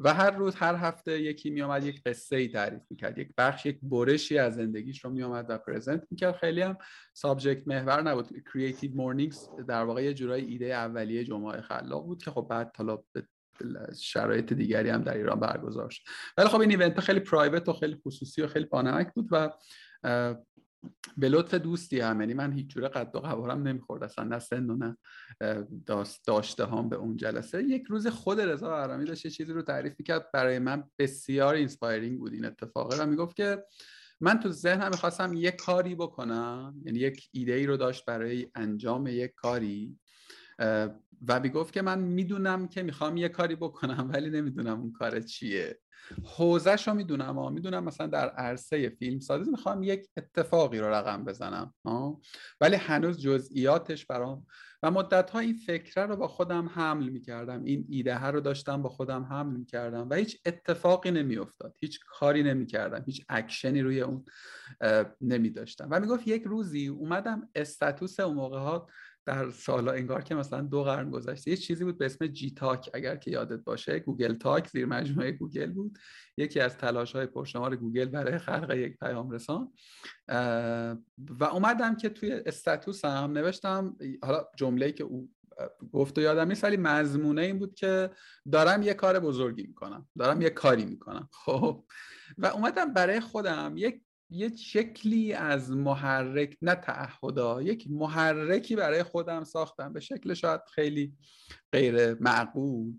و 0.00 0.14
هر 0.14 0.30
روز 0.30 0.54
هر 0.54 0.74
هفته 0.74 1.20
یکی 1.20 1.50
میامد 1.50 1.84
یک 1.84 2.02
قصه 2.06 2.36
ای 2.36 2.48
تعریف 2.48 2.82
می‌کرد. 2.90 3.18
یک 3.18 3.28
بخش 3.38 3.66
یک 3.66 3.78
برشی 3.82 4.38
از 4.38 4.54
زندگیش 4.54 5.04
رو 5.04 5.10
میامد 5.10 5.46
و 5.48 5.58
present 5.58 6.06
می‌کرد. 6.10 6.36
خیلی 6.36 6.62
هم 6.62 6.76
subject 7.14 7.68
محور 7.68 8.02
نبود. 8.02 8.28
Creative 8.52 8.94
Mornings 8.94 9.48
در 9.68 9.84
واقع 9.84 10.04
یه 10.04 10.14
جورای 10.14 10.44
ایده 10.44 10.74
اولیه 10.74 11.24
جمعه 11.24 11.60
خلاق 11.60 12.04
بود 12.04 12.22
که 12.22 12.30
خب 12.30 12.46
بعد 12.50 12.76
حالا 12.76 12.98
شرایط 14.00 14.52
دیگری 14.52 14.88
هم 14.88 15.02
در 15.02 15.16
ایران 15.16 15.40
برگزار 15.40 15.90
شد. 15.90 16.02
ولی 16.36 16.48
خب 16.48 16.60
این 16.60 16.70
event 16.70 17.00
خیلی 17.00 17.20
private 17.20 17.68
و 17.68 17.72
خیلی 17.72 17.96
خصوصی 18.06 18.42
و 18.42 18.46
خیلی 18.46 18.64
بانمک 18.64 19.14
بود 19.14 19.28
و 19.30 19.52
به 21.16 21.28
لطف 21.28 21.54
دوستی 21.54 22.00
هم 22.00 22.20
یعنی 22.20 22.34
من 22.34 22.52
هیچ 22.52 22.66
جوره 22.66 22.88
قد 22.88 23.16
و 23.16 23.20
قوارم 23.20 23.62
نمی‌خورد 23.62 24.02
اصلا 24.02 24.24
نه 24.24 24.38
سن 24.38 24.70
و 24.70 24.76
نه 24.76 24.96
داشته 26.26 26.66
هام 26.66 26.88
به 26.88 26.96
اون 26.96 27.16
جلسه. 27.16 27.62
یک 27.62 27.82
روز 27.88 28.06
خود 28.06 28.40
رضا 28.40 28.68
بهرامی 28.68 29.04
داشت 29.04 29.24
یه 29.24 29.30
چیزی 29.30 29.52
رو 29.52 29.62
تعریف 29.62 30.02
کرد 30.06 30.32
برای 30.32 30.58
من 30.58 30.84
بسیار 30.98 31.54
inspiring 31.54 32.18
بود 32.18 32.32
این 32.32 32.44
اتفاقه 32.44 33.02
و 33.02 33.06
می‌گفت 33.06 33.36
که 33.36 33.64
من 34.20 34.40
تو 34.40 34.50
ذهنم 34.50 34.90
می‌خواستم 34.90 35.32
یک 35.34 35.56
کاری 35.56 35.94
بکنم 35.94 36.74
یعنی 36.84 36.98
یک 36.98 37.28
ایده 37.32 37.52
ای 37.52 37.66
رو 37.66 37.76
داشت 37.76 38.04
برای 38.04 38.50
انجام 38.54 39.06
یک 39.06 39.34
کاری 39.34 39.98
و 41.28 41.40
می‌گفت 41.40 41.72
که 41.72 41.82
من 41.82 41.98
می‌دونم 41.98 42.68
که 42.68 42.82
می‌خوام 42.82 43.16
یه 43.16 43.28
کاری 43.28 43.56
بکنم 43.56 44.10
ولی 44.12 44.30
نمی‌دونم 44.30 44.80
اون 44.80 44.92
کار 44.92 45.20
چیه. 45.20 45.78
حوزش 46.24 46.88
رو 46.88 46.94
می‌دونم 46.94 47.38
و 47.38 47.50
می‌دونم 47.50 47.84
مثلا 47.84 48.06
در 48.06 48.28
عرصه 48.28 48.88
فیلم 48.88 49.20
سازی 49.20 49.50
می‌خوام 49.50 49.82
یک 49.82 50.08
اتفاقی 50.16 50.78
رو 50.78 50.86
رقم 50.86 51.24
بزنم 51.24 51.74
ولی 52.60 52.76
هنوز 52.76 53.20
جزئیاتش 53.20 54.06
برام 54.06 54.46
و 54.82 54.90
مدت 54.90 55.30
ها 55.30 55.38
این 55.38 55.54
فکره 55.54 56.06
رو 56.06 56.16
با 56.16 56.28
خودم 56.28 56.68
حمل 56.68 57.08
می‌کردم. 57.08 57.64
این 57.64 57.86
ایده 57.88 58.16
ها 58.16 58.30
رو 58.30 58.40
داشتم 58.40 58.82
با 58.82 58.88
خودم 58.88 59.22
حمل 59.22 59.56
می‌کردم 59.56 60.08
و 60.10 60.14
هیچ 60.14 60.40
اتفاقی 60.46 61.10
نمیافتاد. 61.10 61.76
هیچ 61.80 62.00
کاری 62.08 62.42
نمی‌کردم. 62.42 63.02
هیچ 63.06 63.24
اکشنی 63.28 63.82
روی 63.82 64.00
اون 64.00 64.24
نمی 65.20 65.50
داشتم 65.50 65.88
و 65.90 66.00
می‌گفت 66.00 66.28
یک 66.28 66.42
روزی 66.42 66.86
اومدم 66.86 67.48
استاتوس 67.54 68.20
اون 68.20 68.34
موقع 68.34 68.58
ها 68.58 68.88
در 69.28 69.50
سالا 69.50 69.92
انگار 69.92 70.22
که 70.22 70.34
مثلا 70.34 70.60
دو 70.60 70.84
قرن 70.84 71.10
گذشته 71.10 71.50
یه 71.50 71.56
چیزی 71.56 71.84
بود 71.84 71.98
به 71.98 72.06
اسم 72.06 72.26
جی 72.26 72.50
تاک 72.50 72.90
اگر 72.94 73.16
که 73.16 73.30
یادت 73.30 73.64
باشه 73.64 73.98
گوگل 73.98 74.34
تاک 74.34 74.68
زیر 74.68 74.86
مجموعه 74.86 75.32
گوگل 75.32 75.72
بود. 75.72 75.98
یکی 76.36 76.60
از 76.60 76.78
تلاش 76.78 77.16
های 77.16 77.26
پرشمار 77.26 77.76
گوگل 77.76 78.04
برای 78.04 78.38
خلق 78.38 78.70
یک 78.70 78.98
پیام 78.98 79.30
رسان. 79.30 79.72
و 81.18 81.44
اومدم 81.52 81.96
که 81.96 82.08
توی 82.08 82.32
status 82.46 83.04
هم 83.04 83.32
نوشتم. 83.32 83.96
حالا 84.22 84.44
جمله 84.56 84.92
که 84.92 85.04
او 85.04 85.30
گفت 85.92 86.18
و 86.18 86.20
یادم 86.20 86.48
نیست 86.48 86.64
ولی 86.64 86.76
مضمونه 86.76 87.42
این 87.42 87.58
بود 87.58 87.74
که 87.74 88.10
دارم 88.52 88.82
یه 88.82 88.94
کار 88.94 89.20
بزرگی 89.20 89.66
می‌کنم. 89.66 90.08
دارم 90.18 90.42
یه 90.42 90.50
کاری 90.50 90.84
می‌کنم. 90.84 91.28
خب. 91.32 91.84
و 92.38 92.46
اومدم 92.46 92.92
برای 92.92 93.20
خودم 93.20 93.74
یک 93.76 94.02
یه 94.30 94.56
شکلی 94.56 95.32
از 95.32 95.70
محرک 95.70 96.56
نه 96.62 96.74
تعهدا 96.74 97.62
یک 97.62 97.86
محرکی 97.90 98.76
برای 98.76 99.02
خودم 99.02 99.44
ساختم 99.44 99.92
به 99.92 100.00
شکل 100.00 100.34
شاید 100.34 100.60
خیلی 100.74 101.14
غیر 101.72 102.14
معقول. 102.14 102.92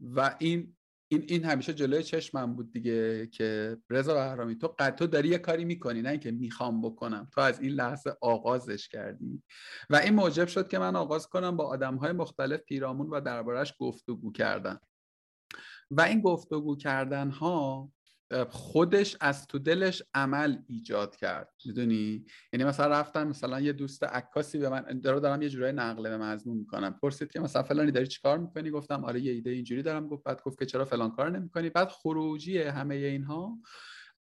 و 0.00 0.36
این 0.38 0.76
این 1.10 1.24
این 1.28 1.44
همیشه 1.44 1.74
جلوی 1.74 2.02
چشمم 2.02 2.56
بود 2.56 2.72
دیگه 2.72 3.26
که 3.26 3.76
رضا 3.90 4.14
بهرامی 4.14 4.58
تو 4.58 4.68
تو 4.68 5.06
داری 5.06 5.28
یه 5.28 5.38
کاری 5.38 5.64
می‌کنی 5.64 6.02
نه 6.02 6.10
اینکه 6.10 6.30
می‌خوام 6.30 6.82
بکنم. 6.82 7.28
تو 7.34 7.40
از 7.40 7.60
این 7.60 7.72
لحظه 7.72 8.16
آغازش 8.20 8.88
کردی. 8.88 9.42
و 9.90 9.96
این 9.96 10.14
موجب 10.14 10.48
شد 10.48 10.68
که 10.68 10.78
من 10.78 10.96
آغاز 10.96 11.28
کنم 11.28 11.56
با 11.56 11.64
آدم 11.64 11.96
های 11.96 12.12
مختلف 12.12 12.60
پیرامون 12.60 13.06
و 13.10 13.20
دربارش 13.20 13.74
گفتگو 13.78 14.32
کردن. 14.32 14.78
و 15.90 16.00
این 16.00 16.20
گفتگو 16.20 16.76
کردن 16.76 17.30
ها 17.30 17.92
خودش 18.48 19.16
از 19.20 19.46
تو 19.46 19.58
دلش 19.58 20.02
عمل 20.14 20.56
ایجاد 20.66 21.16
کرد. 21.16 21.48
می‌دونی؟ 21.66 22.24
یعنی 22.52 22.64
مثلا 22.64 22.86
رفتم 22.86 23.28
مثلا 23.28 23.60
یه 23.60 23.72
دوست 23.72 24.04
عکاسی 24.04 24.58
به 24.58 24.68
من 24.68 25.00
دارم 25.00 25.20
دارم 25.20 25.42
یه 25.42 25.48
جورای 25.48 25.72
نقل 25.72 26.02
به 26.02 26.18
مضمون 26.18 26.56
می‌کنم. 26.56 26.98
پرسید 27.02 27.30
که 27.30 27.40
مثلا 27.40 27.62
فلانی 27.62 27.90
داری 27.90 28.06
چیکار 28.06 28.38
می‌کنی؟ 28.38 28.70
گفتم 28.70 29.04
آره 29.04 29.20
یه 29.20 29.32
ایده 29.32 29.50
اینجوری 29.50 29.82
دارم. 29.82 30.08
گفت 30.08 30.24
بعد 30.24 30.42
گفت 30.42 30.58
که 30.58 30.66
چرا 30.66 30.84
فلان 30.84 31.10
کار 31.10 31.30
نمی‌کنی؟ 31.30 31.70
بعد 31.70 31.88
خروجی 31.88 32.58
همه 32.58 32.94
اینها. 32.94 33.58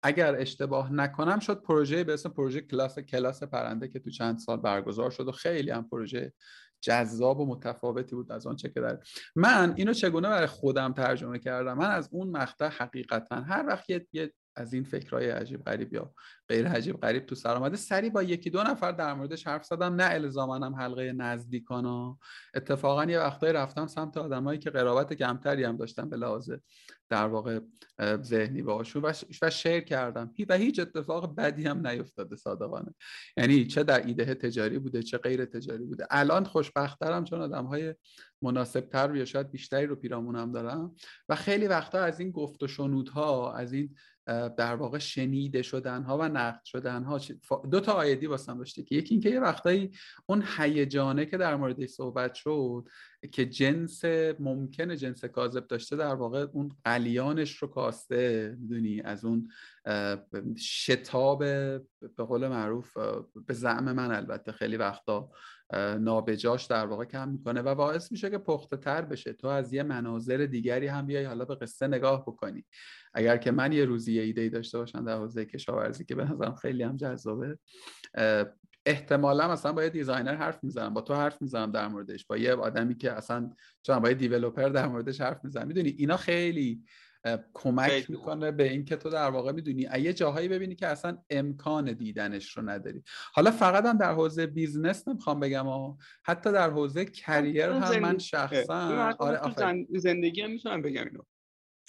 اگر 0.03 0.37
اشتباه 0.41 0.93
نکنم 0.93 1.39
شد 1.39 1.63
پروژه 1.63 2.05
به 2.05 2.15
اسم 2.15 2.29
پروژه 2.29 2.61
کلاس 2.61 2.99
کلاس 2.99 3.43
پرنده 3.43 3.89
که 3.89 3.99
تو 3.99 4.11
چند 4.11 4.39
سال 4.39 4.57
برگزار 4.57 5.11
شد 5.11 5.29
و 5.29 5.33
خیلی 5.33 5.71
هم 5.71 5.89
پروژه 5.89 6.33
جذاب 6.81 7.41
و 7.41 7.47
متفاوتی 7.47 8.17
بود 8.17 8.33
از 8.33 8.47
آنچه 8.47 8.69
که 8.69 8.81
در 8.81 8.99
من 9.37 9.75
اینو 9.77 9.93
چگونه 9.93 10.29
برای 10.29 10.47
خودم 10.47 10.93
ترجمه 10.93 11.39
کردم؟ 11.39 11.79
من 11.79 11.91
از 11.91 12.09
اون 12.13 12.31
مقطع 12.31 12.69
حقیقتا 12.69 13.41
هر 13.41 13.65
وقت 13.69 13.91
یه 13.91 14.33
از 14.57 14.75
این 14.75 14.85
فکرهای 14.85 15.31
عجیب 15.31 15.65
غریب 15.65 15.95
یا 15.95 16.15
غیر 16.49 16.69
عجیب 16.69 17.01
غریب 17.01 17.27
تو 17.27 17.35
سر 17.35 17.55
آمده 17.55 17.77
سری 17.77 18.11
با 18.11 18.23
یکی 18.23 18.51
دو 18.51 18.63
نفر 18.63 18.93
در 18.93 19.15
موردش 19.15 19.47
حرف 19.47 19.65
زدم. 19.65 19.95
نه 19.95 20.05
الزامنم 20.05 20.75
حلقه 20.75 21.13
نزدیکانا 21.13 22.19
اتفاقا 22.55 23.05
یه 23.05 23.19
وقتایی 23.19 23.53
رفتم 23.53 23.87
سمت 23.87 24.17
آدمایی 24.17 24.59
که 24.59 24.71
قرابت 24.71 25.13
کمتری 25.13 25.65
هم 25.65 25.77
داشتن 25.77 26.11
به 26.11 26.17
لحاظ 26.17 26.51
در 27.09 27.27
واقع 27.27 27.61
ذهنی 28.23 28.63
باشون 28.63 29.13
و 29.43 29.51
شیر 29.51 29.81
کردم. 29.81 30.33
و 30.49 30.55
هیچ 30.57 30.81
اتفاق 30.81 31.37
بدی 31.37 31.67
هم 31.67 31.87
نیفتاده 31.87 32.37
صادقانه. 32.37 32.95
یعنی 33.37 33.67
چه 33.67 33.83
در 33.83 34.07
ایده 34.07 34.35
تجاری 34.35 34.79
بوده 34.79 35.03
چه 35.03 35.19
غیر 35.19 35.45
تجاری 35.45 35.85
بوده. 35.85 36.07
الان 36.11 36.45
خوشبخترم 36.45 37.25
چون 37.25 37.41
آدم 37.41 37.65
های 37.65 37.95
مناسب 38.47 38.81
تر 38.81 39.17
یا 39.17 39.25
شاید 39.25 39.51
بیشتری 39.51 39.87
رو 39.87 39.97
پیرامونم 39.97 40.53
دارم. 40.53 40.95
و 41.29 41.35
خیلی 41.37 41.67
وقتا 41.67 41.99
از 41.99 42.21
این 42.21 42.31
گفت 42.31 42.63
و 42.63 42.67
شنودها 42.67 43.53
از 43.53 43.73
این 43.73 43.95
در 44.57 44.75
واقع 44.75 44.99
شنیده 44.99 45.63
شدن 45.63 46.03
ها 46.03 46.19
و 46.19 46.23
نقد 46.23 46.65
شدن 46.65 47.05
ها 47.05 47.21
دو 47.71 47.81
تا 47.81 47.93
آیدی 47.93 48.27
واسم 48.27 48.59
داشته 48.59 48.83
که 48.83 48.95
یکی 48.95 49.15
اینکه 49.15 49.31
یه 49.31 49.41
وقتایی 49.41 49.91
اون 50.27 50.45
هیجانه 50.59 51.27
که 51.27 51.37
در 51.37 51.57
موردش 51.57 51.89
صحبت 51.89 52.35
شد 52.35 52.89
که 53.33 53.47
جنس 53.47 54.05
ممکنه 54.39 54.97
جنس 54.97 55.25
کاذب 55.25 55.67
داشته 55.67 55.97
در 55.97 56.15
واقع 56.15 56.47
اون 56.53 56.77
قلیانش 56.85 57.57
رو 57.57 57.69
کاسته 57.69 58.57
می‌دونی؟ 58.61 59.01
از 59.01 59.25
اون 59.25 59.49
شتاب 60.59 61.39
به 61.39 62.25
قول 62.29 62.49
معروف 62.49 62.97
به 63.47 63.55
زعم 63.55 63.93
من 63.93 64.11
البته 64.11 64.53
خیلی 64.53 64.77
وقتا 64.77 65.31
نابجاش 66.01 66.65
در 66.65 66.87
واقع 66.87 67.05
کم 67.05 67.29
می‌کنه 67.29 67.63
و 67.63 67.75
باعث 67.75 68.13
میشه 68.13 68.31
که 68.31 68.39
پخته 68.39 68.77
تر 68.77 69.03
بشه. 69.03 69.33
تو 69.33 69.49
از 69.49 69.73
یه 69.73 69.83
مناظر 69.83 70.37
دیگری 70.37 70.87
هم 70.87 71.07
بیای 71.07 71.25
حالا 71.25 71.45
به 71.45 71.55
قصه 71.55 71.87
نگاه 71.87 72.23
بکنی. 72.23 72.65
اگر 73.15 73.37
که 73.37 73.51
من 73.51 73.73
یه 73.73 73.85
روزی 73.85 74.13
یه 74.15 74.23
ایده 74.23 74.41
ای 74.41 74.49
داشته 74.49 74.79
باشم 74.79 75.05
در 75.05 75.17
حوزه 75.17 75.45
کشاورزی 75.45 76.05
که 76.05 76.15
به 76.15 76.25
نظرم 76.25 76.55
خیلی 76.55 76.83
هم 76.83 76.97
جذابه 76.97 77.59
احتمالا 78.87 79.53
مثلا 79.53 79.73
با 79.73 79.83
یه 79.83 79.91
دیزاینر 79.91 80.35
حرف 80.35 80.65
می‌زنم 80.65 80.95
با 80.95 81.01
تو 81.01 81.15
حرف 81.15 81.43
می‌زنم 81.43 81.73
در 81.73 81.89
موردش 81.89 82.27
با 82.27 82.37
یه 82.37 82.55
آدمی 82.55 82.97
که 82.97 83.13
اصلا 83.13 83.51
چون 83.83 83.99
با 83.99 84.09
یه 84.09 84.15
دیولپر 84.15 84.69
در 84.69 84.87
موردش 84.87 85.21
حرف 85.21 85.45
می‌زنم. 85.45 85.67
می‌دونی 85.67 85.89
اینا 85.99 86.17
خیلی 86.17 86.83
کمک 87.55 88.11
می‌کنه 88.11 88.51
به 88.51 88.71
اینکه 88.71 88.97
تو 88.97 89.11
در 89.11 89.31
واقع 89.31 89.53
می‌دونی. 89.53 89.89
یه 89.99 90.13
جاهایی 90.13 90.49
ببینی 90.49 90.75
که 90.75 90.87
اصلا 90.87 91.19
امکان 91.31 91.93
دیدنش 91.93 92.57
رو 92.57 92.71
نداری. 92.71 93.03
حالا 93.35 93.51
فقط 93.51 93.85
هم 93.85 93.99
در 93.99 94.13
حوزه 94.13 94.47
business 94.47 95.09
نمی‌خوام 95.09 95.41
بگم 95.41 95.67
و 95.67 95.97
حتی 96.25 96.53
در 96.53 96.71
حوزه 96.71 97.05
career 97.05 97.71
هم 97.71 97.99
من 97.99 98.19
شخصا 98.19 99.15
آره 99.19 99.87
زندگی 99.97 100.43
هم 100.43 100.51
می‌تونم 100.51 100.83
بگم 100.83 101.05
اینو. 101.05 101.23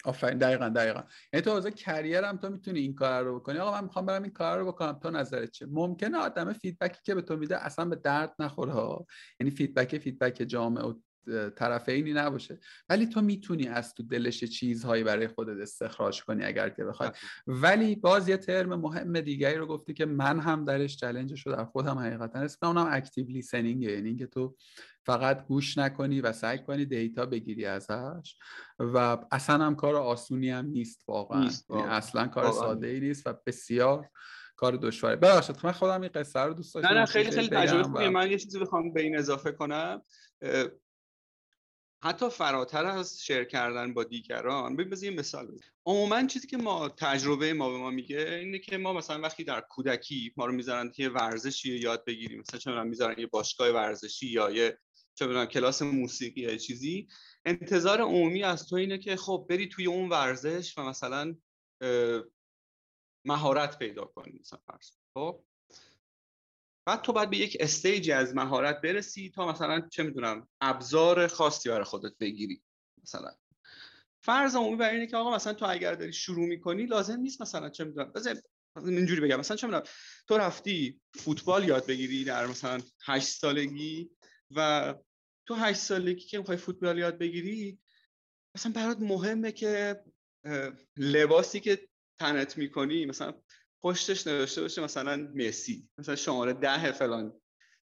آفرین 0.06 0.38
دقیقا 0.38 0.70
دقیقا. 0.70 1.04
یعنی 1.34 1.44
تو 1.44 1.52
حوزه 1.52 1.72
career 1.72 2.24
هم 2.24 2.38
تو 2.38 2.50
می‌تونی 2.50 2.80
این 2.80 2.96
کار 2.96 3.24
رو 3.24 3.40
بکنی. 3.40 3.58
آقا 3.58 3.72
من 3.72 3.84
می‌خوام 3.84 4.06
برم 4.06 4.24
این 4.24 4.32
کار 4.32 4.60
رو 4.60 4.68
بکنم. 4.68 5.00
تو 5.00 5.12
نظرت 5.12 5.52
چه 5.52 5.66
ممکنه 5.66 6.18
آدم 6.18 6.54
feedback 6.54 6.95
ی 6.95 7.00
که 7.04 7.16
به 7.16 7.22
تو 7.22 7.38
میده 7.38 7.66
اصلا 7.66 7.86
به 7.86 7.96
درد 7.96 8.36
نخوره 8.40 8.72
ها. 8.74 9.06
یعنی 9.40 9.52
feedback 9.52 9.98
feedback 9.98 10.36
جامع 10.36 10.88
و 10.88 10.94
طرفینی 11.56 12.14
نباشه. 12.14 12.60
ولی 12.90 13.08
تو 13.08 13.22
می‌تونی 13.22 13.68
از 13.68 13.94
تو 13.94 14.04
دلش 14.04 14.44
چیزهایی 14.44 15.04
برای 15.04 15.28
خودت 15.28 15.62
استخراج 15.62 16.24
کنی 16.24 16.44
اگر 16.44 16.70
که 16.70 16.84
بخوای. 16.84 17.10
ولی 17.48 17.96
باز 17.96 18.30
یه 18.30 18.38
ترم 18.38 18.76
مهم 18.76 19.22
دیگری 19.22 19.56
رو 19.56 19.68
گفتی 19.68 19.94
که 19.94 20.06
من 20.06 20.40
هم 20.40 20.66
درش 20.66 20.98
challenge 20.98 21.39
ش 21.39 21.48
رو 21.48 21.56
در 21.56 21.66
خودم 21.66 22.00
حقیقتا 22.00 22.40
اسم 22.40 22.68
اونم 22.68 22.88
active 22.92 23.26
listening 23.28 23.84
یعنی 23.84 24.08
اینکه 24.08 24.28
تو 24.28 24.56
فقط 25.06 25.46
گوش 25.46 25.78
نکنی 25.78 26.22
و 26.22 26.32
سعی 26.32 26.60
کنی 26.60 26.86
data 26.86 27.26
بگیری 27.26 27.66
ازش 27.66 28.36
و 28.80 29.18
اصلا 29.32 29.66
هم 29.66 29.76
کار 29.76 29.96
آسونی 29.96 30.50
هم 30.50 30.66
نیست 30.66 31.04
واقعا, 31.08 31.44
نیست 31.44 31.70
یعنی 31.70 31.84
اصلا 31.84 32.28
کار 32.28 32.52
ساده 32.52 32.88
ای 32.88 33.00
نیست 33.00 33.28
و 33.28 33.34
بسیار 33.46 34.10
کار 34.56 34.78
دشواره. 34.78 35.16
ببخشید 35.16 35.56
من 35.64 35.72
خودم 35.72 36.02
این 36.02 36.12
قصه 36.16 36.40
رو 36.40 36.54
دوست 36.54 36.76
داشتم. 36.76 36.90
نه 36.90 37.00
نه 37.00 37.06
خیلی 37.06 37.32
خیلی 37.32 37.48
تجربه 37.48 38.10
من 38.10 38.32
یه 38.32 38.38
چیزی 38.38 38.60
بخوام 38.60 38.94
به 38.94 39.02
این 39.02 39.18
اضافه 39.18 39.52
کنم. 39.52 40.02
حتی 42.04 42.30
فراتر 42.30 42.86
از 42.86 43.24
شیر 43.24 43.44
کردن 43.44 43.94
با 43.94 44.04
دیگران 44.04 44.76
ببین 44.76 45.04
یه 45.04 45.10
مثال 45.10 45.48
بزن 45.48 45.66
عموما 45.86 46.28
چیزی 46.28 46.48
که 46.48 46.58
ما 46.58 46.90
تجربه 46.90 47.54
ما 47.54 47.70
به 47.70 47.78
ما 47.78 47.90
میگه 47.90 48.20
اینه 48.20 48.60
که 48.60 48.78
ما 48.78 48.94
مثلا 48.94 49.22
وقتی 49.22 49.44
در 49.44 49.62
کودکی 49.62 50.34
ما 50.38 50.46
رو 50.46 50.54
می‌ذارن 50.54 50.92
که 50.92 51.10
ورزشی 51.10 51.78
یاد 51.78 52.06
بگیریم 52.06 52.40
مثلا 52.40 52.60
چه 52.60 52.84
می‌ذارن 52.84 53.20
یه 53.20 53.28
باشگاه 53.28 53.70
ورزشی 53.70 54.28
یا 54.28 54.50
یه 54.50 54.80
چه 55.16 55.46
کلاس 55.46 55.82
موسیقی 55.82 56.42
یا 56.42 56.58
چیزی 56.58 57.08
انتظار 57.46 58.02
عمومی 58.02 58.44
از 58.44 58.68
تو 58.68 58.76
اینه 58.76 58.98
که 58.98 59.16
خب 59.16 59.46
بری 59.50 59.68
توی 59.68 59.86
اون 59.86 60.10
ورزش 60.10 60.78
و 60.78 60.82
مثلا 60.84 61.36
مهارت 63.26 63.80
پیدا 63.80 64.06
کنی 64.06 64.40
مثلا 64.40 64.60
خب؟ 65.14 65.44
بعد 66.88 67.02
تو 67.02 67.14
باید 67.14 67.30
به 67.30 67.38
یک 67.38 67.58
استیجی 67.60 68.12
از 68.12 68.36
مهارت 68.36 68.82
برسی 68.82 69.30
تا 69.30 69.52
مثلا 69.52 69.82
چه 69.92 70.04
می‌دونم 70.04 70.48
ابزار 70.62 71.28
خاصی 71.28 71.70
برای 71.70 71.84
خودت 71.84 72.18
بگیری 72.20 72.62
مثلا. 73.04 73.32
فرض 74.22 74.56
عمومی 74.56 74.76
بر 74.76 74.90
اینه 74.90 75.08
که 75.08 75.18
آقا 75.18 75.36
مثلا 75.36 75.54
تو 75.54 75.66
اگر 75.70 75.96
داری 75.96 76.14
شروع 76.14 76.48
می‌کنی 76.48 76.86
لازم 76.86 77.20
نیست 77.20 77.42
مثلا 77.42 77.70
چه 77.70 77.84
می‌دونم 77.84 78.14
اینجوری 78.86 79.22
بگم 79.22 79.40
مثلا 79.40 79.58
چه 79.58 79.68
می‌دونم 79.68 79.84
تو 80.28 80.38
رفتی 80.38 81.02
فوتبال 81.16 81.68
یاد 81.68 81.86
بگیری 81.86 82.24
در 82.24 82.48
مثلا 82.48 82.82
8 83.06 83.28
سالگی 83.28 84.10
و 84.56 84.96
تو 85.48 85.56
8 85.56 85.80
سالگی 85.80 86.26
که 86.26 86.38
می‌خوای 86.38 86.58
فوتبال 86.58 86.98
یاد 86.98 87.18
بگیری 87.18 87.80
مثلا 88.56 88.72
برات 88.72 89.00
مهمه 89.00 89.52
که 89.52 90.04
لباسی 90.98 91.60
که 91.60 91.88
تنت 92.20 92.58
می‌کنی 92.58 93.06
مثلا 93.06 93.34
پشتش 93.84 94.28
نوشته 94.28 94.62
باشه 94.62 94.82
مثلا 94.82 95.32
مسی 95.36 95.90
مثلا 95.98 96.16
شماره 96.16 96.54
ده 96.54 96.92
فلان 96.92 97.42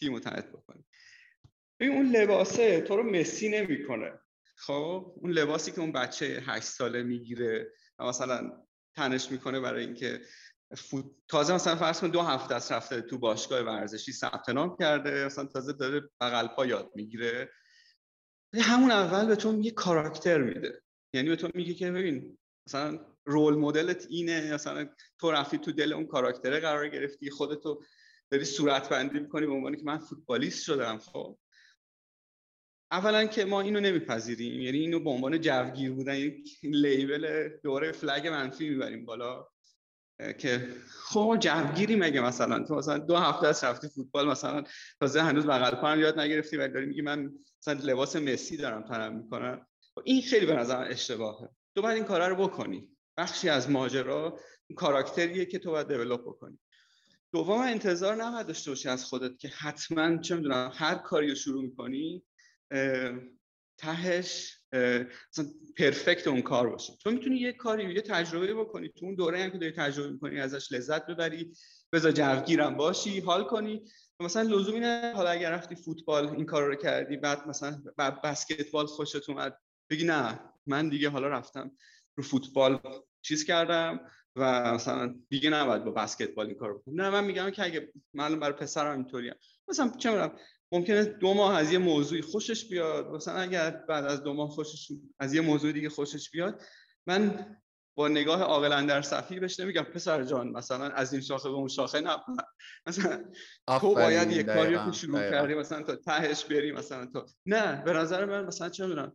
تیمو 0.00 0.20
تنت 0.20 0.48
بکنی 0.52 0.84
ببین 1.80 1.96
اون 1.96 2.10
لباسه 2.10 2.80
تو 2.80 2.96
رو 2.96 3.02
مسی 3.02 3.48
نمی‌کنه. 3.48 4.20
خب 4.56 5.14
اون 5.16 5.30
لباسی 5.30 5.72
که 5.72 5.80
اون 5.80 5.92
بچه 5.92 6.42
هشت 6.46 6.64
ساله 6.64 7.02
می‌گیره 7.02 7.72
و 7.98 8.04
مثلا 8.04 8.66
تنش 8.96 9.32
می‌کنه 9.32 9.60
برای 9.60 9.84
اینکه 9.84 10.20
فوت... 10.76 11.04
تازه 11.28 11.54
مثلا 11.54 11.76
فرض 11.76 12.00
کن 12.00 12.08
دو 12.08 12.22
هفته 12.22 12.54
از 12.54 12.72
رفته 12.72 13.00
تو 13.00 13.18
باشگاه 13.18 13.60
ورزشی 13.60 14.12
ثبت 14.12 14.48
نام 14.48 14.76
کرده 14.76 15.26
مثلا 15.26 15.44
تازه 15.44 15.72
داره 15.72 16.10
بغل 16.20 16.46
پا 16.46 16.66
یاد 16.66 16.90
می‌گیره. 16.94 17.52
همون 18.54 18.90
اول 18.90 19.26
به 19.26 19.36
تو 19.36 19.60
یه 19.60 19.70
کاراکتر 19.70 20.42
میده. 20.42 20.82
یعنی 21.14 21.28
به 21.28 21.36
تو 21.36 21.50
میگه 21.54 21.74
که 21.74 21.90
ببین 21.90 22.38
مثلا 22.68 23.13
رول 23.24 23.54
مدلت 23.54 24.06
اینه 24.10 24.54
مثلا 24.54 24.88
تو 25.18 25.30
رفتی 25.30 25.58
تو 25.58 25.72
دل 25.72 25.92
اون 25.92 26.06
کاراکتره 26.06 26.60
قرار 26.60 26.88
گرفتی 26.88 27.30
خودتو 27.30 27.82
داری 28.30 28.44
صورت 28.44 28.88
بندی 28.88 29.18
می‌کنی 29.18 29.46
به 29.46 29.52
عنوان 29.52 29.76
که 29.76 29.82
من 29.84 29.98
فوتبالیست 29.98 30.64
شدم 30.64 30.98
خب. 30.98 31.38
اولا 32.90 33.24
که 33.24 33.44
ما 33.44 33.60
اینو 33.60 33.80
نمیپذیریم 33.80 34.60
یعنی 34.60 34.78
اینو 34.78 35.00
به 35.00 35.10
عنوان 35.10 35.40
جوگیر 35.40 35.92
بودن 35.92 36.12
این 36.12 36.44
لیبل 36.62 37.48
دوره 37.62 37.92
فلگ 37.92 38.26
منفی 38.26 38.68
می‌بریم 38.68 39.04
بالا 39.04 39.46
که 40.38 40.68
خب 40.88 41.36
جوگیری 41.40 41.96
مگه 41.96 42.20
مثلا 42.20 42.64
تو 42.64 42.74
مثلا 42.74 42.98
دو 42.98 43.16
هفته 43.16 43.46
از 43.46 43.64
رفتی 43.64 43.88
فوتبال 43.88 44.28
مثلا 44.28 44.64
تازه 45.00 45.22
هنوز 45.22 45.46
بغل 45.46 45.74
پا 45.74 45.96
یاد 45.96 46.20
نگرفتی 46.20 46.56
ولی 46.56 46.72
داری 46.72 46.86
میگی 46.86 47.02
من 47.02 47.32
مثلا 47.60 47.80
لباس 47.82 48.16
مسی 48.16 48.56
دارم 48.56 48.82
تنم 48.82 49.16
می‌کنم. 49.16 49.66
این 50.04 50.22
خیلی 50.22 50.46
به 50.46 50.54
نظر 50.54 50.86
اشتباهه. 50.90 51.48
تو 51.76 51.82
باید 51.82 51.96
این 51.96 52.04
کارا 52.04 52.28
رو 52.28 52.36
بکنی. 52.36 52.93
بخشی 53.16 53.48
از 53.48 53.70
ماجرا 53.70 54.40
کاراکتریه 54.76 55.44
که 55.44 55.58
تو 55.58 55.70
باید 55.70 55.88
دیولپ 55.88 56.20
بکنی. 56.20 56.58
دوم 57.32 57.60
انتظار 57.60 58.14
نباید 58.14 58.46
داشته 58.46 58.70
باشی 58.70 58.88
از 58.88 59.04
خودت 59.04 59.38
که 59.38 59.48
حتما 59.48 60.18
چه 60.18 60.36
می‌دونم 60.36 60.72
هر 60.74 60.94
کاری 60.94 61.28
رو 61.28 61.34
شروع 61.34 61.62
می‌کنی 61.62 62.22
تهش 63.78 64.60
مثلا 64.72 65.46
پرفکت 65.78 66.26
اون 66.26 66.42
کار 66.42 66.70
باشه. 66.70 66.92
تو 67.02 67.10
می‌تونی 67.10 67.36
یه 67.36 67.52
کاری 67.52 67.94
یه 67.94 68.00
تجربه 68.00 68.54
بکنی. 68.54 68.88
تو 68.88 69.06
اون 69.06 69.14
دوره 69.14 69.42
هم 69.42 69.50
که 69.50 69.58
داری 69.58 69.72
تجربه 69.72 70.10
می‌کنی 70.10 70.40
ازش 70.40 70.72
لذت 70.72 71.06
ببری 71.06 71.52
بذار 71.92 72.12
جوگیرم 72.12 72.76
باشی 72.76 73.20
حال 73.20 73.44
کنی. 73.44 73.84
مثلا 74.20 74.42
لزومی 74.42 74.80
نه 74.80 75.12
حالا 75.16 75.30
اگر 75.30 75.50
رفتی 75.50 75.74
فوتبال 75.74 76.28
این 76.28 76.46
کار 76.46 76.66
رو 76.66 76.74
کردی 76.74 77.16
بعد 77.16 77.48
مثلا 77.48 77.82
بسکتبال 78.24 78.86
خوشت 78.86 79.30
اومد 79.30 79.58
بگی 79.90 80.04
نه 80.04 80.40
من 80.66 80.88
دیگه 80.88 81.08
حالا 81.08 81.28
رفتم 81.28 81.76
رو 82.16 82.22
فوتبال 82.22 82.80
چیز 83.22 83.44
کردم 83.44 84.00
و 84.36 84.74
مثلا 84.74 85.14
دیگه 85.28 85.50
نباید 85.50 85.84
با 85.84 85.90
بسکتبال 85.90 86.46
این 86.46 86.56
کار 86.56 86.82
نه 86.86 87.10
من 87.10 87.24
میگم 87.24 87.50
که 87.50 87.64
اگه 87.64 87.92
من 88.14 88.40
برای 88.40 88.52
پسرم 88.52 88.96
اینطوریم 88.96 89.34
مثلا 89.68 89.88
چه 89.98 90.10
می‌دونم 90.10 90.32
ممکنه 90.72 91.04
دو 91.04 91.34
ماه 91.34 91.56
از 91.56 91.72
یه 91.72 91.78
موضوعی 91.78 92.22
خوشش 92.22 92.68
بیاد. 92.68 93.06
مثلا 93.06 93.34
اگر 93.34 93.70
بعد 93.70 94.04
از 94.04 94.22
دو 94.22 94.34
ماه 94.34 94.48
خوشش 94.48 94.92
از 95.18 95.34
یه 95.34 95.40
موضوع 95.40 95.72
دیگه 95.72 95.88
خوشش 95.88 96.30
بیاد 96.30 96.62
من 97.06 97.46
با 97.96 98.08
نگاه 98.08 98.42
عاقل 98.42 98.86
در 98.86 99.02
صفی 99.02 99.40
بهش 99.40 99.60
نمیگم 99.60 99.82
پسر 99.82 100.24
جان 100.24 100.48
مثلا 100.48 100.88
از 100.88 101.12
این 101.12 101.22
شاخه 101.22 101.48
به 101.48 101.54
اون 101.54 101.68
شاخه 101.68 102.00
نه 102.00 102.16
مثلا 102.86 103.24
تو 103.80 103.94
باید 103.94 104.30
یه 104.30 104.42
کاری 104.42 104.74
رو 104.74 104.92
شروع 104.92 105.30
کردی 105.30 105.54
مثلا 105.54 105.82
تا 105.82 105.96
تهش 105.96 106.44
بری 106.44 106.72
مثلا 106.72 107.06
تو 107.06 107.26
نه 107.46 107.82
به 107.84 107.92
نظر 107.92 108.24
من 108.24 108.44
مثلا 108.44 108.68
چه 108.68 108.86
می‌دونم 108.86 109.12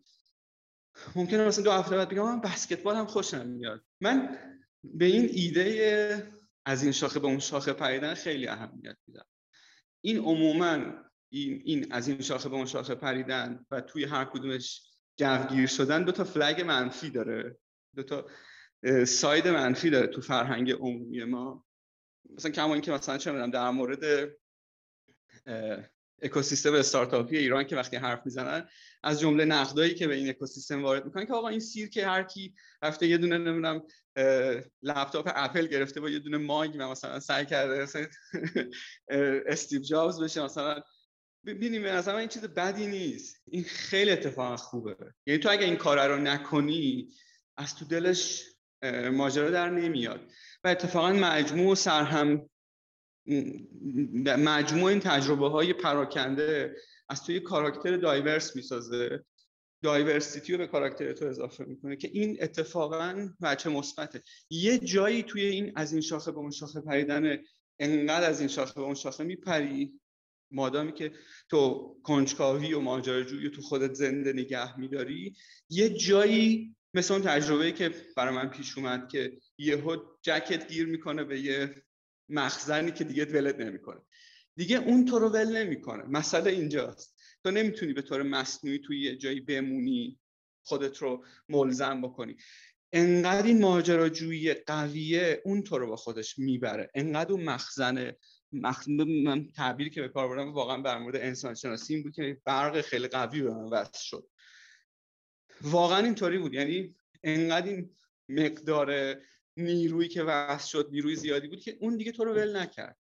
ممکنه 1.16 1.45
مثلا 1.45 1.64
دو 1.64 1.72
هفته 1.72 1.95
بعد 1.95 2.10
بگم 2.10 2.24
من 2.24 2.41
بسکتبال 2.41 2.95
هم 2.95 3.06
خوشم 3.06 3.48
میاد. 3.48 3.84
من 4.02 4.38
به 4.84 5.06
این 5.06 5.30
ایده 5.34 6.32
از 6.66 6.84
این 6.84 6.91
شاخه 6.91 7.20
به 7.20 7.28
اون 7.28 7.40
شاخه 7.40 7.74
پریدن 7.74 8.14
خیلی 8.14 8.48
اهمیت 8.48 8.98
میدم. 9.07 9.26
این 10.02 10.18
عموما 10.18 10.94
این, 11.32 11.61
این 11.66 11.91
از 11.91 12.07
این 12.07 12.22
شاخه 12.22 12.49
به 12.49 12.56
اون 12.56 12.66
شاخه 12.66 12.95
پریدن 12.95 13.66
و 13.72 13.82
توی 13.82 14.06
هر 14.06 14.26
کدومش 14.26 14.82
جوگیر 15.18 15.68
شدن 15.68 16.03
دو 16.03 16.11
تا 16.11 16.24
flag 16.23 16.61
منفی 16.61 17.10
داره. 17.10 17.57
دو 17.95 18.03
تا 18.03 18.26
side 19.06 19.47
منفی 19.48 19.90
داره 19.90 20.07
تو 20.07 20.22
فرهنگ 20.22 20.72
عمومی 20.72 21.24
ما. 21.24 21.66
مثلا 22.36 22.52
کما 22.52 22.74
اینکه 22.74 22.91
مثلا 22.91 23.18
چه 23.18 23.48
در 23.48 23.70
مورد 23.70 24.30
اکوسیستم 26.22 26.74
استارتاپی 26.74 27.38
ایران 27.38 27.64
که 27.64 27.76
وقتی 27.76 27.98
حرف 27.98 28.22
می‌زنن 28.26 28.70
از 29.03 29.19
جمله 29.19 29.45
نقدایی 29.45 29.95
که 29.95 30.07
به 30.07 30.15
این 30.15 30.30
اکوسیستم 30.30 30.84
وارد 30.84 31.05
می‌کنن 31.05 31.26
که 31.26 31.34
آقا 31.34 31.47
این 31.47 31.59
سیر 31.59 31.89
که 31.89 32.07
هر 32.07 32.23
کی 32.23 32.53
رفته 32.84 33.07
یه 33.07 33.17
دونه 33.17 33.38
نمی‌دونم 33.38 33.81
لپتاپ 34.81 35.31
اپل 35.35 35.67
گرفته 35.67 36.01
با 36.01 36.09
یه 36.09 36.19
دونه 36.19 36.38
ماگ 36.38 36.76
و 36.80 36.89
مثلا 36.89 37.19
سعی 37.19 37.45
کرده 37.45 37.88
استیو 39.47 39.81
جابز 39.81 40.21
بشه 40.21 40.43
مثلا. 40.43 40.81
ببینیم 41.45 41.84
به 41.84 41.91
نظر 41.91 42.15
این 42.15 42.27
چیز 42.27 42.43
بدی 42.43 42.88
نیست. 42.88 43.41
این 43.47 43.63
خیلی 43.63 44.11
اتفاق 44.11 44.59
خوبه. 44.59 44.95
یعنی 45.26 45.39
تو 45.39 45.49
اگه 45.51 45.65
این 45.65 45.76
کار 45.76 46.07
رو 46.07 46.17
نکنی 46.17 47.09
از 47.57 47.76
تو 47.76 47.85
دلش 47.85 48.43
ماجرا 49.11 49.49
در 49.49 49.69
نمیاد. 49.69 50.31
و 50.63 50.67
اتفاقا 50.67 51.13
مجموع 51.13 51.76
سرهم 51.76 52.49
مجموع 54.38 54.89
این 54.89 54.99
تجربه 54.99 55.49
های 55.49 55.73
پراکنده 55.73 56.76
از 57.10 57.23
توی 57.23 57.40
کاراکتر 57.40 57.98
دایورس 57.98 58.56
می‌سازه. 58.56 59.23
دایورسیتی 59.84 60.52
رو 60.53 60.57
به 60.57 60.68
کاراکتر 60.68 61.14
تو 61.14 61.26
اضافه 61.26 61.65
می‌کنه 61.65 61.95
که 61.95 62.10
این 62.14 62.38
اتفاقا 62.41 63.30
بچه 63.41 63.69
مثبته. 63.69 64.23
یه 64.49 64.77
جایی 64.77 65.23
توی 65.23 65.41
این 65.41 65.73
از 65.76 65.94
این 65.94 66.02
شاخه 66.02 66.31
به 66.31 66.38
اون 66.38 66.52
شاخه 66.52 66.81
پریدن 66.81 67.38
انقدر 67.80 68.30
از 68.30 68.40
این 68.40 68.49
شاخه 68.49 68.73
به 68.73 68.81
اون 68.81 68.95
شاخه 68.95 69.23
میپری 69.23 69.99
مادامی 70.52 70.94
که 70.94 71.11
تو 71.49 71.95
کنجکاوی 72.03 72.73
و 72.73 72.80
ماجراجویی 72.80 73.49
تو 73.49 73.61
خودت 73.61 73.94
زنده 73.94 74.34
نگه 74.34 74.80
میداری. 74.80 75.36
یه 75.69 75.90
جایی 75.90 76.76
مثل 76.94 77.14
اون 77.14 77.23
تجربه 77.23 77.72
که 77.72 77.91
برای 78.15 78.36
من 78.36 78.49
پیش 78.49 78.77
اومد 78.77 79.10
که 79.10 79.38
یهو 79.57 79.98
جکت 80.22 80.68
گیر 80.68 80.88
می‌کنه 80.88 81.23
به 81.23 81.40
یه 81.40 81.84
مخزنی 82.30 82.91
که 82.91 83.03
دیگه 83.03 83.26
ولت 83.26 83.56
نمی‌کنه. 83.56 84.02
دیگه 84.60 84.77
اون 84.77 85.06
تو 85.06 85.19
رو 85.19 85.30
ول 85.30 85.57
نمی‌کنه. 85.57 86.03
مسئله 86.03 86.52
اینجاست. 86.52 87.15
تو 87.44 87.52
نمی‌تونی 87.52 87.94
به 87.94 88.02
طور 88.02 88.23
مصنوعی 88.23 88.80
توی 88.80 89.02
یه 89.02 89.15
جایی 89.15 89.40
بمونی 89.40 90.19
خودت 90.64 90.98
رو 90.98 91.26
ملزم 91.49 92.02
بکنی. 92.02 92.36
انقدر 92.94 93.48
این 93.48 93.61
ماجراجویی 93.61 94.53
قویه 94.53 95.41
اون 95.45 95.64
تو 95.64 95.77
رو 95.77 95.88
با 95.88 95.95
خودش 95.95 96.40
می‌بره. 96.40 96.91
انقدر 96.95 97.31
اون 97.31 97.44
مخزن 97.44 98.11
من 98.52 99.52
تعبیری 99.56 99.90
که 99.90 100.02
به 100.02 100.07
کار 100.07 100.27
بردم 100.27 100.53
واقعا 100.53 100.81
بر 100.81 100.98
مورد 100.98 101.15
انسان 101.15 101.53
شناسی 101.53 101.94
این 101.94 102.03
بود 102.03 102.14
که 102.14 102.41
برق 102.45 102.81
خیلی 102.81 103.07
قوی 103.07 103.41
به 103.41 103.49
من 103.49 103.69
وصل 103.69 103.99
شد. 103.99 104.30
واقعا 105.61 106.06
اینطوری 106.06 106.38
بود. 106.38 106.53
یعنی 106.53 106.95
انقدر 107.23 107.68
این 107.68 107.95
مقدار 108.30 109.18
نیرویی 109.57 110.10
که 110.10 110.23
وصل 110.23 110.68
شد 110.68 110.90
نیروی 110.91 111.15
زیادی 111.15 111.48
بود 111.48 111.61
که 111.61 111.77
اون 111.80 111.98
دیگه 111.98 112.11
تو 112.11 112.23
رو 112.23 112.34
ول 112.34 112.57
نکرد. 112.57 112.98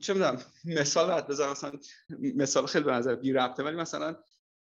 چه 0.00 0.12
می‌دونم 0.14 0.42
مثال 0.64 1.08
بعد 1.08 1.28
بزنم 1.28 1.50
مثلا 1.50 1.72
مثال 2.20 2.66
خیلی 2.66 2.84
به 2.84 2.92
نظر 2.92 3.14
بی 3.14 3.32
ربطه 3.32 3.62
ولی 3.62 3.76
مثلا 3.76 4.16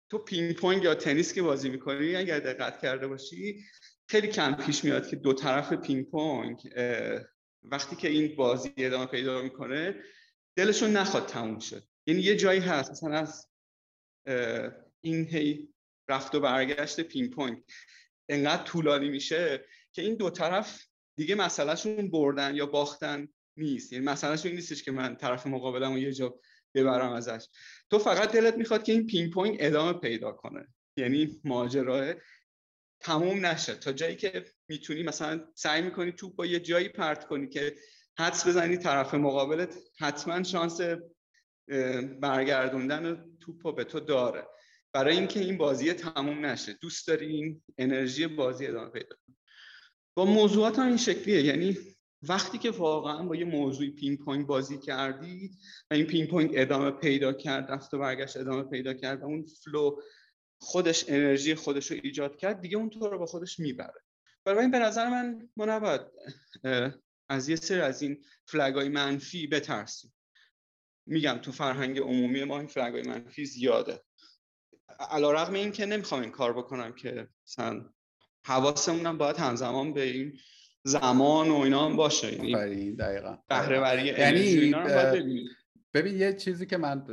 تو 0.09 0.17
پینگ 0.17 0.55
پونگ 0.55 0.83
یا 0.83 0.95
تنیس 0.95 1.33
که 1.33 1.41
بازی 1.41 1.69
می‌کنی 1.69 2.15
اگر 2.15 2.39
دقت 2.39 2.81
کرده 2.81 3.07
باشی 3.07 3.63
خیلی 4.07 4.27
کم 4.27 4.55
پیش 4.55 4.83
میاد 4.83 5.07
که 5.07 5.15
دو 5.15 5.33
طرف 5.33 5.73
پینگ 5.73 6.09
پونگ 6.09 6.73
وقتی 7.63 7.95
که 7.95 8.07
این 8.07 8.35
بازی 8.35 8.73
ادامه 8.77 9.05
پیدا 9.05 9.41
می‌کنه 9.41 9.95
دلشون 10.55 10.91
نخواد 10.91 11.25
تموم 11.25 11.59
شه 11.59 11.83
یعنی 12.05 12.21
یه 12.21 12.35
جایی 12.35 12.59
هست 12.59 12.91
مثلا 12.91 13.17
از 13.17 13.47
این 15.01 15.27
هی 15.27 15.73
رفت 16.09 16.35
و 16.35 16.39
برگشت 16.39 17.01
پینگ 17.01 17.29
پونگ. 17.29 17.63
انقدر 18.29 18.63
طولانی 18.63 19.09
میشه 19.09 19.65
که 19.91 20.01
این 20.01 20.15
دو 20.15 20.29
طرف 20.29 20.85
دیگه 21.15 21.35
مسئلهشون 21.35 22.11
بردن 22.11 22.55
یا 22.55 22.65
باختن. 22.65 23.27
نیست. 23.57 23.93
یعنی 23.93 24.05
مسئلهشون 24.05 24.47
این 24.47 24.55
نیستش 24.55 24.83
که 24.83 24.91
من 24.91 25.15
طرف 25.15 25.47
مقابلم 25.47 25.91
رو 25.91 25.99
یه 25.99 26.13
جا 26.13 26.39
ببرم 26.75 27.11
ازش. 27.11 27.47
تو 27.89 27.99
فقط 27.99 28.31
دلت 28.31 28.57
می‌خواد 28.57 28.83
که 28.83 28.91
این 28.91 29.07
پینگ 29.07 29.33
پونگ 29.33 29.57
ادامه 29.59 29.93
پیدا 29.93 30.31
کنه. 30.31 30.67
یعنی 30.97 31.41
ماجراه 31.43 32.13
تموم 32.99 33.45
نشه. 33.45 33.75
تا 33.75 33.91
جایی 33.91 34.15
که 34.15 34.45
می‌تونی 34.67 35.03
مثلا 35.03 35.47
سعی 35.55 35.81
می‌کنی 35.81 36.11
توپ 36.11 36.35
با 36.35 36.45
یه 36.45 36.59
جایی 36.59 36.89
پرت 36.89 37.27
کنی 37.27 37.49
که 37.49 37.75
حدس 38.17 38.47
بزنی 38.47 38.77
طرف 38.77 39.13
مقابلت 39.13 39.75
حتما 39.99 40.43
شانس 40.43 40.81
برگردوندن 42.19 43.25
توپ 43.39 43.75
به 43.75 43.83
تو 43.83 43.99
داره. 43.99 44.47
برای 44.93 45.17
اینکه 45.17 45.39
این 45.39 45.57
بازی 45.57 45.93
تموم 45.93 46.45
نشه. 46.45 46.73
دوست 46.73 47.07
داری 47.07 47.25
این 47.25 47.63
انرژی 47.77 48.27
بازی 48.27 48.67
ادامه 48.67 48.89
پیدا 48.89 49.15
کنی. 49.25 49.37
با 50.13 50.25
موضوعات 50.25 50.79
هم 50.79 50.87
این 50.87 50.97
شکلیه. 50.97 51.41
یعنی 51.41 51.77
وقتی 52.23 52.57
که 52.57 52.71
واقعا 52.71 53.23
با 53.23 53.35
یه 53.35 53.45
موضوعی 53.45 53.89
پینگ 53.89 54.19
پونگ 54.19 54.47
بازی 54.47 54.77
کردی 54.77 55.51
و 55.91 55.93
این 55.93 56.05
پینگ 56.05 56.29
پونگ 56.29 56.51
ادامه 56.55 56.91
پیدا 56.91 57.33
کرد 57.33 57.71
رفت 57.71 57.93
و 57.93 57.99
برگشت 57.99 58.37
ادامه 58.37 58.63
پیدا 58.63 58.93
کرد 58.93 59.21
و 59.21 59.25
اون 59.25 59.45
flow 59.45 60.01
خودش 60.59 61.05
انرژی 61.07 61.55
خودش 61.55 61.91
رو 61.91 61.97
ایجاد 62.03 62.37
کرد 62.37 62.61
دیگه 62.61 62.77
اون 62.77 62.89
تو 62.89 63.09
رو 63.09 63.19
با 63.19 63.25
خودش 63.25 63.59
می‌بره. 63.59 64.01
برای 64.45 64.61
این 64.61 64.71
به 64.71 64.79
نظر 64.79 65.09
من 65.09 65.49
ما 65.57 65.65
نباید 65.65 66.01
از 67.29 67.49
یه 67.49 67.55
سر 67.55 67.81
از 67.81 68.01
این 68.01 68.23
flag 68.45 68.74
های 68.74 68.89
منفی 68.89 69.47
بترسیم. 69.47 70.13
میگم 71.05 71.39
تو 71.41 71.51
فرهنگ 71.51 71.99
عمومی 71.99 72.43
ما 72.43 72.59
این 72.59 72.67
flag 72.67 72.90
های 72.90 73.01
منفی 73.01 73.45
زیاده. 73.45 74.01
علی 74.99 75.31
رغم 75.31 75.53
این 75.53 75.71
که 75.71 75.85
نمی‌خوام 75.85 76.21
این 76.21 76.31
کار 76.31 76.53
بکنم 76.53 76.93
که 76.93 77.27
مثلا 77.47 77.89
حواسمونم 78.45 79.17
باید 79.17 79.37
همزمان 79.37 79.93
به 79.93 80.03
این 80.03 80.39
زمان 80.83 81.49
و 81.49 81.55
اینا 81.55 81.85
هم 81.85 81.95
باشه. 81.95 82.45
یعنی 82.45 82.91
دقیقا. 82.91 83.37
یعنی 84.03 85.45
ببین 85.93 86.17
یه 86.17 86.33
چیزی 86.33 86.65
که 86.65 86.77
من 86.77 87.03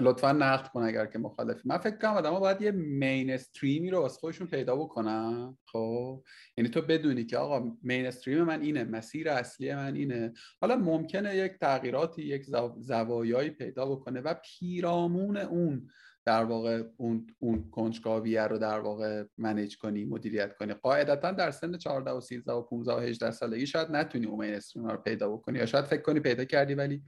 لطفا 0.00 0.32
نقد 0.32 0.68
کن 0.68 0.82
اگر 0.82 1.06
که 1.06 1.18
مخالفی. 1.18 1.60
من 1.64 1.78
فکر 1.78 1.96
کنم 1.96 2.10
آدم 2.10 2.30
باید 2.30 2.62
یه 2.62 2.70
مین 2.70 3.30
استریمی 3.30 3.90
رو 3.90 3.98
واسه 3.98 4.20
خودشون 4.20 4.46
پیدا 4.46 4.76
بکنن. 4.76 5.58
خب؟ 5.66 6.22
یعنی 6.56 6.70
تو 6.70 6.82
بدونی 6.82 7.24
که 7.24 7.36
آقا 7.36 7.76
مین 7.82 8.06
استریم 8.06 8.42
من 8.42 8.60
اینه 8.60 8.84
مسیر 8.84 9.28
اصلی 9.28 9.74
من 9.74 9.94
اینه. 9.94 10.32
حالا 10.60 10.76
ممکنه 10.76 11.36
یک 11.36 11.52
تغییراتی 11.60 12.22
یک 12.22 12.46
زوایایی 12.78 13.50
پیدا 13.50 13.86
بکنه 13.86 14.20
و 14.20 14.34
پیرامون 14.44 15.36
اون 15.36 15.88
در 16.24 16.44
واقع 16.44 16.82
اون 16.96 17.26
اون 17.38 17.70
کنجکاویه 17.70 18.42
رو 18.42 18.58
در 18.58 18.80
واقع 18.80 19.24
منیج 19.38 19.76
کنی 19.76 20.04
مدیریت 20.04 20.56
کنی. 20.56 20.74
قاعدتا 20.74 21.30
در 21.30 21.50
سن 21.50 21.78
14 21.78 22.10
و 22.10 22.20
13 22.20 22.52
و 22.52 22.62
15 22.62 22.92
و 22.92 22.98
18 22.98 23.30
سالگی 23.30 23.66
شاید 23.66 23.90
نتونی 23.90 24.26
اون 24.26 24.46
مین 24.46 24.54
استریم 24.54 24.86
رو 24.86 24.96
پیدا 24.96 25.28
بکنی 25.28 25.58
یا 25.58 25.66
شاید 25.66 25.84
فکر 25.84 26.02
کنی 26.02 26.20
پیدا 26.20 26.44
کردی 26.44 26.74
ولی 26.74 27.02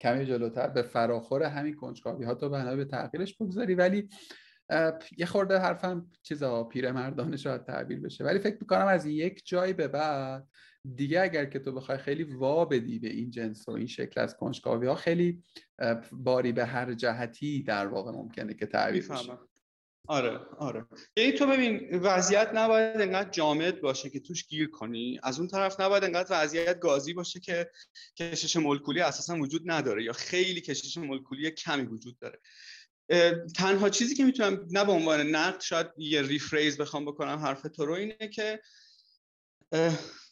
کمی 0.00 0.26
جلوتر 0.26 0.66
به 0.66 0.82
فراخور 0.82 1.42
همین 1.42 1.74
کنجکاوی 1.74 2.24
ها 2.24 2.34
تو 2.34 2.48
بنا 2.48 2.76
به 2.76 2.84
تغییرش 2.84 3.36
بگذاری. 3.36 3.74
ولی 3.74 4.08
یه 5.18 5.26
خورده 5.26 5.58
حرفم 5.58 6.10
چیزا 6.22 6.64
پیرمردانه 6.64 7.36
شاید 7.36 7.64
تعبیر 7.64 8.00
بشه. 8.00 8.24
ولی 8.24 8.38
فکر 8.38 8.56
می‌کنم 8.60 8.86
از 8.86 9.06
یک 9.06 9.42
جای 9.46 9.72
به 9.72 9.88
بعد 9.88 10.48
دیگه 10.94 11.20
اگر 11.20 11.44
که 11.44 11.58
تو 11.58 11.72
بخوای 11.72 11.98
خیلی 11.98 12.24
وا 12.24 12.64
بدی 12.64 12.98
به 12.98 13.08
این 13.08 13.30
جنس 13.30 13.68
و 13.68 13.70
این 13.70 13.86
شکل 13.86 14.20
از 14.20 14.36
کنجکاوی 14.36 14.86
ها 14.86 14.94
خیلی 14.94 15.42
باری 16.12 16.52
به 16.52 16.64
هر 16.64 16.94
جهتی 16.94 17.62
در 17.62 17.86
واقع 17.86 18.12
ممکنه 18.12 18.54
که 18.54 18.66
تعبیر 18.66 19.08
بشه. 19.08 19.38
آره 20.08 20.40
آره. 20.58 20.86
یعنی 21.16 21.32
تو 21.32 21.46
ببین 21.46 21.98
وضعیت 21.98 22.50
نباید 22.54 23.00
انقدر 23.00 23.30
جامد 23.30 23.80
باشه 23.80 24.10
که 24.10 24.20
توش 24.20 24.46
گیر 24.46 24.70
کنی. 24.70 25.20
از 25.22 25.38
اون 25.38 25.48
طرف 25.48 25.80
نباید 25.80 26.04
انقدر 26.04 26.26
وضعیت 26.30 26.78
گازی 26.78 27.12
باشه 27.12 27.40
که 27.40 27.70
کشش 28.16 28.56
مولکولی 28.56 29.00
اساسا 29.00 29.36
وجود 29.36 29.62
نداره 29.70 30.04
یا 30.04 30.12
خیلی 30.12 30.60
کشش 30.60 30.96
مولکولی 30.96 31.50
کمی 31.50 31.82
وجود 31.82 32.18
داره. 32.18 32.40
تنها 33.56 33.88
چیزی 33.88 34.14
که 34.14 34.24
می‌تونم 34.24 34.66
نه 34.70 34.84
به 34.84 34.92
عنوان 34.92 35.20
نقد 35.20 35.60
شاید 35.60 35.86
یه 35.96 36.22
ریفریز 36.22 36.78
بخوام 36.78 37.04
بکنم 37.04 37.38
حرف 37.38 37.62
تو 37.62 37.86
رو 37.86 37.94
اینه 37.94 38.28
که 38.32 38.60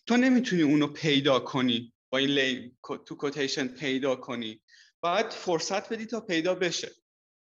تو 0.06 0.16
نمی‌تونی 0.16 0.62
اونو 0.62 0.86
پیدا 0.86 1.40
کنی 1.40 1.92
با 2.10 2.18
این 2.18 2.28
لی 2.28 2.76
تو 3.06 3.14
quotation 3.14 3.68
پیدا 3.68 4.16
کنی. 4.16 4.60
باید 5.00 5.30
فرصت 5.30 5.92
بدی 5.92 6.06
تا 6.06 6.20
پیدا 6.20 6.54
بشه. 6.54 6.90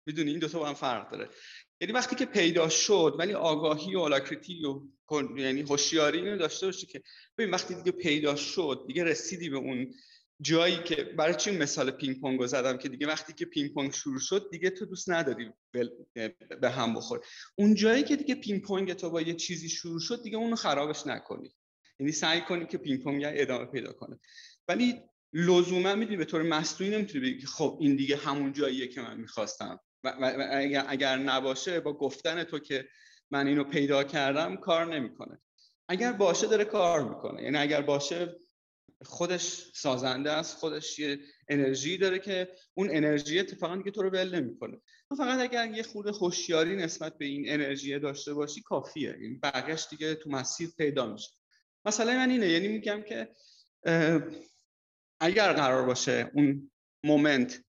می‌دونی؟ 0.05 0.31
این 0.31 0.39
دوتا 0.39 0.59
با 0.59 0.67
هم 0.67 0.73
فرق 0.73 1.11
داره. 1.11 1.29
یعنی 1.81 1.93
وقتی 1.93 2.15
که 2.15 2.25
پیدا 2.25 2.69
شد 2.69 3.15
ولی 3.19 3.33
آگاهی 3.33 3.95
و 3.95 3.99
alacrity 3.99 4.65
و 4.65 4.81
یعنی 5.37 5.61
هوشیاری 5.61 6.17
اینو 6.17 6.37
داشته 6.37 6.65
باشی 6.65 6.85
که 6.85 7.01
ببین 7.37 7.53
وقتی 7.53 7.75
دیگه 7.75 7.91
پیدا 7.91 8.35
شد 8.35 8.83
دیگه 8.87 9.03
رسیدی 9.03 9.49
به 9.49 9.57
اون 9.57 9.93
جایی 10.41 10.83
که 10.83 10.95
برای 10.95 11.35
چی 11.35 11.51
مثال 11.51 11.91
پینگ 11.91 12.21
پونگ 12.21 12.39
رو 12.39 12.47
زدم 12.47 12.77
که 12.77 12.89
دیگه 12.89 13.07
وقتی 13.07 13.33
که 13.33 13.45
پینگ 13.45 13.73
پونگ 13.73 13.93
شروع 13.93 14.19
شد 14.19 14.49
دیگه 14.51 14.69
تو 14.69 14.85
دوست 14.85 15.09
نداری 15.09 15.51
به 16.61 16.69
هم 16.69 16.93
بخوره 16.93 17.25
اون 17.57 17.75
جایی 17.75 18.03
که 18.03 18.15
دیگه 18.15 18.35
پینگ 18.35 18.61
پونگ 18.61 18.93
تو 18.93 19.09
با 19.09 19.21
یه 19.21 19.33
چیزی 19.33 19.69
شروع 19.69 19.99
شد 19.99 20.23
دیگه 20.23 20.37
اونو 20.37 20.55
خرابش 20.55 21.07
نکنی. 21.07 21.55
یعنی 21.99 22.11
سعی 22.11 22.41
کنی 22.41 22.65
که 22.65 22.77
پینگ 22.77 23.03
پونگ 23.03 23.23
ادامه 23.25 23.65
پیدا 23.65 23.93
کنه. 23.93 24.19
ولی 24.67 25.01
لزوما 25.33 25.95
می‌دونی 25.95 26.17
به 26.17 26.25
طور 26.25 26.41
مصنوعی 26.41 26.95
نمی‌تونی 26.95 27.31
بگی 27.31 27.45
خب 27.45 27.77
این 27.81 27.95
دیگه 27.95 28.17
همون 28.17 28.53
جاییه 28.53 28.87
که 28.87 29.01
من 29.01 29.19
می‌خواستم. 29.19 29.79
و, 30.03 30.33
اگر, 30.51 30.85
اگر 30.87 31.17
نباشه 31.17 31.79
با 31.79 31.93
گفتن 31.93 32.43
تو 32.43 32.59
که 32.59 32.87
من 33.31 33.47
اینو 33.47 33.63
پیدا 33.63 34.03
کردم 34.03 34.55
کار 34.55 34.95
نمی‌کنه. 34.95 35.41
اگر 35.87 36.13
باشه 36.13 36.47
داره 36.47 36.65
کار 36.65 37.09
می‌کنه. 37.09 37.43
یعنی 37.43 37.57
اگر 37.57 37.81
باشه 37.81 38.39
خودش 39.05 39.71
سازنده 39.75 40.31
است 40.31 40.57
خودش 40.57 40.99
یه 40.99 41.19
انرژی 41.49 41.97
داره 41.97 42.19
که 42.19 42.49
اون 42.73 42.89
انرژی 42.91 43.39
اتفاقا 43.39 43.75
دیگه 43.75 43.91
تو 43.91 44.03
رو 44.03 44.09
ول 44.09 44.35
نمی‌کنه. 44.35 44.81
فقط 45.17 45.39
اگر 45.39 45.71
یه 45.71 45.83
خورده 45.83 46.11
هوشیاری 46.11 46.75
نسبت 46.75 47.17
به 47.17 47.25
این 47.25 47.43
انرژی 47.47 47.99
داشته 47.99 48.33
باشی 48.33 48.61
کافیه. 48.61 49.15
این 49.21 49.39
بقیش 49.39 49.87
دیگه 49.89 50.15
تو 50.15 50.29
مسیر 50.29 50.69
پیدا 50.77 51.13
میشه. 51.13 51.31
مثلا 51.85 52.13
من 52.13 52.29
اینه 52.29 52.47
یعنی 52.49 52.67
میگم 52.67 53.01
که 53.01 53.29
اگر 55.19 55.53
قرار 55.53 55.85
باشه 55.85 56.31
اون 56.33 56.71
مومنت 57.05 57.63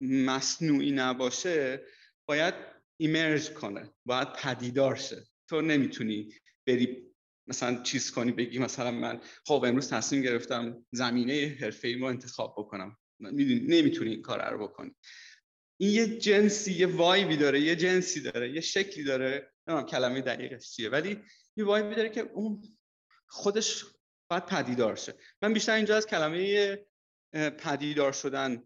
مصنوعی 0.00 0.90
نباشه 0.90 1.84
باید 2.28 2.54
ایمرج 3.00 3.50
کنه 3.50 3.90
باید 4.04 4.32
پدیدار 4.32 4.96
شه. 4.96 5.24
تو 5.48 5.60
نمی‌تونی 5.60 6.34
بری 6.66 7.14
مثلا 7.46 7.82
چیز 7.82 8.10
کنی 8.10 8.32
بگی 8.32 8.58
مثلا 8.58 8.90
من 8.90 9.20
خب 9.46 9.64
امروز 9.66 9.90
تصمیم 9.90 10.22
گرفتم 10.22 10.86
زمینه 10.92 11.56
حرفه 11.60 11.96
رو 11.98 12.04
انتخاب 12.04 12.54
بکنم. 12.58 12.96
نمی‌تونی 13.20 14.10
این 14.10 14.22
کار 14.22 14.50
رو 14.50 14.68
بکنی. 14.68 14.94
این 15.80 15.90
یه 15.90 16.18
جنسی 16.18 16.72
یه 16.72 16.86
وایبی 16.86 17.36
داره 17.36 17.60
یه 17.60 17.76
جنسی 17.76 18.20
داره 18.20 18.52
یه 18.52 18.60
شکلی 18.60 19.04
داره. 19.04 19.52
نمی‌دونم 19.66 19.88
کلمه 19.88 20.20
دقیقش 20.20 20.70
چیه. 20.70 20.88
ولی 20.88 21.20
یه 21.56 21.64
وایبی 21.64 21.94
داره 21.94 22.08
که 22.08 22.20
اون 22.20 22.77
خودش 23.28 23.84
باید 24.30 24.46
پدیدار 24.46 24.96
شه. 24.96 25.14
من 25.42 25.52
بیشتر 25.52 25.72
اینجا 25.72 25.96
از 25.96 26.06
کلمه 26.06 26.78
پدیدار 27.58 28.12
شدن 28.12 28.62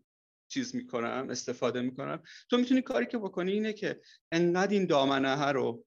چیز 0.48 0.74
می‌کنم 0.74 1.26
استفاده 1.30 1.80
می‌کنم. 1.80 2.22
تو 2.50 2.56
می‌تونی 2.56 2.82
کاری 2.82 3.06
که 3.06 3.18
بکنی 3.18 3.52
اینه 3.52 3.72
که 3.72 4.00
انقدر 4.32 4.72
این 4.72 4.86
دامنه 4.86 5.52
رو 5.52 5.84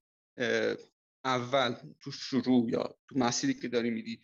اول 1.25 1.75
تو 1.99 2.11
شروع 2.11 2.71
یا 2.71 2.97
تو 3.09 3.19
مسیری 3.19 3.53
که 3.53 3.67
داری 3.67 3.89
میدی 3.89 4.21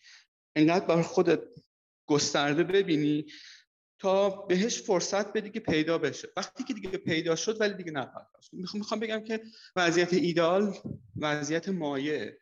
انقدر 0.56 0.86
بر 0.86 1.02
خودت 1.02 1.42
گسترده 2.06 2.64
ببینی 2.64 3.26
تا 4.00 4.30
بهش 4.30 4.82
فرصت 4.82 5.34
بدی 5.34 5.50
که 5.50 5.60
پیدا 5.60 5.98
بشه. 5.98 6.28
وقتی 6.38 6.64
که 6.64 6.74
دیگه 6.74 6.90
پیدا 6.90 7.36
شد 7.36 7.62
ولی 7.62 7.74
دیگه 7.74 7.92
نه 7.92 8.12
می‌خوام 8.54 9.00
بگم 9.00 9.24
که 9.24 9.44
وضعیت 9.76 10.14
ایدئال 10.14 10.74
وضعیت 11.16 11.70
مایعه 11.70 12.38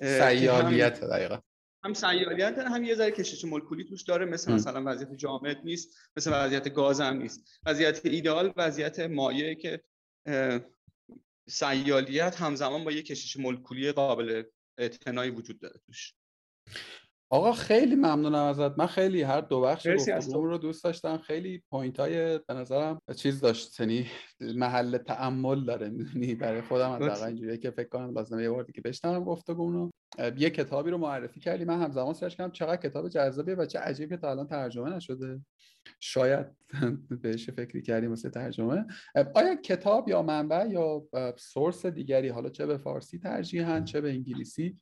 سیالیت 0.00 1.00
دقیقا. 1.00 1.38
هم 1.84 1.94
سیالیت 1.94 2.56
داره 2.56 2.68
هم 2.68 2.84
یه 2.84 2.94
ذره 2.94 3.10
کشش 3.10 3.44
مولکولی 3.44 3.84
توش 3.84 4.02
داره 4.02 4.24
مثل 4.24 4.52
مثلا 4.52 4.82
وضعیت 4.86 5.14
جامد 5.14 5.60
نیست 5.64 5.96
مثل 6.16 6.30
وضعیت 6.34 6.68
گاز 6.68 7.00
هم 7.00 7.16
نیست. 7.16 7.60
وضعیت 7.66 8.06
ایدئال 8.06 8.52
وضعیت 8.56 9.00
مایعه 9.00 9.54
که 9.54 9.82
سیالیت 11.48 12.36
همزمان 12.36 12.84
با 12.84 12.92
یه 12.92 13.02
کشش 13.02 13.36
مولکولی 13.36 13.92
قابل 13.92 14.42
اعتنایی 14.78 15.30
وجود 15.30 15.60
داره 15.60 15.80
توش. 15.86 16.14
آقا 17.30 17.52
خیلی 17.52 17.94
ممنونم 17.94 18.44
ازت. 18.44 18.78
من 18.78 18.86
خیلی 18.86 19.22
هر 19.22 19.40
دو 19.40 19.60
بخش 19.60 19.86
گفتگو 19.86 20.46
رو 20.46 20.58
دوست 20.58 20.84
داشتم. 20.84 21.18
خیلی 21.18 21.62
point 21.70 22.00
های 22.00 22.38
به 22.38 22.54
نظرم 22.54 23.02
چیز 23.16 23.40
داشت 23.40 23.80
یعنی 23.80 24.10
محل 24.56 24.98
تعمل 24.98 25.64
داره 25.64 25.88
می‌دونی؟ 25.88 26.34
برای 26.34 26.62
خودم 26.62 26.90
حداقل 26.90 27.26
اینجوریه 27.26 27.56
که 27.56 27.70
فکر 27.70 27.88
کنم 27.88 28.14
لازمه 28.14 28.42
یه 28.42 28.50
بار 28.50 28.62
دیگه 28.62 28.80
بشنوم 28.80 29.24
گفتگو 29.24 29.72
رو 29.72 29.90
یه 30.36 30.50
کتابی 30.50 30.90
رو 30.90 30.98
معرفی 30.98 31.40
کردی. 31.40 31.64
من 31.64 31.82
همزمان 31.82 32.14
سرچ 32.14 32.34
کردم 32.36 32.52
چقدر 32.52 32.76
کتاب 32.76 33.08
جذابیه 33.08 33.54
و 33.54 33.66
چه 33.66 33.78
عجیب 33.78 34.08
که 34.08 34.16
تا 34.16 34.30
الان 34.30 34.46
ترجمه 34.46 34.90
نشده. 34.90 35.40
شاید 36.00 36.46
بهش 37.22 37.50
فکری 37.50 37.82
کردیم 37.82 38.10
واسه 38.10 38.30
ترجمه. 38.30 38.86
آیا 39.34 39.54
کتاب 39.54 40.08
یا 40.08 40.22
منبع 40.22 40.68
یا 40.68 41.02
سورس 41.36 41.86
دیگری 41.86 42.28
حالا 42.28 42.48
چه 42.48 42.66
به 42.66 42.76
فارسی 42.76 43.18
ترجیحاً 43.18 43.80
چه 43.80 44.00
به 44.00 44.10
انگلیسی؟ 44.10 44.80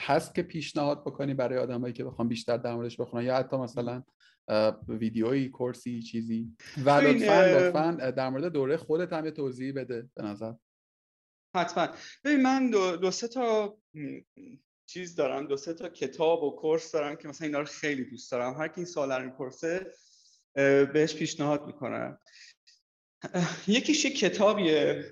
هست 0.00 0.34
که 0.34 0.42
پیشنهاد 0.42 1.00
بکنی 1.00 1.34
برای 1.34 1.58
آدمایی 1.58 1.92
که 1.92 2.04
بخوام 2.04 2.28
بیشتر 2.28 2.56
در 2.56 2.74
موردش 2.74 3.00
بخونن 3.00 3.24
یا 3.24 3.36
حتی 3.36 3.56
مثلا 3.56 4.02
ویدیویی 4.88 5.48
کورسی 5.48 6.02
چیزی. 6.02 6.56
و 6.84 6.90
لطفا 6.90 7.40
لطفا 7.40 8.10
در 8.10 8.28
مورد 8.28 8.44
دوره 8.44 8.76
خودت 8.76 9.12
هم 9.12 9.24
یه 9.24 9.30
توضیح 9.30 9.72
بده 9.74 10.08
به 10.14 10.22
نظر. 10.22 10.52
حتما. 11.54 11.88
ببین 12.24 12.42
من 12.42 12.70
دو, 12.70 12.96
دو 12.96 13.10
سه 13.10 13.28
تا 13.28 13.78
چیز 14.86 15.14
دارم. 15.14 15.46
دو 15.46 15.56
سه 15.56 15.74
تا 15.74 15.88
کتاب 15.88 16.42
و 16.42 16.50
کورس 16.50 16.92
دارم 16.92 17.16
که 17.16 17.28
مثلا 17.28 17.46
اینا 17.46 17.60
رو 17.60 17.66
خیلی 17.66 18.04
دوست 18.04 18.32
دارم. 18.32 18.54
هر 18.54 18.68
کی 18.68 18.74
این 18.76 18.86
سوال 18.86 19.12
رو 19.12 19.24
می‌پرسه 19.24 19.92
بهش 20.92 21.14
پیشنهاد 21.14 21.66
می‌کنم. 21.66 22.18
یکیش 23.66 24.04
یک 24.04 24.18
کتابیه 24.18 25.04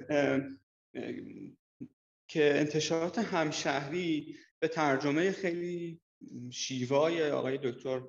که 2.29 2.55
انتشارات 2.55 3.19
همشهری 3.19 4.37
به 4.59 4.69
ترجمه 4.69 5.33
خیلی 5.33 6.01
شیوای 6.51 7.31
آقای 7.31 7.59
دکتر 7.63 8.03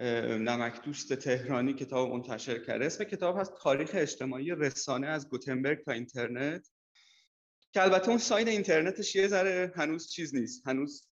نمک 0.00 0.82
دوست 0.82 1.12
تهرانی 1.12 1.74
کتاب 1.74 2.10
منتشر 2.10 2.58
کرده. 2.58 2.86
اسم 2.86 3.04
کتاب 3.04 3.38
هست 3.38 3.52
تاریخ 3.62 3.90
اجتماعی 3.94 4.50
رسانه 4.50 5.06
از 5.06 5.28
گوتنبرگ 5.28 5.84
تا 5.84 5.92
اینترنت 5.92 6.70
که 7.74 7.82
البته 7.82 8.08
اون 8.08 8.18
سایت 8.18 8.48
اینترنتش 8.48 9.16
یه 9.16 9.28
ذره 9.28 9.72
هنوز 9.76 10.10
چیز 10.10 10.34
نیست. 10.34 10.66
هنوز 10.66 11.08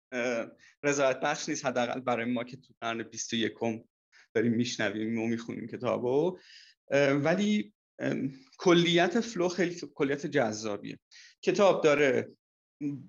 رضایت 0.83 1.21
بخش 1.21 1.49
نیست. 1.49 1.67
حداقل 1.67 2.01
برای 2.01 2.25
ما 2.25 2.45
که 2.45 2.57
تو 2.57 2.75
قرن 2.81 3.03
21 3.03 3.53
داریم 4.35 4.53
میشنویم 4.53 5.19
و 5.19 5.27
می‌خونیم 5.27 5.67
کتابو. 5.67 6.39
ولی 7.23 7.73
کلیت 8.59 9.21
فلو 9.21 9.49
خیلی 9.49 9.81
کلیت 9.95 10.27
جذابیه. 10.27 10.99
کتاب 11.43 11.85
داره 11.85 12.33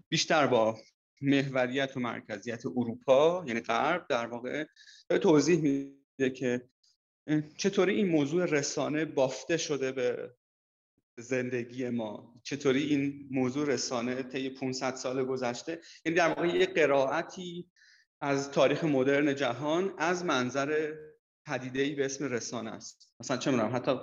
بیشتر 0.09 0.47
با 0.47 0.79
محوریت 1.23 1.97
و 1.97 1.99
مرکزیت 1.99 2.65
اروپا 2.65 3.43
یعنی 3.47 3.59
غرب 3.59 4.07
در 4.07 4.25
واقع 4.25 4.65
توضیح 5.21 5.61
میده 5.61 6.29
که 6.35 6.61
چطوری 7.57 7.95
این 7.95 8.07
موضوع 8.07 8.45
رسانه 8.45 9.05
بافته 9.05 9.57
شده 9.57 9.91
به 9.91 10.33
زندگی 11.17 11.89
ما؟ 11.89 12.33
چطوری 12.43 12.83
این 12.83 13.27
موضوع 13.31 13.67
رسانه 13.67 14.23
طی 14.23 14.49
500 14.49 14.95
سال 14.95 15.25
گذشته؟ 15.25 15.79
یعنی 16.05 16.17
در 16.17 16.27
واقع 16.27 16.47
یه 16.47 16.65
قرائتی 16.65 17.71
از 18.21 18.51
تاریخ 18.51 18.83
مدرن 18.83 19.35
جهان 19.35 19.93
از 19.97 20.25
منظر 20.25 20.93
پدیده 21.45 21.95
به 21.95 22.05
اسم 22.05 22.25
رسانه 22.25 22.71
است. 22.71 23.13
مثلا 23.19 23.37
چه 23.37 23.51
می‌دونم 23.51 23.75
حتی 23.75 23.99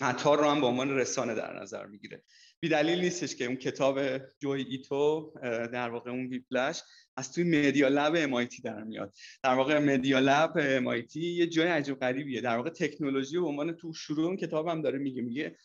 قطار 0.00 0.38
رو 0.38 0.44
هم 0.44 0.60
به 0.60 0.66
عنوان 0.66 0.90
رسانه 0.90 1.34
در 1.34 1.62
نظر 1.62 1.86
می‌گیره. 1.86 2.22
بی 2.60 2.68
دلیل 2.68 3.00
نیستش 3.00 3.36
که 3.36 3.44
اون 3.44 3.56
کتاب 3.56 4.00
جوی 4.38 4.62
ایتو 4.62 5.32
در 5.72 5.90
واقع 5.90 6.10
اون 6.10 6.26
Whiplash 6.26 6.82
از 7.16 7.32
توی 7.32 7.44
Media 7.44 7.88
Lab 7.88 8.14
MIT 8.16 8.62
در 8.62 8.82
میاد. 8.82 9.14
در 9.42 9.54
واقع 9.54 9.78
Media 9.78 10.18
Lab 10.18 10.52
MIT 10.56 11.20
یه 11.20 11.46
جای 11.46 11.68
عجیب 11.68 12.00
غریبیه. 12.00 12.40
در 12.40 12.56
واقع 12.56 12.70
تکنولوژی 12.70 13.38
به 13.38 13.46
عنوان 13.46 13.72
تو 13.72 13.92
شروع 13.92 14.26
اون 14.26 14.36
کتاب 14.36 14.68
هم 14.68 14.82
داره 14.82 14.98
میگه. 14.98 15.22
میگه 15.22 15.56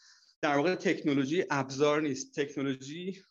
در 0.41 0.55
واقع 0.55 0.75
تکنولوژی 0.75 1.43
ابزار 1.49 2.01
نیست. 2.01 2.39
تکنولوژی 2.39 3.21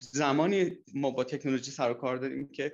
زمانی 0.00 0.78
ما 0.94 1.10
با 1.10 1.24
تکنولوژی 1.24 1.70
سر 1.70 1.90
و 1.90 1.94
کار 1.94 2.16
داریم 2.16 2.48
که 2.48 2.72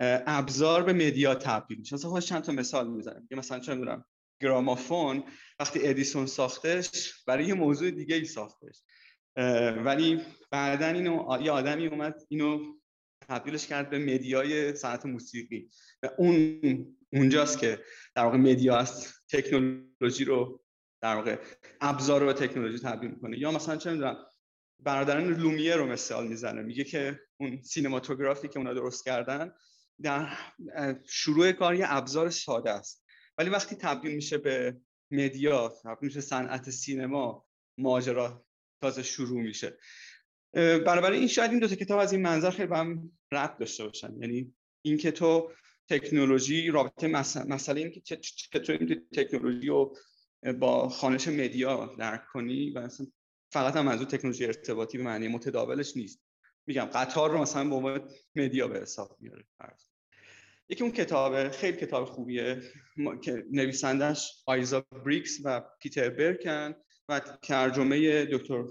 ابزار 0.00 0.82
به 0.82 0.92
media 0.92 1.34
تبدیل 1.34 1.78
میشه. 1.78 1.94
مثلا 1.94 2.20
چند 2.20 2.42
تا 2.42 2.52
مثال 2.52 2.90
می‌زنم 2.90 3.28
مثلا 3.30 3.58
چه 3.58 3.74
می‌دونم 3.74 4.04
گرامافون 4.42 5.24
وقتی 5.60 5.88
ادیسون 5.88 6.26
ساختش 6.26 7.12
برای 7.26 7.46
یه 7.46 7.54
موضوع 7.54 7.90
دیگه 7.90 8.16
ای 8.16 8.24
ساختش. 8.24 8.82
ولی 9.84 10.22
بعدا 10.50 10.86
اینو 10.86 11.38
یه 11.42 11.50
آدمی 11.50 11.86
اومد 11.86 12.22
اینو 12.28 12.74
تبدیلش 13.28 13.66
کرد 13.66 13.90
به 13.90 13.98
مدیای 13.98 14.74
صنعت 14.74 15.06
موسیقی. 15.06 15.70
و 16.02 16.10
اون 16.18 16.96
اونجاست 17.12 17.58
که 17.58 17.78
در 18.14 18.24
واقع 18.24 18.36
مدیا 18.36 18.76
است 18.76 19.24
تکنولوژی 19.28 20.24
رو 20.24 20.64
در 21.02 21.14
واقع 21.14 21.38
ابزار 21.80 22.24
به 22.24 22.32
تکنولوژی 22.32 22.78
تبدیل 22.78 23.10
می‌کنه. 23.10 23.38
یا 23.38 23.50
مثلا 23.50 23.76
چه 23.76 23.90
می‌دونم 23.90 24.16
برادران 24.80 25.24
لومیه 25.24 25.76
رو 25.76 25.86
مثال 25.86 26.26
می‌زنه. 26.26 26.62
میگه 26.62 26.84
که 26.84 27.20
اون 27.40 27.62
سینماتوگرافی 27.62 28.48
که 28.48 28.58
اونا 28.58 28.74
درست 28.74 29.04
کردن 29.04 29.52
در 30.02 30.28
شروع 31.08 31.52
کار 31.52 31.74
یه 31.74 31.84
ابزار 31.88 32.30
ساده 32.30 32.70
است. 32.70 33.04
ولی 33.38 33.50
وقتی 33.50 33.76
تبدیل 33.76 34.14
میشه 34.14 34.38
به 34.38 34.76
مدیا 35.10 35.68
تبدیل 35.68 36.06
میشه 36.06 36.20
صنعت 36.20 36.70
سینما 36.70 37.46
ماجرا 37.78 38.44
تازه 38.84 39.02
شروع 39.02 39.42
میشه. 39.42 39.78
بنابراین 40.54 41.18
این 41.18 41.28
شاید 41.28 41.50
این 41.50 41.60
دو 41.60 41.68
تا 41.68 41.74
کتاب 41.74 41.98
از 41.98 42.12
این 42.12 42.22
منظر 42.22 42.50
خیلی 42.50 42.68
به 42.68 42.78
هم 42.78 43.12
ربط 43.32 43.58
داشته 43.58 43.84
باشن. 43.84 44.16
یعنی 44.20 44.54
اینکه 44.82 45.10
تو 45.10 45.52
تکنولوژی 45.88 46.70
رابطه 46.70 47.08
مسئله 47.48 47.80
این 47.80 47.90
که 47.90 48.00
چطور 48.50 48.98
تکنولوژی 49.14 49.66
رو 49.66 49.96
با 50.58 50.88
خانش 50.88 51.28
مدیا 51.28 51.94
درک 51.98 52.26
کنی 52.32 52.70
و 52.70 52.88
فقط 53.52 53.76
هم 53.76 53.88
اون 53.88 54.04
تکنولوژی 54.04 54.46
ارتباطی 54.46 54.98
به 54.98 55.04
معنی 55.04 55.28
متداولش 55.28 55.96
نیست. 55.96 56.22
میگم 56.66 56.84
قطار 56.84 57.30
رو 57.30 57.38
مثلا 57.38 57.68
به 57.68 57.74
عنوان 57.74 58.10
مدیا 58.36 58.68
به 58.68 58.80
حساب 58.80 59.16
میاره. 59.20 59.44
یکی 60.68 60.82
اون 60.82 60.92
کتابه 60.92 61.50
خیلی 61.50 61.76
کتاب 61.76 62.04
خوبیه 62.04 62.62
که 63.22 63.44
نویسندش 63.52 64.42
آیزا 64.46 64.80
بریکس 64.80 65.38
و 65.44 65.62
پیتر 65.80 66.10
برکن. 66.10 66.74
و 67.08 67.20
ترجمه 67.20 68.24
دکتر 68.24 68.64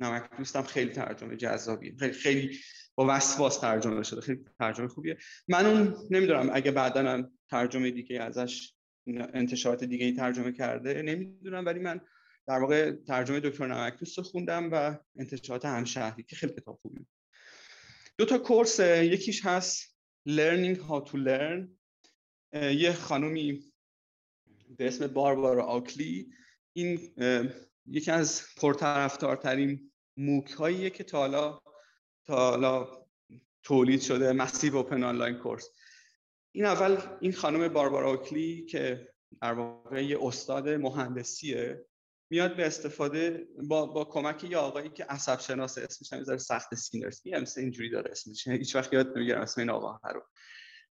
نمک 0.00 0.36
دوستم 0.38 0.62
خیلی 0.62 0.90
ترجمه 0.90 1.36
جذابی 1.36 1.96
خیلی 1.98 2.12
خیلی 2.12 2.58
با 2.94 3.06
وسواس 3.08 3.58
ترجمه 3.60 4.02
شده. 4.02 4.20
خیلی 4.20 4.44
ترجمه 4.58 4.88
خوبیه. 4.88 5.18
من 5.48 5.66
اون 5.66 5.96
نمی‌دونم 6.10 6.50
اگه 6.52 6.70
بعدا 6.70 7.30
ترجمه 7.50 7.90
دیگه 7.90 8.22
ازش 8.22 8.74
انتشارات 9.06 9.84
دیگه 9.84 10.06
ای 10.06 10.12
ترجمه 10.12 10.52
کرده 10.52 11.02
نمی‌دونم. 11.02 11.66
ولی 11.66 11.80
من 11.80 12.00
در 12.46 12.58
واقع 12.58 12.92
ترجمه 12.92 13.40
دکتر 13.40 13.66
نمکدوست 13.66 14.18
رو 14.18 14.24
خوندم 14.24 14.72
و 14.72 14.98
انتشارات 15.16 15.64
همشهری 15.64 16.22
که 16.22 16.36
خیلی 16.36 16.52
کتاب 16.52 16.78
خوبی 16.82 17.06
دو 18.18 18.24
تا 18.24 18.38
course 18.38 18.80
یکیش 18.80 19.46
هست 19.46 19.94
Learning 20.28 20.78
How 20.78 21.10
to 21.10 21.14
Learn. 21.14 21.68
یه 22.54 22.92
خانومی 22.92 23.72
به 24.76 24.86
اسم 24.86 25.06
باربارا 25.06 25.64
اوکلی. 25.64 26.30
این 26.72 27.14
یکی 27.86 28.10
از 28.10 28.42
پرطرفدارترین 28.56 29.92
MOOC 30.16 30.50
هاییه 30.50 30.90
که 30.90 31.04
تا 31.04 31.18
حالا 31.18 31.60
تا 32.26 32.50
حالا 32.50 33.04
تولید 33.62 34.00
شده 34.00 34.32
massive 34.32 34.76
open 34.76 35.04
online 35.04 35.38
course 35.38 35.68
این 36.52 36.64
اول 36.64 36.96
این 37.20 37.32
خانم 37.32 37.68
باربارا 37.68 38.10
اوکلی 38.10 38.66
که 38.66 39.08
در 39.42 39.52
واقع 39.52 40.18
استاد 40.22 40.68
مهندسیه 40.68 41.86
میاد 42.30 42.56
به 42.56 42.66
استفاده 42.66 43.48
با, 43.68 43.86
با 43.86 44.04
کمک 44.04 44.44
یه 44.44 44.56
آقایی 44.56 44.88
که 44.88 45.04
عصب 45.04 45.40
شناس 45.40 45.78
اسمش 45.78 46.28
هم 46.28 46.36
سخته 46.36 46.74
سینوفسکی 46.74 47.20
یه 47.24 47.38
مثل 47.38 47.60
اینجوری 47.60 47.90
داره 47.90 48.10
اسمش. 48.10 48.48
هیچ 48.48 48.76
وقت 48.76 48.92
یاد 48.92 49.16
نمی‌گیرم 49.16 49.40
اسم 49.40 49.60
این 49.60 49.70
آقا 49.70 49.98
رو. 50.10 50.22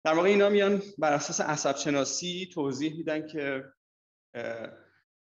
در 0.03 0.13
واقع 0.13 0.27
اینا 0.27 0.49
میان 0.49 0.81
بر 0.97 1.13
اساس 1.13 1.41
عصب 1.41 1.75
شناسی 1.75 2.49
توضیح 2.53 2.97
میدن 2.97 3.27
که 3.27 3.63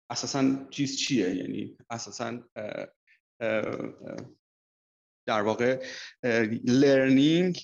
اساسا 0.09 0.67
چیز 0.69 0.97
چیه؟ 0.97 1.35
یعنی 1.35 1.77
اساسا 1.89 2.49
در 5.27 5.41
واقع 5.41 5.85
learning 6.63 7.61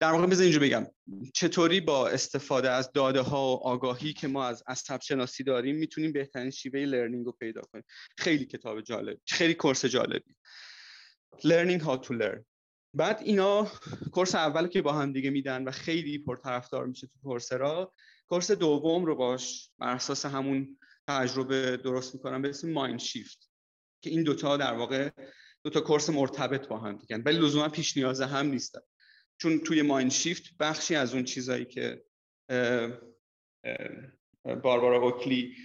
در 0.00 0.12
واقع 0.12 0.26
بذار 0.26 0.42
اینجا 0.42 0.60
بگم. 0.60 0.86
چطوری 1.34 1.80
با 1.80 2.08
استفاده 2.08 2.70
از 2.70 2.92
داده 2.92 3.20
ها 3.20 3.56
و 3.56 3.66
آگاهی 3.66 4.12
که 4.12 4.28
ما 4.28 4.46
از 4.46 4.62
عصب 4.66 5.00
شناسی 5.00 5.44
داریم 5.44 5.76
می‌تونیم 5.76 6.12
بهترین 6.12 6.50
شیوه 6.50 6.80
learning 6.80 7.26
رو 7.26 7.32
پیدا 7.32 7.60
کنیم؟ 7.60 7.84
خیلی 8.18 8.44
کتاب 8.44 8.80
جالب 8.80 9.18
خیلی 9.28 9.54
course 9.54 9.84
جالبی. 9.84 10.34
Learning 11.36 11.82
how 11.82 11.96
to 12.06 12.10
learn. 12.10 12.44
بعد 12.96 13.20
اینا 13.24 13.72
course 14.12 14.34
اول 14.34 14.66
که 14.66 14.82
با 14.82 14.92
هم 14.92 15.12
دیگه 15.12 15.30
میدن 15.30 15.64
و 15.64 15.70
خیلی 15.70 16.18
پرطرفدار 16.18 16.86
میشه 16.86 17.06
تو 17.06 17.18
Coursera 17.22 17.92
course 18.30 18.50
دوم 18.50 19.04
رو 19.04 19.14
باش. 19.16 19.70
بر 19.78 19.94
اساس 19.94 20.26
همون 20.26 20.78
تجربه 21.08 21.76
درست 21.76 22.14
می‌کنم 22.14 22.42
به 22.42 22.48
اسم 22.48 22.70
Mindshift 22.70 23.50
که 24.02 24.10
این 24.10 24.22
دوتا 24.22 24.56
در 24.56 24.72
واقع 24.72 25.10
دوتا 25.64 25.80
course 25.80 26.10
مرتبط 26.10 26.68
با 26.68 26.78
هم 26.78 26.96
دیگه. 26.96 27.16
ولی 27.16 27.38
لزوما 27.38 27.68
پیش 27.68 27.96
نیازه 27.96 28.26
هم 28.26 28.46
نیستن. 28.46 28.80
چون 29.38 29.58
توی 29.58 29.82
Mindshift 29.82 30.42
بخشی 30.60 30.94
از 30.94 31.14
اون 31.14 31.24
چیزایی 31.24 31.64
که 31.64 32.04
باربارا 34.44 35.02
اوکلی 35.02 35.56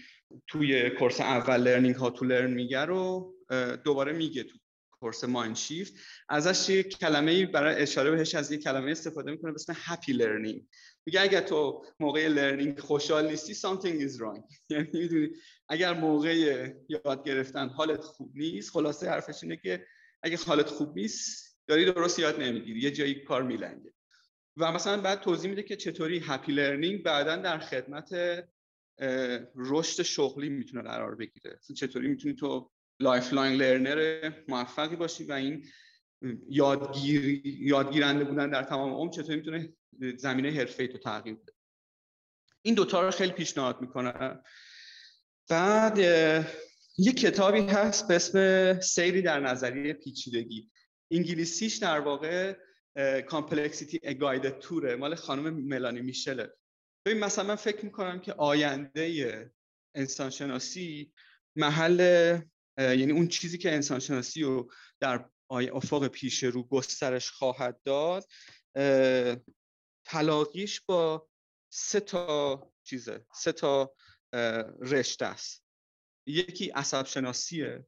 توی 0.48 0.90
course 0.90 1.22
اول 1.22 1.62
Learning 1.62 1.96
How 1.96 2.10
to 2.10 2.26
Learn 2.26 2.52
میگه 2.52 2.86
رو 2.86 3.36
دوباره 3.84 4.14
میگه 4.14 4.44
تو 4.44 4.58
course 4.92 5.24
Mindshift 5.24 5.94
ازش 6.30 6.70
یه 6.70 6.84
کلمه 6.84 7.46
برای 7.46 7.76
اشاره 7.76 8.12
بهش 8.12 8.36
از 8.36 8.52
یه 8.52 8.58
کلمه 8.58 8.92
استفاده 8.92 9.32
می‌کنه 9.32 9.52
به 9.52 9.56
اسم 9.56 9.74
happy 9.76 10.14
learning 10.14 10.68
میگه 11.06 11.22
اگر 11.22 11.42
تو 11.42 11.86
موقع 12.00 12.28
learning 12.28 12.80
خوشحال 12.80 13.28
نیستی 13.30 13.54
something 13.54 14.10
is 14.10 14.20
wrong. 14.20 14.44
یعنی 14.70 14.90
می‌دونی 14.94 15.30
اگر 15.70 15.94
موقع 15.94 16.36
یاد 16.90 17.24
گرفتن 17.26 17.70
حالت 17.70 18.02
خوب 18.02 18.32
نیست 18.36 18.72
خلاصه 18.72 19.10
حرفش 19.10 19.44
اینه 19.44 19.58
که 19.58 19.86
اگه 20.24 20.38
حالت 20.38 20.68
خوب 20.70 20.96
نیست 20.98 21.58
داری 21.68 21.86
درست 21.86 22.20
یاد 22.20 22.42
نمی‌گیری 22.42 22.80
یه 22.80 22.92
جایی 22.92 23.16
کار 23.16 23.44
میلنگه. 23.44 23.94
و 24.58 24.72
مثلا 24.72 25.02
بعد 25.02 25.22
توضیح 25.22 25.50
میده 25.50 25.64
که 25.64 25.76
چطوری 25.76 26.20
happy 26.20 26.52
learning 26.52 27.04
بعدا 27.04 27.36
در 27.36 27.60
خدمت 27.60 28.10
رشد 29.56 30.04
شغلی 30.04 30.50
می‌تونه 30.50 30.84
قرار 30.84 31.16
بگیره. 31.16 31.60
چطوری 31.76 32.08
می‌تونی 32.08 32.36
تو 32.36 32.72
lifelong 33.00 33.54
learner 33.54 34.32
موفقی 34.48 34.96
باشی 34.96 35.24
و 35.24 35.32
این 35.32 35.66
یادگیر 36.50 37.42
یادگیرنده 37.46 38.24
بودن 38.24 38.50
در 38.50 38.64
تمام 38.64 38.94
عمر 38.94 39.12
چطوری 39.12 39.36
می‌تونه 39.36 39.74
زمینه 40.18 40.52
حرفه 40.52 40.88
تو 40.88 40.98
تغییر 40.98 41.36
بده؟ 41.36 41.54
این 42.62 42.76
دوتا 42.76 43.02
رو 43.02 43.12
خیلی 43.12 43.32
پیشنهاد 43.32 43.82
می‌کنم. 43.82 44.44
بعد 45.50 45.98
یه 46.98 47.14
کتابی 47.14 47.60
هست 47.60 48.08
به 48.08 48.16
اسم 48.16 48.80
سیری 48.80 49.22
در 49.22 49.40
نظریه 49.40 49.94
پیچیدگی. 49.94 50.72
انگلیسیش 51.12 51.78
در 51.78 52.00
واقع 52.00 52.58
Complexity: 53.28 54.00
A 54.04 54.12
Guided 54.12 54.60
Tour 54.60 54.88
ه 54.88 54.96
مال 54.96 55.16
خانم 55.16 55.50
ملانی 55.50 56.02
میچله. 56.02 56.54
ببین 57.06 57.20
مثلا 57.20 57.46
من 57.46 57.56
فکر 57.56 57.86
می‌کنم 57.86 58.20
که 58.20 58.34
آینده 58.34 59.52
انسانشناسی 59.96 61.14
محل 61.56 62.00
یعنی 62.78 63.12
اون 63.12 63.28
چیزی 63.28 63.58
که 63.58 63.74
انسانشناسی 63.74 64.42
رو 64.42 64.72
در 65.00 65.30
افق 65.50 66.08
پیش 66.08 66.44
رو 66.44 66.64
گسترش 66.64 67.30
خواهد 67.32 67.82
داد. 67.84 68.26
تلاقیش 70.06 70.82
با 70.82 71.28
سه 71.70 72.00
تا 72.00 72.74
چیزه 72.84 73.26
سه 73.34 73.52
تا 73.52 73.96
رشته 74.82 75.26
است. 75.26 75.66
یکی 76.28 76.70
عصب 76.70 77.06
شناسیه 77.06 77.88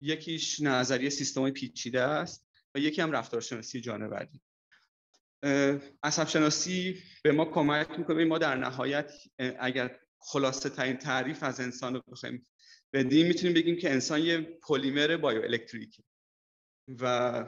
یکیش 0.00 0.60
نظریه 0.60 1.10
سیستم 1.10 1.50
پیچیده 1.50 2.00
است 2.00 2.46
و 2.74 2.78
یکی 2.78 3.02
هم 3.02 3.12
رفتارشناسی 3.12 3.80
جانوری. 3.80 4.40
عصب 6.02 6.28
شناسی 6.28 7.02
به 7.22 7.32
ما 7.32 7.44
کمک 7.44 7.98
می‌کنه. 7.98 8.24
ما 8.24 8.38
در 8.38 8.54
نهایت 8.54 9.12
اگر 9.38 10.00
خلاصه 10.18 10.68
ترین 10.68 10.96
تعریف 10.96 11.42
از 11.42 11.60
انسان 11.60 11.94
رو 11.94 12.02
بخوایم 12.12 12.46
بدیم 12.92 13.26
می‌تونیم 13.26 13.54
بگیم 13.54 13.78
که 13.78 13.90
انسان 13.90 14.20
یه 14.20 14.40
پلیمر 14.40 15.16
بایو 15.16 15.42
الکتریکه 15.42 16.02
و 16.88 17.44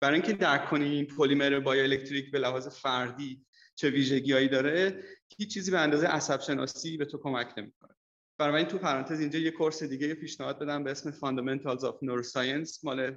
برای 0.00 0.14
اینکه 0.14 0.32
درک 0.32 0.68
کنیم 0.68 0.92
این 0.92 1.06
پلیمر 1.06 1.60
بایو 1.60 1.82
الکتریک 1.82 2.30
به 2.30 2.38
لحاظ 2.38 2.68
فردی 2.68 3.46
چه 3.74 3.90
ویژگیهایی 3.90 4.48
داره 4.48 5.04
هیچ 5.36 5.54
چیزی 5.54 5.70
به 5.70 5.78
اندازه 5.78 6.06
عصب 6.06 6.40
شناسی 6.40 6.96
به 6.96 7.04
تو 7.04 7.18
کمک 7.18 7.54
نمی‌کنه. 7.56 7.94
این 8.40 8.66
تو 8.66 8.78
پرانتز 8.78 9.20
اینجا 9.20 9.38
یه 9.38 9.50
کورس 9.50 9.82
دیگه 9.82 10.14
پیشنهاد 10.14 10.58
بدم 10.58 10.84
به 10.84 10.90
اسم 10.90 11.10
Fundamentals 11.10 11.80
of 11.80 11.94
Neuroscience 11.94 12.84
مال 12.84 13.16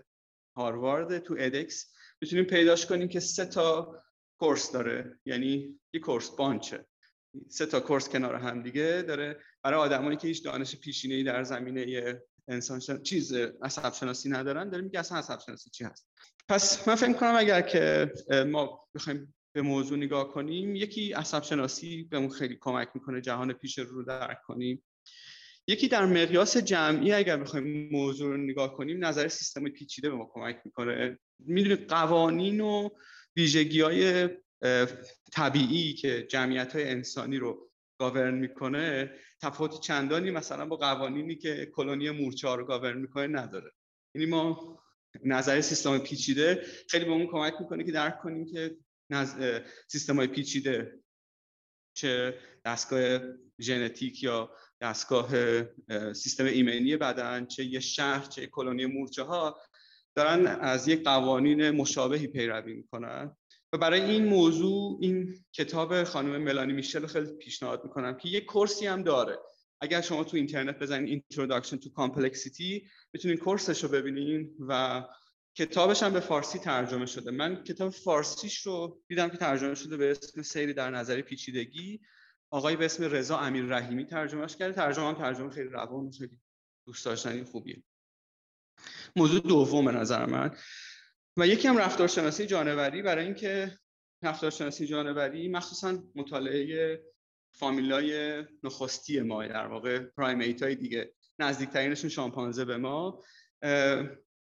هاروارد 0.58 1.20
تو 1.20 1.36
ادکس. 1.40 1.94
می‌تونیم 2.22 2.46
پیداش 2.46 2.86
کنیم 2.86 3.08
که 3.08 3.20
سه 3.20 3.46
تا 3.46 4.02
کورس 4.40 4.72
داره 4.72 5.20
یعنی 5.26 5.80
یه 5.94 6.00
کورس 6.00 6.30
بانچه. 6.30 6.86
سه 7.50 7.66
تا 7.66 7.80
کورس 7.80 8.10
کنار 8.10 8.36
هم 8.36 8.64
دیگه 8.64 9.04
داره. 9.08 9.40
برای 9.64 9.80
آدمایی 9.80 10.18
که 10.18 10.28
هیچ 10.28 10.44
دانش 10.44 10.76
پیشینه‌ای 10.76 11.24
در 11.24 11.44
زمینه 11.44 11.82
انسان 12.50 12.80
شن... 12.80 13.02
چیز 13.02 13.34
عصب 13.62 13.94
شناسی 13.94 14.30
ندارن 14.30 14.70
داره 14.70 14.84
میگه 14.84 15.00
اصلا 15.00 15.18
عصب 15.18 15.40
شناسی 15.46 15.70
چی 15.70 15.84
هست؟ 15.84 16.08
پس 16.50 16.88
من 16.88 16.96
فکر 16.96 17.14
کنم 17.14 17.36
اگر 17.36 17.62
که 17.62 18.12
ما 18.48 18.88
بخوایم 18.96 19.36
به 19.56 19.62
موضوع 19.62 19.98
نگاه 19.98 20.34
کنیم 20.34 20.76
یکی 20.76 21.14
عصب 21.14 21.44
شناسی 21.44 22.04
بهمون 22.04 22.30
خیلی 22.30 22.58
کمک 22.62 22.90
می‌کنه 22.94 23.22
جهان 23.22 23.54
پیش 23.54 23.80
رو 23.80 24.04
درک 24.04 24.38
کنیم. 24.48 24.84
یکی 25.68 25.88
در 25.88 26.06
مقیاس 26.06 26.58
جمعی 26.58 27.14
اگر 27.14 27.38
بخوایم 27.38 27.90
موضوع 27.92 28.30
رو 28.30 28.38
نگاه 28.38 28.74
کنیم 28.74 29.06
نظر 29.06 29.28
سیستم 29.28 29.70
پیچیده 29.70 30.10
به 30.10 30.16
ما 30.16 30.32
کمک 30.34 30.62
می‌کنه. 30.66 31.20
می‌دونید 31.40 31.88
قوانین 31.88 32.62
و 32.62 32.90
ویژگی 33.36 33.82
های 33.82 34.30
طبیعی 35.32 35.94
که 35.94 36.28
جمعیت 36.30 36.76
های 36.76 36.90
انسانی 36.90 37.38
رو 37.38 37.69
گاورن 38.00 38.34
می‌کنه 38.34 39.12
تفاوت 39.42 39.80
چندانی 39.80 40.32
مثلا 40.32 40.66
با 40.66 40.76
قوانینی 40.76 41.36
که 41.36 41.66
کلونی 41.66 42.10
مورچه 42.10 42.56
رو 42.56 42.66
گاورن 42.66 42.98
می‌کنه 42.98 43.28
نداره. 43.28 43.72
یعنی 44.16 44.26
ما 44.26 44.80
نظر 45.24 45.62
سیستم 45.62 45.98
پیچیده 45.98 46.66
خیلی 46.90 47.06
به 47.06 47.12
اون 47.12 47.28
کمک 47.28 47.54
می‌کنه 47.60 47.84
که 47.84 47.92
درک 47.92 48.20
کنیم 48.20 48.46
که 48.46 48.78
نز... 49.10 49.36
سیستم 49.88 50.16
های 50.16 50.28
پیچیده 50.28 51.00
چه 51.94 52.40
دستگاه 52.66 53.20
ژنتیک 53.60 54.24
یا 54.24 54.52
دستگاه 54.82 55.30
سیستم 56.14 56.46
ایمنی 56.46 56.98
بدن 56.98 57.46
چه 57.46 57.64
یه 57.66 57.80
شهر 57.80 58.26
چه 58.26 58.48
کلونی 58.48 58.86
مورچه 58.86 59.24
ها 59.24 59.62
دارن 60.16 60.48
از 60.48 60.88
یک 60.88 61.04
قوانین 61.04 61.72
مشابهی 61.72 62.28
پیروی 62.28 62.74
می‌کنن. 62.74 63.36
و 63.74 63.78
برای 63.78 64.02
این 64.02 64.26
موضوع 64.26 64.98
این 65.02 65.46
کتاب 65.54 66.04
خانم 66.04 66.38
ملانی 66.38 66.74
میشل 66.74 67.08
خیلی 67.08 67.34
پیشنهاد 67.34 67.84
می‌کنم 67.84 68.18
که 68.18 68.30
یه 68.30 68.42
کورسی 68.42 68.88
هم 68.88 69.04
داره. 69.04 69.40
اگر 69.82 70.02
شما 70.02 70.24
تو 70.24 70.38
اینترنت 70.38 70.80
بزنید 70.80 71.26
Introduction 71.34 71.76
to 71.76 71.88
Complexity 71.88 72.90
می‌تونین 73.14 73.38
کورسش 73.38 73.84
رو 73.84 73.90
ببینین 73.90 74.56
و 74.68 75.04
کتابش 75.56 76.04
هم 76.04 76.14
به 76.14 76.20
فارسی 76.20 76.60
ترجمه 76.60 77.06
شده. 77.06 77.32
من 77.32 77.64
کتاب 77.64 77.90
فارسیش 77.90 78.58
رو 78.58 79.02
دیدم 79.08 79.30
که 79.30 79.38
ترجمه 79.38 79.76
شده 79.76 79.98
به 79.98 80.12
اسم 80.12 80.42
سیری 80.42 80.74
در 80.74 80.90
نظری 80.90 81.22
پیچیدگی. 81.22 82.02
آقای 82.52 82.76
به 82.76 82.86
اسم 82.86 83.04
رضا 83.04 83.38
امیر 83.38 83.66
رحیمی 83.66 84.06
ترجمهش 84.06 84.56
کرده. 84.56 84.74
ترجمه 84.74 85.08
هم 85.08 85.14
ترجمه 85.14 85.50
خیلی 85.50 85.70
روان 85.70 86.06
و 86.06 86.12
خیلی 86.12 86.40
دوست 86.86 87.06
داشتنی 87.06 87.44
خوبیه. 87.44 87.84
موضوع 89.16 89.40
دوم 89.40 89.86
به 89.86 89.92
نظر 89.92 90.26
من. 90.26 90.58
و 91.40 91.48
یکی 91.48 91.68
هم 91.68 91.78
رفتارشناسی 91.78 92.46
جانوری 92.46 93.02
برای 93.02 93.26
اینکه 93.26 93.78
رفتارشناسی 94.24 94.88
جانوری 94.88 95.48
مخصوصا 95.48 96.04
مطالعه 96.16 97.00
فامیلای 97.54 98.44
نخستی 98.64 99.22
ما 99.22 99.48
در 99.48 99.68
واقع 99.68 100.00
پرایمیت 100.00 100.64
های 100.64 100.76
دیگه. 100.76 101.14
نزدیکترینشون 101.40 102.10
شامپانزه 102.10 102.66
به 102.66 102.78
ما. 102.78 103.24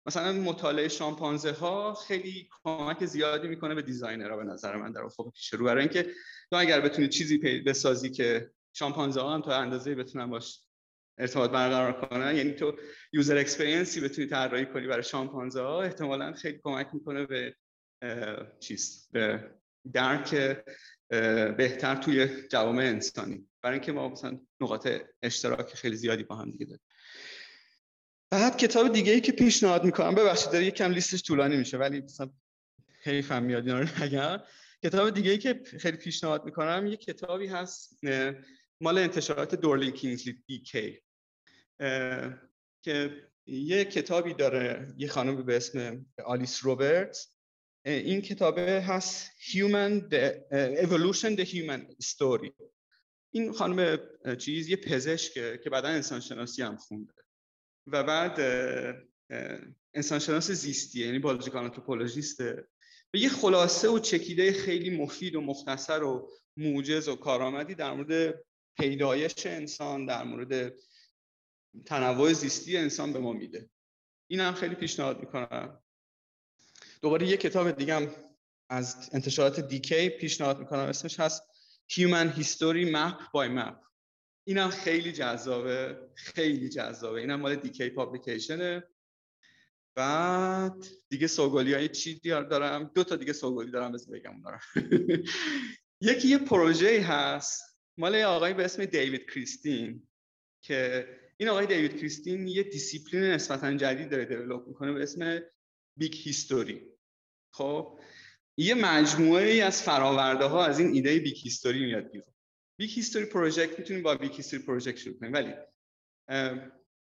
مثلا 0.06 0.32
مطالعه 0.32 0.88
شامپانزه 0.88 1.52
ها 1.52 1.94
خیلی 1.94 2.48
کمک 2.64 3.04
زیادی 3.04 3.48
می‌کنه 3.48 3.74
به 3.74 3.82
دیزاینرها 3.82 4.36
به 4.36 4.44
نظر 4.44 4.76
من 4.76 4.92
در 4.92 5.02
افق 5.02 5.32
پیش 5.32 5.52
رو. 5.52 5.64
برای 5.64 5.82
اینکه 5.82 6.02
تو 6.50 6.56
اگر 6.56 6.80
بتونی 6.80 7.08
چیزی 7.08 7.38
بسازی 7.66 8.10
که 8.10 8.50
شامپانزه 8.72 9.20
ها 9.20 9.34
هم 9.34 9.42
تا 9.42 9.56
اندازه 9.56 9.94
بتونن 9.94 10.30
باش 10.30 10.63
ارتباط 11.18 11.50
برقرار 11.50 11.92
کنن. 11.92 12.36
یعنی 12.36 12.52
تو 12.52 12.78
user 13.12 13.36
experience 13.36 13.94
ی 13.94 14.00
بتونی 14.00 14.26
طراحی 14.26 14.66
کنی 14.66 14.86
برای 14.86 15.02
شامپانزه 15.02 15.60
ها 15.60 15.82
احتمالا 15.82 16.32
خیلی 16.32 16.60
کمک 16.62 16.88
می‌کنه 16.92 17.26
به 17.26 17.56
چیز 18.60 19.08
به 19.12 19.50
درک 19.92 20.58
بهتر 21.56 21.94
توی 21.94 22.28
جوامع 22.50 22.82
انسانی. 22.82 23.46
برای 23.62 23.74
اینکه 23.74 23.92
ما 23.92 24.08
مثلا 24.08 24.40
نقاط 24.60 24.88
اشتراک 25.22 25.74
خیلی 25.74 25.96
زیادی 25.96 26.22
با 26.22 26.36
هم 26.36 26.50
دیگه 26.50 26.66
داریم. 26.66 26.84
بعد 28.30 28.56
کتاب 28.56 28.92
دیگه 28.92 29.12
ای 29.12 29.20
که 29.20 29.32
پیشنهاد 29.32 29.84
می‌کنم 29.84 30.14
ببخشید 30.14 30.52
داره 30.52 30.64
یکم 30.64 30.90
لیستش 30.90 31.22
طولانی 31.22 31.56
میشه 31.56 31.78
ولی 31.78 32.00
مثلا 32.00 32.30
حیفم 33.02 33.42
میاد 33.42 33.66
اینا 33.68 33.80
رو 33.80 34.02
نگم. 34.02 34.42
کتاب 34.84 35.10
دیگه 35.10 35.30
ای 35.30 35.38
که 35.38 35.62
خیلی 35.78 35.96
پیشنهاد 35.96 36.44
می‌کنم 36.44 36.86
یه 36.86 36.96
کتابی 36.96 37.46
هست 37.46 38.00
مال 38.80 38.98
انتشارات 38.98 39.54
دورلین 39.54 39.90
کینگزلی 39.90 40.42
دی 40.46 40.58
کی. 40.58 41.00
که 42.82 43.28
یه 43.46 43.84
کتابی 43.84 44.34
داره 44.34 44.94
یه 44.96 45.08
خانم 45.08 45.42
به 45.42 45.56
اسم 45.56 46.06
آلیس 46.24 46.64
روبرتس. 46.64 47.28
این 47.86 48.20
کتابه 48.20 48.62
هست 48.62 49.30
Human 49.40 50.10
the, 50.10 50.40
Evolution 50.84 51.36
the 51.36 51.44
Human 51.44 52.04
Story. 52.04 52.52
این 53.32 53.52
خانم 53.52 53.98
چیز 54.38 54.68
یه 54.68 54.76
پزشکه 54.76 55.60
که 55.64 55.70
بعدا 55.70 55.88
انسان 55.88 56.20
شناسی 56.20 56.62
هم 56.62 56.76
خونده. 56.76 57.12
و 57.86 58.04
بعد 58.04 58.40
انسان 59.94 60.18
شناس 60.18 60.50
زیستیه 60.50 61.06
یعنی 61.06 61.18
بالوژیکال 61.18 61.64
آنتروپولوژیسته 61.64 62.68
و 63.14 63.16
یه 63.16 63.28
خلاصه 63.28 63.88
و 63.88 63.98
چکیده 63.98 64.52
خیلی 64.52 64.90
مفید 64.90 65.34
و 65.34 65.40
مختصر 65.40 66.02
و 66.02 66.30
موجز 66.56 67.08
و 67.08 67.16
کارآمدی 67.16 67.74
در 67.74 67.92
مورد 67.92 68.44
پیدایش 68.78 69.46
انسان 69.46 70.06
در 70.06 70.24
مورد 70.24 70.74
تنوع 71.86 72.32
زیستی 72.32 72.76
انسان 72.76 73.12
به 73.12 73.18
ما 73.18 73.32
میده. 73.32 73.70
این 74.30 74.40
هم 74.40 74.54
خیلی 74.54 74.74
پیشنهاد 74.74 75.20
می‌کنم. 75.20 75.82
دوباره 77.02 77.26
یه 77.26 77.36
کتاب 77.36 77.70
دیگه 77.70 77.94
هم 77.94 78.10
از 78.68 79.10
انتشارات 79.12 79.60
دیکی 79.60 80.08
پیشنهاد 80.08 80.58
می‌کنم. 80.58 80.80
اسمش 80.80 81.20
هست 81.20 81.42
Human 81.90 82.28
History 82.38 82.86
Map 82.94 83.18
by 83.34 83.48
Map. 83.58 83.76
اینم 84.46 84.68
خیلی 84.70 85.12
جذابه. 85.12 85.98
خیلی 86.14 86.68
جذابه. 86.68 87.20
اینم 87.20 87.40
مال 87.40 87.56
دیکی 87.56 87.90
پابلیکیشنه. 87.90 88.82
بعد 89.96 90.86
دیگه 91.08 91.26
سوگلی 91.26 91.74
های 91.74 91.88
چی 91.88 92.20
دارم؟ 92.24 92.90
دو 92.94 93.04
تا 93.04 93.16
دیگه 93.16 93.32
سوگلی 93.32 93.70
دارم 93.70 93.92
بس 93.92 94.08
بگم 94.08 94.42
دارم 94.42 94.60
یکی 96.00 96.28
یه 96.28 96.38
پروژه 96.38 97.00
هست. 97.00 97.62
مال 97.98 98.16
آقای 98.16 98.54
به 98.54 98.64
اسم 98.64 98.84
دیوید 98.84 99.30
کریستین 99.30 100.08
که 100.62 101.06
این 101.36 101.48
آقای 101.48 101.66
دیوید 101.66 101.96
کریستین 101.96 102.48
یه 102.48 102.62
دیسیپلین 102.62 103.22
نسبتا 103.22 103.74
جدید 103.74 104.10
داره 104.10 104.24
develop 104.24 104.68
می‌کنه 104.68 104.92
به 104.92 105.02
اسم 105.02 105.40
Big 105.98 106.14
History. 106.14 106.82
خب 107.54 108.00
یه 108.56 108.74
مجموعه 108.74 109.50
ای 109.50 109.60
از 109.60 109.82
فراورده 109.82 110.44
ها 110.44 110.66
از 110.66 110.78
این 110.78 110.88
ایده 110.88 111.18
Big 111.18 111.36
History 111.36 111.84
میاد 111.84 112.10
بیرون. 112.10 112.34
Big 112.78 112.90
History 112.90 113.24
Project 113.24 113.78
می‌تونیم 113.78 114.02
با 114.02 114.14
Big 114.14 114.32
History 114.32 114.62
Project 114.62 114.96
شروع 114.96 115.18
کنیم. 115.18 115.32
ولی 115.32 115.54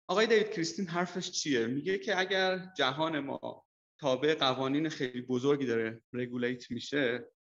آقای 0.08 0.28
دیوید 0.28 0.52
کریستین 0.52 0.88
حرفش 0.88 1.32
چیه؟ 1.32 1.68
میگه 1.68 1.98
که 1.98 2.20
اگر 2.20 2.72
جهان 2.78 3.20
ما 3.20 3.66
تابع 4.00 4.36
قوانین 4.36 4.90
خیلی 4.90 5.22
بزرگی 5.22 5.66
داره 5.66 6.02
regulate 6.14 6.72
میشه 6.72 7.32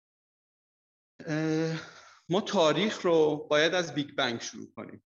ما 2.28 2.40
تاریخ 2.40 3.02
رو 3.02 3.36
باید 3.50 3.74
از 3.74 3.94
بیگ 3.94 4.14
بنگ 4.14 4.40
شروع 4.40 4.72
کنیم. 4.72 5.02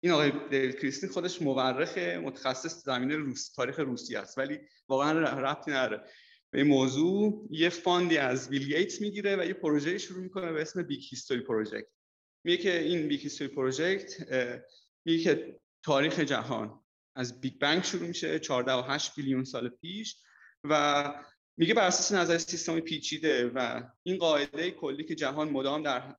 این 0.00 0.12
آقای 0.12 0.32
دیوید 0.50 0.78
کریستین 0.80 1.10
خودش 1.10 1.42
مورخ 1.42 1.98
متخصص 1.98 2.84
زمینه 2.84 3.16
روس 3.16 3.52
تاریخ 3.52 3.78
روسی 3.78 4.16
است. 4.16 4.38
ولی 4.38 4.58
واقعا 4.88 5.12
ربطی 5.20 5.70
نداره. 5.70 6.04
به 6.50 6.64
موضوع 6.64 7.48
یه 7.50 7.68
fund 7.68 8.08
ی 8.08 8.18
از 8.18 8.50
بیل 8.50 8.66
گیتس 8.66 9.00
می‌گیره 9.00 9.36
و 9.36 9.46
یه 9.46 9.52
پروژه 9.52 9.98
شروع 9.98 10.22
می‌کنه 10.22 10.52
به 10.52 10.62
اسم 10.62 10.82
Big 10.82 11.00
History 11.10 11.40
Project. 11.40 11.86
میگه 12.44 12.62
که 12.62 12.78
این 12.78 13.08
Big 13.08 13.20
History 13.20 13.54
Project 13.54 14.12
میگه 15.04 15.22
که 15.24 15.60
تاریخ 15.82 16.20
جهان 16.20 16.80
از 17.16 17.40
بیگ 17.40 17.58
بنگ 17.58 17.84
شروع 17.84 18.08
میشه 18.08 18.38
14 18.38 18.72
و 18.72 18.82
8 18.82 19.14
billion 19.14 19.44
سال 19.44 19.68
پیش 19.68 20.16
و 20.64 21.14
میگه 21.56 21.74
بر 21.74 21.86
اساس 21.86 22.12
نظریه 22.12 22.38
سیستم 22.38 22.80
پیچیده 22.80 23.46
و 23.54 23.82
این 24.02 24.16
قاعده 24.16 24.70
کلی 24.70 25.04
که 25.04 25.14
جهان 25.14 25.48
مدام 25.48 25.82
در 25.82 26.16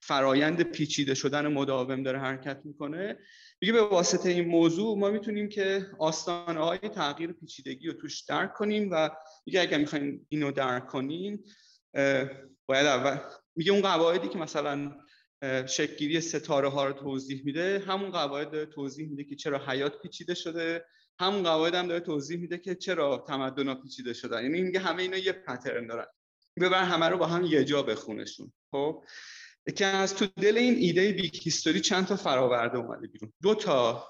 فرایند 0.00 0.62
پیچیده 0.62 1.14
شدن 1.14 1.46
مداوم 1.46 2.02
داره 2.02 2.18
حرکت 2.18 2.60
می‌کنه. 2.64 3.18
میگه 3.60 3.72
به 3.72 3.82
واسطه 3.82 4.28
این 4.28 4.48
موضوع 4.48 4.98
ما 4.98 5.10
می‌تونیم 5.10 5.48
که 5.48 5.86
آستانه 5.98 6.60
های 6.60 6.78
تغییر 6.78 7.32
پیچیدگی 7.32 7.86
رو 7.86 7.92
توش 7.92 8.20
درک 8.20 8.52
کنیم 8.52 8.88
و 8.92 9.10
میگه 9.46 9.60
اگر 9.60 9.78
می‌خواین 9.78 10.26
اینو 10.28 10.52
درک 10.52 10.86
کنین 10.86 11.44
باید 12.66 12.86
اول 12.86 13.18
میگه 13.56 13.72
اون 13.72 13.82
قواعدی 13.82 14.28
که 14.28 14.38
مثلا 14.38 14.96
شکلگیری 15.66 16.20
ستاره 16.20 16.68
ها 16.68 16.86
رو 16.86 16.92
توضیح 16.92 17.42
میده 17.44 17.84
همون 17.86 18.10
قواعد 18.10 18.50
داره 18.50 18.66
توضیح 18.66 19.08
میده 19.08 19.24
که 19.24 19.36
چرا 19.36 19.58
حیات 19.66 20.02
پیچیده 20.02 20.34
شده 20.34 20.84
همون 21.20 21.42
قواعد 21.42 21.74
هم 21.74 21.88
داره 21.88 22.00
توضیح 22.00 22.38
میده 22.38 22.58
که 22.58 22.74
چرا 22.74 23.24
تمدن 23.28 23.68
ها 23.68 23.74
پیچیده 23.74 24.12
شدن. 24.12 24.42
یعنی 24.42 24.62
میگه 24.62 24.80
همه 24.80 25.02
اینا 25.02 25.16
یه 25.16 25.32
pattern 25.32 25.86
دارن. 25.86 26.06
ببر 26.60 26.82
همه 26.82 27.06
رو 27.06 27.18
با 27.18 27.26
هم 27.26 27.44
یه 27.44 27.64
جا 27.64 27.82
بخونشون. 27.82 28.52
خب 28.70 29.04
که 29.76 29.86
از 29.86 30.14
تو 30.14 30.26
دل 30.26 30.58
این 30.58 30.74
ایده 30.74 31.12
Big 31.12 31.36
History 31.42 31.80
چند 31.80 32.06
تا 32.06 32.16
فراورده 32.16 32.78
اومده 32.78 33.06
بیرون. 33.06 33.32
دو 33.42 33.54
تا 33.54 34.08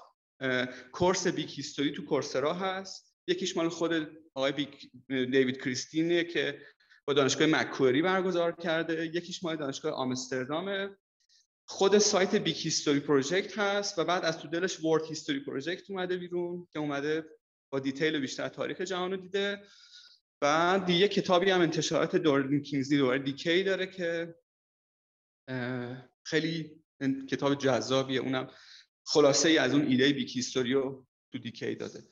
course 0.91 1.27
Big 1.27 1.49
History 1.49 1.91
تو 1.91 2.05
Coursera 2.05 2.53
هست. 2.53 3.15
یکیش 3.27 3.57
مال 3.57 3.69
خود 3.69 4.07
آقای 4.33 4.67
دیوید 5.07 5.61
کریستینه 5.61 6.23
که 6.23 6.61
با 7.05 7.13
دانشگاه 7.13 7.47
مکواری 7.47 8.01
برگزار 8.01 8.51
کرده. 8.51 9.05
یکیش 9.05 9.43
مال 9.43 9.55
دانشگاه 9.55 9.93
آمستردامه 9.93 10.89
خود 11.65 11.97
سایت 11.97 12.35
Big 12.35 12.55
History 12.55 12.99
Project 12.99 13.59
هست 13.59 13.99
و 13.99 14.03
بعد 14.03 14.25
از 14.25 14.37
تو 14.37 14.47
دلش 14.47 14.83
World 14.83 15.05
History 15.05 15.39
Project 15.39 15.91
اومده 15.91 16.17
بیرون 16.17 16.67
که 16.73 16.79
اومده 16.79 17.25
با 17.71 17.79
detail 17.79 18.19
بیشتر 18.19 18.47
تاریخ 18.47 18.81
جهان 18.81 19.11
رو 19.11 19.17
دیده. 19.17 19.63
بعد 20.41 20.89
یه 20.89 21.07
کتابی 21.07 21.49
هم 21.49 21.61
انتشارات 21.61 22.15
Dorling 22.15 22.61
Kindersley 22.61 22.97
دوباره 22.97 23.19
DK 23.19 23.63
داره 23.63 23.87
که 23.87 24.35
خیلی 26.23 26.71
کتاب 27.29 27.55
جذابیه. 27.55 28.19
اونم 28.19 28.47
خلاصه 29.05 29.49
ای 29.49 29.57
از 29.57 29.73
اون 29.73 29.87
ایده 29.87 30.13
Big 30.13 30.35
History 30.35 30.73
رو 30.73 31.07
تو 31.31 31.39
DK 31.39 31.75
داده. 31.75 32.03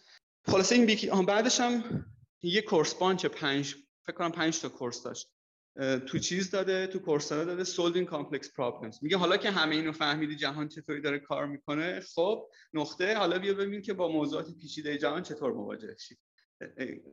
خلاصه 0.45 0.75
این 0.75 0.85
بیکی 0.85 1.09
بعدش 1.27 1.59
هم 1.59 2.05
یه 2.41 2.61
کورس 2.61 2.93
بانچ 2.93 3.25
پنج 3.25 3.75
فکر 4.05 4.15
کنم 4.15 4.31
پنج 4.31 4.59
تا 4.59 4.69
کورس 4.69 5.03
داشت. 5.03 5.27
تو 6.07 6.19
چیز 6.19 6.51
داده 6.51 6.87
تو 6.87 6.99
کورسرا 6.99 7.45
داده 7.45 7.63
solving 7.63 8.09
complex 8.09 8.45
problems. 8.45 8.97
میگه 9.01 9.17
حالا 9.17 9.37
که 9.37 9.51
همه 9.51 9.75
اینو 9.75 9.91
فهمیدی 9.91 10.35
جهان 10.35 10.67
چطوری 10.67 11.01
داره 11.01 11.19
کار 11.19 11.47
می‌کنه 11.47 11.99
خب 11.99 12.49
نقطه 12.73 13.17
حالا 13.17 13.39
بیا 13.39 13.53
ببین 13.53 13.81
که 13.81 13.93
با 13.93 14.07
موضوعات 14.07 14.55
پیچیده 14.57 14.97
جهان 14.97 15.23
چطور 15.23 15.53
مواجه 15.53 15.95
شی 15.99 16.17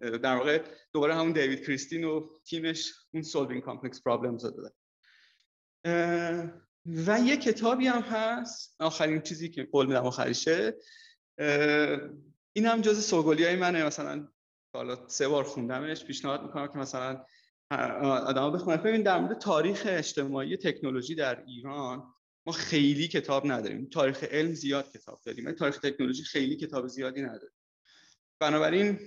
در 0.00 0.36
واقع 0.36 0.64
دوباره 0.92 1.14
همون 1.14 1.32
دیوید 1.32 1.64
کریستین 1.64 2.04
و 2.04 2.28
تیمش 2.44 2.92
اون 3.14 3.22
solving 3.22 3.62
complex 3.62 3.96
problems 3.96 4.44
رو 4.44 4.50
داده 4.50 4.74
و 6.86 7.20
یه 7.20 7.36
کتابی 7.36 7.86
هم 7.86 8.02
هست. 8.02 8.76
آخرین 8.78 9.20
چیزی 9.20 9.48
که 9.48 9.64
قول 9.64 9.86
میدم 9.86 10.06
آخریشه. 10.06 10.74
این 12.52 12.66
هم 12.66 12.80
جز 12.80 13.04
سوگلی 13.04 13.44
های 13.44 13.56
منه. 13.56 13.84
مثلا 13.84 14.28
حالا 14.74 15.08
سه 15.08 15.28
بار 15.28 15.44
خوندمش 15.44 16.04
پیشنهاد 16.04 16.42
می‌کنم 16.42 16.66
که 16.66 16.78
مثلا 16.78 17.24
آدم 17.70 18.52
بخونن. 18.52 18.76
ببین 18.76 19.02
در 19.02 19.18
مورد 19.18 19.38
تاریخ 19.38 19.82
اجتماعی 19.86 20.56
تکنولوژی 20.56 21.14
در 21.14 21.44
ایران 21.46 22.12
ما 22.46 22.52
خیلی 22.52 23.08
کتاب 23.08 23.52
نداریم. 23.52 23.88
تاریخ 23.92 24.24
علم 24.24 24.54
زیاد 24.54 24.92
کتاب 24.92 25.20
داریم. 25.24 25.52
تاریخ 25.52 25.78
تکنولوژی 25.78 26.22
خیلی 26.22 26.56
کتاب 26.56 26.86
زیادی 26.86 27.22
نداریم. 27.22 27.56
بنابراین 28.40 28.98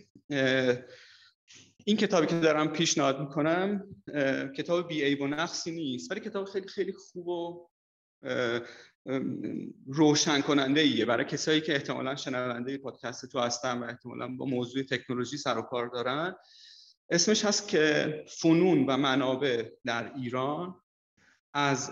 این 1.90 1.98
کتابی 1.98 2.28
که 2.28 2.40
دارم 2.40 2.68
پیشنهاد 2.68 3.20
می‌کنم 3.20 3.96
کتاب 4.58 4.88
بی 4.88 5.04
ای 5.04 5.16
و 5.16 5.28
نقصی 5.28 5.72
نیست 5.72 6.12
ولی 6.12 6.20
کتاب 6.20 6.46
خیلی 6.46 6.68
خیلی 6.68 6.94
خوب 6.94 7.28
و 7.28 7.70
روشن 9.88 10.42
کننده 10.42 10.82
ایه 10.82 11.06
برای 11.06 11.26
کسایی 11.26 11.62
که 11.62 11.74
احتمالا 11.74 12.16
شنونده 12.16 12.78
پادکست 12.78 13.26
تو 13.26 13.40
هستن 13.40 13.80
و 13.80 13.84
احتمالا 13.84 14.28
با 14.28 14.46
موضوع 14.46 14.84
تکنولوژی 14.84 15.38
سر 15.38 15.58
و 15.58 15.62
کار 15.62 15.88
دارن 15.88 16.36
اسمش 17.10 17.46
هست 17.46 17.68
که 17.68 18.26
فنون 18.28 18.86
و 18.86 18.98
منابع 18.98 19.70
در 19.86 20.14
ایران. 20.16 20.76
از 21.54 21.92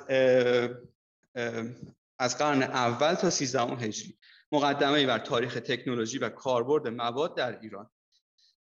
از 2.19 2.37
قرن 2.37 2.63
اول 2.63 3.13
تا 3.13 3.29
سیزدهم 3.29 3.79
هجری. 3.79 4.17
مقدمه 4.51 5.05
بر 5.05 5.19
تاریخ 5.19 5.53
تکنولوژی 5.53 6.17
و 6.17 6.29
کاربرد 6.29 6.87
مواد 6.87 7.37
در 7.37 7.59
ایران. 7.59 7.89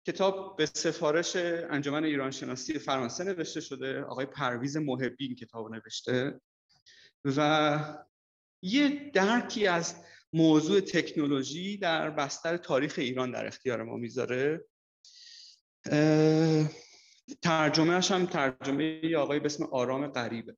کتاب 0.07 0.57
به 0.57 0.67
سفارش 0.67 1.37
انجمن 1.37 2.05
ایران 2.05 2.31
شناسی 2.31 2.79
فرانسه 2.79 3.25
نوشته 3.25 3.61
شده 3.61 4.03
آقای 4.03 4.27
پرویز 4.27 4.77
محبی 4.77 5.27
این 5.27 5.37
کتاب 5.37 5.75
نوشته. 5.75 6.41
و 7.25 7.99
یه 8.63 9.11
درکی 9.15 9.67
از 9.67 9.95
موضوع 10.33 10.81
تکنولوژی 10.81 11.77
در 11.77 12.11
بستر 12.11 12.57
تاریخ 12.57 12.95
ایران 12.99 13.31
در 13.31 13.47
اختیار 13.47 13.83
ما 13.83 13.97
می‌ذاره. 13.97 14.65
ترجمهش 17.43 18.11
هم 18.11 18.27
ترجمه 18.27 19.17
آقای 19.17 19.41
به 19.41 19.47
اسم 19.47 19.65
آرام 19.65 20.07
غریبه. 20.07 20.57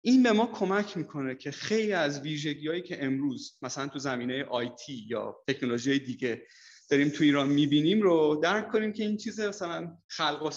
این 0.00 0.22
به 0.22 0.32
ما 0.32 0.46
کمک 0.46 0.96
می‌کنه 0.96 1.34
که 1.34 1.50
خیلی 1.50 1.92
از 1.92 2.20
ویژگی 2.20 2.68
هایی 2.68 2.82
که 2.82 3.04
امروز 3.04 3.58
مثلا 3.62 3.88
تو 3.88 3.98
زمینه 3.98 4.44
آیتی 4.44 5.06
یا 5.08 5.36
تکنولوژی 5.48 5.98
دیگه 5.98 6.46
داریم 6.88 7.08
تو 7.08 7.24
ایران 7.24 7.48
می‌بینیم 7.48 8.02
رو 8.02 8.40
درک 8.42 8.68
کنیم 8.68 8.92
که 8.92 9.02
این 9.04 9.16
چیز 9.16 9.40
مثلا 9.40 9.96
خلق 10.08 10.42
و 10.42 10.48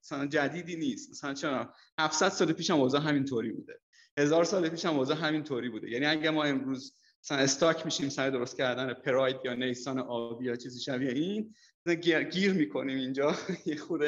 مثلا 0.00 0.26
جدیدی 0.26 0.76
نیست. 0.76 1.10
مثلا 1.10 1.34
چرا؟ 1.34 1.74
700 1.98 2.28
سال 2.28 2.52
پیش 2.52 2.70
هم 2.70 2.80
اوضاع 2.80 3.00
همینطوری 3.00 3.52
بوده. 3.52 3.80
هزار 4.18 4.44
سال 4.44 4.68
پیش 4.68 4.84
هم 4.84 4.96
اوضاع 4.96 5.16
همینطوری 5.16 5.68
بوده. 5.68 5.90
یعنی 5.90 6.06
اگه 6.06 6.30
ما 6.30 6.44
امروز 6.44 6.94
مثلا 7.24 7.38
استاک 7.38 7.84
میشیم 7.84 8.08
سر 8.08 8.30
درست 8.30 8.56
کردن 8.56 8.94
پراید 8.94 9.36
یا 9.44 9.54
نیسان 9.54 9.98
آبی 9.98 10.44
یا 10.44 10.56
چیزی 10.56 10.80
شبیه 10.80 11.10
این 11.10 11.54
گیر 12.32 12.52
می‌کنیم 12.52 12.98
اینجا. 12.98 13.36
یه 13.66 13.76
خود 13.76 14.02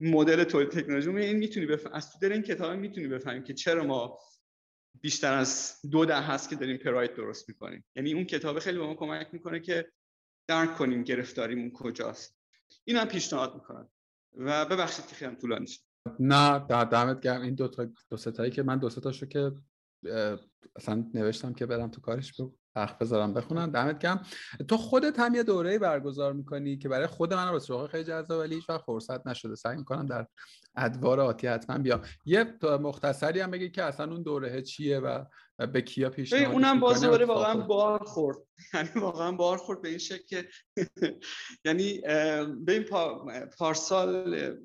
مدل 0.00 0.44
تولید 0.44 0.68
تکنولوژی. 0.68 1.10
این 1.10 1.36
می‌تونی 1.36 1.66
بف... 1.66 1.86
از 1.92 2.10
تو 2.10 2.26
این 2.26 2.42
کتاب 2.42 2.72
می‌تونی 2.72 3.08
بفهمیم 3.08 3.42
که 3.42 3.54
چرا 3.54 3.84
ما 3.84 4.18
بیشتر 5.00 5.32
از 5.32 5.78
دو 5.90 6.04
ده 6.04 6.20
هست 6.20 6.50
که 6.50 6.56
داریم 6.56 6.76
پراید 6.76 7.14
درست 7.14 7.48
می‌کنیم. 7.48 7.84
یعنی 7.96 8.14
اون 8.14 8.24
کتاب 8.24 8.58
خیلی 8.58 8.78
به 8.78 8.84
ما 8.86 8.94
کمک 8.94 9.28
می‌کنه 9.32 9.60
که 9.60 9.88
درک 10.46 10.76
کنیم 10.76 11.02
گرفتاریمون 11.02 11.70
کجاست. 11.70 12.36
این 12.84 12.96
هم 12.96 13.08
پیشنهاد 13.08 13.54
می‌کنم. 13.54 13.88
و 14.36 14.64
ببخشید 14.64 15.06
که 15.06 15.14
خیلی 15.14 15.36
طولانی 15.36 15.66
شد. 15.66 15.80
نه 16.20 16.66
در 16.68 16.84
دمت 16.84 17.20
گرم. 17.20 17.42
این 17.42 17.54
دو 17.54 17.68
تا 17.68 17.86
دو 18.10 18.16
ستایی 18.16 18.50
که 18.50 18.62
من 18.62 18.78
دو 18.78 18.88
تاشو 18.88 19.26
که 19.26 19.52
اصلا 20.76 21.10
نوشتم 21.14 21.52
که 21.52 21.66
برم 21.66 21.90
تو 21.90 22.00
کارش 22.00 22.34
وقت 22.76 22.98
بذارم 22.98 23.34
بخونم. 23.34 23.70
دمت 23.70 23.98
گرم. 23.98 24.26
تو 24.68 24.76
خودت 24.76 25.18
هم 25.18 25.34
یه 25.34 25.42
دوره 25.42 25.78
برگزار 25.78 26.32
می‌کنی 26.32 26.78
که 26.78 26.88
برای 26.88 27.06
خود 27.06 27.34
من 27.34 27.52
رو 27.68 27.86
خیلی 27.86 28.04
جذاب 28.04 28.40
ولی 28.40 28.54
هیچ 28.54 28.70
فرصت 28.86 29.26
نشده. 29.26 29.54
سعی 29.54 29.76
می‌کنم 29.76 30.06
در 30.06 30.26
ادوار 30.76 31.20
آتی 31.20 31.46
حتما 31.46 31.78
بیا 31.78 32.02
یه 32.24 32.58
مختصری 32.62 33.40
هم 33.40 33.50
بگی 33.50 33.70
که 33.70 33.82
اصلا 33.82 34.12
اون 34.12 34.22
دوره 34.22 34.62
چیه 34.62 34.98
و 34.98 35.24
به 35.72 35.82
کیا 35.82 36.10
پیش 36.10 36.32
اونم 36.32 36.80
باز 36.80 37.04
دوره 37.04 37.24
واقعا 37.24 37.54
بار 37.54 38.04
خورد 38.04 38.38
یعنی 38.74 38.88
واقعا 38.94 39.32
بار 39.32 39.58
خورد 39.58 39.82
به 39.82 39.88
این 39.88 39.98
شکل 39.98 40.24
که 40.26 40.48
یعنی 41.64 42.00
به 42.64 42.72
این 42.72 42.84
پارسال 43.58 44.56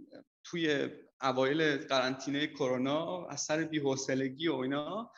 توی 0.43 0.89
اوایل 1.22 1.77
قرنطینه 1.77 2.47
کرونا 2.47 3.26
از 3.26 3.41
سر 3.41 3.64
بی‌حوصلگی 3.64 4.47
و 4.47 4.55
اینا 4.55 5.11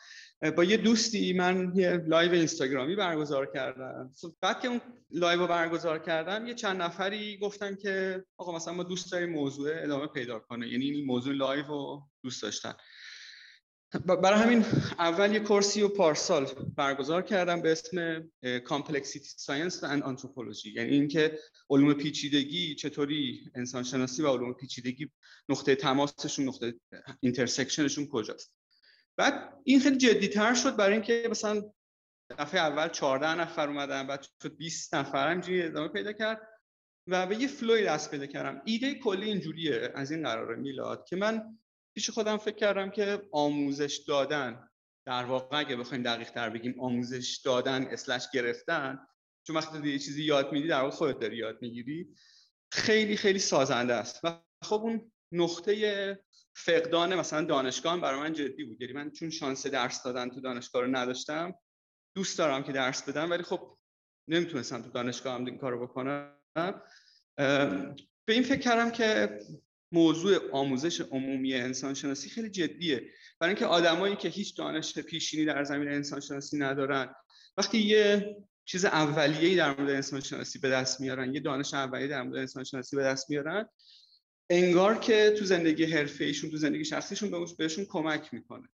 با 0.56 0.64
یه 0.64 0.76
دوستی 0.76 1.32
من 1.32 1.72
یه 1.74 1.96
live 1.96 2.32
اینستاگرامی 2.32 2.96
برگزار 2.96 3.46
کردم. 3.46 4.12
بعد 4.40 4.60
که 4.60 4.68
اون 4.68 4.80
live 5.10 5.40
رو 5.40 5.46
برگزار 5.46 5.98
کردم 5.98 6.46
یه 6.46 6.54
چند 6.54 6.82
نفری 6.82 7.38
گفتن 7.38 7.76
که 7.76 8.24
آقا 8.36 8.56
مثلا 8.56 8.74
ما 8.74 8.82
دوست 8.82 9.12
داریم 9.12 9.30
موضوع 9.30 9.70
ادامه 9.82 10.06
پیدا 10.06 10.38
کنه. 10.38 10.68
یعنی 10.68 10.90
این 10.90 11.06
موضوع 11.06 11.34
live 11.34 11.66
رو 11.66 12.08
دوست 12.22 12.42
داشتن. 12.42 12.74
برای 13.98 14.40
همین 14.40 14.64
اول 14.98 15.32
یه 15.32 15.40
course 15.40 15.76
ی 15.76 15.82
و 15.82 15.88
پارسال 15.88 16.46
برگزار 16.76 17.22
کردم 17.22 17.62
به 17.62 17.72
اسم 17.72 18.20
Complexity 18.44 19.28
Science 19.46 19.74
and 19.74 20.02
Anthropology. 20.02 20.66
یعنی 20.74 20.90
اینکه 20.90 21.38
علوم 21.70 21.94
پیچیدگی 21.94 22.74
چطوری 22.74 23.50
انسان 23.54 23.82
شناسی 23.82 24.22
و 24.22 24.28
علوم 24.28 24.52
پیچیدگی 24.52 25.10
نقطه 25.48 25.74
تماسشون 25.74 26.48
نقطه 26.48 26.74
intersection 27.20 27.84
شون 27.84 28.06
کجاست. 28.06 28.54
بعد 29.16 29.54
این 29.64 29.80
خیلی 29.80 29.96
جدی 29.96 30.28
تر 30.28 30.54
شد 30.54 30.76
برای 30.76 30.92
اینکه 30.92 31.28
مثلا 31.30 31.62
دفعه 32.38 32.60
اول 32.60 32.88
14 32.88 33.34
نفر 33.34 33.68
اومدن 33.68 34.06
بعد 34.06 34.26
شد 34.42 34.56
20 34.56 34.94
نفر 34.94 35.30
همینجوری 35.30 35.62
ادامه 35.62 35.88
پیدا 35.88 36.12
کرد 36.12 36.40
و 37.06 37.26
به 37.26 37.36
یه 37.36 37.46
flow 37.46 37.76
ی 37.76 37.84
دست 37.84 38.10
پیدا 38.10 38.26
کردم. 38.26 38.62
ایده 38.64 38.94
کلی 38.94 39.26
اینجوریه 39.26 39.92
از 39.94 40.10
این 40.10 40.22
قراره 40.22 40.56
میلاد 40.56 41.04
که 41.08 41.16
من 41.16 41.58
پیش 41.94 42.10
خودم 42.10 42.36
فکر 42.36 42.56
کردم 42.56 42.90
که 42.90 43.22
آموزش 43.32 43.96
دادن 44.08 44.68
در 45.06 45.24
واقع 45.24 45.58
اگه 45.58 45.76
بخوایم 45.76 46.02
دقیق 46.02 46.30
تر 46.30 46.50
بگیم 46.50 46.80
آموزش 46.80 47.40
دادن 47.44 47.84
اسلش 47.84 48.26
گرفتن 48.32 48.98
چون 49.46 49.56
وقتی 49.56 49.88
یه 49.88 49.98
چیزی 49.98 50.24
یاد 50.24 50.52
میدی 50.52 50.68
در 50.68 50.80
واقع 50.80 50.90
خودت 50.90 51.18
داری 51.18 51.36
یاد 51.36 51.62
می‌گیری 51.62 52.14
خیلی 52.72 53.16
خیلی 53.16 53.38
سازنده 53.38 53.94
است. 53.94 54.20
و 54.24 54.42
خب 54.64 54.80
اون 54.82 55.12
نقطه 55.32 56.24
فقدان 56.56 57.14
مثلا 57.14 57.44
دانشگاه 57.44 58.00
برای 58.00 58.20
من 58.20 58.32
جدی 58.32 58.64
بود. 58.64 58.80
یعنی 58.80 58.92
من 58.92 59.10
چون 59.10 59.30
شانس 59.30 59.66
درس 59.66 60.02
دادن 60.02 60.30
تو 60.30 60.40
دانشگاه 60.40 60.82
رو 60.82 60.96
نداشتم 60.96 61.54
دوست 62.16 62.38
دارم 62.38 62.62
که 62.62 62.72
درس 62.72 63.08
بدم 63.08 63.30
ولی 63.30 63.42
خب 63.42 63.78
نمی‌تونستم 64.28 64.82
تو 64.82 64.90
دانشگاه 64.90 65.34
هم 65.34 65.44
این 65.44 65.58
کارو 65.58 65.86
بکنم. 65.86 66.36
به 68.24 68.34
این 68.34 68.42
فکر 68.42 68.60
کردم 68.60 68.90
که 68.90 69.38
موضوع 69.92 70.50
آموزش 70.52 71.00
عمومی 71.00 71.54
انسان 71.54 71.94
شناسی 71.94 72.30
خیلی 72.30 72.50
جدیه. 72.50 73.10
برای 73.40 73.54
اینکه 73.54 73.66
آدمایی 73.66 74.16
که 74.16 74.28
هیچ 74.28 74.56
دانش 74.56 74.98
پیشینی 74.98 75.44
در 75.44 75.64
زمین 75.64 75.88
انسان 75.88 76.20
شناسی 76.20 76.58
ندارن 76.58 77.14
وقتی 77.56 77.78
یه 77.78 78.36
چیز 78.64 78.84
اولیه‌ای 78.84 79.56
در 79.56 79.76
مورد 79.76 79.90
انسان 79.90 80.20
شناسی 80.20 80.58
به 80.58 80.70
دست 80.70 81.00
میارن 81.00 81.34
یه 81.34 81.40
دانش 81.40 81.74
اولیه 81.74 82.08
در 82.08 82.22
مورد 82.22 82.38
انسان 82.38 82.64
شناسی 82.64 82.96
به 82.96 83.02
دست 83.02 83.30
میارن 83.30 83.68
انگار 84.50 84.98
که 84.98 85.34
تو 85.38 85.44
زندگی 85.44 85.84
حرفه 85.84 86.32
تو 86.32 86.56
زندگی 86.56 86.84
شخصیشون 86.84 87.46
بهشون 87.58 87.84
کمک 87.84 88.34
می‌کنه. 88.34 88.68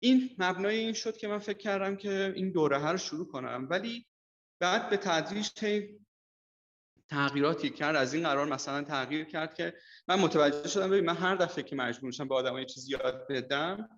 این 0.00 0.30
مبنای 0.38 0.78
این 0.78 0.92
شد 0.92 1.16
که 1.16 1.28
من 1.28 1.38
فکر 1.38 1.58
کردم 1.58 1.96
که 1.96 2.32
این 2.36 2.50
دوره 2.50 2.90
رو 2.90 2.96
شروع 2.96 3.26
کنم. 3.28 3.66
ولی 3.70 4.06
بعد 4.60 4.90
به 4.90 4.96
تدریج 4.96 5.48
تغییراتی 7.08 7.70
کرد 7.70 7.96
از 7.96 8.14
این 8.14 8.22
قرار 8.22 8.46
مثلا 8.46 8.82
تغییر 8.82 9.24
کرد 9.24 9.54
که 9.54 9.74
من 10.08 10.18
متوجه 10.18 10.68
شدم 10.68 10.90
ببین 10.90 11.04
من 11.04 11.16
هر 11.16 11.36
دفعه 11.36 11.64
که 11.64 11.76
مجبور 11.76 12.12
شدم 12.12 12.28
به 12.28 12.34
آدمای 12.34 12.66
چیزی 12.66 12.90
یاد 12.92 13.26
بدم 13.28 13.88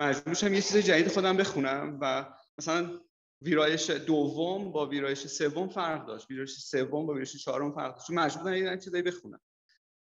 مجبور 0.00 0.34
شدم 0.34 0.54
یه 0.54 0.60
چیز 0.60 0.76
جدید 0.76 1.08
خودم 1.08 1.36
بخونم 1.36 1.98
و 2.00 2.34
مثلا 2.58 3.00
ویرایش 3.42 3.90
دوم 3.90 4.72
با 4.72 4.86
ویرایش 4.86 5.26
سوم 5.26 5.68
فرق 5.68 6.06
داشت. 6.06 6.30
ویرایش 6.30 6.50
سوم 6.50 7.06
با 7.06 7.12
ویرایش 7.12 7.36
چهارم 7.36 7.72
فرق 7.72 7.94
داشت. 7.96 8.10
مجبور 8.10 8.42
بودم 8.42 8.72
یه 8.72 8.78
چیزایی 8.78 9.02
بخونم. 9.02 9.40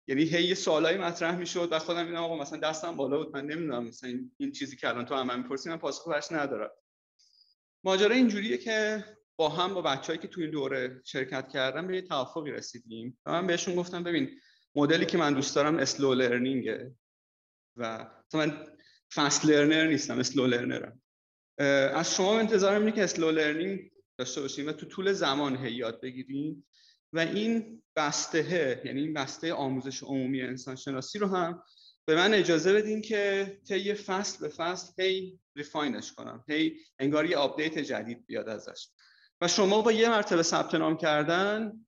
یعنی 0.07 0.23
هی 0.23 0.43
یه 0.43 0.55
سوالایی 0.55 0.97
مطرح 0.97 1.35
می‌شد 1.35 1.67
و 1.71 1.79
خودم 1.79 2.05
میدم 2.05 2.23
آقا 2.23 2.37
مثلا 2.37 2.59
دستم 2.59 2.95
بالا 2.95 3.17
بود. 3.17 3.35
من 3.35 3.45
نمی‌دونم 3.45 3.83
مثلا 3.83 4.09
این, 4.37 4.51
چیزی 4.51 4.75
که 4.75 4.89
الان 4.89 5.05
تو 5.05 5.15
هم 5.15 5.37
می‌پرسی 5.37 5.69
من 5.69 5.77
پاسخ 5.77 6.31
ندارم. 6.31 6.69
ماجرا 7.83 8.15
اینجوریه 8.15 8.57
که 8.57 9.05
با 9.39 9.49
هم 9.49 9.73
با 9.73 9.81
بچههایی 9.81 10.19
که 10.19 10.27
توی 10.27 10.43
این 10.43 10.51
دوره 10.51 11.01
شرکت 11.05 11.49
کردن 11.49 11.87
به 11.87 11.95
یه 11.95 12.01
توافقی 12.01 12.51
رسیدیم. 12.51 13.19
و 13.25 13.31
من 13.31 13.47
بهشون 13.47 13.75
گفتم 13.75 14.03
ببین 14.03 14.39
مدلی 14.75 15.05
که 15.05 15.17
من 15.17 15.33
دوست 15.33 15.55
دارم 15.55 15.77
slow 15.77 16.13
learning 16.13 16.86
ه 16.86 16.95
و 17.75 18.07
من 18.33 18.67
fast 19.13 19.45
learner 19.45 19.87
نیستم 19.87 20.19
slow 20.19 20.47
learner 20.47 20.94
م 20.94 21.01
از 21.95 22.15
شما 22.15 22.39
انتظارم 22.39 22.81
اینه 22.81 22.91
که 22.91 23.03
slow 23.03 23.31
learning 23.31 23.91
داشته 24.17 24.41
باشیم 24.41 24.67
و 24.67 24.71
تو 24.71 24.85
طول 24.85 25.13
زمان 25.13 25.65
یاد 25.65 26.01
بگیریم 26.01 26.67
و 27.13 27.19
این 27.19 27.83
بسته 27.95 28.81
یعنی 28.85 29.01
این 29.01 29.13
بسته 29.13 29.53
آموزش 29.53 30.03
عمومی 30.03 30.41
انسان 30.41 30.75
شناسی 30.75 31.19
رو 31.19 31.27
هم 31.27 31.63
به 32.05 32.15
من 32.15 32.33
اجازه 32.33 32.73
بدین 32.73 33.01
که 33.01 33.57
طی 33.67 33.93
فصل 33.93 34.41
به 34.41 34.49
فصل 34.49 35.03
هی 35.03 35.39
refine 35.55 35.99
ش 35.99 36.13
کنم 36.13 36.43
هی 36.49 36.79
انگار 36.99 37.25
یه 37.25 37.37
update 37.37 37.79
جدید 37.79 38.25
بیاد 38.25 38.49
ازش. 38.49 38.87
و 39.41 39.47
شما 39.47 39.81
با 39.81 39.91
یه 39.91 40.09
مرتبه 40.09 40.43
ثبت 40.43 40.75
نام 40.75 40.97
کردن 40.97 41.85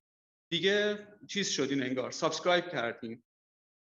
دیگه 0.52 1.08
چیز 1.28 1.50
شدین 1.50 1.84
انگار 1.84 2.12
subscribe 2.12 2.70
کردین. 2.70 3.24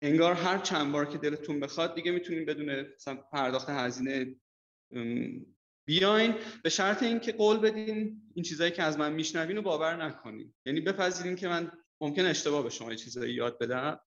انگار 0.01 0.33
هر 0.33 0.57
چند 0.57 0.91
بار 0.91 1.05
که 1.05 1.17
دلتون 1.17 1.59
بخواد 1.59 1.95
دیگه 1.95 2.11
می‌تونین 2.11 2.45
بدون 2.45 2.83
پرداخت 3.31 3.69
هزینه 3.69 4.35
بیاین. 5.87 6.35
به 6.63 6.69
شرط 6.69 7.03
اینکه 7.03 7.31
قول 7.31 7.57
بدین 7.57 8.21
این 8.33 8.43
چیزایی 8.43 8.71
که 8.71 8.83
از 8.83 8.99
من 8.99 9.13
میشنوین 9.13 9.55
رو 9.55 9.61
باور 9.61 10.05
نکنین. 10.05 10.53
یعنی 10.65 10.81
بپذیرین 10.81 11.35
که 11.35 11.47
من 11.47 11.71
ممکن 12.01 12.25
اشتباه 12.25 12.63
به 12.63 12.69
شما 12.69 12.95
چیزایی 12.95 13.33
یاد 13.33 13.59
بدم. 13.59 13.99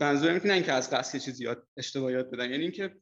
اینه 0.00 0.46
نه 0.46 0.52
اینکه 0.52 0.72
از 0.72 0.90
قصد 0.90 1.18
چیزی 1.18 1.44
یاد 1.44 1.68
اشتباه 1.76 2.12
یاد 2.12 2.30
بدم. 2.30 2.50
یعنی 2.50 2.62
اینکه 2.62 2.96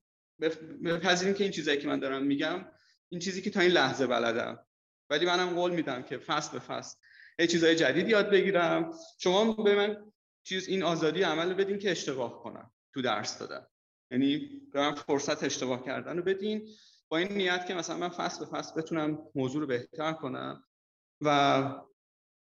بپذیریم 0.85 1.35
که 1.35 1.45
این 1.45 1.53
چیزایی 1.53 1.79
که 1.79 1.89
من 1.89 1.99
دارم 1.99 2.23
میگم 2.23 2.69
این 3.09 3.21
چیزی 3.21 3.43
که 3.43 3.51
تا 3.51 3.61
این 3.61 3.71
لحظه 3.71 4.07
بلدم. 4.07 4.66
ولی 5.11 5.27
منم 5.27 5.55
قول 5.55 5.71
میدم 5.71 6.03
که 6.03 6.19
فصل 6.19 6.53
به 6.53 6.59
فصل 6.59 6.97
یه 7.39 7.47
چیزای 7.47 7.77
جدید 7.77 8.09
یاد 8.09 8.31
بگیرم. 8.31 8.93
شما 9.19 9.53
به 9.53 9.75
من 9.75 10.13
چیز 10.43 10.69
این 10.69 10.83
آزادی 10.83 11.23
عمل 11.23 11.55
بدین 11.55 11.79
که 11.79 11.91
اشتباه 11.91 12.43
کنم 12.43 12.73
تو 12.95 13.03
درس 13.03 13.39
دادن. 13.39 13.67
یعنی 14.11 14.61
به 14.73 14.81
من 14.81 14.95
فرصت 14.95 15.45
اشتباه 15.45 15.85
کردن 15.85 16.17
رو 16.17 16.23
بدین 16.23 16.69
با 17.09 17.19
این 17.19 17.33
نیت 17.33 17.67
که 17.67 17.75
مثلا 17.75 17.97
من 17.97 18.09
فصل 18.09 18.45
به 18.45 18.51
فصل 18.51 18.81
بتونم 18.81 19.19
موضوع 19.35 19.61
رو 19.61 19.67
بهتر 19.67 20.13
کنم. 20.13 20.65
و 21.21 21.29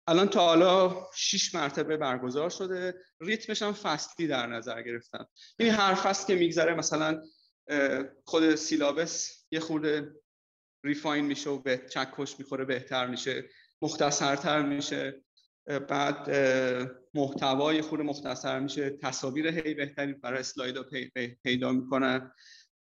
الان 0.08 0.28
تا 0.28 0.46
حالا 0.46 1.08
شیش 1.16 1.56
مرتبه 1.56 1.98
برگزار 1.98 2.50
شده. 2.50 2.96
ریتمش 3.20 3.62
هم 3.62 3.74
فصلی 3.74 4.28
در 4.28 4.48
نظر 4.48 4.82
گرفتم. 4.82 5.28
یعنی 5.60 5.72
هر 5.72 5.94
فصل 5.94 6.28
که 6.28 6.36
میگذره 6.36 6.74
مثلا 6.74 7.22
خود 8.24 8.56
syllabus 8.56 9.46
یه 9.52 9.60
خورده 9.60 10.12
refine 10.86 11.26
میشه 11.26 11.50
و 11.50 11.60
یه 11.60 11.82
چکش 11.90 12.40
می‌خوره 12.40 12.66
بهتر 12.66 13.08
میشه. 13.08 13.44
مختصرتر 13.82 14.62
میشه. 14.62 15.22
بعد 15.90 16.30
محتوای 17.14 17.82
خود 17.82 18.02
مختصر 18.02 18.60
میشه. 18.60 18.90
تصاویر 18.90 19.48
هی 19.48 19.74
بهتری 19.74 20.14
برای 20.14 20.40
اسلاید 20.40 20.82
پی، 20.82 21.12
پیدا 21.44 21.72
می‌کنن 21.72 22.32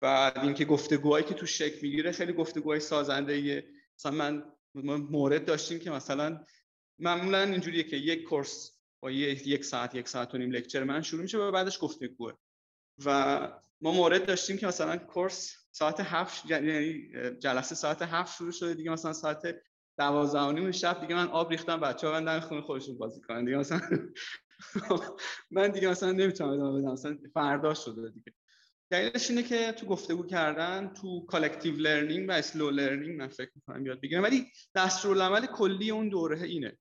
بعد 0.00 0.38
اینکه 0.38 0.64
گفتگوهایی 0.64 1.24
که 1.24 1.34
توش 1.34 1.46
شکل 1.46 1.78
می‌گیره 1.82 2.12
خیلی 2.12 2.32
گفتگوهای 2.32 2.80
سازنده 2.80 3.32
ایه. 3.32 3.68
مثلا 3.98 4.42
من 4.74 4.96
مورد 4.96 5.44
داشتیم 5.44 5.78
که 5.78 5.90
مثلا 5.90 6.44
معمولا 6.98 7.42
اینجوریه 7.42 7.82
که 7.82 7.96
یک 7.96 8.24
course 8.24 8.78
با 9.02 9.10
یک 9.10 9.64
ساعت 9.64 9.94
یک 9.94 10.08
ساعت 10.08 10.34
و 10.34 10.38
نیم 10.38 10.50
lecture 10.50 10.84
من 10.84 11.02
شروع 11.02 11.22
میشه 11.22 11.38
و 11.38 11.50
بعدش 11.50 11.78
گفتگوه. 11.80 12.32
و 13.04 13.48
ما 13.82 13.92
مورد 13.92 14.26
داشتیم 14.26 14.56
که 14.56 14.66
مثلا 14.66 14.96
course 14.96 15.56
ساعت 15.70 16.00
هفت 16.00 16.50
یعنی 16.50 17.08
جلسه 17.38 17.74
ساعت 17.74 18.02
هفت 18.02 18.36
شروع 18.36 18.52
شده 18.52 18.74
دیگه 18.74 18.90
مثلا 18.90 19.12
ساعت 19.12 19.62
دوازده 19.98 20.40
و 20.40 20.52
نیم 20.52 20.70
شب 20.70 21.00
دیگه 21.00 21.14
من 21.14 21.28
آب 21.28 21.50
ریختم 21.50 21.80
بچه 21.80 22.08
ها 22.08 22.20
من 22.20 22.40
خونه 22.40 22.60
خودشون 22.60 22.98
بازی 22.98 23.20
کنن 23.20 23.44
دیگه 23.44 23.56
مثلا 23.56 23.80
من 25.50 25.68
دیگه 25.68 25.88
مثلا 25.88 26.12
نمی‌تونم 26.12 26.50
ادامه 26.50 26.80
بدم 26.80 26.92
مثلا 26.92 27.18
فردا 27.34 27.74
شده 27.74 28.10
دیگه. 28.10 28.32
دلیلش 28.90 29.30
اینه 29.30 29.42
که 29.42 29.72
تو 29.72 29.86
گفتگو 29.86 30.26
کردن 30.26 30.92
تو 30.92 31.26
collective 31.26 31.76
learning 31.76 32.28
و 32.28 32.32
slow 32.32 32.70
learning 32.70 33.18
من 33.18 33.28
فکر 33.28 33.50
می‌کنم 33.54 33.86
یاد 33.86 34.00
بگیرم 34.00 34.22
ولی 34.22 34.46
دستورالعمل 34.74 35.46
کلی 35.46 35.90
اون 35.90 36.08
دوره 36.08 36.42
اینه. 36.42 36.78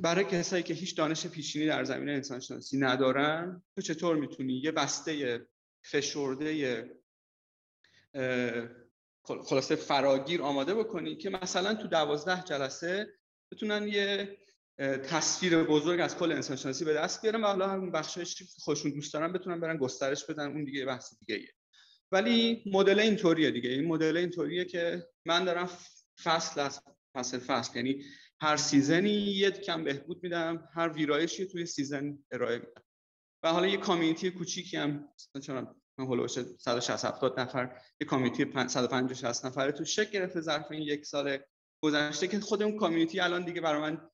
برای 0.00 0.24
کسایی 0.24 0.62
که 0.62 0.74
هیچ 0.74 0.96
دانش 0.96 1.26
پیشینی 1.26 1.66
در 1.66 1.84
زمینه 1.84 2.12
انسان 2.12 2.40
شناسی 2.40 2.78
ندارن 2.78 3.62
تو 3.76 3.82
چطور 3.82 4.16
می‌تونی 4.16 4.52
یه 4.52 4.72
بسته 4.72 5.46
فشرده 5.84 6.90
خلاصه 9.24 9.76
فراگیر 9.76 10.42
آماده 10.42 10.74
بکنی 10.74 11.16
که 11.16 11.30
مثلا 11.30 11.74
تو 11.74 11.88
دوازده 11.88 12.44
جلسه 12.44 13.06
بتونن 13.52 13.88
یه 13.88 14.38
تصویر 14.78 15.62
بزرگ 15.62 16.00
از 16.00 16.16
کل 16.16 16.32
انسان 16.32 16.56
شناسی 16.56 16.84
به 16.84 16.94
دست 16.94 17.22
بیارن 17.22 17.44
و 17.44 17.46
حالا 17.46 17.68
همون 17.68 17.90
بخشش 17.90 18.42
خودشون 18.58 18.90
دوست 18.90 19.14
دارن 19.14 19.32
بتونن 19.32 19.60
برن 19.60 19.76
گسترش 19.76 20.24
بدن 20.24 20.46
اون 20.46 20.64
دیگه 20.64 20.84
بحث 20.84 21.18
دیگه 21.18 21.34
ایه. 21.34 21.52
ولی 22.12 22.64
مدل 22.66 22.98
اینطوریه 22.98 23.50
دیگه 23.50 23.70
این 23.70 23.84
مدل 23.84 24.16
اینطوریه 24.16 24.64
که 24.64 25.06
من 25.24 25.44
دارم 25.44 25.70
فصل 26.22 26.60
از 26.60 26.80
فصل 27.14 27.38
فصل 27.38 27.76
یعنی 27.76 28.04
هر 28.40 28.56
season 28.56 29.02
ی 29.02 29.10
یه 29.10 29.50
کم 29.50 29.84
بهبود 29.84 30.22
میدم 30.22 30.68
هر 30.74 30.88
ویرایشی 30.88 31.46
توی 31.46 31.66
season 31.66 32.18
ارائه 32.32 32.58
میدم 32.58 32.83
و 33.44 33.48
حالا 33.48 33.66
یه 33.66 33.76
community 33.76 34.30
کوچیکی 34.30 34.76
هم 34.76 35.08
مثلا 35.34 35.74
من 35.98 36.06
هلوش 36.06 36.38
160 36.38 37.04
70 37.04 37.40
نفر 37.40 37.80
یه 38.00 38.06
community 38.06 38.44
150 38.68 39.14
60 39.14 39.46
نفره 39.46 39.72
توش 39.72 39.84
شکل 39.84 40.10
گرفته 40.10 40.40
ظرف 40.40 40.66
این 40.70 40.82
یک 40.82 41.06
سال 41.06 41.38
گذشته 41.82 42.28
که 42.28 42.40
خود 42.40 42.62
اون 42.62 42.76
community 42.76 43.20
الان 43.20 43.44
دیگه 43.44 43.60
برای 43.60 43.80
من 43.80 44.10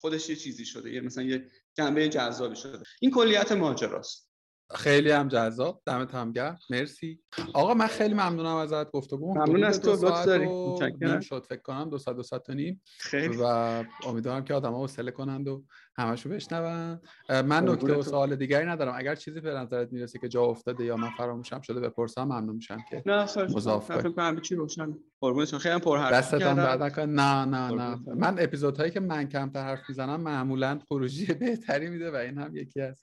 خودش 0.00 0.28
یه 0.28 0.36
چیزی 0.36 0.64
شده 0.64 0.92
یه 0.92 1.00
مثلا 1.00 1.24
یه 1.24 1.50
جنبه 1.74 2.08
جذابی 2.08 2.56
شده. 2.56 2.84
این 3.00 3.10
کلیت 3.10 3.52
ماجراست. 3.52 4.30
خیلی 4.74 5.10
هم 5.10 5.28
جذاب. 5.28 5.82
دمت 5.86 6.14
هم 6.14 6.32
گرم. 6.32 6.58
مرسی. 6.70 7.22
آقا 7.54 7.74
من 7.74 7.86
خیلی 7.86 8.14
ممنونم 8.14 8.56
ازت 8.56 8.90
گفتگو. 8.90 9.34
ممنون 9.34 9.64
از 9.64 9.80
تو 9.80 9.92
لطف 9.92 10.24
داری. 10.24 10.46
متشکرم. 10.46 11.20
شد 11.20 11.46
فکر 11.48 11.62
کنم 11.62 11.90
دو 11.90 11.98
ساعت 11.98 12.16
دو 12.16 12.22
ساعت 12.22 12.50
و 12.50 12.54
نیم. 12.54 12.82
خیلی. 12.98 13.36
و 13.40 13.44
امیدوارم 14.06 14.44
که 14.44 14.54
آدما 14.54 14.78
حوصله 14.78 15.10
کنند 15.10 15.48
و 15.48 15.64
همشو 15.96 16.28
بشنون. 16.28 17.00
من 17.28 17.68
نکته 17.68 17.94
و 17.94 18.02
سوال 18.02 18.36
دیگری 18.36 18.66
ندارم. 18.66 18.94
اگر 18.96 19.14
چیزی 19.14 19.40
به 19.40 19.54
نظرت 19.54 19.92
می‌رسه 19.92 20.18
که 20.18 20.28
جا 20.28 20.42
افتاده 20.42 20.84
یا 20.84 20.96
من 20.96 21.10
فراموشم 21.10 21.60
شده 21.60 21.80
بپرسم 21.80 22.24
ممنون 22.24 22.56
میشم 22.56 22.78
که 22.90 23.02
نه 23.06 23.22
مضاف 23.54 23.92
فکر 23.92 24.10
کنم 24.10 24.40
چی 24.40 24.54
روشن. 24.54 24.94
قربونتون 25.20 25.58
خیلی 25.58 25.78
پر 25.78 25.98
حرف 25.98 26.12
دستتون 26.12 26.60
نه 27.10 27.44
نه 27.44 27.70
نه. 27.70 28.00
من 28.06 28.36
اپیزودهایی 28.38 28.90
که 28.90 29.00
من 29.00 29.28
کمتر 29.28 29.62
حرف 29.62 29.80
می‌زنم 29.88 30.20
معمولا 30.20 30.80
خروجی 30.88 31.26
بهتری 31.40 31.88
میده 31.88 32.10
و 32.10 32.14
این 32.14 32.38
هم 32.38 32.56
یکی 32.56 32.80
از 32.80 33.00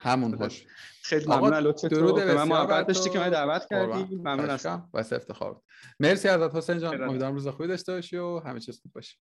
همون 0.00 0.30
باش 0.30 0.66
خیلی 1.02 1.26
ممنون. 1.26 1.54
لطف 1.54 1.84
درود 1.84 2.14
به 2.14 2.34
من 2.34 2.48
محبت 2.48 2.86
داشتی 2.86 3.10
که 3.10 3.18
من 3.18 3.30
دعوت 3.30 3.66
کردی. 3.70 4.16
ممنون 4.16 4.50
هستم. 4.50 4.88
واسه 4.92 5.16
افتخار. 5.16 5.60
مرسی 6.00 6.28
ازت 6.28 6.56
حسین 6.56 6.78
جان. 6.78 7.02
امیدوارم 7.02 7.34
روز 7.34 7.48
خوبی 7.48 7.68
داشته 7.68 7.92
باشی 7.92 8.16
و 8.16 8.38
همه 8.38 8.60
چیز 8.60 8.80
خوب 8.82 8.92
باشه. 8.92 9.16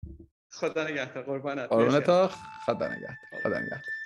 خدا 0.53 0.85
نگهدار 0.85 1.25
قربانت. 1.25 1.69
قربانت 1.69 2.31
خدا 2.67 2.89
نگهدار 2.89 3.17
خدا 3.43 3.59
نگهدار. 3.59 4.00